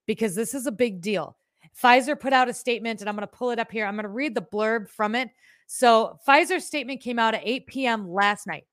because 0.05 0.35
this 0.35 0.53
is 0.53 0.65
a 0.67 0.71
big 0.71 1.01
deal. 1.01 1.37
Pfizer 1.81 2.19
put 2.19 2.33
out 2.33 2.49
a 2.49 2.53
statement, 2.53 3.01
and 3.01 3.09
I'm 3.09 3.15
going 3.15 3.27
to 3.27 3.35
pull 3.35 3.51
it 3.51 3.59
up 3.59 3.71
here. 3.71 3.85
I'm 3.85 3.95
going 3.95 4.03
to 4.03 4.09
read 4.09 4.35
the 4.35 4.41
blurb 4.41 4.89
from 4.89 5.15
it. 5.15 5.29
So, 5.67 6.19
Pfizer's 6.27 6.65
statement 6.65 7.01
came 7.01 7.19
out 7.19 7.33
at 7.33 7.41
8 7.45 7.67
p.m. 7.67 8.09
last 8.11 8.47
night. 8.47 8.65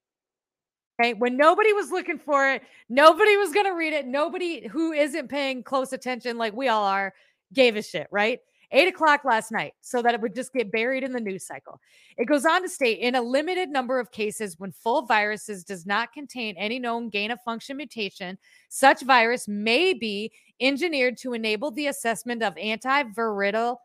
Okay. 1.01 1.15
When 1.15 1.37
nobody 1.37 1.73
was 1.73 1.91
looking 1.91 2.19
for 2.19 2.51
it, 2.51 2.63
nobody 2.89 3.37
was 3.37 3.53
going 3.53 3.67
to 3.67 3.73
read 3.73 3.93
it. 3.93 4.07
Nobody 4.07 4.67
who 4.67 4.93
isn't 4.93 5.29
paying 5.29 5.63
close 5.63 5.93
attention, 5.93 6.39
like 6.39 6.55
we 6.55 6.69
all 6.69 6.85
are, 6.85 7.15
gave 7.53 7.77
a 7.77 7.83
shit, 7.83 8.09
right? 8.11 8.41
Eight 8.71 8.89
o'clock 8.89 9.25
last 9.25 9.51
night, 9.51 9.73
so 9.81 10.03
that 10.03 10.13
it 10.13 10.21
would 10.21 10.35
just 10.35 10.53
get 10.53 10.71
buried 10.71 11.03
in 11.03 11.13
the 11.13 11.21
news 11.21 11.47
cycle. 11.47 11.81
It 12.19 12.27
goes 12.27 12.45
on 12.45 12.61
to 12.63 12.69
state 12.69 12.99
in 12.99 13.15
a 13.15 13.23
limited 13.23 13.71
number 13.71 13.99
of 13.99 14.11
cases, 14.11 14.59
when 14.59 14.73
full 14.73 15.07
viruses 15.07 15.65
does 15.65 15.87
not 15.87 16.13
contain 16.13 16.55
any 16.59 16.79
known 16.79 17.09
gain 17.09 17.31
of 17.31 17.41
function 17.41 17.79
mutation, 17.79 18.37
such 18.69 19.03
virus 19.03 19.49
may 19.49 19.95
be 19.95 20.31
engineered 20.61 21.17
to 21.19 21.33
enable 21.33 21.71
the 21.71 21.87
assessment 21.87 22.43
of 22.43 22.55
antiviral 22.57 23.77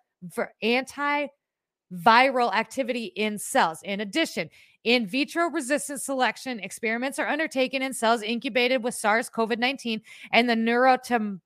antiviral 0.64 2.54
activity 2.54 3.06
in 3.16 3.38
cells. 3.38 3.80
In 3.84 4.02
addition, 4.02 4.50
in 4.84 5.08
vitro 5.08 5.50
resistance 5.50 6.04
selection 6.04 6.60
experiments 6.60 7.20
are 7.20 7.28
undertaken 7.28 7.82
in 7.82 7.94
cells 7.94 8.22
incubated 8.22 8.84
with 8.84 8.96
SARS 8.96 9.30
CoV 9.30 9.58
19 9.58 10.02
and 10.32 10.50
the 10.50 10.56
neurotom 10.56 11.40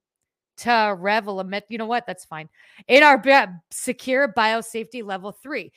to 0.58 0.70
Revlimid. 0.70 1.64
You 1.70 1.78
know 1.78 1.86
what? 1.86 2.06
That's 2.06 2.26
fine. 2.26 2.50
In 2.88 3.04
our 3.04 3.22
secure 3.72 4.34
biosafety 4.34 5.04
level 5.04 5.32
three, 5.32 5.72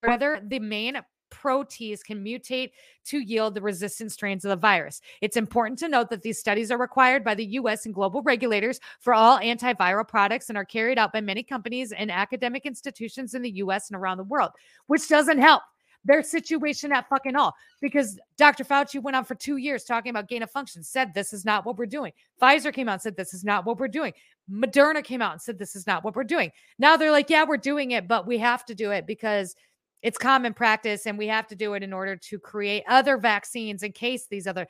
whether 0.00 0.40
the 0.46 0.60
main 0.60 1.00
protease 1.30 2.04
can 2.04 2.24
mutate 2.24 2.70
to 3.04 3.18
yield 3.18 3.54
the 3.54 3.60
resistant 3.60 4.12
strains 4.12 4.44
of 4.44 4.50
the 4.50 4.56
virus. 4.56 5.00
It's 5.20 5.36
important 5.36 5.78
to 5.80 5.88
note 5.88 6.08
that 6.10 6.22
these 6.22 6.38
studies 6.38 6.70
are 6.70 6.78
required 6.78 7.24
by 7.24 7.34
the 7.34 7.44
US 7.44 7.84
and 7.84 7.94
global 7.94 8.22
regulators 8.22 8.80
for 9.00 9.14
all 9.14 9.38
antiviral 9.40 10.06
products 10.06 10.48
and 10.48 10.58
are 10.58 10.64
carried 10.64 10.98
out 10.98 11.12
by 11.12 11.20
many 11.20 11.42
companies 11.42 11.92
and 11.92 12.10
academic 12.10 12.64
institutions 12.64 13.34
in 13.34 13.42
the 13.42 13.56
US 13.56 13.90
and 13.90 13.96
around 13.96 14.18
the 14.18 14.24
world, 14.24 14.50
which 14.86 15.08
doesn't 15.08 15.38
help 15.38 15.62
their 16.06 16.22
situation 16.22 16.92
at 16.92 17.08
fucking 17.08 17.36
all 17.36 17.54
because 17.80 18.18
Dr. 18.38 18.64
Fauci 18.64 19.02
went 19.02 19.16
on 19.16 19.24
for 19.24 19.34
two 19.34 19.56
years 19.56 19.84
talking 19.84 20.10
about 20.10 20.28
gain 20.28 20.42
of 20.42 20.50
function, 20.50 20.82
said 20.82 21.12
this 21.12 21.32
is 21.32 21.44
not 21.44 21.66
what 21.66 21.76
we're 21.76 21.86
doing. 21.86 22.12
Pfizer 22.40 22.72
came 22.72 22.88
out 22.88 22.94
and 22.94 23.02
said 23.02 23.16
this 23.16 23.34
is 23.34 23.44
not 23.44 23.66
what 23.66 23.78
we're 23.78 23.88
doing. 23.88 24.12
Moderna 24.50 25.02
came 25.02 25.20
out 25.20 25.32
and 25.32 25.42
said 25.42 25.58
this 25.58 25.74
is 25.74 25.86
not 25.86 26.04
what 26.04 26.14
we're 26.14 26.24
doing. 26.24 26.52
Now 26.78 26.96
they're 26.96 27.10
like, 27.10 27.28
yeah, 27.28 27.44
we're 27.44 27.56
doing 27.56 27.90
it, 27.90 28.06
but 28.06 28.26
we 28.26 28.38
have 28.38 28.64
to 28.66 28.74
do 28.74 28.92
it 28.92 29.06
because 29.06 29.56
it's 30.02 30.18
common 30.18 30.54
practice 30.54 31.06
and 31.06 31.18
we 31.18 31.26
have 31.26 31.48
to 31.48 31.56
do 31.56 31.74
it 31.74 31.82
in 31.82 31.92
order 31.92 32.16
to 32.16 32.38
create 32.38 32.84
other 32.86 33.16
vaccines 33.16 33.82
in 33.82 33.92
case 33.92 34.26
these 34.26 34.46
other. 34.46 34.68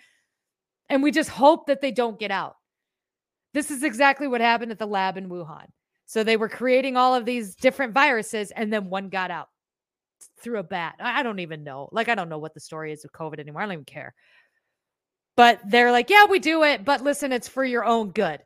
And 0.89 1.03
we 1.03 1.11
just 1.11 1.31
hope 1.31 1.67
that 1.67 1.83
they 1.83 1.93
don't 1.93 2.19
get 2.19 2.31
out. 2.31 2.57
This 3.53 3.71
is 3.71 3.83
exactly 3.83 4.29
what 4.29 4.41
happened 4.41 4.73
at 4.73 4.79
the 4.79 4.87
lab 4.87 5.17
in 5.17 5.29
Wuhan. 5.29 5.67
So 6.07 6.23
they 6.23 6.37
were 6.37 6.49
creating 6.49 6.97
all 6.97 7.15
of 7.15 7.25
these 7.25 7.55
different 7.57 7.93
viruses 7.93 8.53
and 8.53 8.73
then 8.73 8.89
one 8.89 9.09
got 9.09 9.31
out 9.31 9.49
through 10.41 10.59
a 10.59 10.63
bat. 10.63 10.97
I 11.01 11.23
don't 11.23 11.41
even 11.41 11.65
know. 11.65 11.89
Like, 11.93 12.09
I 12.09 12.15
don't 12.15 12.29
know 12.29 12.39
what 12.39 12.55
the 12.55 12.61
story 12.61 12.93
is 12.93 13.03
with 13.03 13.13
COVID 13.13 13.39
anymore. 13.39 13.63
I 13.63 13.67
don't 13.67 13.73
even 13.73 13.85
care. 13.85 14.15
But 15.37 15.61
they're 15.67 15.93
like, 15.93 16.11
yeah, 16.11 16.25
we 16.25 16.39
do 16.39 16.63
it. 16.65 16.85
But 16.85 17.03
listen, 17.03 17.33
it's 17.33 17.49
for 17.49 17.65
your 17.65 17.85
own 17.85 18.11
good. 18.11 18.41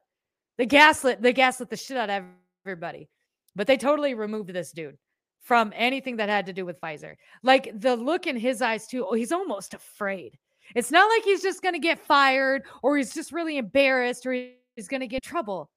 The 0.59 0.67
gaslit, 0.67 1.23
they 1.23 1.33
gaslit 1.33 1.71
the 1.71 1.77
shit 1.77 1.97
out 1.97 2.11
of 2.11 2.25
everybody. 2.67 3.09
But 3.55 3.67
they 3.67 3.77
totally 3.77 4.15
removed 4.15 4.51
this 4.51 4.73
dude 4.73 4.99
from 5.43 5.73
anything 5.75 6.17
that 6.17 6.29
had 6.29 6.47
to 6.47 6.53
do 6.53 6.67
with 6.67 6.81
Pfizer. 6.81 7.15
Like 7.43 7.71
the 7.81 7.97
look 7.97 8.27
in 8.27 8.37
his 8.37 8.61
eyes, 8.61 8.87
too. 8.87 9.07
Oh, 9.07 9.15
he's 9.15 9.33
almost 9.33 9.75
afraid. 9.75 10.37
It's 10.75 10.91
not 10.91 11.09
like 11.09 11.25
he's 11.25 11.43
just 11.43 11.63
going 11.63 11.75
to 11.75 11.81
get 11.81 11.99
fired 11.99 12.63
or 12.83 12.97
he's 12.97 13.15
just 13.15 13.33
really 13.33 13.59
embarrassed 13.59 14.27
or 14.27 14.33
he's 14.77 14.89
going 14.89 15.01
to 15.01 15.09
get 15.09 15.23
trouble. 15.23 15.71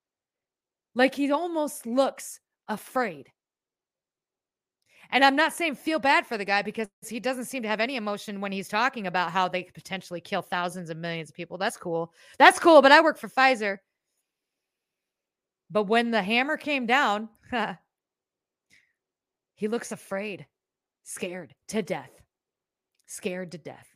Like 0.96 1.16
he 1.16 1.32
almost 1.32 1.86
looks 1.86 2.40
afraid. 2.68 3.28
And 5.14 5.24
I'm 5.24 5.36
not 5.36 5.54
saying 5.54 5.76
feel 5.76 6.00
bad 6.00 6.26
for 6.26 6.40
the 6.40 6.44
guy 6.44 6.64
because 6.64 6.88
he 7.08 7.20
doesn't 7.20 7.46
seem 7.46 7.62
to 7.62 7.70
have 7.70 7.80
any 7.80 7.98
emotion 7.98 8.42
when 8.42 8.52
he's 8.52 8.68
talking 8.68 9.06
about 9.06 9.32
how 9.32 9.48
they 9.48 9.62
could 9.62 9.76
potentially 9.76 10.20
kill 10.20 10.42
thousands 10.42 10.90
and 10.90 11.00
millions 11.00 11.30
of 11.30 11.36
people. 11.36 11.60
That's 11.60 11.78
cool. 11.78 12.12
That's 12.40 12.58
cool. 12.58 12.82
But 12.82 12.92
I 12.92 13.00
work 13.00 13.20
for 13.20 13.30
Pfizer. 13.30 13.78
But 15.70 15.84
when 15.84 16.10
the 16.10 16.24
hammer 16.24 16.58
came 16.58 16.88
down, 16.88 17.30
he 19.56 19.68
looks 19.68 19.92
afraid, 19.92 20.48
scared 21.04 21.54
to 21.68 21.84
death. 21.84 22.10
Scared 23.06 23.52
to 23.52 23.60
death. 23.60 23.88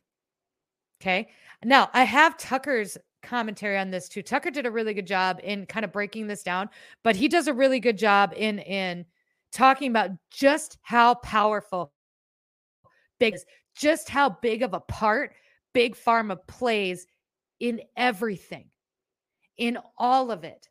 Okay. 1.01 1.29
Now 1.65 1.89
I 1.93 2.03
have 2.03 2.37
Tucker's 2.37 2.95
commentary 3.23 3.79
on 3.79 3.89
this 3.89 4.07
too. 4.07 4.21
Tucker 4.21 4.51
did 4.51 4.67
a 4.67 4.71
really 4.71 4.93
good 4.93 5.07
job 5.07 5.39
in 5.43 5.65
kind 5.65 5.83
of 5.83 5.91
breaking 5.91 6.27
this 6.27 6.43
down, 6.43 6.69
but 7.03 7.15
he 7.15 7.27
does 7.27 7.47
a 7.47 7.53
really 7.53 7.79
good 7.79 7.97
job 7.97 8.33
in 8.35 8.59
in 8.59 9.03
talking 9.51 9.89
about 9.89 10.11
just 10.31 10.77
how 10.81 11.15
powerful 11.15 11.93
big 13.19 13.35
is, 13.35 13.45
just 13.75 14.09
how 14.09 14.29
big 14.41 14.63
of 14.63 14.73
a 14.73 14.79
part 14.79 15.33
big 15.73 15.95
pharma 15.95 16.37
plays 16.47 17.05
in 17.59 17.81
everything, 17.95 18.67
in 19.57 19.77
all 19.97 20.31
of 20.31 20.43
it. 20.43 20.69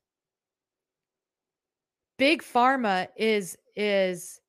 Big 2.19 2.43
pharma 2.43 3.09
is 3.17 3.57
is 3.77 4.41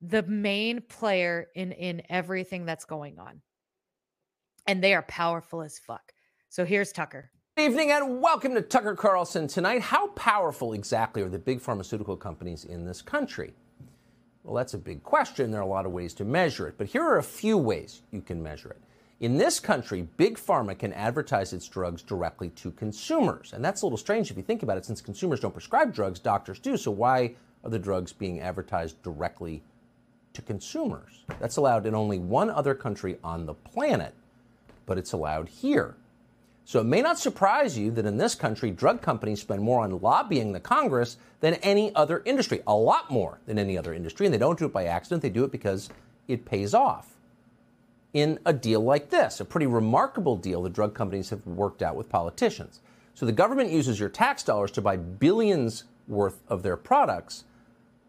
the 0.00 0.22
main 0.24 0.80
player 0.80 1.46
in 1.54 1.72
in 1.72 2.02
everything 2.08 2.64
that's 2.64 2.84
going 2.84 3.18
on. 3.18 3.42
And 4.66 4.82
they 4.82 4.94
are 4.94 5.02
powerful 5.02 5.62
as 5.62 5.78
fuck. 5.78 6.12
So 6.48 6.64
here's 6.64 6.90
Tucker. 6.90 7.30
Good 7.56 7.70
evening 7.70 7.90
and 7.90 8.20
welcome 8.20 8.54
to 8.54 8.60
Tucker 8.60 8.94
Carlson 8.94 9.46
tonight. 9.46 9.80
How 9.80 10.08
powerful 10.08 10.74
exactly 10.74 11.22
are 11.22 11.28
the 11.30 11.38
big 11.38 11.58
pharmaceutical 11.58 12.14
companies 12.14 12.66
in 12.66 12.84
this 12.84 13.00
country? 13.00 13.54
Well, 14.44 14.54
that's 14.54 14.74
a 14.74 14.78
big 14.78 15.02
question. 15.02 15.50
There 15.50 15.60
are 15.60 15.64
a 15.64 15.66
lot 15.66 15.86
of 15.86 15.92
ways 15.92 16.12
to 16.14 16.26
measure 16.26 16.68
it, 16.68 16.74
but 16.76 16.86
here 16.86 17.00
are 17.00 17.16
a 17.16 17.22
few 17.22 17.56
ways 17.56 18.02
you 18.10 18.20
can 18.20 18.42
measure 18.42 18.68
it. 18.68 18.80
In 19.20 19.38
this 19.38 19.58
country, 19.58 20.06
big 20.18 20.36
pharma 20.36 20.78
can 20.78 20.92
advertise 20.92 21.54
its 21.54 21.66
drugs 21.66 22.02
directly 22.02 22.50
to 22.50 22.72
consumers. 22.72 23.54
And 23.54 23.64
that's 23.64 23.80
a 23.80 23.86
little 23.86 23.96
strange 23.96 24.30
if 24.30 24.36
you 24.36 24.42
think 24.42 24.62
about 24.62 24.76
it, 24.76 24.84
since 24.84 25.00
consumers 25.00 25.40
don't 25.40 25.54
prescribe 25.54 25.94
drugs, 25.94 26.18
doctors 26.18 26.58
do. 26.58 26.76
So 26.76 26.90
why 26.90 27.36
are 27.64 27.70
the 27.70 27.78
drugs 27.78 28.12
being 28.12 28.38
advertised 28.38 29.02
directly 29.02 29.62
to 30.34 30.42
consumers? 30.42 31.24
That's 31.40 31.56
allowed 31.56 31.86
in 31.86 31.94
only 31.94 32.18
one 32.18 32.50
other 32.50 32.74
country 32.74 33.16
on 33.24 33.46
the 33.46 33.54
planet, 33.54 34.12
but 34.84 34.98
it's 34.98 35.12
allowed 35.12 35.48
here. 35.48 35.96
So 36.66 36.80
it 36.80 36.84
may 36.84 37.00
not 37.00 37.16
surprise 37.16 37.78
you 37.78 37.92
that 37.92 38.06
in 38.06 38.16
this 38.16 38.34
country, 38.34 38.72
drug 38.72 39.00
companies 39.00 39.40
spend 39.40 39.62
more 39.62 39.84
on 39.84 40.00
lobbying 40.00 40.50
the 40.50 40.58
Congress 40.58 41.16
than 41.38 41.54
any 41.54 41.94
other 41.94 42.22
industry, 42.24 42.60
a 42.66 42.74
lot 42.74 43.08
more 43.08 43.38
than 43.46 43.56
any 43.56 43.78
other 43.78 43.94
industry. 43.94 44.26
And 44.26 44.34
they 44.34 44.38
don't 44.38 44.58
do 44.58 44.64
it 44.64 44.72
by 44.72 44.86
accident, 44.86 45.22
they 45.22 45.30
do 45.30 45.44
it 45.44 45.52
because 45.52 45.88
it 46.26 46.44
pays 46.44 46.74
off. 46.74 47.14
In 48.12 48.40
a 48.44 48.52
deal 48.52 48.80
like 48.80 49.10
this, 49.10 49.38
a 49.38 49.44
pretty 49.44 49.68
remarkable 49.68 50.34
deal 50.34 50.60
the 50.60 50.68
drug 50.68 50.92
companies 50.92 51.30
have 51.30 51.46
worked 51.46 51.82
out 51.82 51.94
with 51.94 52.08
politicians. 52.08 52.80
So 53.14 53.26
the 53.26 53.32
government 53.32 53.70
uses 53.70 54.00
your 54.00 54.08
tax 54.08 54.42
dollars 54.42 54.72
to 54.72 54.82
buy 54.82 54.96
billions 54.96 55.84
worth 56.08 56.42
of 56.48 56.64
their 56.64 56.76
products, 56.76 57.44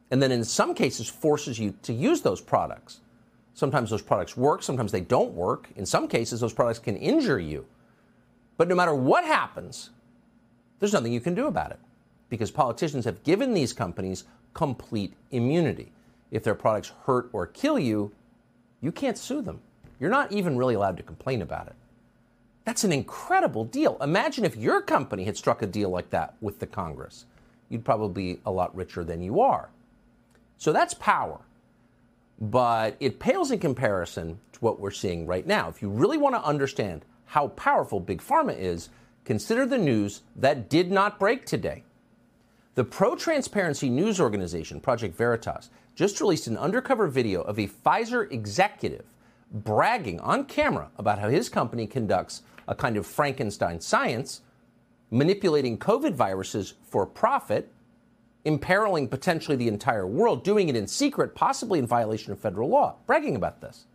and 0.10 0.20
then 0.20 0.32
in 0.32 0.44
some 0.44 0.74
cases 0.74 1.08
forces 1.08 1.60
you 1.60 1.76
to 1.84 1.94
use 1.94 2.22
those 2.22 2.42
products. 2.42 3.02
Sometimes 3.54 3.92
those 3.92 4.02
products 4.02 4.36
work, 4.36 4.64
sometimes 4.64 4.92
they 4.92 5.02
don't 5.02 5.34
work. 5.34 5.70
In 5.76 5.86
some 5.86 6.08
cases, 6.08 6.40
those 6.40 6.54
products 6.54 6.80
can 6.80 6.98
injure 6.98 7.40
you. 7.40 7.68
But 8.58 8.68
no 8.68 8.76
matter 8.76 8.94
what 8.94 9.24
happens, 9.24 9.92
there's 10.80 10.94
nothing 10.94 11.14
you 11.14 11.22
can 11.22 11.36
do 11.36 11.48
about 11.48 11.72
it 11.72 11.80
because 12.30 12.52
politicians 12.52 13.06
have 13.06 13.24
given 13.24 13.54
these 13.54 13.74
companies 13.74 14.26
complete 14.54 15.14
immunity. 15.32 15.92
If 16.32 16.44
their 16.44 16.56
products 16.56 16.92
hurt 17.06 17.30
or 17.32 17.48
kill 17.48 17.80
you, 17.80 18.12
you 18.82 18.92
can't 18.92 19.18
sue 19.18 19.42
them. 19.42 19.62
You're 20.00 20.10
not 20.10 20.32
even 20.32 20.58
really 20.58 20.76
allowed 20.76 20.98
to 20.98 21.04
complain 21.04 21.42
about 21.42 21.68
it. 21.68 21.76
That's 22.66 22.84
an 22.84 22.92
incredible 22.92 23.64
deal. 23.64 23.98
Imagine 24.02 24.44
if 24.44 24.58
your 24.58 24.82
company 24.82 25.24
had 25.24 25.38
struck 25.38 25.62
a 25.62 25.68
deal 25.68 25.90
like 25.90 26.10
that 26.10 26.36
with 26.42 26.60
the 26.60 26.68
Congress. 26.68 27.26
You'd 27.70 27.86
probably 27.86 28.34
be 28.34 28.42
a 28.46 28.52
lot 28.52 28.76
richer 28.76 29.04
than 29.04 29.22
you 29.22 29.40
are. 29.40 29.70
So 30.58 30.74
that's 30.74 30.94
power. 30.96 31.40
But 32.40 32.98
it 33.00 33.20
pales 33.20 33.52
in 33.52 33.60
comparison 33.60 34.40
to 34.54 34.60
what 34.60 34.80
we're 34.80 34.92
seeing 34.92 35.26
right 35.26 35.48
now. 35.48 35.70
If 35.70 35.82
you 35.82 35.90
really 35.90 36.18
want 36.18 36.36
to 36.36 36.44
understand 36.44 37.06
how 37.28 37.50
powerful 37.50 38.00
Big 38.00 38.22
Pharma 38.22 38.58
is, 38.58 38.90
consider 39.26 39.66
the 39.66 39.78
news 39.78 40.22
that 40.36 40.70
did 40.70 40.92
not 40.92 41.20
break 41.20 41.46
today. 41.46 41.84
The 42.76 42.84
pro 42.84 43.16
transparency 43.16 43.90
news 43.90 44.20
organization, 44.20 44.80
Project 44.80 45.16
Veritas, 45.16 45.70
just 45.96 46.22
released 46.22 46.48
an 46.48 46.58
undercover 46.58 47.08
video 47.08 47.42
of 47.42 47.58
a 47.58 47.68
Pfizer 47.68 48.32
executive 48.32 49.06
bragging 49.52 50.20
on 50.20 50.46
camera 50.46 50.90
about 50.98 51.20
how 51.20 51.30
his 51.30 51.50
company 51.50 51.88
conducts 51.88 52.44
a 52.68 52.76
kind 52.76 52.98
of 52.98 53.06
Frankenstein 53.06 53.80
science, 53.80 54.42
manipulating 55.10 55.78
COVID 55.78 56.14
viruses 56.14 56.76
for 56.84 57.06
profit, 57.06 57.72
imperiling 58.46 59.08
potentially 59.08 59.58
the 59.58 59.68
entire 59.68 60.06
world, 60.06 60.44
doing 60.44 60.70
it 60.70 60.76
in 60.76 60.88
secret, 60.88 61.34
possibly 61.36 61.80
in 61.80 61.88
violation 61.88 62.32
of 62.32 62.40
federal 62.40 62.70
law, 62.70 62.96
bragging 63.06 63.36
about 63.36 63.62
this. 63.62 63.86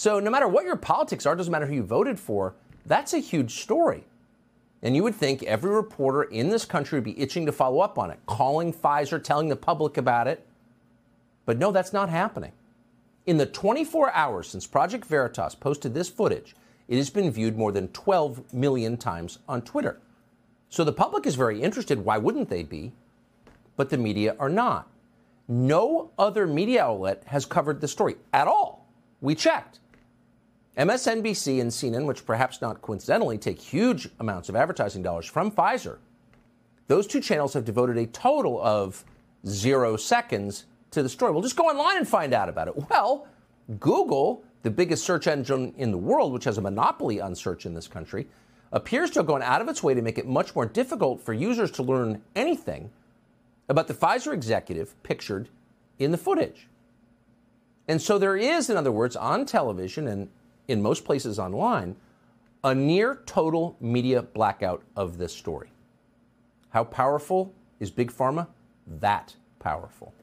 So, 0.00 0.18
no 0.18 0.30
matter 0.30 0.48
what 0.48 0.64
your 0.64 0.76
politics 0.76 1.26
are, 1.26 1.36
doesn't 1.36 1.52
matter 1.52 1.66
who 1.66 1.74
you 1.74 1.82
voted 1.82 2.18
for, 2.18 2.54
that's 2.86 3.12
a 3.12 3.18
huge 3.18 3.60
story. 3.60 4.04
And 4.80 4.96
you 4.96 5.02
would 5.02 5.14
think 5.14 5.42
every 5.42 5.70
reporter 5.70 6.22
in 6.22 6.48
this 6.48 6.64
country 6.64 6.96
would 6.96 7.04
be 7.04 7.20
itching 7.20 7.44
to 7.44 7.52
follow 7.52 7.80
up 7.80 7.98
on 7.98 8.10
it, 8.10 8.18
calling 8.24 8.72
Pfizer, 8.72 9.22
telling 9.22 9.48
the 9.48 9.56
public 9.56 9.98
about 9.98 10.26
it. 10.26 10.46
But 11.44 11.58
no, 11.58 11.70
that's 11.70 11.92
not 11.92 12.08
happening. 12.08 12.52
In 13.26 13.36
the 13.36 13.44
24 13.44 14.10
hours 14.14 14.48
since 14.48 14.66
Project 14.66 15.04
Veritas 15.04 15.54
posted 15.54 15.92
this 15.92 16.08
footage, 16.08 16.56
it 16.88 16.96
has 16.96 17.10
been 17.10 17.30
viewed 17.30 17.58
more 17.58 17.70
than 17.70 17.88
12 17.88 18.54
million 18.54 18.96
times 18.96 19.38
on 19.46 19.60
Twitter. 19.60 20.00
So 20.70 20.82
the 20.82 20.94
public 20.94 21.26
is 21.26 21.34
very 21.34 21.60
interested. 21.60 22.06
Why 22.06 22.16
wouldn't 22.16 22.48
they 22.48 22.62
be? 22.62 22.92
But 23.76 23.90
the 23.90 23.98
media 23.98 24.34
are 24.38 24.48
not. 24.48 24.88
No 25.46 26.10
other 26.18 26.46
media 26.46 26.84
outlet 26.84 27.24
has 27.26 27.44
covered 27.44 27.82
the 27.82 27.88
story 27.88 28.16
at 28.32 28.48
all. 28.48 28.88
We 29.20 29.34
checked. 29.34 29.79
MSNBC 30.76 31.60
and 31.60 31.70
CNN, 31.70 32.06
which 32.06 32.24
perhaps 32.24 32.60
not 32.60 32.80
coincidentally 32.80 33.38
take 33.38 33.60
huge 33.60 34.08
amounts 34.20 34.48
of 34.48 34.56
advertising 34.56 35.02
dollars 35.02 35.26
from 35.26 35.50
Pfizer, 35.50 35.98
those 36.86 37.06
two 37.06 37.20
channels 37.20 37.54
have 37.54 37.64
devoted 37.64 37.96
a 37.98 38.06
total 38.06 38.60
of 38.62 39.04
zero 39.46 39.96
seconds 39.96 40.66
to 40.90 41.02
the 41.02 41.08
story. 41.08 41.32
We'll 41.32 41.42
just 41.42 41.56
go 41.56 41.68
online 41.68 41.98
and 41.98 42.08
find 42.08 42.32
out 42.32 42.48
about 42.48 42.68
it. 42.68 42.90
Well, 42.90 43.26
Google, 43.78 44.44
the 44.62 44.70
biggest 44.70 45.04
search 45.04 45.26
engine 45.26 45.74
in 45.76 45.90
the 45.90 45.98
world, 45.98 46.32
which 46.32 46.44
has 46.44 46.58
a 46.58 46.60
monopoly 46.60 47.20
on 47.20 47.34
search 47.34 47.66
in 47.66 47.74
this 47.74 47.88
country, 47.88 48.26
appears 48.72 49.10
to 49.10 49.20
have 49.20 49.26
gone 49.26 49.42
out 49.42 49.60
of 49.60 49.68
its 49.68 49.82
way 49.82 49.94
to 49.94 50.02
make 50.02 50.18
it 50.18 50.26
much 50.26 50.54
more 50.54 50.66
difficult 50.66 51.20
for 51.20 51.32
users 51.32 51.70
to 51.72 51.82
learn 51.82 52.22
anything 52.36 52.90
about 53.68 53.88
the 53.88 53.94
Pfizer 53.94 54.32
executive 54.32 55.00
pictured 55.02 55.48
in 55.98 56.10
the 56.10 56.18
footage. 56.18 56.68
And 57.88 58.00
so 58.00 58.18
there 58.18 58.36
is, 58.36 58.70
in 58.70 58.76
other 58.76 58.92
words, 58.92 59.16
on 59.16 59.46
television 59.46 60.06
and 60.08 60.28
in 60.70 60.80
most 60.80 61.04
places 61.04 61.38
online, 61.38 61.96
a 62.62 62.74
near 62.74 63.22
total 63.26 63.76
media 63.80 64.22
blackout 64.22 64.82
of 64.94 65.18
this 65.18 65.32
story. 65.32 65.68
How 66.70 66.84
powerful 66.84 67.52
is 67.80 67.90
Big 67.90 68.12
Pharma? 68.12 68.46
That 68.86 69.34
powerful. 69.58 70.14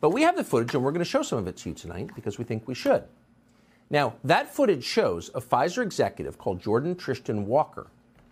But 0.00 0.10
we 0.10 0.20
have 0.20 0.36
the 0.36 0.44
footage, 0.44 0.74
and 0.74 0.84
we're 0.84 0.92
going 0.92 0.98
to 0.98 1.04
show 1.10 1.22
some 1.22 1.38
of 1.38 1.48
it 1.48 1.56
to 1.58 1.70
you 1.70 1.74
tonight 1.74 2.10
because 2.14 2.38
we 2.38 2.44
think 2.44 2.68
we 2.68 2.74
should. 2.74 3.04
Now, 3.88 4.14
that 4.22 4.54
footage 4.54 4.84
shows 4.84 5.30
a 5.34 5.40
Pfizer 5.40 5.82
executive 5.82 6.36
called 6.36 6.60
Jordan 6.60 6.94
Tristan 6.94 7.46
Walker. 7.46 7.86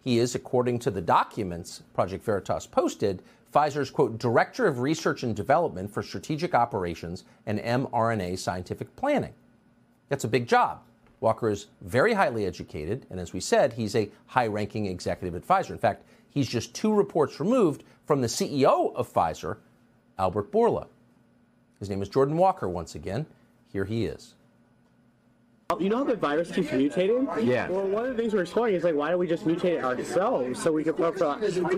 He 0.05 0.19
is, 0.19 0.35
according 0.35 0.81
to 0.81 0.91
the 0.91 1.01
documents 1.01 1.83
Project 1.95 2.25
Veritas 2.25 2.67
posted, 2.67 3.23
Pfizer's, 3.55 3.91
quote, 3.91 4.19
Director 4.19 4.67
of 4.67 4.81
Research 4.81 5.23
and 5.23 5.35
Development 5.35 5.91
for 5.91 6.03
Strategic 6.03 6.55
Operations 6.55 7.25
and 7.47 7.59
mRNA 7.61 8.39
Scientific 8.39 8.95
Planning. 8.97 9.33
That's 10.11 10.25
a 10.25 10.29
big 10.29 10.47
job. 10.47 10.81
Walker 11.23 11.49
is 11.49 11.69
very 11.81 12.15
highly 12.15 12.45
educated, 12.45 13.07
and 13.09 13.21
as 13.21 13.33
we 13.33 13.39
said, 13.39 13.75
he's 13.75 13.95
a 13.95 14.11
high 14.27 14.49
ranking 14.49 14.87
executive 14.87 15.37
advisor. 15.37 15.73
In 15.73 15.79
fact, 15.79 16.05
he's 16.29 16.49
just 16.49 16.75
two 16.75 16.93
reports 16.93 17.39
removed 17.39 17.85
from 18.05 18.21
the 18.21 18.27
CEO 18.27 18.93
of 18.95 19.11
Pfizer, 19.11 19.59
Albert 20.19 20.51
Bourla. 20.51 20.89
His 21.79 21.89
name 21.89 22.03
is 22.03 22.09
Jordan 22.09 22.37
Walker 22.37 22.69
once 22.69 22.97
again. 22.97 23.27
Here 23.73 23.85
he 23.85 24.05
is. 24.05 24.35
You 25.81 25.89
know 25.89 25.99
how 25.99 26.05
the 26.05 26.17
virus 26.17 26.51
keeps 26.51 26.69
mutating? 26.69 27.45
Yeah. 27.45 27.69
Well, 27.69 27.87
one 27.87 28.05
of 28.05 28.17
the 28.17 28.23
things 28.23 28.35
we're 28.35 28.43
exploring 28.43 28.75
is 28.75 28.85
like, 28.85 28.95
why 28.95 29.11
don't 29.11 29.19
we 29.19 29.27
just 29.27 29.47
mutate 29.47 29.79
it 29.79 29.85
ourselves 29.85 30.63
so 30.63 30.73
we 30.73 30.85
could 30.85 30.99
we 30.99 31.11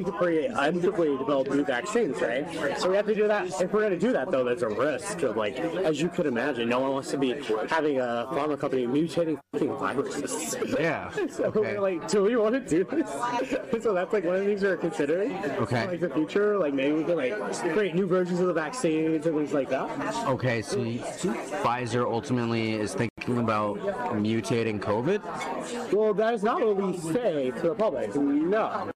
could 0.04 0.14
create 0.14 0.50
develop 0.50 1.48
new 1.50 1.64
vaccines, 1.64 2.20
right? 2.20 2.78
So 2.78 2.90
we 2.90 2.96
have 2.96 3.06
to 3.06 3.14
do 3.14 3.26
that. 3.28 3.46
If 3.60 3.72
we're 3.72 3.80
going 3.80 3.92
to 3.92 3.98
do 3.98 4.12
that, 4.12 4.30
though, 4.30 4.44
there's 4.44 4.62
a 4.62 4.68
risk 4.68 5.22
of 5.22 5.36
like, 5.36 5.58
as 5.58 6.00
you 6.00 6.08
could 6.08 6.26
imagine, 6.26 6.68
no 6.68 6.80
one 6.80 6.92
wants 6.92 7.10
to 7.10 7.18
be 7.18 7.32
having 7.68 7.98
a 7.98 8.26
pharma 8.30 8.58
company 8.58 8.86
mutating 8.86 9.38
fucking 9.52 9.76
viruses. 9.76 10.56
Yeah. 10.78 11.10
so 11.30 11.44
Okay. 11.44 11.60
we're 11.60 11.80
like, 11.80 12.08
do 12.08 12.22
we 12.24 12.36
want 12.36 12.54
to 12.54 12.60
do 12.60 12.84
this? 12.84 13.10
so 13.82 13.94
that's 13.94 14.12
like 14.12 14.24
one 14.24 14.36
of 14.36 14.40
the 14.40 14.46
things 14.46 14.62
we're 14.62 14.76
considering. 14.76 15.32
Okay. 15.60 15.86
Like 15.86 16.00
the 16.00 16.10
future, 16.10 16.58
like 16.58 16.74
maybe 16.74 16.92
we 16.96 17.04
can 17.04 17.16
like 17.16 17.34
create 17.72 17.94
new 17.94 18.06
versions 18.06 18.40
of 18.40 18.46
the 18.46 18.52
vaccines 18.52 19.26
and 19.26 19.36
things 19.36 19.52
like 19.52 19.68
that. 19.70 19.88
Okay, 20.28 20.62
so 20.62 20.78
Pfizer 20.78 22.04
ultimately 22.10 22.72
is 22.74 22.94
thinking 22.94 23.38
about 23.38 23.78
mutating 23.92 24.80
COVID? 24.80 25.92
Well, 25.92 26.14
that 26.14 26.34
is 26.34 26.42
not 26.42 26.64
what 26.64 26.76
we 26.76 26.96
say 26.98 27.50
to 27.50 27.68
the 27.68 27.74
public. 27.74 28.14
No. 28.14 28.90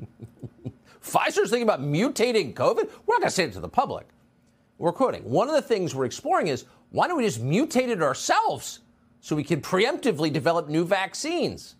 Pfizer's 1.02 1.50
thinking 1.50 1.62
about 1.62 1.80
mutating 1.80 2.54
COVID? 2.54 2.90
We're 3.06 3.14
not 3.14 3.20
going 3.20 3.22
to 3.22 3.30
say 3.30 3.44
it 3.44 3.52
to 3.54 3.60
the 3.60 3.68
public. 3.68 4.08
We're 4.78 4.92
quoting. 4.92 5.24
One 5.24 5.48
of 5.48 5.54
the 5.54 5.62
things 5.62 5.94
we're 5.94 6.04
exploring 6.04 6.48
is 6.48 6.64
why 6.90 7.08
don't 7.08 7.16
we 7.16 7.24
just 7.24 7.44
mutate 7.44 7.88
it 7.88 8.02
ourselves 8.02 8.80
so 9.20 9.36
we 9.36 9.44
can 9.44 9.60
preemptively 9.60 10.32
develop 10.32 10.68
new 10.68 10.84
vaccines? 10.84 11.74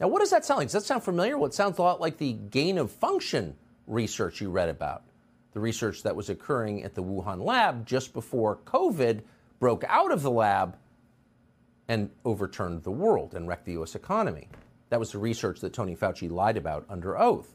Now, 0.00 0.08
what 0.08 0.20
does 0.20 0.30
that 0.30 0.44
sound 0.44 0.58
like? 0.58 0.66
Does 0.66 0.74
that 0.74 0.84
sound 0.84 1.02
familiar? 1.02 1.36
Well, 1.36 1.46
it 1.46 1.54
sounds 1.54 1.78
a 1.78 1.82
lot 1.82 2.00
like 2.00 2.18
the 2.18 2.32
gain 2.32 2.78
of 2.78 2.90
function 2.90 3.56
research 3.86 4.40
you 4.40 4.50
read 4.50 4.68
about, 4.68 5.02
the 5.52 5.60
research 5.60 6.02
that 6.02 6.14
was 6.14 6.28
occurring 6.28 6.84
at 6.84 6.94
the 6.94 7.02
Wuhan 7.02 7.44
lab 7.44 7.86
just 7.86 8.12
before 8.12 8.58
COVID 8.64 9.22
broke 9.58 9.84
out 9.88 10.12
of 10.12 10.22
the 10.22 10.30
lab 10.30 10.76
and 11.88 12.10
overturned 12.24 12.82
the 12.82 12.90
world 12.90 13.34
and 13.34 13.48
wrecked 13.48 13.64
the 13.64 13.72
U.S. 13.72 13.94
economy. 13.94 14.48
That 14.90 15.00
was 15.00 15.12
the 15.12 15.18
research 15.18 15.60
that 15.60 15.72
Tony 15.72 15.96
Fauci 15.96 16.30
lied 16.30 16.56
about 16.56 16.84
under 16.88 17.18
oath. 17.18 17.54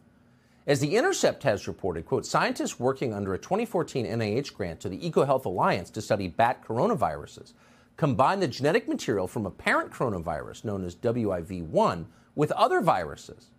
As 0.66 0.80
The 0.80 0.96
Intercept 0.96 1.44
has 1.44 1.68
reported, 1.68 2.06
quote, 2.06 2.26
scientists 2.26 2.80
working 2.80 3.14
under 3.14 3.34
a 3.34 3.38
2014 3.38 4.06
NIH 4.06 4.54
grant 4.54 4.80
to 4.80 4.90
the 4.90 4.98
EcoHealth 4.98 5.46
Alliance 5.46 5.90
to 5.92 6.02
study 6.02 6.28
bat 6.28 6.64
coronaviruses 6.66 7.54
combined 7.98 8.42
the 8.42 8.48
genetic 8.48 8.88
material 8.88 9.28
from 9.28 9.46
a 9.46 9.52
parent 9.52 9.92
coronavirus 9.92 10.64
known 10.64 10.84
as 10.84 10.96
WIV1 10.96 12.06
with 12.36 12.52
other 12.54 12.82
viruses. 12.82 13.50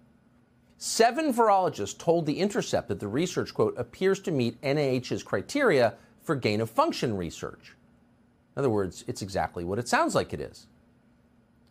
Seven 0.76 1.32
virologists 1.32 1.96
told 1.96 2.26
The 2.26 2.40
Intercept 2.40 2.88
that 2.88 3.00
the 3.00 3.08
research, 3.08 3.54
quote, 3.54 3.74
appears 3.78 4.18
to 4.20 4.32
meet 4.32 4.60
NIH's 4.60 5.22
criteria 5.22 5.94
for 6.22 6.34
gain 6.34 6.60
of 6.60 6.70
function 6.70 7.16
research. 7.16 7.74
In 8.56 8.60
other 8.60 8.70
words, 8.70 9.04
it's 9.06 9.22
exactly 9.22 9.64
what 9.64 9.78
it 9.78 9.88
sounds 9.88 10.14
like 10.14 10.32
it 10.32 10.40
is. 10.40 10.66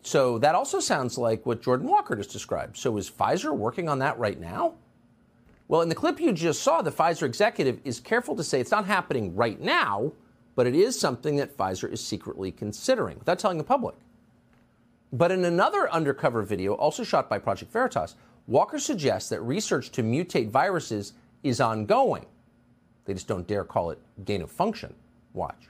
So 0.02 0.38
that 0.38 0.54
also 0.54 0.80
sounds 0.80 1.16
like 1.16 1.46
what 1.46 1.62
Jordan 1.62 1.88
Walker 1.88 2.14
just 2.14 2.30
described. 2.30 2.76
So 2.76 2.96
is 2.98 3.10
Pfizer 3.10 3.56
working 3.56 3.88
on 3.88 3.98
that 4.00 4.18
right 4.18 4.38
now? 4.38 4.74
Well, 5.66 5.80
in 5.80 5.88
the 5.88 5.94
clip 5.94 6.20
you 6.20 6.30
just 6.32 6.62
saw, 6.62 6.82
the 6.82 6.92
Pfizer 6.92 7.22
executive 7.22 7.80
is 7.84 8.00
careful 8.00 8.36
to 8.36 8.44
say 8.44 8.60
it's 8.60 8.70
not 8.70 8.84
happening 8.84 9.34
right 9.34 9.58
now, 9.58 10.12
but 10.56 10.66
it 10.66 10.74
is 10.74 10.98
something 10.98 11.36
that 11.36 11.56
Pfizer 11.56 11.90
is 11.90 12.04
secretly 12.04 12.52
considering 12.52 13.18
without 13.18 13.38
telling 13.38 13.56
the 13.56 13.64
public. 13.64 13.94
But 15.10 15.32
in 15.32 15.46
another 15.46 15.90
undercover 15.90 16.42
video, 16.42 16.74
also 16.74 17.02
shot 17.02 17.30
by 17.30 17.38
Project 17.38 17.72
Veritas, 17.72 18.16
Walker 18.46 18.78
suggests 18.78 19.30
that 19.30 19.40
research 19.40 19.90
to 19.92 20.02
mutate 20.02 20.50
viruses 20.50 21.14
is 21.42 21.62
ongoing. 21.62 22.26
They 23.06 23.14
just 23.14 23.28
don't 23.28 23.46
dare 23.46 23.64
call 23.64 23.90
it 23.90 23.98
gain 24.26 24.42
of 24.42 24.50
function. 24.50 24.92
Watch. 25.32 25.68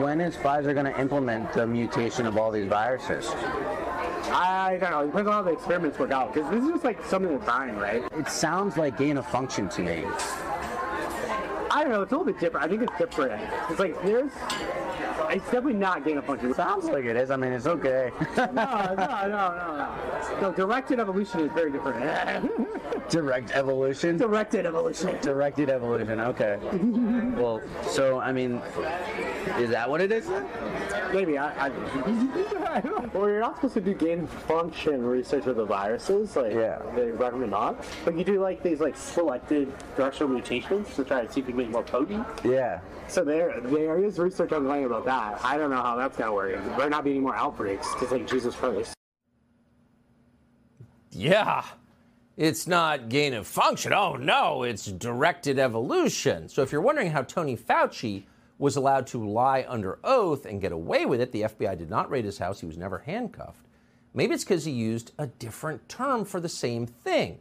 When 0.00 0.18
is 0.22 0.34
Pfizer 0.34 0.72
going 0.72 0.86
to 0.86 0.98
implement 0.98 1.52
the 1.52 1.66
mutation 1.66 2.24
of 2.24 2.38
all 2.38 2.50
these 2.50 2.66
viruses? 2.66 3.28
I 4.32 4.78
don't 4.80 4.90
know. 4.90 5.00
It 5.00 5.06
depends 5.08 5.28
on 5.28 5.34
how 5.34 5.42
the 5.42 5.50
experiments 5.50 5.98
work 5.98 6.10
out. 6.10 6.32
Because 6.32 6.50
this 6.50 6.64
is 6.64 6.70
just 6.70 6.84
like 6.84 7.04
something 7.04 7.30
that's 7.30 7.44
dying, 7.44 7.76
right? 7.76 8.02
It 8.12 8.26
sounds 8.28 8.78
like 8.78 8.96
gain 8.96 9.18
of 9.18 9.26
function 9.26 9.68
to 9.68 9.82
me. 9.82 10.06
I 11.70 11.82
don't 11.82 11.92
know. 11.92 12.00
It's 12.00 12.12
a 12.12 12.16
little 12.16 12.32
bit 12.32 12.40
different. 12.40 12.64
I 12.64 12.68
think 12.68 12.82
it's 12.82 12.96
different. 12.96 13.42
It's 13.68 13.78
like 13.78 14.02
there's. 14.02 14.32
It's 15.30 15.44
definitely 15.44 15.74
not 15.74 16.04
gain 16.04 16.18
of 16.18 16.24
function. 16.24 16.52
Sounds 16.54 16.86
like 16.86 17.04
it 17.04 17.16
is. 17.16 17.30
I 17.30 17.36
mean, 17.36 17.52
it's 17.52 17.66
okay. 17.66 18.10
no, 18.36 18.46
no, 18.46 18.94
no, 18.94 19.28
no, 19.28 19.76
no. 19.76 20.40
No, 20.40 20.52
directed 20.52 20.98
evolution 20.98 21.40
is 21.40 21.52
very 21.52 21.70
different. 21.70 22.00
Direct 23.10 23.50
evolution? 23.52 24.16
Directed 24.16 24.66
evolution. 24.66 25.18
Directed 25.20 25.68
evolution, 25.68 26.20
okay. 26.20 26.58
well, 27.36 27.60
so, 27.88 28.20
I 28.20 28.32
mean, 28.32 28.62
is 29.58 29.70
that 29.70 29.88
what 29.88 30.00
it 30.00 30.12
is? 30.12 30.28
Maybe. 31.12 31.36
I, 31.36 31.66
I, 31.66 32.80
well, 33.12 33.28
you're 33.28 33.40
not 33.40 33.56
supposed 33.56 33.74
to 33.74 33.80
do 33.80 33.94
gain 33.94 34.20
of 34.20 34.30
function 34.30 35.04
research 35.04 35.44
with 35.46 35.56
the 35.56 35.64
viruses. 35.64 36.36
Like, 36.36 36.54
yeah. 36.54 36.80
they 36.94 37.10
recommend 37.10 37.50
not. 37.50 37.84
But 38.04 38.16
you 38.16 38.24
do 38.24 38.40
like 38.40 38.62
these 38.62 38.80
like 38.80 38.96
selected 38.96 39.72
directional 39.96 40.28
mutations 40.32 40.94
to 40.94 41.04
try 41.04 41.24
to 41.24 41.32
see 41.32 41.40
if 41.40 41.46
you 41.46 41.52
can 41.52 41.56
make 41.56 41.70
more 41.70 41.82
potent. 41.82 42.26
Yeah. 42.44 42.80
So 43.10 43.24
there, 43.24 43.60
there 43.60 43.98
is 43.98 44.20
research 44.20 44.52
ongoing 44.52 44.84
about 44.84 45.04
that. 45.06 45.44
I 45.44 45.56
don't 45.56 45.70
know 45.70 45.82
how 45.82 45.96
that's 45.96 46.16
gonna 46.16 46.32
work. 46.32 46.52
There 46.52 46.78
might 46.78 46.90
not 46.90 47.02
be 47.02 47.10
any 47.10 47.18
more 47.18 47.34
outbreaks 47.34 47.92
because 47.92 48.12
like 48.12 48.28
Jesus 48.28 48.54
Christ. 48.54 48.94
Yeah. 51.10 51.64
It's 52.36 52.68
not 52.68 53.08
gain 53.08 53.34
of 53.34 53.48
function. 53.48 53.92
Oh 53.92 54.14
no, 54.14 54.62
it's 54.62 54.86
directed 54.86 55.58
evolution. 55.58 56.48
So 56.48 56.62
if 56.62 56.70
you're 56.70 56.80
wondering 56.80 57.10
how 57.10 57.22
Tony 57.22 57.56
Fauci 57.56 58.22
was 58.58 58.76
allowed 58.76 59.08
to 59.08 59.28
lie 59.28 59.66
under 59.66 59.98
oath 60.04 60.46
and 60.46 60.60
get 60.60 60.70
away 60.70 61.04
with 61.04 61.20
it, 61.20 61.32
the 61.32 61.42
FBI 61.42 61.76
did 61.76 61.90
not 61.90 62.10
raid 62.10 62.24
his 62.24 62.38
house, 62.38 62.60
he 62.60 62.66
was 62.66 62.78
never 62.78 62.98
handcuffed. 62.98 63.66
Maybe 64.14 64.34
it's 64.34 64.44
because 64.44 64.64
he 64.64 64.70
used 64.70 65.10
a 65.18 65.26
different 65.26 65.88
term 65.88 66.24
for 66.24 66.38
the 66.38 66.48
same 66.48 66.86
thing. 66.86 67.40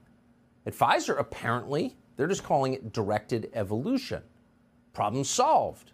At 0.66 0.74
Pfizer, 0.74 1.20
apparently, 1.20 1.96
they're 2.16 2.28
just 2.28 2.44
calling 2.44 2.74
it 2.74 2.91
directed 2.91 3.52
evolution. 3.54 4.24
Problem 5.00 5.24
solved. 5.24 5.94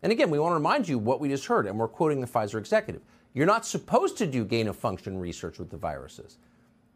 And 0.00 0.12
again, 0.12 0.30
we 0.30 0.38
want 0.38 0.52
to 0.52 0.58
remind 0.58 0.86
you 0.86 0.96
what 0.96 1.18
we 1.18 1.28
just 1.28 1.46
heard, 1.46 1.66
and 1.66 1.76
we're 1.76 1.88
quoting 1.88 2.20
the 2.20 2.26
Pfizer 2.28 2.56
executive. 2.56 3.02
You're 3.34 3.46
not 3.46 3.66
supposed 3.66 4.16
to 4.18 4.28
do 4.28 4.44
gain 4.44 4.68
of 4.68 4.76
function 4.76 5.18
research 5.18 5.58
with 5.58 5.70
the 5.70 5.76
viruses. 5.76 6.38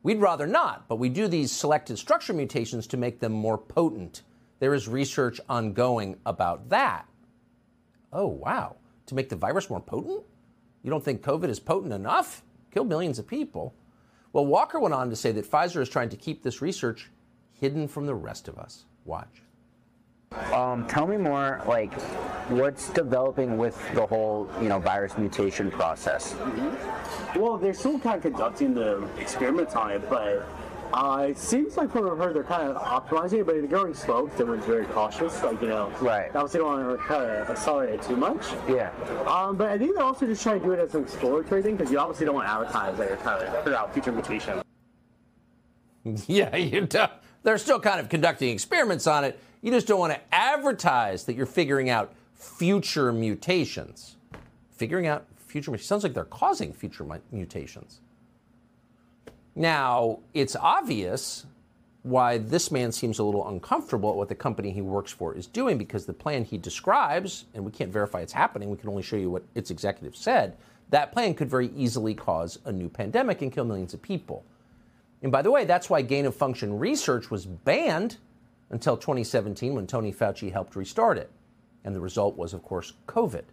We'd 0.04 0.20
rather 0.20 0.46
not, 0.46 0.86
but 0.86 1.00
we 1.00 1.08
do 1.08 1.26
these 1.26 1.50
selected 1.50 1.98
structure 1.98 2.32
mutations 2.32 2.86
to 2.86 2.96
make 2.96 3.18
them 3.18 3.32
more 3.32 3.58
potent. 3.58 4.22
There 4.60 4.72
is 4.72 4.86
research 4.86 5.40
ongoing 5.48 6.16
about 6.26 6.68
that. 6.68 7.08
Oh, 8.12 8.28
wow. 8.28 8.76
To 9.06 9.16
make 9.16 9.30
the 9.30 9.34
virus 9.34 9.68
more 9.68 9.80
potent? 9.80 10.22
You 10.84 10.90
don't 10.90 11.04
think 11.04 11.22
COVID 11.22 11.48
is 11.48 11.58
potent 11.58 11.92
enough? 11.92 12.44
Killed 12.70 12.88
millions 12.88 13.18
of 13.18 13.26
people. 13.26 13.74
Well, 14.32 14.46
Walker 14.46 14.78
went 14.78 14.94
on 14.94 15.10
to 15.10 15.16
say 15.16 15.32
that 15.32 15.50
Pfizer 15.50 15.82
is 15.82 15.88
trying 15.88 16.10
to 16.10 16.16
keep 16.16 16.44
this 16.44 16.62
research 16.62 17.10
hidden 17.52 17.88
from 17.88 18.06
the 18.06 18.14
rest 18.14 18.46
of 18.46 18.60
us. 18.60 18.84
Watch. 19.04 19.42
Um, 20.52 20.86
tell 20.86 21.08
me 21.08 21.16
more, 21.16 21.60
like, 21.66 21.92
what's 22.50 22.88
developing 22.90 23.56
with 23.58 23.76
the 23.94 24.06
whole, 24.06 24.48
you 24.62 24.68
know, 24.68 24.78
virus 24.78 25.18
mutation 25.18 25.72
process? 25.72 26.36
Well, 27.34 27.56
they're 27.58 27.74
still 27.74 27.98
kind 27.98 28.16
of 28.16 28.22
conducting 28.22 28.72
the 28.72 29.02
experiments 29.18 29.74
on 29.74 29.90
it, 29.90 30.08
but 30.08 30.46
uh, 30.92 31.26
it 31.30 31.36
seems 31.38 31.76
like 31.76 31.90
from 31.90 32.04
what 32.04 32.12
I've 32.12 32.18
heard, 32.18 32.36
they're 32.36 32.44
kind 32.44 32.68
of 32.68 32.76
optimizing 32.80 33.40
it, 33.40 33.46
but 33.46 33.56
they're 33.56 33.66
going 33.66 33.92
slow. 33.92 34.28
'cause 34.28 34.40
Everyone's 34.40 34.66
very 34.66 34.86
cautious, 34.86 35.42
like 35.42 35.60
you 35.62 35.68
know. 35.68 35.92
Right. 36.00 36.30
Obviously, 36.34 36.60
don't 36.60 36.86
want 36.86 37.00
to 37.00 37.06
kind 37.06 37.24
of 37.30 37.50
accelerate 37.50 37.94
it 37.94 38.02
too 38.02 38.16
much. 38.16 38.44
Yeah. 38.68 38.90
Um, 39.26 39.56
but 39.56 39.68
I 39.70 39.78
think 39.78 39.96
they're 39.96 40.04
also 40.04 40.26
just 40.26 40.42
trying 40.44 40.60
to 40.60 40.66
do 40.66 40.72
it 40.72 40.78
as 40.78 40.94
an 40.94 41.02
exploratory 41.02 41.62
thing 41.62 41.76
because 41.76 41.90
you 41.92 41.98
obviously 41.98 42.26
don't 42.26 42.36
want 42.36 42.46
to 42.46 42.52
advertise 42.52 42.96
that 42.98 43.08
you're 43.08 43.16
trying 43.18 43.40
to 43.46 43.52
figure 43.62 43.76
out 43.76 43.92
future 43.92 44.12
mutation. 44.12 44.62
Yeah, 46.26 46.56
you 46.56 46.86
do. 46.86 47.04
They're 47.42 47.58
still 47.58 47.78
kind 47.78 48.00
of 48.00 48.08
conducting 48.08 48.48
experiments 48.48 49.06
on 49.06 49.22
it. 49.24 49.38
You 49.62 49.70
just 49.70 49.86
don't 49.86 49.98
want 49.98 50.12
to 50.12 50.20
advertise 50.32 51.24
that 51.24 51.34
you're 51.34 51.46
figuring 51.46 51.90
out 51.90 52.12
future 52.34 53.12
mutations. 53.12 54.16
Figuring 54.70 55.06
out 55.06 55.26
future 55.36 55.70
mutations 55.70 55.88
sounds 55.88 56.02
like 56.02 56.14
they're 56.14 56.24
causing 56.24 56.72
future 56.72 57.06
mutations. 57.30 58.00
Now, 59.54 60.20
it's 60.32 60.56
obvious 60.56 61.44
why 62.02 62.38
this 62.38 62.70
man 62.70 62.92
seems 62.92 63.18
a 63.18 63.22
little 63.22 63.46
uncomfortable 63.48 64.10
at 64.10 64.16
what 64.16 64.28
the 64.30 64.34
company 64.34 64.70
he 64.70 64.80
works 64.80 65.12
for 65.12 65.34
is 65.34 65.46
doing 65.46 65.76
because 65.76 66.06
the 66.06 66.14
plan 66.14 66.44
he 66.44 66.56
describes, 66.56 67.44
and 67.52 67.62
we 67.62 67.70
can't 67.70 67.92
verify 67.92 68.20
it's 68.20 68.32
happening, 68.32 68.70
we 68.70 68.78
can 68.78 68.88
only 68.88 69.02
show 69.02 69.16
you 69.16 69.30
what 69.30 69.42
its 69.54 69.70
executives 69.70 70.18
said, 70.18 70.56
that 70.88 71.12
plan 71.12 71.34
could 71.34 71.50
very 71.50 71.70
easily 71.76 72.14
cause 72.14 72.58
a 72.64 72.72
new 72.72 72.88
pandemic 72.88 73.42
and 73.42 73.52
kill 73.52 73.64
millions 73.64 73.92
of 73.92 74.00
people. 74.00 74.44
And 75.22 75.30
by 75.30 75.42
the 75.42 75.50
way, 75.50 75.66
that's 75.66 75.90
why 75.90 76.00
gain 76.00 76.24
of 76.24 76.34
function 76.34 76.78
research 76.78 77.30
was 77.30 77.44
banned 77.44 78.16
until 78.70 78.96
2017 78.96 79.74
when 79.74 79.86
Tony 79.86 80.12
Fauci 80.12 80.52
helped 80.52 80.76
restart 80.76 81.18
it. 81.18 81.30
And 81.84 81.94
the 81.94 82.00
result 82.00 82.36
was, 82.36 82.54
of 82.54 82.62
course, 82.62 82.94
COVID. 83.06 83.44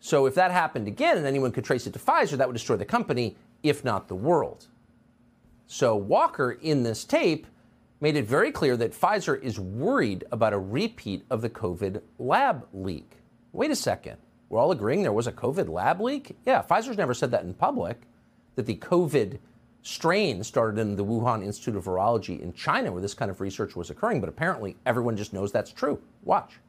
So 0.00 0.26
if 0.26 0.34
that 0.34 0.50
happened 0.50 0.88
again 0.88 1.16
and 1.16 1.26
anyone 1.26 1.52
could 1.52 1.64
trace 1.64 1.86
it 1.86 1.92
to 1.92 1.98
Pfizer, 1.98 2.36
that 2.36 2.48
would 2.48 2.54
destroy 2.54 2.76
the 2.76 2.84
company, 2.84 3.36
if 3.62 3.84
not 3.84 4.08
the 4.08 4.14
world. 4.14 4.66
So 5.66 5.96
Walker, 5.96 6.52
in 6.52 6.82
this 6.82 7.04
tape, 7.04 7.46
made 8.00 8.16
it 8.16 8.26
very 8.26 8.50
clear 8.50 8.76
that 8.76 8.92
Pfizer 8.92 9.40
is 9.40 9.60
worried 9.60 10.24
about 10.32 10.52
a 10.52 10.58
repeat 10.58 11.24
of 11.30 11.40
the 11.40 11.48
COVID 11.48 12.02
lab 12.18 12.66
leak. 12.72 13.18
Wait 13.52 13.70
a 13.70 13.76
second. 13.76 14.16
We're 14.48 14.58
all 14.58 14.72
agreeing 14.72 15.02
there 15.02 15.12
was 15.12 15.28
a 15.28 15.32
COVID 15.32 15.68
lab 15.68 16.00
leak? 16.00 16.36
Yeah, 16.44 16.62
Pfizer's 16.62 16.98
never 16.98 17.14
said 17.14 17.30
that 17.30 17.44
in 17.44 17.54
public, 17.54 18.02
that 18.56 18.66
the 18.66 18.76
COVID 18.76 19.38
strain 19.82 20.42
started 20.44 20.80
in 20.80 20.96
the 20.96 21.04
Wuhan 21.04 21.44
Institute 21.44 21.76
of 21.76 21.84
Virology 21.84 22.40
in 22.40 22.52
China, 22.52 22.92
where 22.92 23.02
this 23.02 23.14
kind 23.14 23.30
of 23.30 23.40
research 23.40 23.76
was 23.76 23.90
occurring, 23.90 24.20
but 24.20 24.28
apparently 24.28 24.76
everyone 24.86 25.16
just 25.16 25.32
knows 25.32 25.52
that's 25.52 25.72
true. 25.72 26.00
Watch. 26.24 26.60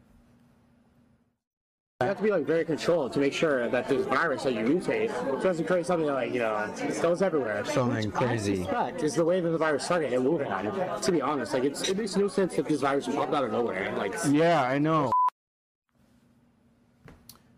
You 2.02 2.08
have 2.08 2.18
to 2.18 2.24
be 2.24 2.32
like 2.32 2.46
very 2.46 2.66
controlled 2.66 3.14
to 3.14 3.20
make 3.20 3.32
sure 3.32 3.70
that 3.70 3.88
this 3.88 4.06
virus 4.08 4.44
that 4.44 4.54
you 4.54 4.60
mutate 4.62 5.10
doesn't 5.42 5.66
create 5.66 5.86
something 5.86 6.06
that 6.06 6.14
like 6.14 6.34
you 6.34 6.40
know 6.40 6.74
it 6.76 7.02
goes 7.02 7.22
everywhere. 7.22 7.64
Something 7.64 8.12
crazy. 8.12 8.58
Suspect 8.64 9.04
is 9.04 9.16
the 9.16 9.24
way 9.24 9.40
that 9.40 9.50
the 9.50 9.58
virus 9.58 9.86
started 9.86 10.12
in 10.12 10.24
Wuhan. 10.24 11.02
To 11.02 11.12
be 11.12 11.22
honest, 11.22 11.54
like 11.54 11.64
it's, 11.64 11.88
it 11.88 11.98
makes 11.98 12.18
no 12.18 12.28
sense 12.28 12.58
that 12.58 12.68
this 12.68 12.82
virus 12.82 13.08
popped 13.08 13.34
out 13.34 13.46
of 13.46 13.52
nowhere. 13.54 13.94
Like 13.96 14.16
yeah, 14.30 14.64
I 14.64 14.80
know. 14.80 15.12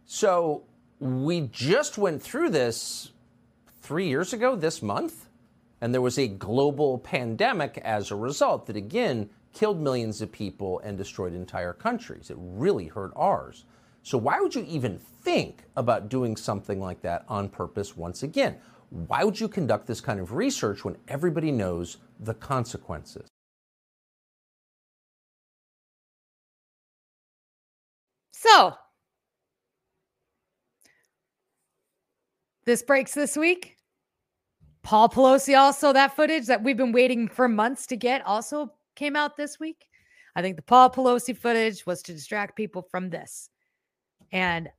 So 0.06 0.64
we 1.00 1.42
just 1.52 1.98
went 1.98 2.22
through 2.22 2.52
this 2.52 3.12
three 3.82 4.08
years 4.08 4.32
ago 4.32 4.56
this 4.56 4.82
month, 4.82 5.25
and 5.86 5.94
there 5.94 6.02
was 6.02 6.18
a 6.18 6.28
global 6.28 6.98
pandemic 6.98 7.78
as 7.86 8.10
a 8.10 8.16
result 8.16 8.66
that 8.66 8.76
again 8.76 9.30
killed 9.54 9.80
millions 9.80 10.20
of 10.20 10.32
people 10.32 10.80
and 10.80 10.98
destroyed 10.98 11.32
entire 11.32 11.74
countries. 11.74 12.32
It 12.32 12.38
really 12.40 12.88
hurt 12.88 13.12
ours. 13.16 13.66
So, 14.02 14.18
why 14.18 14.40
would 14.40 14.56
you 14.56 14.66
even 14.68 14.98
think 14.98 15.62
about 15.78 16.10
doing 16.10 16.38
something 16.38 16.80
like 16.80 17.04
that 17.04 17.24
on 17.30 17.50
purpose 17.50 17.96
once 17.96 18.24
again? 18.24 18.56
Why 18.90 19.24
would 19.24 19.40
you 19.40 19.48
conduct 19.48 19.86
this 19.86 20.02
kind 20.02 20.20
of 20.20 20.34
research 20.34 20.84
when 20.84 20.98
everybody 21.08 21.52
knows 21.52 21.98
the 22.20 22.34
consequences? 22.34 23.28
So, 28.32 28.74
this 32.66 32.82
breaks 32.82 33.14
this 33.14 33.38
week. 33.38 33.75
Paul 34.86 35.10
Pelosi 35.10 35.58
also 35.58 35.92
that 35.94 36.16
footage 36.16 36.46
that 36.46 36.64
we've 36.64 36.78
been 36.78 36.92
waiting 36.92 37.28
for 37.28 37.48
months 37.48 37.88
to 37.88 37.98
get 37.98 38.24
also 38.24 38.72
came 38.96 39.16
out 39.16 39.36
this 39.36 39.60
week. 39.60 39.88
I 40.36 40.44
think 40.44 40.58
the 40.58 40.62
Paul 40.62 40.92
Pelosi 40.92 41.36
footage 41.36 41.88
was 41.88 42.04
to 42.04 42.14
distract 42.14 42.56
people 42.56 42.84
from 42.84 43.10
this. 43.10 43.50
And 44.32 44.70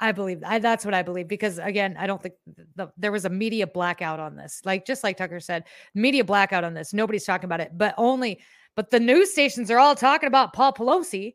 I 0.00 0.10
believe 0.10 0.42
I, 0.44 0.58
that's 0.58 0.84
what 0.84 0.92
I 0.92 1.02
believe 1.02 1.28
because 1.28 1.58
again, 1.58 1.96
I 1.96 2.08
don't 2.08 2.20
think 2.20 2.34
the, 2.74 2.90
there 2.96 3.12
was 3.12 3.24
a 3.24 3.30
media 3.30 3.68
blackout 3.68 4.18
on 4.18 4.34
this. 4.34 4.60
Like 4.64 4.84
just 4.84 5.04
like 5.04 5.16
Tucker 5.16 5.38
said, 5.38 5.64
media 5.94 6.24
blackout 6.24 6.64
on 6.64 6.74
this. 6.74 6.92
Nobody's 6.92 7.24
talking 7.24 7.46
about 7.46 7.60
it, 7.60 7.78
but 7.78 7.94
only 7.96 8.40
but 8.74 8.90
the 8.90 9.00
news 9.00 9.30
stations 9.30 9.70
are 9.70 9.78
all 9.78 9.94
talking 9.94 10.26
about 10.26 10.52
Paul 10.52 10.72
Pelosi. 10.72 11.34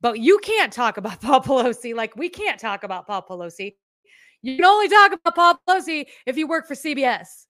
But 0.00 0.18
you 0.18 0.38
can't 0.38 0.72
talk 0.72 0.96
about 0.96 1.20
Paul 1.20 1.42
Pelosi 1.42 1.94
like 1.94 2.16
we 2.16 2.30
can't 2.30 2.58
talk 2.58 2.84
about 2.84 3.06
Paul 3.06 3.22
Pelosi. 3.28 3.74
You 4.42 4.56
can 4.56 4.64
only 4.64 4.88
talk 4.88 5.12
about 5.12 5.34
Paul 5.34 5.60
Pelosi 5.66 6.06
if 6.26 6.36
you 6.36 6.46
work 6.46 6.66
for 6.66 6.74
CBS. 6.74 7.46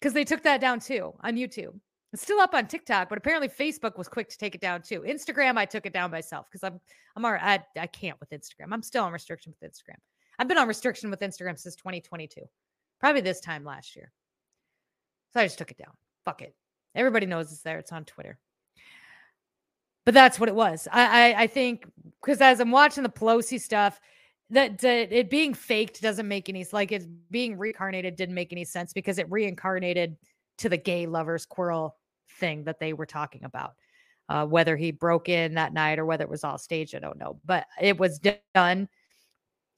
Because 0.00 0.12
they 0.12 0.24
took 0.24 0.42
that 0.42 0.60
down 0.60 0.80
too 0.80 1.12
on 1.20 1.36
YouTube. 1.36 1.78
It's 2.12 2.22
still 2.22 2.40
up 2.40 2.54
on 2.54 2.66
TikTok, 2.66 3.08
but 3.08 3.18
apparently 3.18 3.48
Facebook 3.48 3.96
was 3.96 4.08
quick 4.08 4.28
to 4.30 4.38
take 4.38 4.54
it 4.54 4.60
down 4.60 4.82
too. 4.82 5.02
Instagram, 5.02 5.56
I 5.56 5.64
took 5.64 5.86
it 5.86 5.92
down 5.92 6.10
myself 6.10 6.46
because 6.50 6.64
I'm 6.64 6.80
I'm 7.16 7.24
all, 7.24 7.32
I, 7.32 7.60
I 7.78 7.86
can't 7.86 8.18
with 8.18 8.30
Instagram. 8.30 8.72
I'm 8.72 8.82
still 8.82 9.04
on 9.04 9.12
restriction 9.12 9.54
with 9.60 9.70
Instagram. 9.70 9.98
I've 10.38 10.48
been 10.48 10.58
on 10.58 10.68
restriction 10.68 11.10
with 11.10 11.20
Instagram 11.20 11.58
since 11.58 11.76
2022, 11.76 12.40
probably 12.98 13.20
this 13.20 13.40
time 13.40 13.64
last 13.64 13.94
year. 13.94 14.10
So 15.32 15.40
I 15.40 15.44
just 15.44 15.58
took 15.58 15.70
it 15.70 15.78
down. 15.78 15.92
Fuck 16.24 16.42
it. 16.42 16.54
Everybody 16.94 17.26
knows 17.26 17.52
it's 17.52 17.62
there. 17.62 17.78
It's 17.78 17.92
on 17.92 18.04
Twitter. 18.04 18.38
But 20.04 20.14
that's 20.14 20.40
what 20.40 20.48
it 20.48 20.54
was. 20.54 20.88
I 20.90 21.32
I, 21.32 21.42
I 21.42 21.46
think 21.46 21.86
because 22.20 22.40
as 22.40 22.58
I'm 22.58 22.72
watching 22.72 23.04
the 23.04 23.08
Pelosi 23.08 23.60
stuff, 23.60 24.00
that, 24.50 24.78
that 24.78 25.12
it 25.12 25.30
being 25.30 25.54
faked 25.54 26.02
doesn't 26.02 26.26
make 26.26 26.48
any 26.48 26.66
like 26.72 26.92
it 26.92 27.06
being 27.30 27.56
reincarnated 27.56 28.16
didn't 28.16 28.34
make 28.34 28.52
any 28.52 28.64
sense 28.64 28.92
because 28.92 29.18
it 29.18 29.30
reincarnated 29.30 30.16
to 30.58 30.68
the 30.68 30.76
gay 30.76 31.06
lovers 31.06 31.46
quarrel 31.46 31.96
thing 32.38 32.64
that 32.64 32.78
they 32.80 32.92
were 32.92 33.06
talking 33.06 33.44
about. 33.44 33.74
Uh, 34.28 34.46
whether 34.46 34.76
he 34.76 34.92
broke 34.92 35.28
in 35.28 35.54
that 35.54 35.72
night 35.72 35.98
or 35.98 36.04
whether 36.04 36.22
it 36.22 36.30
was 36.30 36.44
all 36.44 36.56
staged, 36.58 36.94
I 36.94 37.00
don't 37.00 37.18
know. 37.18 37.40
But 37.44 37.66
it 37.80 37.98
was 37.98 38.20
done 38.54 38.88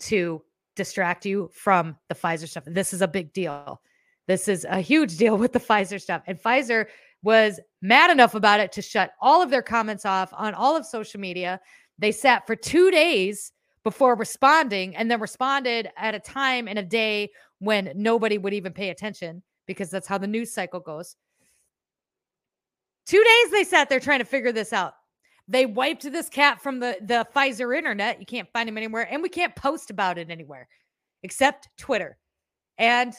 to 0.00 0.42
distract 0.76 1.24
you 1.24 1.50
from 1.54 1.96
the 2.08 2.14
Pfizer 2.14 2.46
stuff. 2.46 2.64
This 2.66 2.92
is 2.92 3.00
a 3.00 3.08
big 3.08 3.32
deal. 3.32 3.80
This 4.26 4.48
is 4.48 4.66
a 4.68 4.80
huge 4.80 5.16
deal 5.16 5.38
with 5.38 5.52
the 5.52 5.60
Pfizer 5.60 6.00
stuff. 6.00 6.22
And 6.26 6.40
Pfizer 6.40 6.86
was 7.22 7.60
mad 7.80 8.10
enough 8.10 8.34
about 8.34 8.60
it 8.60 8.72
to 8.72 8.82
shut 8.82 9.12
all 9.20 9.42
of 9.42 9.48
their 9.48 9.62
comments 9.62 10.04
off 10.04 10.32
on 10.34 10.54
all 10.54 10.76
of 10.76 10.84
social 10.84 11.20
media. 11.20 11.60
They 11.98 12.12
sat 12.12 12.46
for 12.46 12.56
two 12.56 12.90
days 12.90 13.52
before 13.84 14.14
responding 14.14 14.94
and 14.96 15.10
then 15.10 15.20
responded 15.20 15.88
at 15.96 16.14
a 16.14 16.20
time 16.20 16.68
and 16.68 16.78
a 16.78 16.82
day 16.82 17.30
when 17.58 17.92
nobody 17.94 18.38
would 18.38 18.54
even 18.54 18.72
pay 18.72 18.90
attention 18.90 19.42
because 19.66 19.90
that's 19.90 20.06
how 20.06 20.18
the 20.18 20.26
news 20.26 20.52
cycle 20.52 20.80
goes. 20.80 21.16
Two 23.06 23.22
days 23.22 23.50
they 23.50 23.64
sat 23.64 23.88
there 23.88 24.00
trying 24.00 24.20
to 24.20 24.24
figure 24.24 24.52
this 24.52 24.72
out. 24.72 24.94
They 25.48 25.66
wiped 25.66 26.02
this 26.02 26.28
cat 26.28 26.62
from 26.62 26.78
the, 26.78 26.96
the 27.02 27.26
Pfizer 27.34 27.76
internet. 27.76 28.20
You 28.20 28.26
can't 28.26 28.48
find 28.52 28.68
him 28.68 28.78
anywhere, 28.78 29.08
and 29.10 29.22
we 29.22 29.28
can't 29.28 29.54
post 29.56 29.90
about 29.90 30.18
it 30.18 30.30
anywhere 30.30 30.68
except 31.22 31.68
Twitter. 31.76 32.16
And 32.78 33.12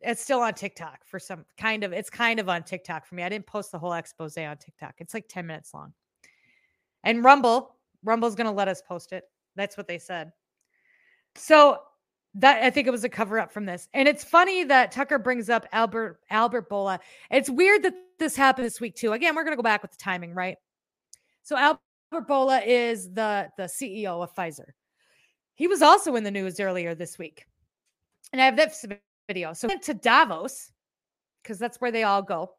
it's 0.00 0.22
still 0.22 0.40
on 0.40 0.54
TikTok 0.54 1.00
for 1.04 1.18
some 1.18 1.44
kind 1.58 1.84
of, 1.84 1.92
it's 1.92 2.10
kind 2.10 2.40
of 2.40 2.48
on 2.48 2.62
TikTok 2.62 3.06
for 3.06 3.14
me. 3.14 3.22
I 3.22 3.28
didn't 3.28 3.46
post 3.46 3.70
the 3.70 3.78
whole 3.78 3.92
expose 3.92 4.36
on 4.38 4.56
TikTok. 4.56 4.94
It's 4.98 5.12
like 5.12 5.26
10 5.28 5.46
minutes 5.46 5.74
long. 5.74 5.92
And 7.04 7.22
Rumble, 7.22 7.76
Rumble's 8.02 8.34
going 8.34 8.46
to 8.46 8.52
let 8.52 8.68
us 8.68 8.82
post 8.86 9.12
it. 9.12 9.24
That's 9.56 9.76
what 9.76 9.88
they 9.88 9.98
said. 9.98 10.32
So 11.34 11.78
that 12.34 12.62
I 12.62 12.70
think 12.70 12.86
it 12.86 12.90
was 12.90 13.04
a 13.04 13.08
cover 13.08 13.38
up 13.38 13.52
from 13.52 13.66
this. 13.66 13.88
And 13.92 14.06
it's 14.06 14.22
funny 14.22 14.64
that 14.64 14.92
Tucker 14.92 15.18
brings 15.18 15.48
up 15.48 15.66
Albert 15.72 16.20
Albert 16.30 16.70
Bourla. 16.70 16.98
It's 17.30 17.50
weird 17.50 17.82
that 17.82 17.94
this 18.18 18.36
happened 18.36 18.66
this 18.66 18.80
week 18.80 18.94
too. 18.94 19.12
Again, 19.12 19.34
we're 19.34 19.44
going 19.44 19.52
to 19.52 19.56
go 19.56 19.62
back 19.62 19.82
with 19.82 19.90
the 19.90 19.96
timing, 19.98 20.34
right? 20.34 20.56
So 21.42 21.56
Albert 21.56 21.80
Bourla 22.28 22.62
is 22.64 23.12
the 23.12 23.48
the 23.56 23.64
CEO 23.64 24.22
of 24.22 24.34
Pfizer. 24.34 24.70
He 25.54 25.66
was 25.66 25.82
also 25.82 26.14
in 26.16 26.24
the 26.24 26.30
news 26.30 26.60
earlier 26.60 26.94
this 26.94 27.18
week. 27.18 27.44
And 28.32 28.40
I 28.40 28.44
have 28.44 28.56
this 28.56 28.84
video. 29.28 29.52
So 29.52 29.68
went 29.68 29.82
to 29.82 29.94
Davos 29.94 30.70
because 31.42 31.58
that's 31.58 31.80
where 31.80 31.90
they 31.90 32.04
all 32.04 32.22
go 32.22 32.52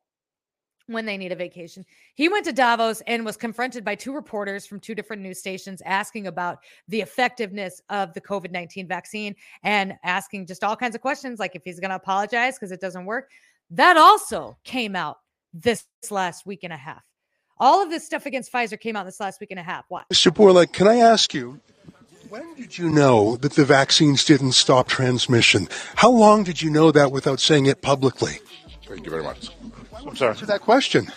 when 0.92 1.06
they 1.06 1.18
need 1.18 1.32
a 1.32 1.36
vacation. 1.36 1.86
He 2.16 2.30
went 2.30 2.46
to 2.46 2.54
Davos 2.54 3.02
and 3.08 3.26
was 3.26 3.38
confronted 3.38 3.84
by 3.84 3.96
two 3.96 4.14
reporters 4.14 4.66
from 4.66 4.80
two 4.80 4.96
different 4.96 5.22
news 5.22 5.40
stations 5.40 5.82
asking 5.86 6.28
about 6.28 6.60
the 6.88 7.02
effectiveness 7.02 7.82
of 7.90 8.14
the 8.14 8.22
COVID 8.22 8.52
19 8.52 8.88
vaccine 8.88 9.36
and 9.64 9.94
asking 10.04 10.48
just 10.48 10.64
all 10.64 10.76
kinds 10.76 10.96
of 10.96 11.02
questions, 11.02 11.40
like 11.40 11.56
if 11.56 11.64
he's 11.64 11.80
going 11.80 11.90
to 11.90 11.96
apologize 11.96 12.56
because 12.56 12.72
it 12.72 12.82
doesn't 12.82 13.06
work. 13.06 13.30
That 13.70 13.98
also 13.98 14.58
came 14.64 14.96
out 14.96 15.18
this 15.54 15.86
last 16.10 16.46
week 16.46 16.60
and 16.64 16.74
a 16.74 16.78
half. 16.78 17.04
All 17.58 17.84
of 17.84 17.90
this 17.90 18.06
stuff 18.06 18.26
against 18.26 18.52
Pfizer 18.52 18.80
came 18.80 18.96
out 18.96 19.06
this 19.06 19.20
last 19.20 19.40
week 19.40 19.52
and 19.52 19.60
a 19.60 19.64
half. 19.64 19.86
What? 19.88 20.10
Mr. 20.10 20.32
Bourla, 20.32 20.72
can 20.72 20.88
I 20.88 20.98
ask 20.98 21.34
you, 21.34 21.60
when 22.30 22.56
did 22.56 22.78
you 22.78 22.90
know 22.90 23.36
that 23.38 23.54
the 23.54 23.66
vaccines 23.66 24.24
didn't 24.24 24.54
stop 24.54 24.88
transmission? 24.88 25.68
How 25.96 26.10
long 26.10 26.44
did 26.44 26.62
you 26.62 26.70
know 26.70 26.92
that 26.92 27.12
without 27.12 27.40
saying 27.40 27.68
it 27.68 27.82
publicly? 27.82 28.40
Thank 28.86 29.06
you 29.06 29.12
very 29.12 29.24
much. 29.24 29.50
I'm 30.08 30.16
sorry. 30.16 30.32
Answer 30.32 30.46
that 30.48 30.62
question. 30.62 31.08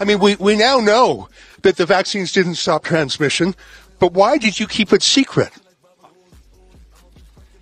I 0.00 0.04
mean, 0.04 0.18
we, 0.18 0.36
we 0.36 0.56
now 0.56 0.78
know 0.78 1.28
that 1.62 1.76
the 1.76 1.86
vaccines 1.86 2.32
didn't 2.32 2.56
stop 2.56 2.84
transmission, 2.84 3.54
but 3.98 4.12
why 4.12 4.38
did 4.38 4.58
you 4.58 4.66
keep 4.66 4.92
it 4.92 5.02
secret? 5.02 5.52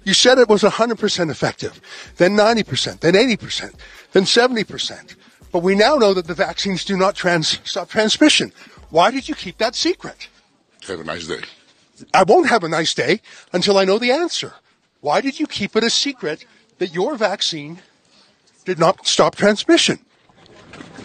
You 0.04 0.14
said 0.14 0.38
it 0.38 0.48
was 0.48 0.62
100% 0.62 1.30
effective, 1.30 1.80
then 2.16 2.32
90%, 2.32 3.00
then 3.00 3.14
80%, 3.14 3.74
then 4.12 4.22
70%. 4.24 5.16
But 5.52 5.62
we 5.62 5.74
now 5.74 5.96
know 5.96 6.14
that 6.14 6.26
the 6.26 6.34
vaccines 6.34 6.84
do 6.84 6.96
not 6.96 7.14
trans- 7.14 7.60
stop 7.64 7.90
transmission. 7.90 8.52
Why 8.88 9.10
did 9.10 9.28
you 9.28 9.34
keep 9.34 9.58
that 9.58 9.74
secret? 9.74 10.28
Have 10.86 11.00
a 11.00 11.04
nice 11.04 11.26
day. 11.26 11.40
I 12.14 12.22
won't 12.22 12.48
have 12.48 12.64
a 12.64 12.68
nice 12.68 12.94
day 12.94 13.20
until 13.52 13.76
I 13.76 13.84
know 13.84 13.98
the 13.98 14.10
answer. 14.10 14.54
Why 15.00 15.20
did 15.20 15.38
you 15.38 15.46
keep 15.46 15.76
it 15.76 15.84
a 15.84 15.90
secret 15.90 16.46
that 16.78 16.94
your 16.94 17.16
vaccine 17.16 17.80
did 18.64 18.78
not 18.78 19.06
stop 19.06 19.36
transmission? 19.36 19.98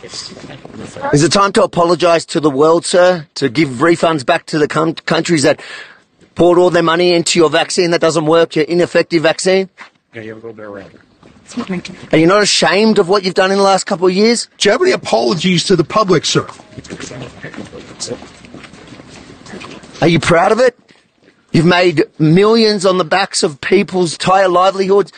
Is 0.03 1.23
it 1.23 1.31
time 1.31 1.51
to 1.53 1.63
apologise 1.63 2.25
to 2.25 2.39
the 2.39 2.49
world, 2.49 2.85
sir? 2.85 3.27
To 3.35 3.49
give 3.49 3.69
refunds 3.69 4.25
back 4.25 4.45
to 4.47 4.59
the 4.59 4.67
com- 4.67 4.93
countries 4.93 5.43
that 5.43 5.61
poured 6.35 6.57
all 6.57 6.69
their 6.69 6.83
money 6.83 7.13
into 7.13 7.39
your 7.39 7.49
vaccine 7.49 7.91
that 7.91 8.01
doesn't 8.01 8.25
work, 8.25 8.55
your 8.55 8.65
ineffective 8.65 9.23
vaccine? 9.23 9.69
Yeah, 10.13 10.21
you 10.21 10.35
have 10.35 10.43
a 10.43 10.47
little 10.47 10.53
bit 10.53 10.65
around. 10.65 10.91
Are 12.11 12.17
you 12.17 12.25
not 12.25 12.41
ashamed 12.41 12.97
of 12.97 13.07
what 13.07 13.23
you've 13.23 13.35
done 13.35 13.51
in 13.51 13.57
the 13.57 13.63
last 13.63 13.85
couple 13.85 14.07
of 14.07 14.13
years? 14.13 14.49
Do 14.57 14.67
you 14.67 14.71
have 14.71 14.81
any 14.81 14.91
apologies 14.91 15.63
to 15.65 15.75
the 15.75 15.83
public, 15.83 16.25
sir? 16.25 16.47
Are 20.01 20.07
you 20.07 20.19
proud 20.19 20.51
of 20.51 20.59
it? 20.59 20.77
You've 21.51 21.65
made 21.65 22.03
millions 22.19 22.85
on 22.85 22.97
the 22.97 23.05
backs 23.05 23.43
of 23.43 23.61
people's 23.61 24.13
entire 24.13 24.49
livelihoods. 24.49 25.13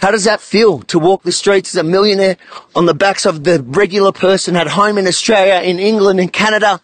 How 0.00 0.10
does 0.10 0.24
that 0.24 0.40
feel 0.40 0.80
to 0.84 0.98
walk 0.98 1.24
the 1.24 1.32
streets 1.32 1.74
as 1.74 1.80
a 1.80 1.84
millionaire 1.84 2.38
on 2.74 2.86
the 2.86 2.94
backs 2.94 3.26
of 3.26 3.44
the 3.44 3.62
regular 3.62 4.12
person 4.12 4.56
at 4.56 4.66
home 4.66 4.96
in 4.96 5.06
Australia, 5.06 5.60
in 5.62 5.78
England, 5.78 6.18
in 6.20 6.28
Canada? 6.28 6.80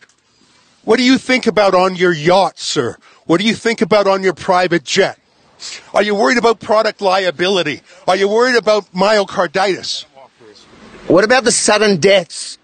What 0.84 0.98
do 0.98 1.02
you 1.02 1.16
think 1.16 1.46
about 1.46 1.74
on 1.74 1.96
your 1.96 2.12
yacht, 2.12 2.58
sir? 2.58 2.98
What 3.24 3.40
do 3.40 3.46
you 3.46 3.54
think 3.54 3.80
about 3.80 4.06
on 4.06 4.22
your 4.22 4.34
private 4.34 4.84
jet? 4.84 5.18
Are 5.94 6.02
you 6.02 6.14
worried 6.14 6.36
about 6.36 6.60
product 6.60 7.00
liability? 7.00 7.80
Are 8.06 8.16
you 8.16 8.28
worried 8.28 8.56
about 8.56 8.92
myocarditis? 8.92 10.04
What 11.08 11.24
about 11.24 11.44
the 11.44 11.52
sudden 11.52 11.96
deaths? 11.98 12.58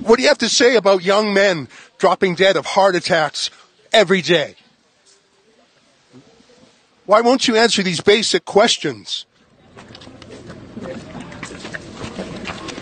What 0.00 0.16
do 0.16 0.22
you 0.22 0.28
have 0.28 0.38
to 0.38 0.48
say 0.48 0.74
about 0.74 1.04
young 1.04 1.32
men 1.32 1.68
dropping 1.98 2.34
dead 2.34 2.56
of 2.56 2.66
heart 2.66 2.96
attacks 2.96 3.50
every 3.92 4.20
day? 4.20 4.56
Why 7.10 7.22
won't 7.22 7.48
you 7.48 7.56
answer 7.56 7.82
these 7.82 8.00
basic 8.00 8.44
questions? 8.44 9.26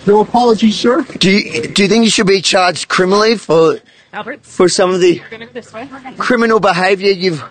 No 0.07 0.21
apology, 0.21 0.71
sir. 0.71 1.01
Do 1.01 1.31
you, 1.31 1.63
do 1.69 1.85
you 1.85 1.89
think 1.89 2.05
you 2.05 2.11
should 2.11 2.27
be 2.27 2.43
charged 2.43 2.89
criminally 2.89 3.39
for 3.39 3.79
Albert, 4.13 4.45
for 4.45 4.69
some 4.69 4.93
of 4.93 5.01
the 5.01 5.23
go 5.31 5.47
this 5.55 5.73
way. 5.73 5.89
criminal 6.19 6.61
behaviour 6.61 7.11
you've 7.11 7.43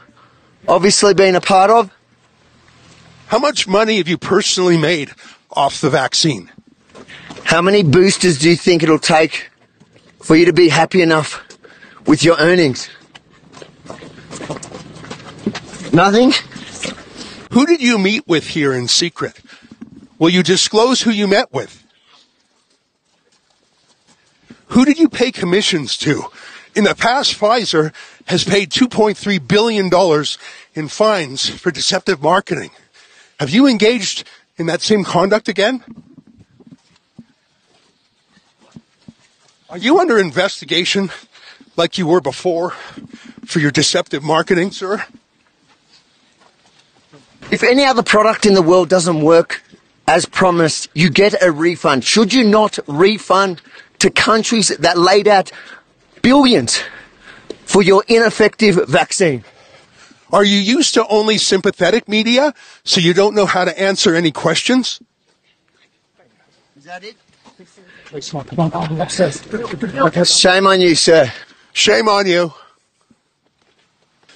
obviously 0.67 1.15
been 1.15 1.33
a 1.33 1.41
part 1.41 1.71
of? 1.71 1.89
How 3.25 3.39
much 3.39 3.67
money 3.67 3.97
have 3.97 4.07
you 4.07 4.19
personally 4.19 4.77
made 4.77 5.09
off 5.49 5.81
the 5.81 5.89
vaccine? 5.89 6.51
How 7.43 7.63
many 7.63 7.81
boosters 7.81 8.37
do 8.37 8.51
you 8.51 8.55
think 8.55 8.83
it'll 8.83 8.99
take 8.99 9.49
for 10.21 10.35
you 10.35 10.45
to 10.45 10.53
be 10.53 10.69
happy 10.69 11.01
enough 11.01 11.43
with 12.05 12.23
your 12.23 12.37
earnings? 12.37 12.87
Nothing? 15.91 16.33
Who 17.51 17.65
did 17.65 17.81
you 17.81 17.97
meet 17.97 18.27
with 18.27 18.47
here 18.47 18.73
in 18.73 18.87
secret? 18.87 19.39
Will 20.19 20.29
you 20.29 20.43
disclose 20.43 21.01
who 21.01 21.11
you 21.11 21.27
met 21.27 21.53
with? 21.53 21.83
Who 24.67 24.85
did 24.85 24.99
you 24.99 25.07
pay 25.07 25.31
commissions 25.31 25.97
to? 25.99 26.25
In 26.75 26.83
the 26.83 26.93
past, 26.93 27.39
Pfizer 27.39 27.93
has 28.25 28.43
paid 28.43 28.69
$2.3 28.69 29.47
billion 29.47 29.89
in 30.75 30.87
fines 30.89 31.49
for 31.49 31.71
deceptive 31.71 32.21
marketing. 32.21 32.71
Have 33.39 33.49
you 33.49 33.67
engaged 33.67 34.27
in 34.57 34.65
that 34.65 34.81
same 34.81 35.03
conduct 35.03 35.47
again? 35.47 35.83
Are 39.69 39.77
you 39.77 39.99
under 39.99 40.17
investigation 40.17 41.09
like 41.75 41.97
you 41.97 42.07
were 42.07 42.21
before 42.21 42.71
for 43.45 43.59
your 43.59 43.71
deceptive 43.71 44.23
marketing, 44.23 44.71
sir? 44.71 45.03
If 47.49 47.63
any 47.63 47.85
other 47.85 48.03
product 48.03 48.45
in 48.45 48.53
the 48.53 48.61
world 48.61 48.89
doesn't 48.89 49.21
work 49.21 49.63
as 50.05 50.25
promised, 50.25 50.89
you 50.93 51.09
get 51.09 51.41
a 51.41 51.51
refund. 51.51 52.03
Should 52.03 52.33
you 52.33 52.43
not 52.43 52.77
refund 52.87 53.61
to 53.99 54.09
countries 54.09 54.67
that 54.67 54.97
laid 54.97 55.29
out 55.29 55.51
billions 56.21 56.83
for 57.65 57.81
your 57.81 58.03
ineffective 58.09 58.75
vaccine? 58.89 59.45
Are 60.31 60.43
you 60.43 60.57
used 60.57 60.93
to 60.95 61.07
only 61.07 61.37
sympathetic 61.37 62.09
media, 62.09 62.53
so 62.83 62.99
you 62.99 63.13
don't 63.13 63.33
know 63.33 63.45
how 63.45 63.63
to 63.63 63.79
answer 63.79 64.13
any 64.13 64.31
questions? 64.31 64.99
Is 66.75 66.83
that 66.83 67.05
it? 67.05 67.15
Okay. 68.13 70.23
Shame 70.25 70.67
on 70.67 70.81
you, 70.81 70.95
sir. 70.95 71.31
Shame 71.71 72.09
on 72.09 72.27
you. 72.27 72.53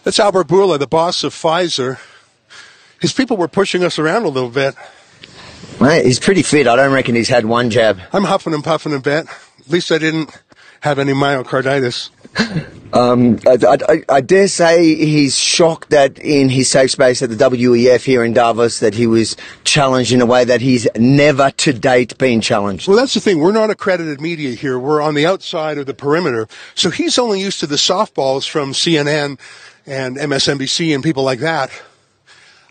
That's 0.03 0.19
Albert 0.19 0.47
Bourla, 0.47 0.79
the 0.79 0.88
boss 0.88 1.25
of 1.25 1.33
Pfizer. 1.33 1.99
His 3.01 3.13
people 3.13 3.35
were 3.35 3.47
pushing 3.47 3.83
us 3.83 3.99
around 3.99 4.23
a 4.23 4.29
little 4.29 4.49
bit. 4.49 4.75
Mate, 5.79 6.05
he's 6.05 6.19
pretty 6.19 6.43
fit. 6.43 6.67
I 6.67 6.75
don't 6.75 6.93
reckon 6.93 7.15
he's 7.15 7.29
had 7.29 7.45
one 7.45 7.71
jab. 7.71 7.99
I'm 8.13 8.23
huffing 8.23 8.53
and 8.53 8.63
puffing 8.63 8.93
a 8.93 8.99
bit. 8.99 9.27
At 9.59 9.69
least 9.69 9.91
I 9.91 9.97
didn't 9.97 10.29
have 10.81 10.99
any 10.99 11.13
myocarditis. 11.13 12.09
Um, 12.93 13.39
I, 13.47 13.57
I, 13.87 14.03
I 14.09 14.19
dare 14.19 14.49
say 14.49 14.95
he's 14.95 15.37
shocked 15.37 15.91
that 15.91 16.19
in 16.19 16.49
his 16.49 16.69
safe 16.69 16.91
space 16.91 17.21
at 17.21 17.29
the 17.29 17.37
WEF 17.37 18.03
here 18.03 18.21
in 18.21 18.33
Davos 18.33 18.81
that 18.81 18.93
he 18.93 19.07
was 19.07 19.37
challenged 19.63 20.11
in 20.11 20.19
a 20.19 20.25
way 20.25 20.43
that 20.43 20.59
he's 20.59 20.89
never 20.97 21.51
to 21.51 21.71
date 21.71 22.17
been 22.17 22.41
challenged. 22.41 22.89
Well, 22.89 22.97
that's 22.97 23.13
the 23.13 23.21
thing. 23.21 23.39
We're 23.39 23.53
not 23.53 23.69
accredited 23.69 24.19
media 24.19 24.55
here. 24.55 24.77
We're 24.77 25.01
on 25.01 25.13
the 25.13 25.25
outside 25.25 25.77
of 25.77 25.85
the 25.85 25.93
perimeter. 25.93 26.49
So 26.75 26.89
he's 26.89 27.17
only 27.17 27.39
used 27.39 27.61
to 27.61 27.67
the 27.67 27.77
softballs 27.77 28.45
from 28.45 28.73
CNN 28.73 29.39
and 29.85 30.17
MSNBC 30.17 30.93
and 30.93 31.01
people 31.01 31.23
like 31.23 31.39
that. 31.39 31.71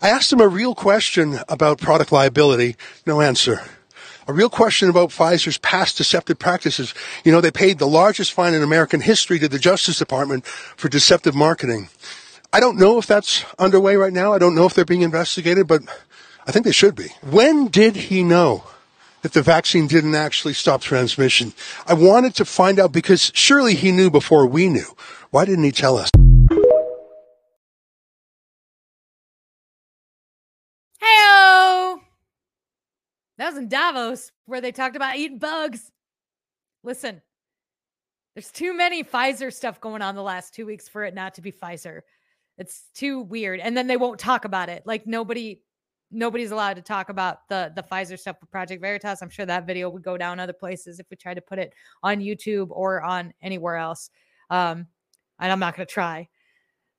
I 0.03 0.09
asked 0.09 0.33
him 0.33 0.41
a 0.41 0.47
real 0.47 0.73
question 0.73 1.39
about 1.47 1.79
product 1.79 2.11
liability. 2.11 2.75
No 3.05 3.21
answer. 3.21 3.61
A 4.27 4.33
real 4.33 4.49
question 4.49 4.89
about 4.89 5.09
Pfizer's 5.09 5.59
past 5.59 5.95
deceptive 5.95 6.39
practices. 6.39 6.95
You 7.23 7.31
know, 7.31 7.39
they 7.39 7.51
paid 7.51 7.77
the 7.77 7.87
largest 7.87 8.33
fine 8.33 8.55
in 8.55 8.63
American 8.63 9.01
history 9.01 9.37
to 9.37 9.47
the 9.47 9.59
Justice 9.59 9.99
Department 9.99 10.45
for 10.47 10.89
deceptive 10.89 11.35
marketing. 11.35 11.89
I 12.51 12.59
don't 12.59 12.79
know 12.79 12.97
if 12.97 13.05
that's 13.05 13.45
underway 13.59 13.95
right 13.95 14.11
now. 14.11 14.33
I 14.33 14.39
don't 14.39 14.55
know 14.55 14.65
if 14.65 14.73
they're 14.73 14.85
being 14.85 15.03
investigated, 15.03 15.67
but 15.67 15.83
I 16.47 16.51
think 16.51 16.65
they 16.65 16.71
should 16.71 16.95
be. 16.95 17.09
When 17.21 17.67
did 17.67 17.95
he 17.95 18.23
know 18.23 18.63
that 19.21 19.33
the 19.33 19.43
vaccine 19.43 19.85
didn't 19.85 20.15
actually 20.15 20.53
stop 20.53 20.81
transmission? 20.81 21.53
I 21.85 21.93
wanted 21.93 22.33
to 22.35 22.45
find 22.45 22.79
out 22.79 22.91
because 22.91 23.31
surely 23.35 23.75
he 23.75 23.91
knew 23.91 24.09
before 24.09 24.47
we 24.47 24.67
knew. 24.67 24.95
Why 25.29 25.45
didn't 25.45 25.63
he 25.63 25.71
tell 25.71 25.95
us? 25.95 26.09
That 33.41 33.53
was 33.53 33.57
in 33.57 33.69
Davos 33.69 34.31
where 34.45 34.61
they 34.61 34.71
talked 34.71 34.95
about 34.95 35.15
eating 35.15 35.39
bugs. 35.39 35.91
Listen, 36.83 37.23
there's 38.35 38.51
too 38.51 38.71
many 38.71 39.03
Pfizer 39.03 39.51
stuff 39.51 39.81
going 39.81 40.03
on 40.03 40.13
the 40.13 40.21
last 40.21 40.53
two 40.53 40.67
weeks 40.67 40.87
for 40.87 41.03
it 41.05 41.15
not 41.15 41.33
to 41.33 41.41
be 41.41 41.51
Pfizer. 41.51 42.01
It's 42.59 42.83
too 42.93 43.21
weird. 43.21 43.59
And 43.59 43.75
then 43.75 43.87
they 43.87 43.97
won't 43.97 44.19
talk 44.19 44.45
about 44.45 44.69
it. 44.69 44.83
Like 44.85 45.07
nobody, 45.07 45.63
nobody's 46.11 46.51
allowed 46.51 46.75
to 46.75 46.83
talk 46.83 47.09
about 47.09 47.49
the 47.49 47.73
the 47.75 47.81
Pfizer 47.81 48.19
stuff 48.19 48.35
with 48.41 48.51
Project 48.51 48.79
Veritas. 48.79 49.23
I'm 49.23 49.29
sure 49.31 49.47
that 49.47 49.65
video 49.65 49.89
would 49.89 50.03
go 50.03 50.17
down 50.17 50.39
other 50.39 50.53
places 50.53 50.99
if 50.99 51.07
we 51.09 51.17
tried 51.17 51.33
to 51.33 51.41
put 51.41 51.57
it 51.57 51.73
on 52.03 52.19
YouTube 52.19 52.67
or 52.69 53.01
on 53.01 53.33
anywhere 53.41 53.77
else. 53.77 54.11
Um, 54.51 54.85
and 55.39 55.51
I'm 55.51 55.59
not 55.59 55.75
going 55.75 55.87
to 55.87 55.91
try. 55.91 56.29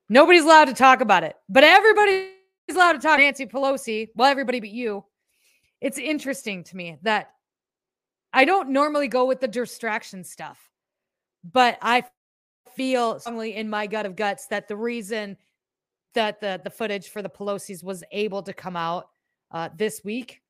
Nobody's 0.09 0.43
allowed 0.43 0.65
to 0.65 0.75
talk 0.75 1.03
about 1.03 1.23
it, 1.23 1.37
but 1.49 1.63
everybody's 1.63 2.33
allowed 2.69 2.95
to 2.95 2.99
talk 2.99 3.21
Nancy 3.21 3.47
Pelosi. 3.47 4.09
Well, 4.17 4.29
everybody 4.29 4.59
but 4.59 4.71
you. 4.71 5.05
It's 5.83 5.99
interesting 5.99 6.63
to 6.65 6.77
me 6.77 6.97
that 7.03 7.33
I 8.33 8.45
don't 8.45 8.71
normally 8.71 9.09
go 9.09 9.27
with 9.27 9.41
the 9.41 9.49
distraction 9.49 10.23
stuff, 10.23 10.71
but 11.45 11.77
I 11.83 12.05
feel 12.77 13.19
strongly 13.19 13.57
in 13.57 13.69
my 13.69 13.89
gut 13.89 14.07
of 14.07 14.15
guts 14.15 14.47
that 14.47 14.69
the 14.69 14.77
reason 14.77 15.37
that 16.15 16.41
the 16.41 16.61
the 16.63 16.71
footage 16.71 17.09
for 17.09 17.21
the 17.21 17.29
Pelosi's 17.29 17.83
was 17.83 18.05
able 18.13 18.43
to 18.45 18.53
come 18.53 18.77
out 18.77 19.09
uh, 19.51 19.71
this 19.77 20.03
week 20.05 20.41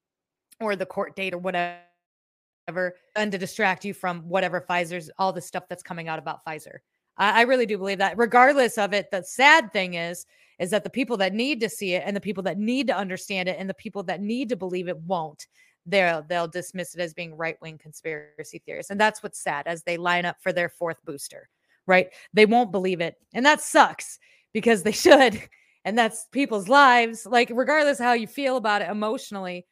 or 0.61 0.77
the 0.77 0.87
court 0.87 1.17
date 1.17 1.33
or 1.33 1.39
whatever, 1.39 2.95
and 3.17 3.33
to 3.33 3.39
distract 3.39 3.87
you 3.87 3.95
from 3.95 4.29
whatever 4.29 4.61
Pfizer's 4.61 5.11
all 5.19 5.33
the 5.33 5.41
stuff 5.41 5.65
that's 5.67 5.83
coming 5.83 6.09
out 6.09 6.19
about 6.19 6.45
Pfizer. 6.45 6.79
I, 7.17 7.41
I 7.41 7.43
really 7.43 7.67
do 7.67 7.79
believe 7.79 7.99
that. 7.99 8.19
Regardless 8.19 8.79
of 8.79 8.93
it, 8.93 9.11
the 9.11 9.23
sad 9.23 9.73
thing 9.73 9.95
is 9.95 10.27
is 10.59 10.71
that 10.71 10.85
the 10.85 10.91
people 10.91 11.17
that 11.17 11.35
need 11.35 11.61
to 11.61 11.69
see 11.69 11.95
it 11.95 12.05
and 12.07 12.15
the 12.15 12.21
people 12.21 12.43
that 12.45 12.59
need 12.59 12.87
to 12.87 12.97
understand 12.97 13.49
it 13.49 13.57
and 13.59 13.69
the 13.69 13.75
people 13.75 14.03
that 14.05 14.21
need 14.21 14.49
to 14.49 14.57
believe 14.57 14.89
it 14.89 14.99
won't 15.01 15.47
they'll 15.87 16.23
they'll 16.29 16.49
dismiss 16.49 16.95
it 16.95 17.01
as 17.01 17.13
being 17.13 17.37
right-wing 17.37 17.77
conspiracy 17.79 18.63
theorists 18.65 18.91
and 18.91 19.01
that's 19.01 19.23
what's 19.23 19.41
sad 19.41 19.67
as 19.67 19.83
they 19.83 19.97
line 19.97 20.25
up 20.25 20.37
for 20.41 20.53
their 20.53 20.69
fourth 20.69 20.99
booster 21.05 21.49
right 21.87 22.09
they 22.33 22.47
won't 22.47 22.71
believe 22.71 23.01
it 23.01 23.17
and 23.35 23.45
that 23.45 23.61
sucks 23.61 24.19
because 24.53 24.83
they 24.83 24.93
should 24.93 25.41
and 25.85 25.99
that's 25.99 26.27
people's 26.31 26.69
lives 26.69 27.27
like 27.27 27.51
regardless 27.53 27.99
how 27.99 28.13
you 28.13 28.27
feel 28.27 28.57
about 28.57 28.83
it 28.83 28.91
emotionally 28.91 29.67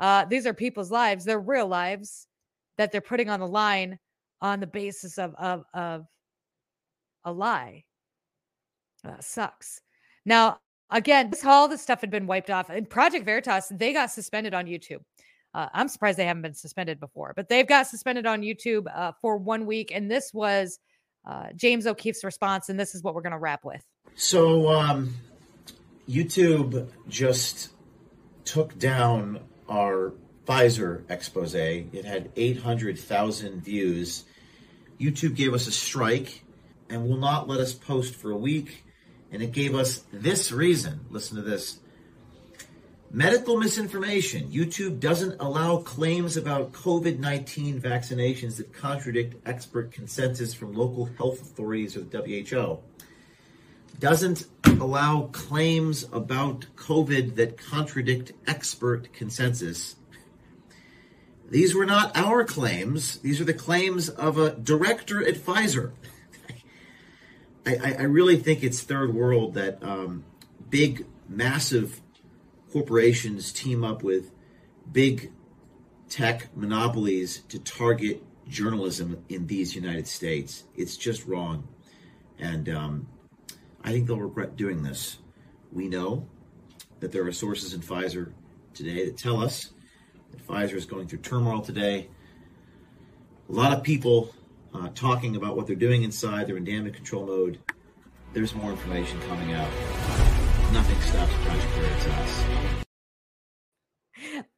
uh 0.00 0.24
these 0.24 0.46
are 0.46 0.54
people's 0.54 0.90
lives 0.90 1.24
they're 1.24 1.38
real 1.38 1.68
lives 1.68 2.26
that 2.76 2.90
they're 2.90 3.00
putting 3.00 3.30
on 3.30 3.38
the 3.38 3.46
line 3.46 3.98
on 4.40 4.58
the 4.58 4.66
basis 4.66 5.18
of 5.18 5.34
of 5.36 5.64
of 5.74 6.06
a 7.24 7.32
lie 7.32 7.84
that 9.02 9.24
sucks 9.24 9.80
now, 10.24 10.58
again, 10.90 11.30
this 11.30 11.44
all 11.44 11.68
this 11.68 11.82
stuff 11.82 12.00
had 12.00 12.10
been 12.10 12.26
wiped 12.26 12.50
off. 12.50 12.70
And 12.70 12.88
Project 12.88 13.24
Veritas, 13.24 13.70
they 13.70 13.92
got 13.92 14.10
suspended 14.10 14.54
on 14.54 14.66
YouTube. 14.66 15.00
Uh, 15.52 15.68
I'm 15.72 15.88
surprised 15.88 16.18
they 16.18 16.24
haven't 16.24 16.42
been 16.42 16.54
suspended 16.54 16.98
before, 16.98 17.32
but 17.36 17.48
they've 17.48 17.66
got 17.66 17.86
suspended 17.86 18.26
on 18.26 18.42
YouTube 18.42 18.86
uh, 18.92 19.12
for 19.20 19.36
one 19.36 19.66
week. 19.66 19.92
And 19.94 20.10
this 20.10 20.32
was 20.32 20.80
uh, 21.24 21.48
James 21.54 21.86
O'Keefe's 21.86 22.24
response. 22.24 22.68
And 22.68 22.78
this 22.78 22.94
is 22.94 23.02
what 23.02 23.14
we're 23.14 23.22
going 23.22 23.32
to 23.32 23.38
wrap 23.38 23.64
with. 23.64 23.82
So, 24.16 24.68
um, 24.68 25.14
YouTube 26.08 26.88
just 27.08 27.70
took 28.44 28.78
down 28.78 29.40
our 29.68 30.12
Pfizer 30.46 31.08
expose. 31.08 31.54
It 31.54 32.04
had 32.04 32.30
800,000 32.36 33.64
views. 33.64 34.24
YouTube 35.00 35.34
gave 35.34 35.54
us 35.54 35.66
a 35.66 35.72
strike 35.72 36.43
and 36.88 37.08
will 37.08 37.16
not 37.16 37.48
let 37.48 37.60
us 37.60 37.72
post 37.72 38.14
for 38.14 38.30
a 38.30 38.36
week. 38.36 38.84
And 39.30 39.42
it 39.42 39.52
gave 39.52 39.74
us 39.74 40.04
this 40.12 40.52
reason. 40.52 41.00
Listen 41.10 41.36
to 41.36 41.42
this. 41.42 41.78
Medical 43.10 43.56
misinformation. 43.56 44.50
YouTube 44.50 44.98
doesn't 44.98 45.40
allow 45.40 45.76
claims 45.76 46.36
about 46.36 46.72
COVID 46.72 47.20
19 47.20 47.80
vaccinations 47.80 48.56
that 48.56 48.72
contradict 48.72 49.36
expert 49.46 49.92
consensus 49.92 50.52
from 50.52 50.74
local 50.74 51.06
health 51.16 51.40
authorities 51.40 51.96
or 51.96 52.00
the 52.00 52.18
WHO. 52.18 52.80
Doesn't 54.00 54.46
allow 54.64 55.28
claims 55.30 56.08
about 56.12 56.66
COVID 56.74 57.36
that 57.36 57.56
contradict 57.56 58.32
expert 58.48 59.12
consensus. 59.12 59.94
These 61.48 61.72
were 61.72 61.86
not 61.86 62.16
our 62.16 62.42
claims. 62.42 63.18
These 63.18 63.40
are 63.40 63.44
the 63.44 63.54
claims 63.54 64.08
of 64.08 64.38
a 64.38 64.56
director 64.56 65.24
at 65.24 65.36
Pfizer. 65.36 65.92
I, 67.66 67.96
I 67.98 68.02
really 68.02 68.36
think 68.36 68.62
it's 68.62 68.82
third 68.82 69.14
world 69.14 69.54
that 69.54 69.82
um, 69.82 70.24
big, 70.68 71.06
massive 71.28 72.00
corporations 72.72 73.52
team 73.52 73.84
up 73.84 74.02
with 74.02 74.32
big 74.92 75.32
tech 76.08 76.54
monopolies 76.54 77.40
to 77.48 77.58
target 77.58 78.22
journalism 78.48 79.24
in 79.28 79.46
these 79.46 79.74
United 79.74 80.06
States. 80.06 80.64
It's 80.76 80.96
just 80.96 81.26
wrong. 81.26 81.66
And 82.38 82.68
um, 82.68 83.08
I 83.82 83.92
think 83.92 84.06
they'll 84.06 84.18
regret 84.18 84.56
doing 84.56 84.82
this. 84.82 85.18
We 85.72 85.88
know 85.88 86.26
that 87.00 87.12
there 87.12 87.26
are 87.26 87.32
sources 87.32 87.72
in 87.72 87.80
Pfizer 87.80 88.32
today 88.74 89.06
that 89.06 89.16
tell 89.16 89.42
us 89.42 89.70
that 90.30 90.46
Pfizer 90.46 90.74
is 90.74 90.84
going 90.84 91.06
through 91.06 91.20
turmoil 91.20 91.62
today. 91.62 92.08
A 93.48 93.52
lot 93.52 93.72
of 93.72 93.82
people 93.82 94.34
uh, 94.74 94.88
talking 94.94 95.36
about 95.36 95.56
what 95.56 95.66
they're 95.66 95.76
doing 95.76 96.02
inside. 96.02 96.46
They're 96.46 96.56
in 96.56 96.64
damage 96.64 96.94
control 96.94 97.26
mode. 97.26 97.58
There's 98.32 98.54
more 98.54 98.70
information 98.70 99.20
coming 99.22 99.52
out. 99.52 99.70
Nothing 100.72 101.00
stops 101.02 101.32
Project 101.44 101.72
Veritas. 101.74 102.44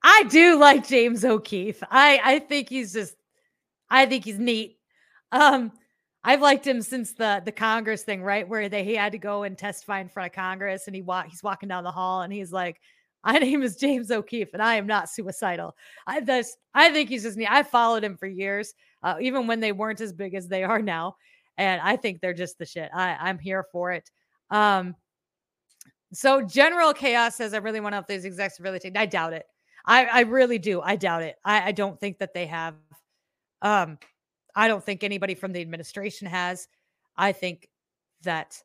I 0.03 0.23
do 0.25 0.59
like 0.59 0.87
James 0.87 1.25
O'Keefe. 1.25 1.83
I 1.91 2.21
I 2.25 2.39
think 2.39 2.71
he's 2.71 2.93
just 2.93 3.15
I 3.91 4.07
think 4.07 4.25
he's 4.25 4.39
neat. 4.39 4.79
Um 5.33 5.73
I've 6.25 6.41
liked 6.41 6.67
him 6.67 6.81
since 6.81 7.13
the 7.13 7.43
the 7.45 7.53
Congress 7.53 8.03
thing, 8.03 8.23
right? 8.23 8.49
Where 8.49 8.69
they 8.69 8.85
he 8.85 8.95
had 8.95 9.13
to 9.13 9.19
go 9.19 9.43
and 9.43 9.59
testify 9.59 10.01
in 10.01 10.09
front 10.09 10.29
of 10.29 10.35
Congress 10.35 10.87
and 10.87 10.97
he 10.97 11.03
walk 11.03 11.27
he's 11.27 11.43
walking 11.43 11.69
down 11.69 11.85
the 11.85 11.91
hall 11.91 12.23
and 12.23 12.33
he's 12.33 12.53
like, 12.53 12.81
My 13.25 13.33
name 13.39 13.63
is 13.63 13.77
James 13.77 14.11
O'Keefe 14.11 14.55
and 14.55 14.63
I 14.63 14.77
am 14.77 14.87
not 14.87 15.11
suicidal. 15.11 15.77
I 16.07 16.23
just 16.23 16.57
I 16.73 16.91
think 16.91 17.11
he's 17.11 17.25
just 17.25 17.37
neat. 17.37 17.51
I 17.51 17.63
followed 17.63 18.05
him 18.05 18.17
for 18.17 18.27
years, 18.27 18.73
uh, 19.07 19.17
even 19.21 19.47
when 19.47 19.61
they 19.61 19.73
weren't 19.73 20.01
as 20.01 20.13
big 20.13 20.35
as 20.35 20.49
they 20.49 20.65
are 20.65 20.83
now. 20.83 21.17
And 21.57 21.81
I 21.81 21.97
think 21.97 22.21
they're 22.21 22.35
just 22.35 22.59
the 22.59 22.67
shit. 22.67 22.91
I, 22.95 23.17
I'm 23.21 23.39
here 23.39 23.65
for 23.73 23.93
it. 23.93 24.11
Um 24.51 24.95
so 26.13 26.41
General 26.43 26.93
Chaos 26.93 27.35
says, 27.35 27.53
I 27.53 27.59
really 27.59 27.81
want 27.81 27.95
to 27.95 27.99
if 27.99 28.07
these 28.07 28.25
execs 28.25 28.61
really 28.61 28.79
take. 28.79 28.97
I 28.97 29.07
doubt 29.07 29.33
it. 29.33 29.45
I, 29.85 30.07
I 30.07 30.21
really 30.21 30.59
do. 30.59 30.81
I 30.81 30.97
doubt 30.97 31.23
it. 31.23 31.37
I, 31.45 31.69
I 31.69 31.73
don't 31.73 31.99
think 31.99 32.19
that 32.19 32.33
they 32.35 32.47
have. 32.47 32.75
Um, 33.63 33.99
I 34.55 34.69
don't 34.69 34.85
think 34.85 35.05
anybody 35.05 35.35
from 35.35 35.53
the 35.53 35.61
administration 35.61 36.27
has. 36.29 36.69
I 37.17 37.33
think 37.33 37.69
that 38.23 38.63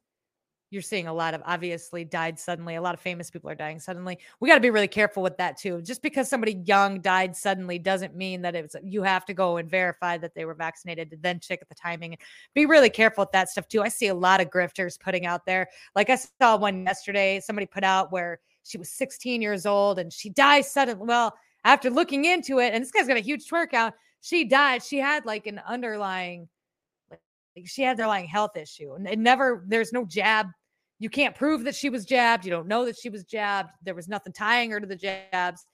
you're 0.72 0.82
seeing 0.82 1.08
a 1.08 1.14
lot 1.14 1.34
of 1.34 1.42
obviously 1.46 2.04
died 2.06 2.40
suddenly. 2.40 2.76
A 2.76 2.82
lot 2.82 2.96
of 2.96 3.02
famous 3.02 3.30
people 3.30 3.50
are 3.50 3.56
dying 3.56 3.80
suddenly. 3.80 4.18
We 4.40 4.50
got 4.50 4.56
to 4.56 4.62
be 4.62 4.70
really 4.70 4.88
careful 4.88 5.22
with 5.22 5.38
that 5.38 5.58
too. 5.58 5.82
Just 5.82 6.02
because 6.02 6.30
somebody 6.30 6.54
young 6.66 7.02
died 7.02 7.36
suddenly 7.36 7.78
doesn't 7.78 8.16
mean 8.16 8.42
that 8.42 8.56
it's 8.56 8.76
you 8.82 9.04
have 9.04 9.26
to 9.26 9.34
go 9.34 9.58
and 9.58 9.70
verify 9.70 10.18
that 10.18 10.34
they 10.34 10.46
were 10.46 10.54
vaccinated 10.54 11.12
to 11.12 11.18
then 11.18 11.40
check 11.42 11.60
at 11.62 11.70
the 11.70 11.76
timing 11.76 12.14
and 12.14 12.22
be 12.56 12.66
really 12.66 12.90
careful 12.90 13.24
with 13.24 13.32
that 13.34 13.50
stuff 13.50 13.68
too. 13.68 13.82
I 13.82 13.90
see 13.90 14.08
a 14.08 14.16
lot 14.16 14.42
of 14.42 14.50
grifters 14.50 15.00
putting 15.00 15.26
out 15.26 15.46
there. 15.46 15.68
Like 15.94 16.10
I 16.10 16.16
saw 16.16 16.58
one 16.58 16.86
yesterday, 16.86 17.42
somebody 17.42 17.66
put 17.66 17.84
out 17.84 18.12
where 18.12 18.40
she 18.64 18.78
was 18.78 18.90
16 18.90 19.42
years 19.42 19.66
old 19.66 20.00
and 20.00 20.12
she 20.12 20.30
died 20.30 20.66
suddenly. 20.66 21.06
Well, 21.06 21.36
after 21.66 21.90
looking 21.90 22.26
into 22.26 22.60
it, 22.60 22.74
and 22.74 22.82
this 22.82 22.92
guy's 22.92 23.08
got 23.08 23.18
a 23.18 23.22
huge 23.22 23.48
twerk 23.48 23.74
out, 23.74 23.94
she 24.22 24.46
died. 24.46 24.84
She 24.84 24.98
had 24.98 25.26
like 25.26 25.48
an 25.48 25.60
underlying, 25.68 26.48
she 27.66 27.82
had 27.82 27.92
underlying 27.92 28.28
health 28.28 28.56
issue, 28.56 28.94
and 28.94 29.08
it 29.08 29.20
never. 29.20 29.64
There's 29.68 29.92
no 29.92 30.06
jab. 30.06 30.48
You 31.02 31.10
can't 31.10 31.34
prove 31.34 31.64
that 31.64 31.74
she 31.74 31.90
was 31.90 32.06
jabbed. 32.06 32.46
You 32.46 32.52
don't 32.52 32.68
know 32.68 32.86
that 32.86 32.96
she 32.96 33.10
was 33.10 33.24
jabbed. 33.24 33.72
There 33.82 33.96
was 33.96 34.08
nothing 34.08 34.34
tying 34.34 34.70
her 34.70 34.80
to 34.80 34.86
the 34.86 34.96
jabs. 34.96 35.66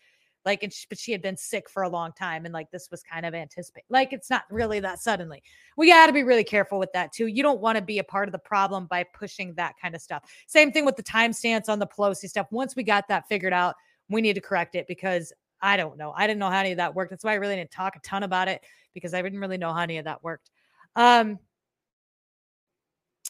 Like, 0.45 0.64
and 0.64 0.72
she, 0.72 0.86
but 0.88 0.98
she 0.98 1.12
had 1.12 1.22
been 1.22 1.36
sick 1.36 1.70
for 1.70 1.84
a 1.84 1.90
long 1.90 2.14
time, 2.14 2.45
and 2.45 2.54
like 2.54 2.72
this 2.72 2.88
was 2.90 3.04
kind 3.04 3.26
of 3.26 3.36
anticipated. 3.36 3.88
Like, 3.90 4.14
it's 4.14 4.30
not 4.30 4.44
really 4.49 4.80
that 4.80 4.99
suddenly. 4.99 5.44
We 5.76 5.90
got 5.90 6.08
to 6.08 6.14
be 6.14 6.24
really 6.24 6.45
careful 6.45 6.80
with 6.80 6.94
that 6.94 7.12
too. 7.12 7.28
You 7.28 7.44
don't 7.44 7.60
want 7.60 7.76
to 7.76 7.82
be 7.82 7.99
a 7.99 8.06
part 8.06 8.30
of 8.30 8.32
the 8.32 8.40
problem 8.40 8.86
by 8.86 9.04
pushing 9.04 9.54
that 9.56 9.74
kind 9.82 9.95
of 9.95 10.02
stuff. 10.02 10.24
Same 10.48 10.72
thing 10.72 10.86
with 10.86 10.95
the 10.95 11.04
timestamps 11.04 11.68
on 11.68 11.80
the 11.80 11.88
Pelosi 11.88 12.30
stuff. 12.30 12.48
Once 12.49 12.78
we 12.78 12.84
got 12.84 13.10
that 13.10 13.28
figured 13.28 13.52
out, 13.52 13.76
we 14.08 14.22
need 14.22 14.36
to 14.36 14.41
correct 14.41 14.76
it 14.76 14.88
because 14.88 15.34
I 15.62 15.76
don't 15.76 15.98
know. 15.98 16.14
I 16.16 16.26
didn't 16.26 16.40
know 16.40 16.49
how 16.49 16.60
any 16.60 16.72
of 16.72 16.78
that 16.78 16.95
worked. 16.95 17.10
That's 17.10 17.26
why 17.26 17.34
I 17.34 17.36
really 17.36 17.58
didn't 17.58 17.72
talk 17.72 17.98
a 17.98 17.99
ton 17.99 18.24
about 18.24 18.48
it 18.48 18.62
because 18.94 19.14
I 19.14 19.22
didn't 19.22 19.40
really 19.40 19.58
know 19.58 19.74
how 19.74 19.82
any 19.82 19.98
of 19.98 20.06
that 20.06 20.24
worked. 20.24 20.52
Um, 20.95 21.38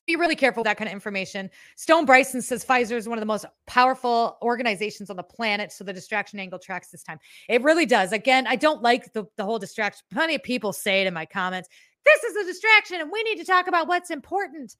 be 0.06 0.16
really 0.16 0.36
careful 0.36 0.62
with 0.62 0.66
that 0.66 0.78
kind 0.78 0.88
of 0.88 0.94
information. 0.94 1.50
Stone 1.76 2.06
Bryson 2.06 2.42
says 2.42 2.64
Pfizer 2.64 2.96
is 2.96 3.08
one 3.10 3.18
of 3.18 3.22
the 3.22 3.26
most 3.26 3.46
powerful 3.66 4.38
organizations 4.42 5.10
on 5.10 5.16
the 5.16 5.24
planet. 5.24 5.72
So 5.72 5.84
the 5.84 5.94
distraction 5.94 6.40
angle 6.40 6.60
tracks 6.60 6.90
this 6.90 7.04
time. 7.04 7.20
It 7.50 7.62
really 7.64 7.86
does. 7.86 8.14
Again, 8.14 8.48
I 8.48 8.56
don't 8.56 8.82
like 8.82 9.12
the, 9.14 9.26
the 9.36 9.44
whole 9.44 9.60
distraction. 9.60 10.02
Plenty 10.12 10.36
of 10.36 10.44
people 10.44 10.72
say 10.72 11.02
it 11.02 11.08
in 11.08 11.14
my 11.14 11.26
comments 11.26 11.70
this 12.08 12.24
is 12.24 12.36
a 12.38 12.46
distraction 12.46 13.02
and 13.02 13.12
we 13.12 13.24
need 13.24 13.38
to 13.38 13.46
talk 13.46 13.68
about 13.68 13.88
what's 13.88 14.10
important. 14.10 14.76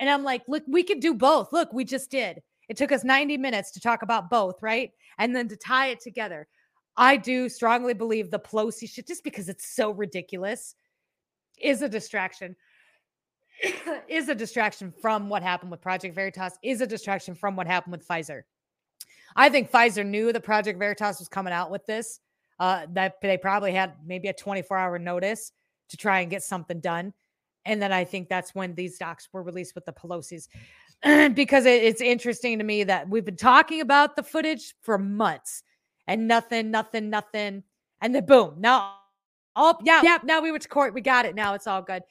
And 0.00 0.08
I'm 0.10 0.24
like, 0.24 0.42
look, 0.48 0.64
we 0.66 0.82
could 0.82 1.00
do 1.00 1.14
both. 1.14 1.52
Look, 1.52 1.72
we 1.72 1.84
just 1.84 2.10
did. 2.10 2.42
It 2.68 2.76
took 2.76 2.92
us 2.92 3.04
90 3.04 3.36
minutes 3.36 3.70
to 3.72 3.80
talk 3.80 4.02
about 4.02 4.30
both, 4.30 4.62
right? 4.62 4.90
And 5.18 5.36
then 5.36 5.48
to 5.48 5.56
tie 5.56 5.88
it 5.88 6.00
together. 6.00 6.48
I 6.96 7.16
do 7.16 7.48
strongly 7.48 7.92
believe 7.92 8.30
the 8.30 8.38
Pelosi 8.38 8.88
shit, 8.88 9.06
just 9.06 9.24
because 9.24 9.48
it's 9.48 9.74
so 9.74 9.90
ridiculous, 9.90 10.74
is 11.60 11.82
a 11.82 11.88
distraction. 11.88 12.56
is 14.08 14.28
a 14.28 14.34
distraction 14.34 14.92
from 15.00 15.28
what 15.28 15.42
happened 15.42 15.70
with 15.70 15.80
Project 15.80 16.14
Veritas, 16.14 16.58
is 16.62 16.80
a 16.80 16.86
distraction 16.86 17.34
from 17.34 17.56
what 17.56 17.66
happened 17.66 17.92
with 17.92 18.06
Pfizer. 18.06 18.42
I 19.36 19.48
think 19.48 19.70
Pfizer 19.70 20.06
knew 20.06 20.32
that 20.32 20.42
Project 20.42 20.78
Veritas 20.78 21.18
was 21.18 21.28
coming 21.28 21.52
out 21.52 21.70
with 21.70 21.84
this, 21.86 22.20
uh, 22.60 22.86
that 22.92 23.20
they 23.20 23.36
probably 23.36 23.72
had 23.72 23.94
maybe 24.04 24.28
a 24.28 24.32
24 24.32 24.76
hour 24.76 24.98
notice 24.98 25.52
to 25.88 25.96
try 25.96 26.20
and 26.20 26.30
get 26.30 26.42
something 26.42 26.80
done. 26.80 27.12
And 27.64 27.80
then 27.80 27.92
I 27.92 28.04
think 28.04 28.28
that's 28.28 28.54
when 28.54 28.74
these 28.74 28.98
docs 28.98 29.28
were 29.32 29.42
released 29.42 29.74
with 29.74 29.86
the 29.86 29.92
Pelosi's. 29.92 30.48
because 31.34 31.66
it, 31.66 31.82
it's 31.82 32.00
interesting 32.00 32.58
to 32.58 32.64
me 32.64 32.84
that 32.84 33.08
we've 33.08 33.24
been 33.24 33.36
talking 33.36 33.80
about 33.80 34.16
the 34.16 34.22
footage 34.22 34.74
for 34.80 34.98
months 34.98 35.62
and 36.06 36.28
nothing, 36.28 36.70
nothing, 36.70 37.10
nothing. 37.10 37.62
And 38.00 38.14
then 38.14 38.26
boom, 38.26 38.54
now, 38.58 38.96
oh, 39.56 39.76
yeah, 39.82 40.00
yeah, 40.02 40.18
now 40.24 40.40
we 40.40 40.50
went 40.50 40.62
to 40.62 40.68
court. 40.68 40.94
We 40.94 41.00
got 41.00 41.26
it. 41.26 41.34
Now 41.34 41.54
it's 41.54 41.66
all 41.66 41.82
good. 41.82 42.02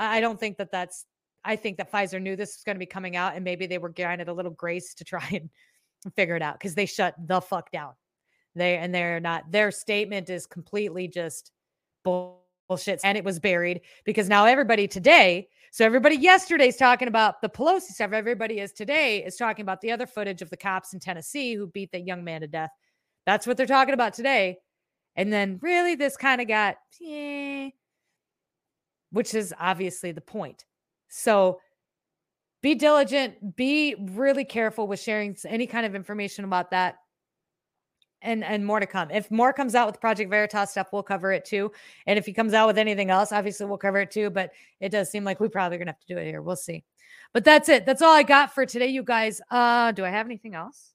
I 0.00 0.20
don't 0.20 0.40
think 0.40 0.56
that 0.58 0.72
that's, 0.72 1.04
I 1.44 1.56
think 1.56 1.76
that 1.78 1.92
Pfizer 1.92 2.20
knew 2.20 2.36
this 2.36 2.56
was 2.56 2.62
going 2.64 2.76
to 2.76 2.80
be 2.80 2.86
coming 2.86 3.16
out 3.16 3.34
and 3.34 3.44
maybe 3.44 3.66
they 3.66 3.78
were 3.78 3.88
granted 3.90 4.28
a 4.28 4.32
little 4.32 4.52
grace 4.52 4.94
to 4.94 5.04
try 5.04 5.26
and 5.32 6.14
figure 6.14 6.36
it 6.36 6.42
out 6.42 6.58
because 6.58 6.74
they 6.74 6.86
shut 6.86 7.14
the 7.26 7.40
fuck 7.40 7.70
down. 7.70 7.92
They, 8.54 8.78
and 8.78 8.94
they're 8.94 9.20
not, 9.20 9.50
their 9.52 9.70
statement 9.70 10.28
is 10.28 10.46
completely 10.46 11.06
just 11.06 11.52
bullshit. 12.02 13.00
And 13.04 13.16
it 13.16 13.24
was 13.24 13.38
buried 13.38 13.82
because 14.04 14.28
now 14.28 14.46
everybody 14.46 14.88
today, 14.88 15.48
so 15.70 15.84
everybody 15.84 16.16
yesterday's 16.16 16.76
talking 16.76 17.06
about 17.06 17.40
the 17.42 17.48
Pelosi 17.48 17.92
stuff. 17.92 18.12
Everybody 18.12 18.58
is 18.58 18.72
today 18.72 19.24
is 19.24 19.36
talking 19.36 19.62
about 19.62 19.80
the 19.80 19.92
other 19.92 20.06
footage 20.06 20.42
of 20.42 20.50
the 20.50 20.56
cops 20.56 20.92
in 20.92 20.98
Tennessee 20.98 21.54
who 21.54 21.68
beat 21.68 21.92
that 21.92 22.06
young 22.06 22.24
man 22.24 22.40
to 22.40 22.48
death. 22.48 22.70
That's 23.24 23.46
what 23.46 23.56
they're 23.56 23.66
talking 23.66 23.94
about 23.94 24.14
today. 24.14 24.58
And 25.14 25.32
then 25.32 25.58
really 25.62 25.94
this 25.94 26.16
kind 26.16 26.40
of 26.40 26.48
got, 26.48 26.76
yeah, 27.00 27.68
which 29.10 29.34
is 29.34 29.54
obviously 29.58 30.12
the 30.12 30.20
point. 30.20 30.64
So 31.08 31.60
be 32.62 32.74
diligent, 32.74 33.56
be 33.56 33.94
really 33.98 34.44
careful 34.44 34.86
with 34.86 35.00
sharing 35.00 35.36
any 35.46 35.66
kind 35.66 35.86
of 35.86 35.94
information 35.94 36.44
about 36.44 36.70
that. 36.70 36.96
And 38.22 38.44
and 38.44 38.66
more 38.66 38.78
to 38.78 38.86
come. 38.86 39.10
If 39.10 39.30
more 39.30 39.50
comes 39.50 39.74
out 39.74 39.86
with 39.86 39.98
Project 39.98 40.28
Veritas 40.28 40.72
stuff, 40.72 40.88
we'll 40.92 41.02
cover 41.02 41.32
it 41.32 41.46
too. 41.46 41.72
And 42.06 42.18
if 42.18 42.26
he 42.26 42.34
comes 42.34 42.52
out 42.52 42.66
with 42.66 42.76
anything 42.76 43.08
else, 43.08 43.32
obviously 43.32 43.64
we'll 43.64 43.78
cover 43.78 43.98
it 43.98 44.10
too. 44.10 44.28
But 44.28 44.50
it 44.78 44.90
does 44.90 45.10
seem 45.10 45.24
like 45.24 45.40
we 45.40 45.48
probably 45.48 45.78
gonna 45.78 45.92
have 45.92 46.00
to 46.00 46.06
do 46.06 46.18
it 46.18 46.26
here. 46.26 46.42
We'll 46.42 46.56
see. 46.56 46.84
But 47.32 47.44
that's 47.44 47.70
it. 47.70 47.86
That's 47.86 48.02
all 48.02 48.12
I 48.12 48.22
got 48.22 48.52
for 48.52 48.66
today, 48.66 48.88
you 48.88 49.02
guys. 49.02 49.40
Uh, 49.50 49.92
do 49.92 50.04
I 50.04 50.10
have 50.10 50.26
anything 50.26 50.54
else? 50.54 50.92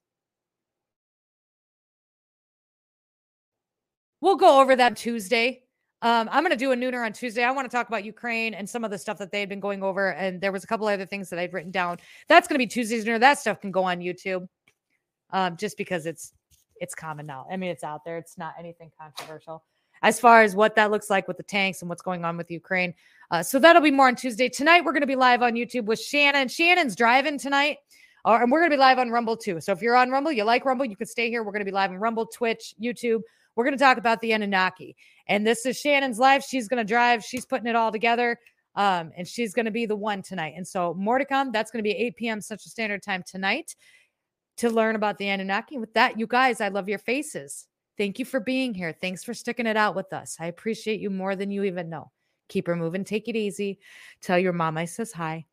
we'll 4.25 4.35
go 4.35 4.59
over 4.59 4.75
that 4.75 4.97
Tuesday. 4.97 5.61
Um, 6.05 6.29
I'm 6.31 6.43
going 6.43 6.51
to 6.51 6.55
do 6.55 6.71
a 6.71 6.75
nooner 6.75 7.03
on 7.03 7.13
Tuesday. 7.13 7.43
I 7.43 7.49
want 7.49 7.69
to 7.69 7.75
talk 7.75 7.87
about 7.87 8.05
Ukraine 8.05 8.53
and 8.53 8.69
some 8.69 8.83
of 8.83 8.91
the 8.91 8.97
stuff 8.99 9.17
that 9.17 9.31
they've 9.31 9.49
been 9.49 9.59
going 9.59 9.81
over. 9.81 10.11
And 10.11 10.39
there 10.39 10.51
was 10.51 10.63
a 10.63 10.67
couple 10.67 10.85
other 10.87 11.07
things 11.07 11.31
that 11.31 11.39
I'd 11.39 11.51
written 11.51 11.71
down. 11.71 11.97
That's 12.27 12.47
going 12.47 12.59
to 12.59 12.59
be 12.59 12.67
Tuesday's 12.67 13.05
nooner. 13.05 13.19
That 13.19 13.39
stuff 13.39 13.59
can 13.59 13.71
go 13.71 13.85
on 13.85 13.97
YouTube, 14.01 14.47
um, 15.31 15.57
just 15.57 15.77
because 15.77 16.05
it's 16.05 16.31
it's 16.79 16.93
common 16.93 17.25
now. 17.25 17.47
I 17.51 17.57
mean, 17.57 17.71
it's 17.71 17.83
out 17.83 18.05
there. 18.05 18.19
It's 18.19 18.37
not 18.37 18.53
anything 18.59 18.91
controversial 19.01 19.63
as 20.03 20.19
far 20.19 20.43
as 20.43 20.55
what 20.55 20.75
that 20.75 20.91
looks 20.91 21.09
like 21.09 21.27
with 21.27 21.37
the 21.37 21.43
tanks 21.43 21.81
and 21.81 21.89
what's 21.89 22.03
going 22.03 22.23
on 22.23 22.37
with 22.37 22.51
Ukraine. 22.51 22.93
Uh, 23.31 23.41
so 23.41 23.57
that'll 23.57 23.81
be 23.81 23.89
more 23.89 24.07
on 24.07 24.15
Tuesday. 24.15 24.47
Tonight, 24.47 24.85
we're 24.85 24.91
going 24.91 25.01
to 25.01 25.07
be 25.07 25.15
live 25.15 25.41
on 25.41 25.53
YouTube 25.53 25.85
with 25.85 25.99
Shannon. 25.99 26.49
Shannon's 26.49 26.95
driving 26.95 27.39
tonight. 27.39 27.77
Uh, 28.25 28.37
and 28.39 28.51
we're 28.51 28.59
going 28.59 28.69
to 28.69 28.75
be 28.75 28.79
live 28.79 28.99
on 28.99 29.09
Rumble 29.09 29.37
too. 29.37 29.59
So 29.59 29.71
if 29.71 29.81
you're 29.81 29.95
on 29.95 30.11
Rumble, 30.11 30.31
you 30.31 30.43
like 30.43 30.65
Rumble, 30.65 30.85
you 30.85 30.95
can 30.95 31.07
stay 31.07 31.31
here. 31.31 31.43
We're 31.43 31.51
going 31.51 31.61
to 31.61 31.65
be 31.65 31.71
live 31.71 31.89
on 31.89 31.97
Rumble, 31.97 32.27
Twitch, 32.27 32.75
YouTube. 32.79 33.21
We're 33.55 33.63
going 33.63 33.77
to 33.77 33.83
talk 33.83 33.97
about 33.97 34.21
the 34.21 34.33
Anunnaki. 34.33 34.95
And 35.27 35.45
this 35.45 35.65
is 35.65 35.79
Shannon's 35.79 36.19
life. 36.19 36.43
She's 36.43 36.67
going 36.67 36.85
to 36.85 36.87
drive. 36.87 37.23
She's 37.23 37.45
putting 37.45 37.67
it 37.67 37.75
all 37.75 37.91
together. 37.91 38.39
Um, 38.75 39.11
and 39.17 39.27
she's 39.27 39.53
going 39.53 39.65
to 39.65 39.71
be 39.71 39.85
the 39.85 39.95
one 39.95 40.21
tonight. 40.21 40.53
And 40.57 40.67
so 40.67 40.93
more 40.95 41.17
to 41.17 41.25
come. 41.25 41.51
That's 41.51 41.71
going 41.71 41.83
to 41.83 41.87
be 41.87 41.95
8 41.95 42.15
p.m. 42.17 42.41
Central 42.41 42.69
Standard 42.69 43.01
Time 43.01 43.23
tonight 43.25 43.75
to 44.57 44.69
learn 44.69 44.95
about 44.95 45.17
the 45.17 45.29
Anunnaki. 45.29 45.77
With 45.77 45.93
that, 45.93 46.19
you 46.19 46.27
guys, 46.27 46.61
I 46.61 46.67
love 46.67 46.89
your 46.89 46.99
faces. 46.99 47.67
Thank 47.97 48.19
you 48.19 48.25
for 48.25 48.39
being 48.39 48.73
here. 48.73 48.93
Thanks 48.99 49.23
for 49.23 49.33
sticking 49.33 49.65
it 49.65 49.77
out 49.77 49.95
with 49.95 50.11
us. 50.11 50.35
I 50.39 50.47
appreciate 50.47 50.99
you 50.99 51.09
more 51.09 51.35
than 51.35 51.51
you 51.51 51.63
even 51.63 51.89
know. 51.89 52.11
Keep 52.49 52.67
her 52.67 52.75
moving. 52.75 53.05
Take 53.05 53.27
it 53.27 53.35
easy. 53.35 53.79
Tell 54.21 54.37
your 54.37 54.53
mom 54.53 54.77
I 54.77 54.85
says 54.85 55.11
hi. 55.13 55.45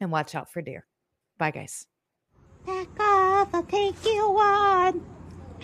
And 0.00 0.10
watch 0.10 0.34
out 0.34 0.50
for 0.50 0.62
deer. 0.62 0.86
Bye, 1.38 1.50
guys. 1.50 1.86
Back 2.66 2.88
off, 3.00 3.54
I'll 3.54 3.62
take 3.64 4.04
you 4.04 4.22
on. 4.22 5.17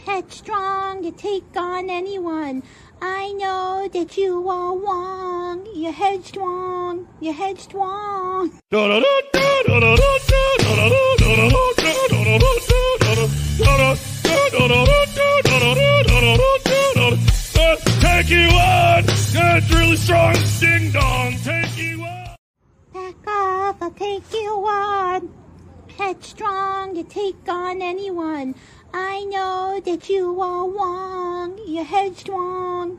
Headstrong, 0.07 1.05
you 1.05 1.13
take 1.13 1.57
on 1.57 1.91
anyone. 1.91 2.63
I 3.01 3.33
know 3.33 3.89
that 3.93 4.17
you 4.17 4.49
are 4.49 4.77
wrong. 4.77 5.67
You're 5.75 5.93
headstrong, 5.93 7.09
you're 7.21 7.33
headstrong. 7.33 8.53
Take 18.25 18.31
you 18.31 18.49
on! 18.49 19.05
That's 19.05 19.71
really 19.71 19.97
strong. 19.97 20.35
Ding 20.61 20.93
dong. 20.93 21.37
Take 21.43 21.77
you 21.77 22.03
on. 22.03 22.37
Back 22.93 23.27
off, 23.27 23.77
I'll 23.83 23.91
take 23.91 24.33
you 24.33 24.65
on. 24.67 25.29
Headstrong, 25.99 26.97
you 26.97 27.05
take 27.05 27.49
on 27.49 27.83
anyone. 27.83 28.55
I 28.97 29.25
know 29.25 29.81
that 29.85 30.09
you 30.09 30.41
are 30.41 30.69
wrong. 30.69 31.59
You're 31.67 31.83
headstrong, 31.83 32.93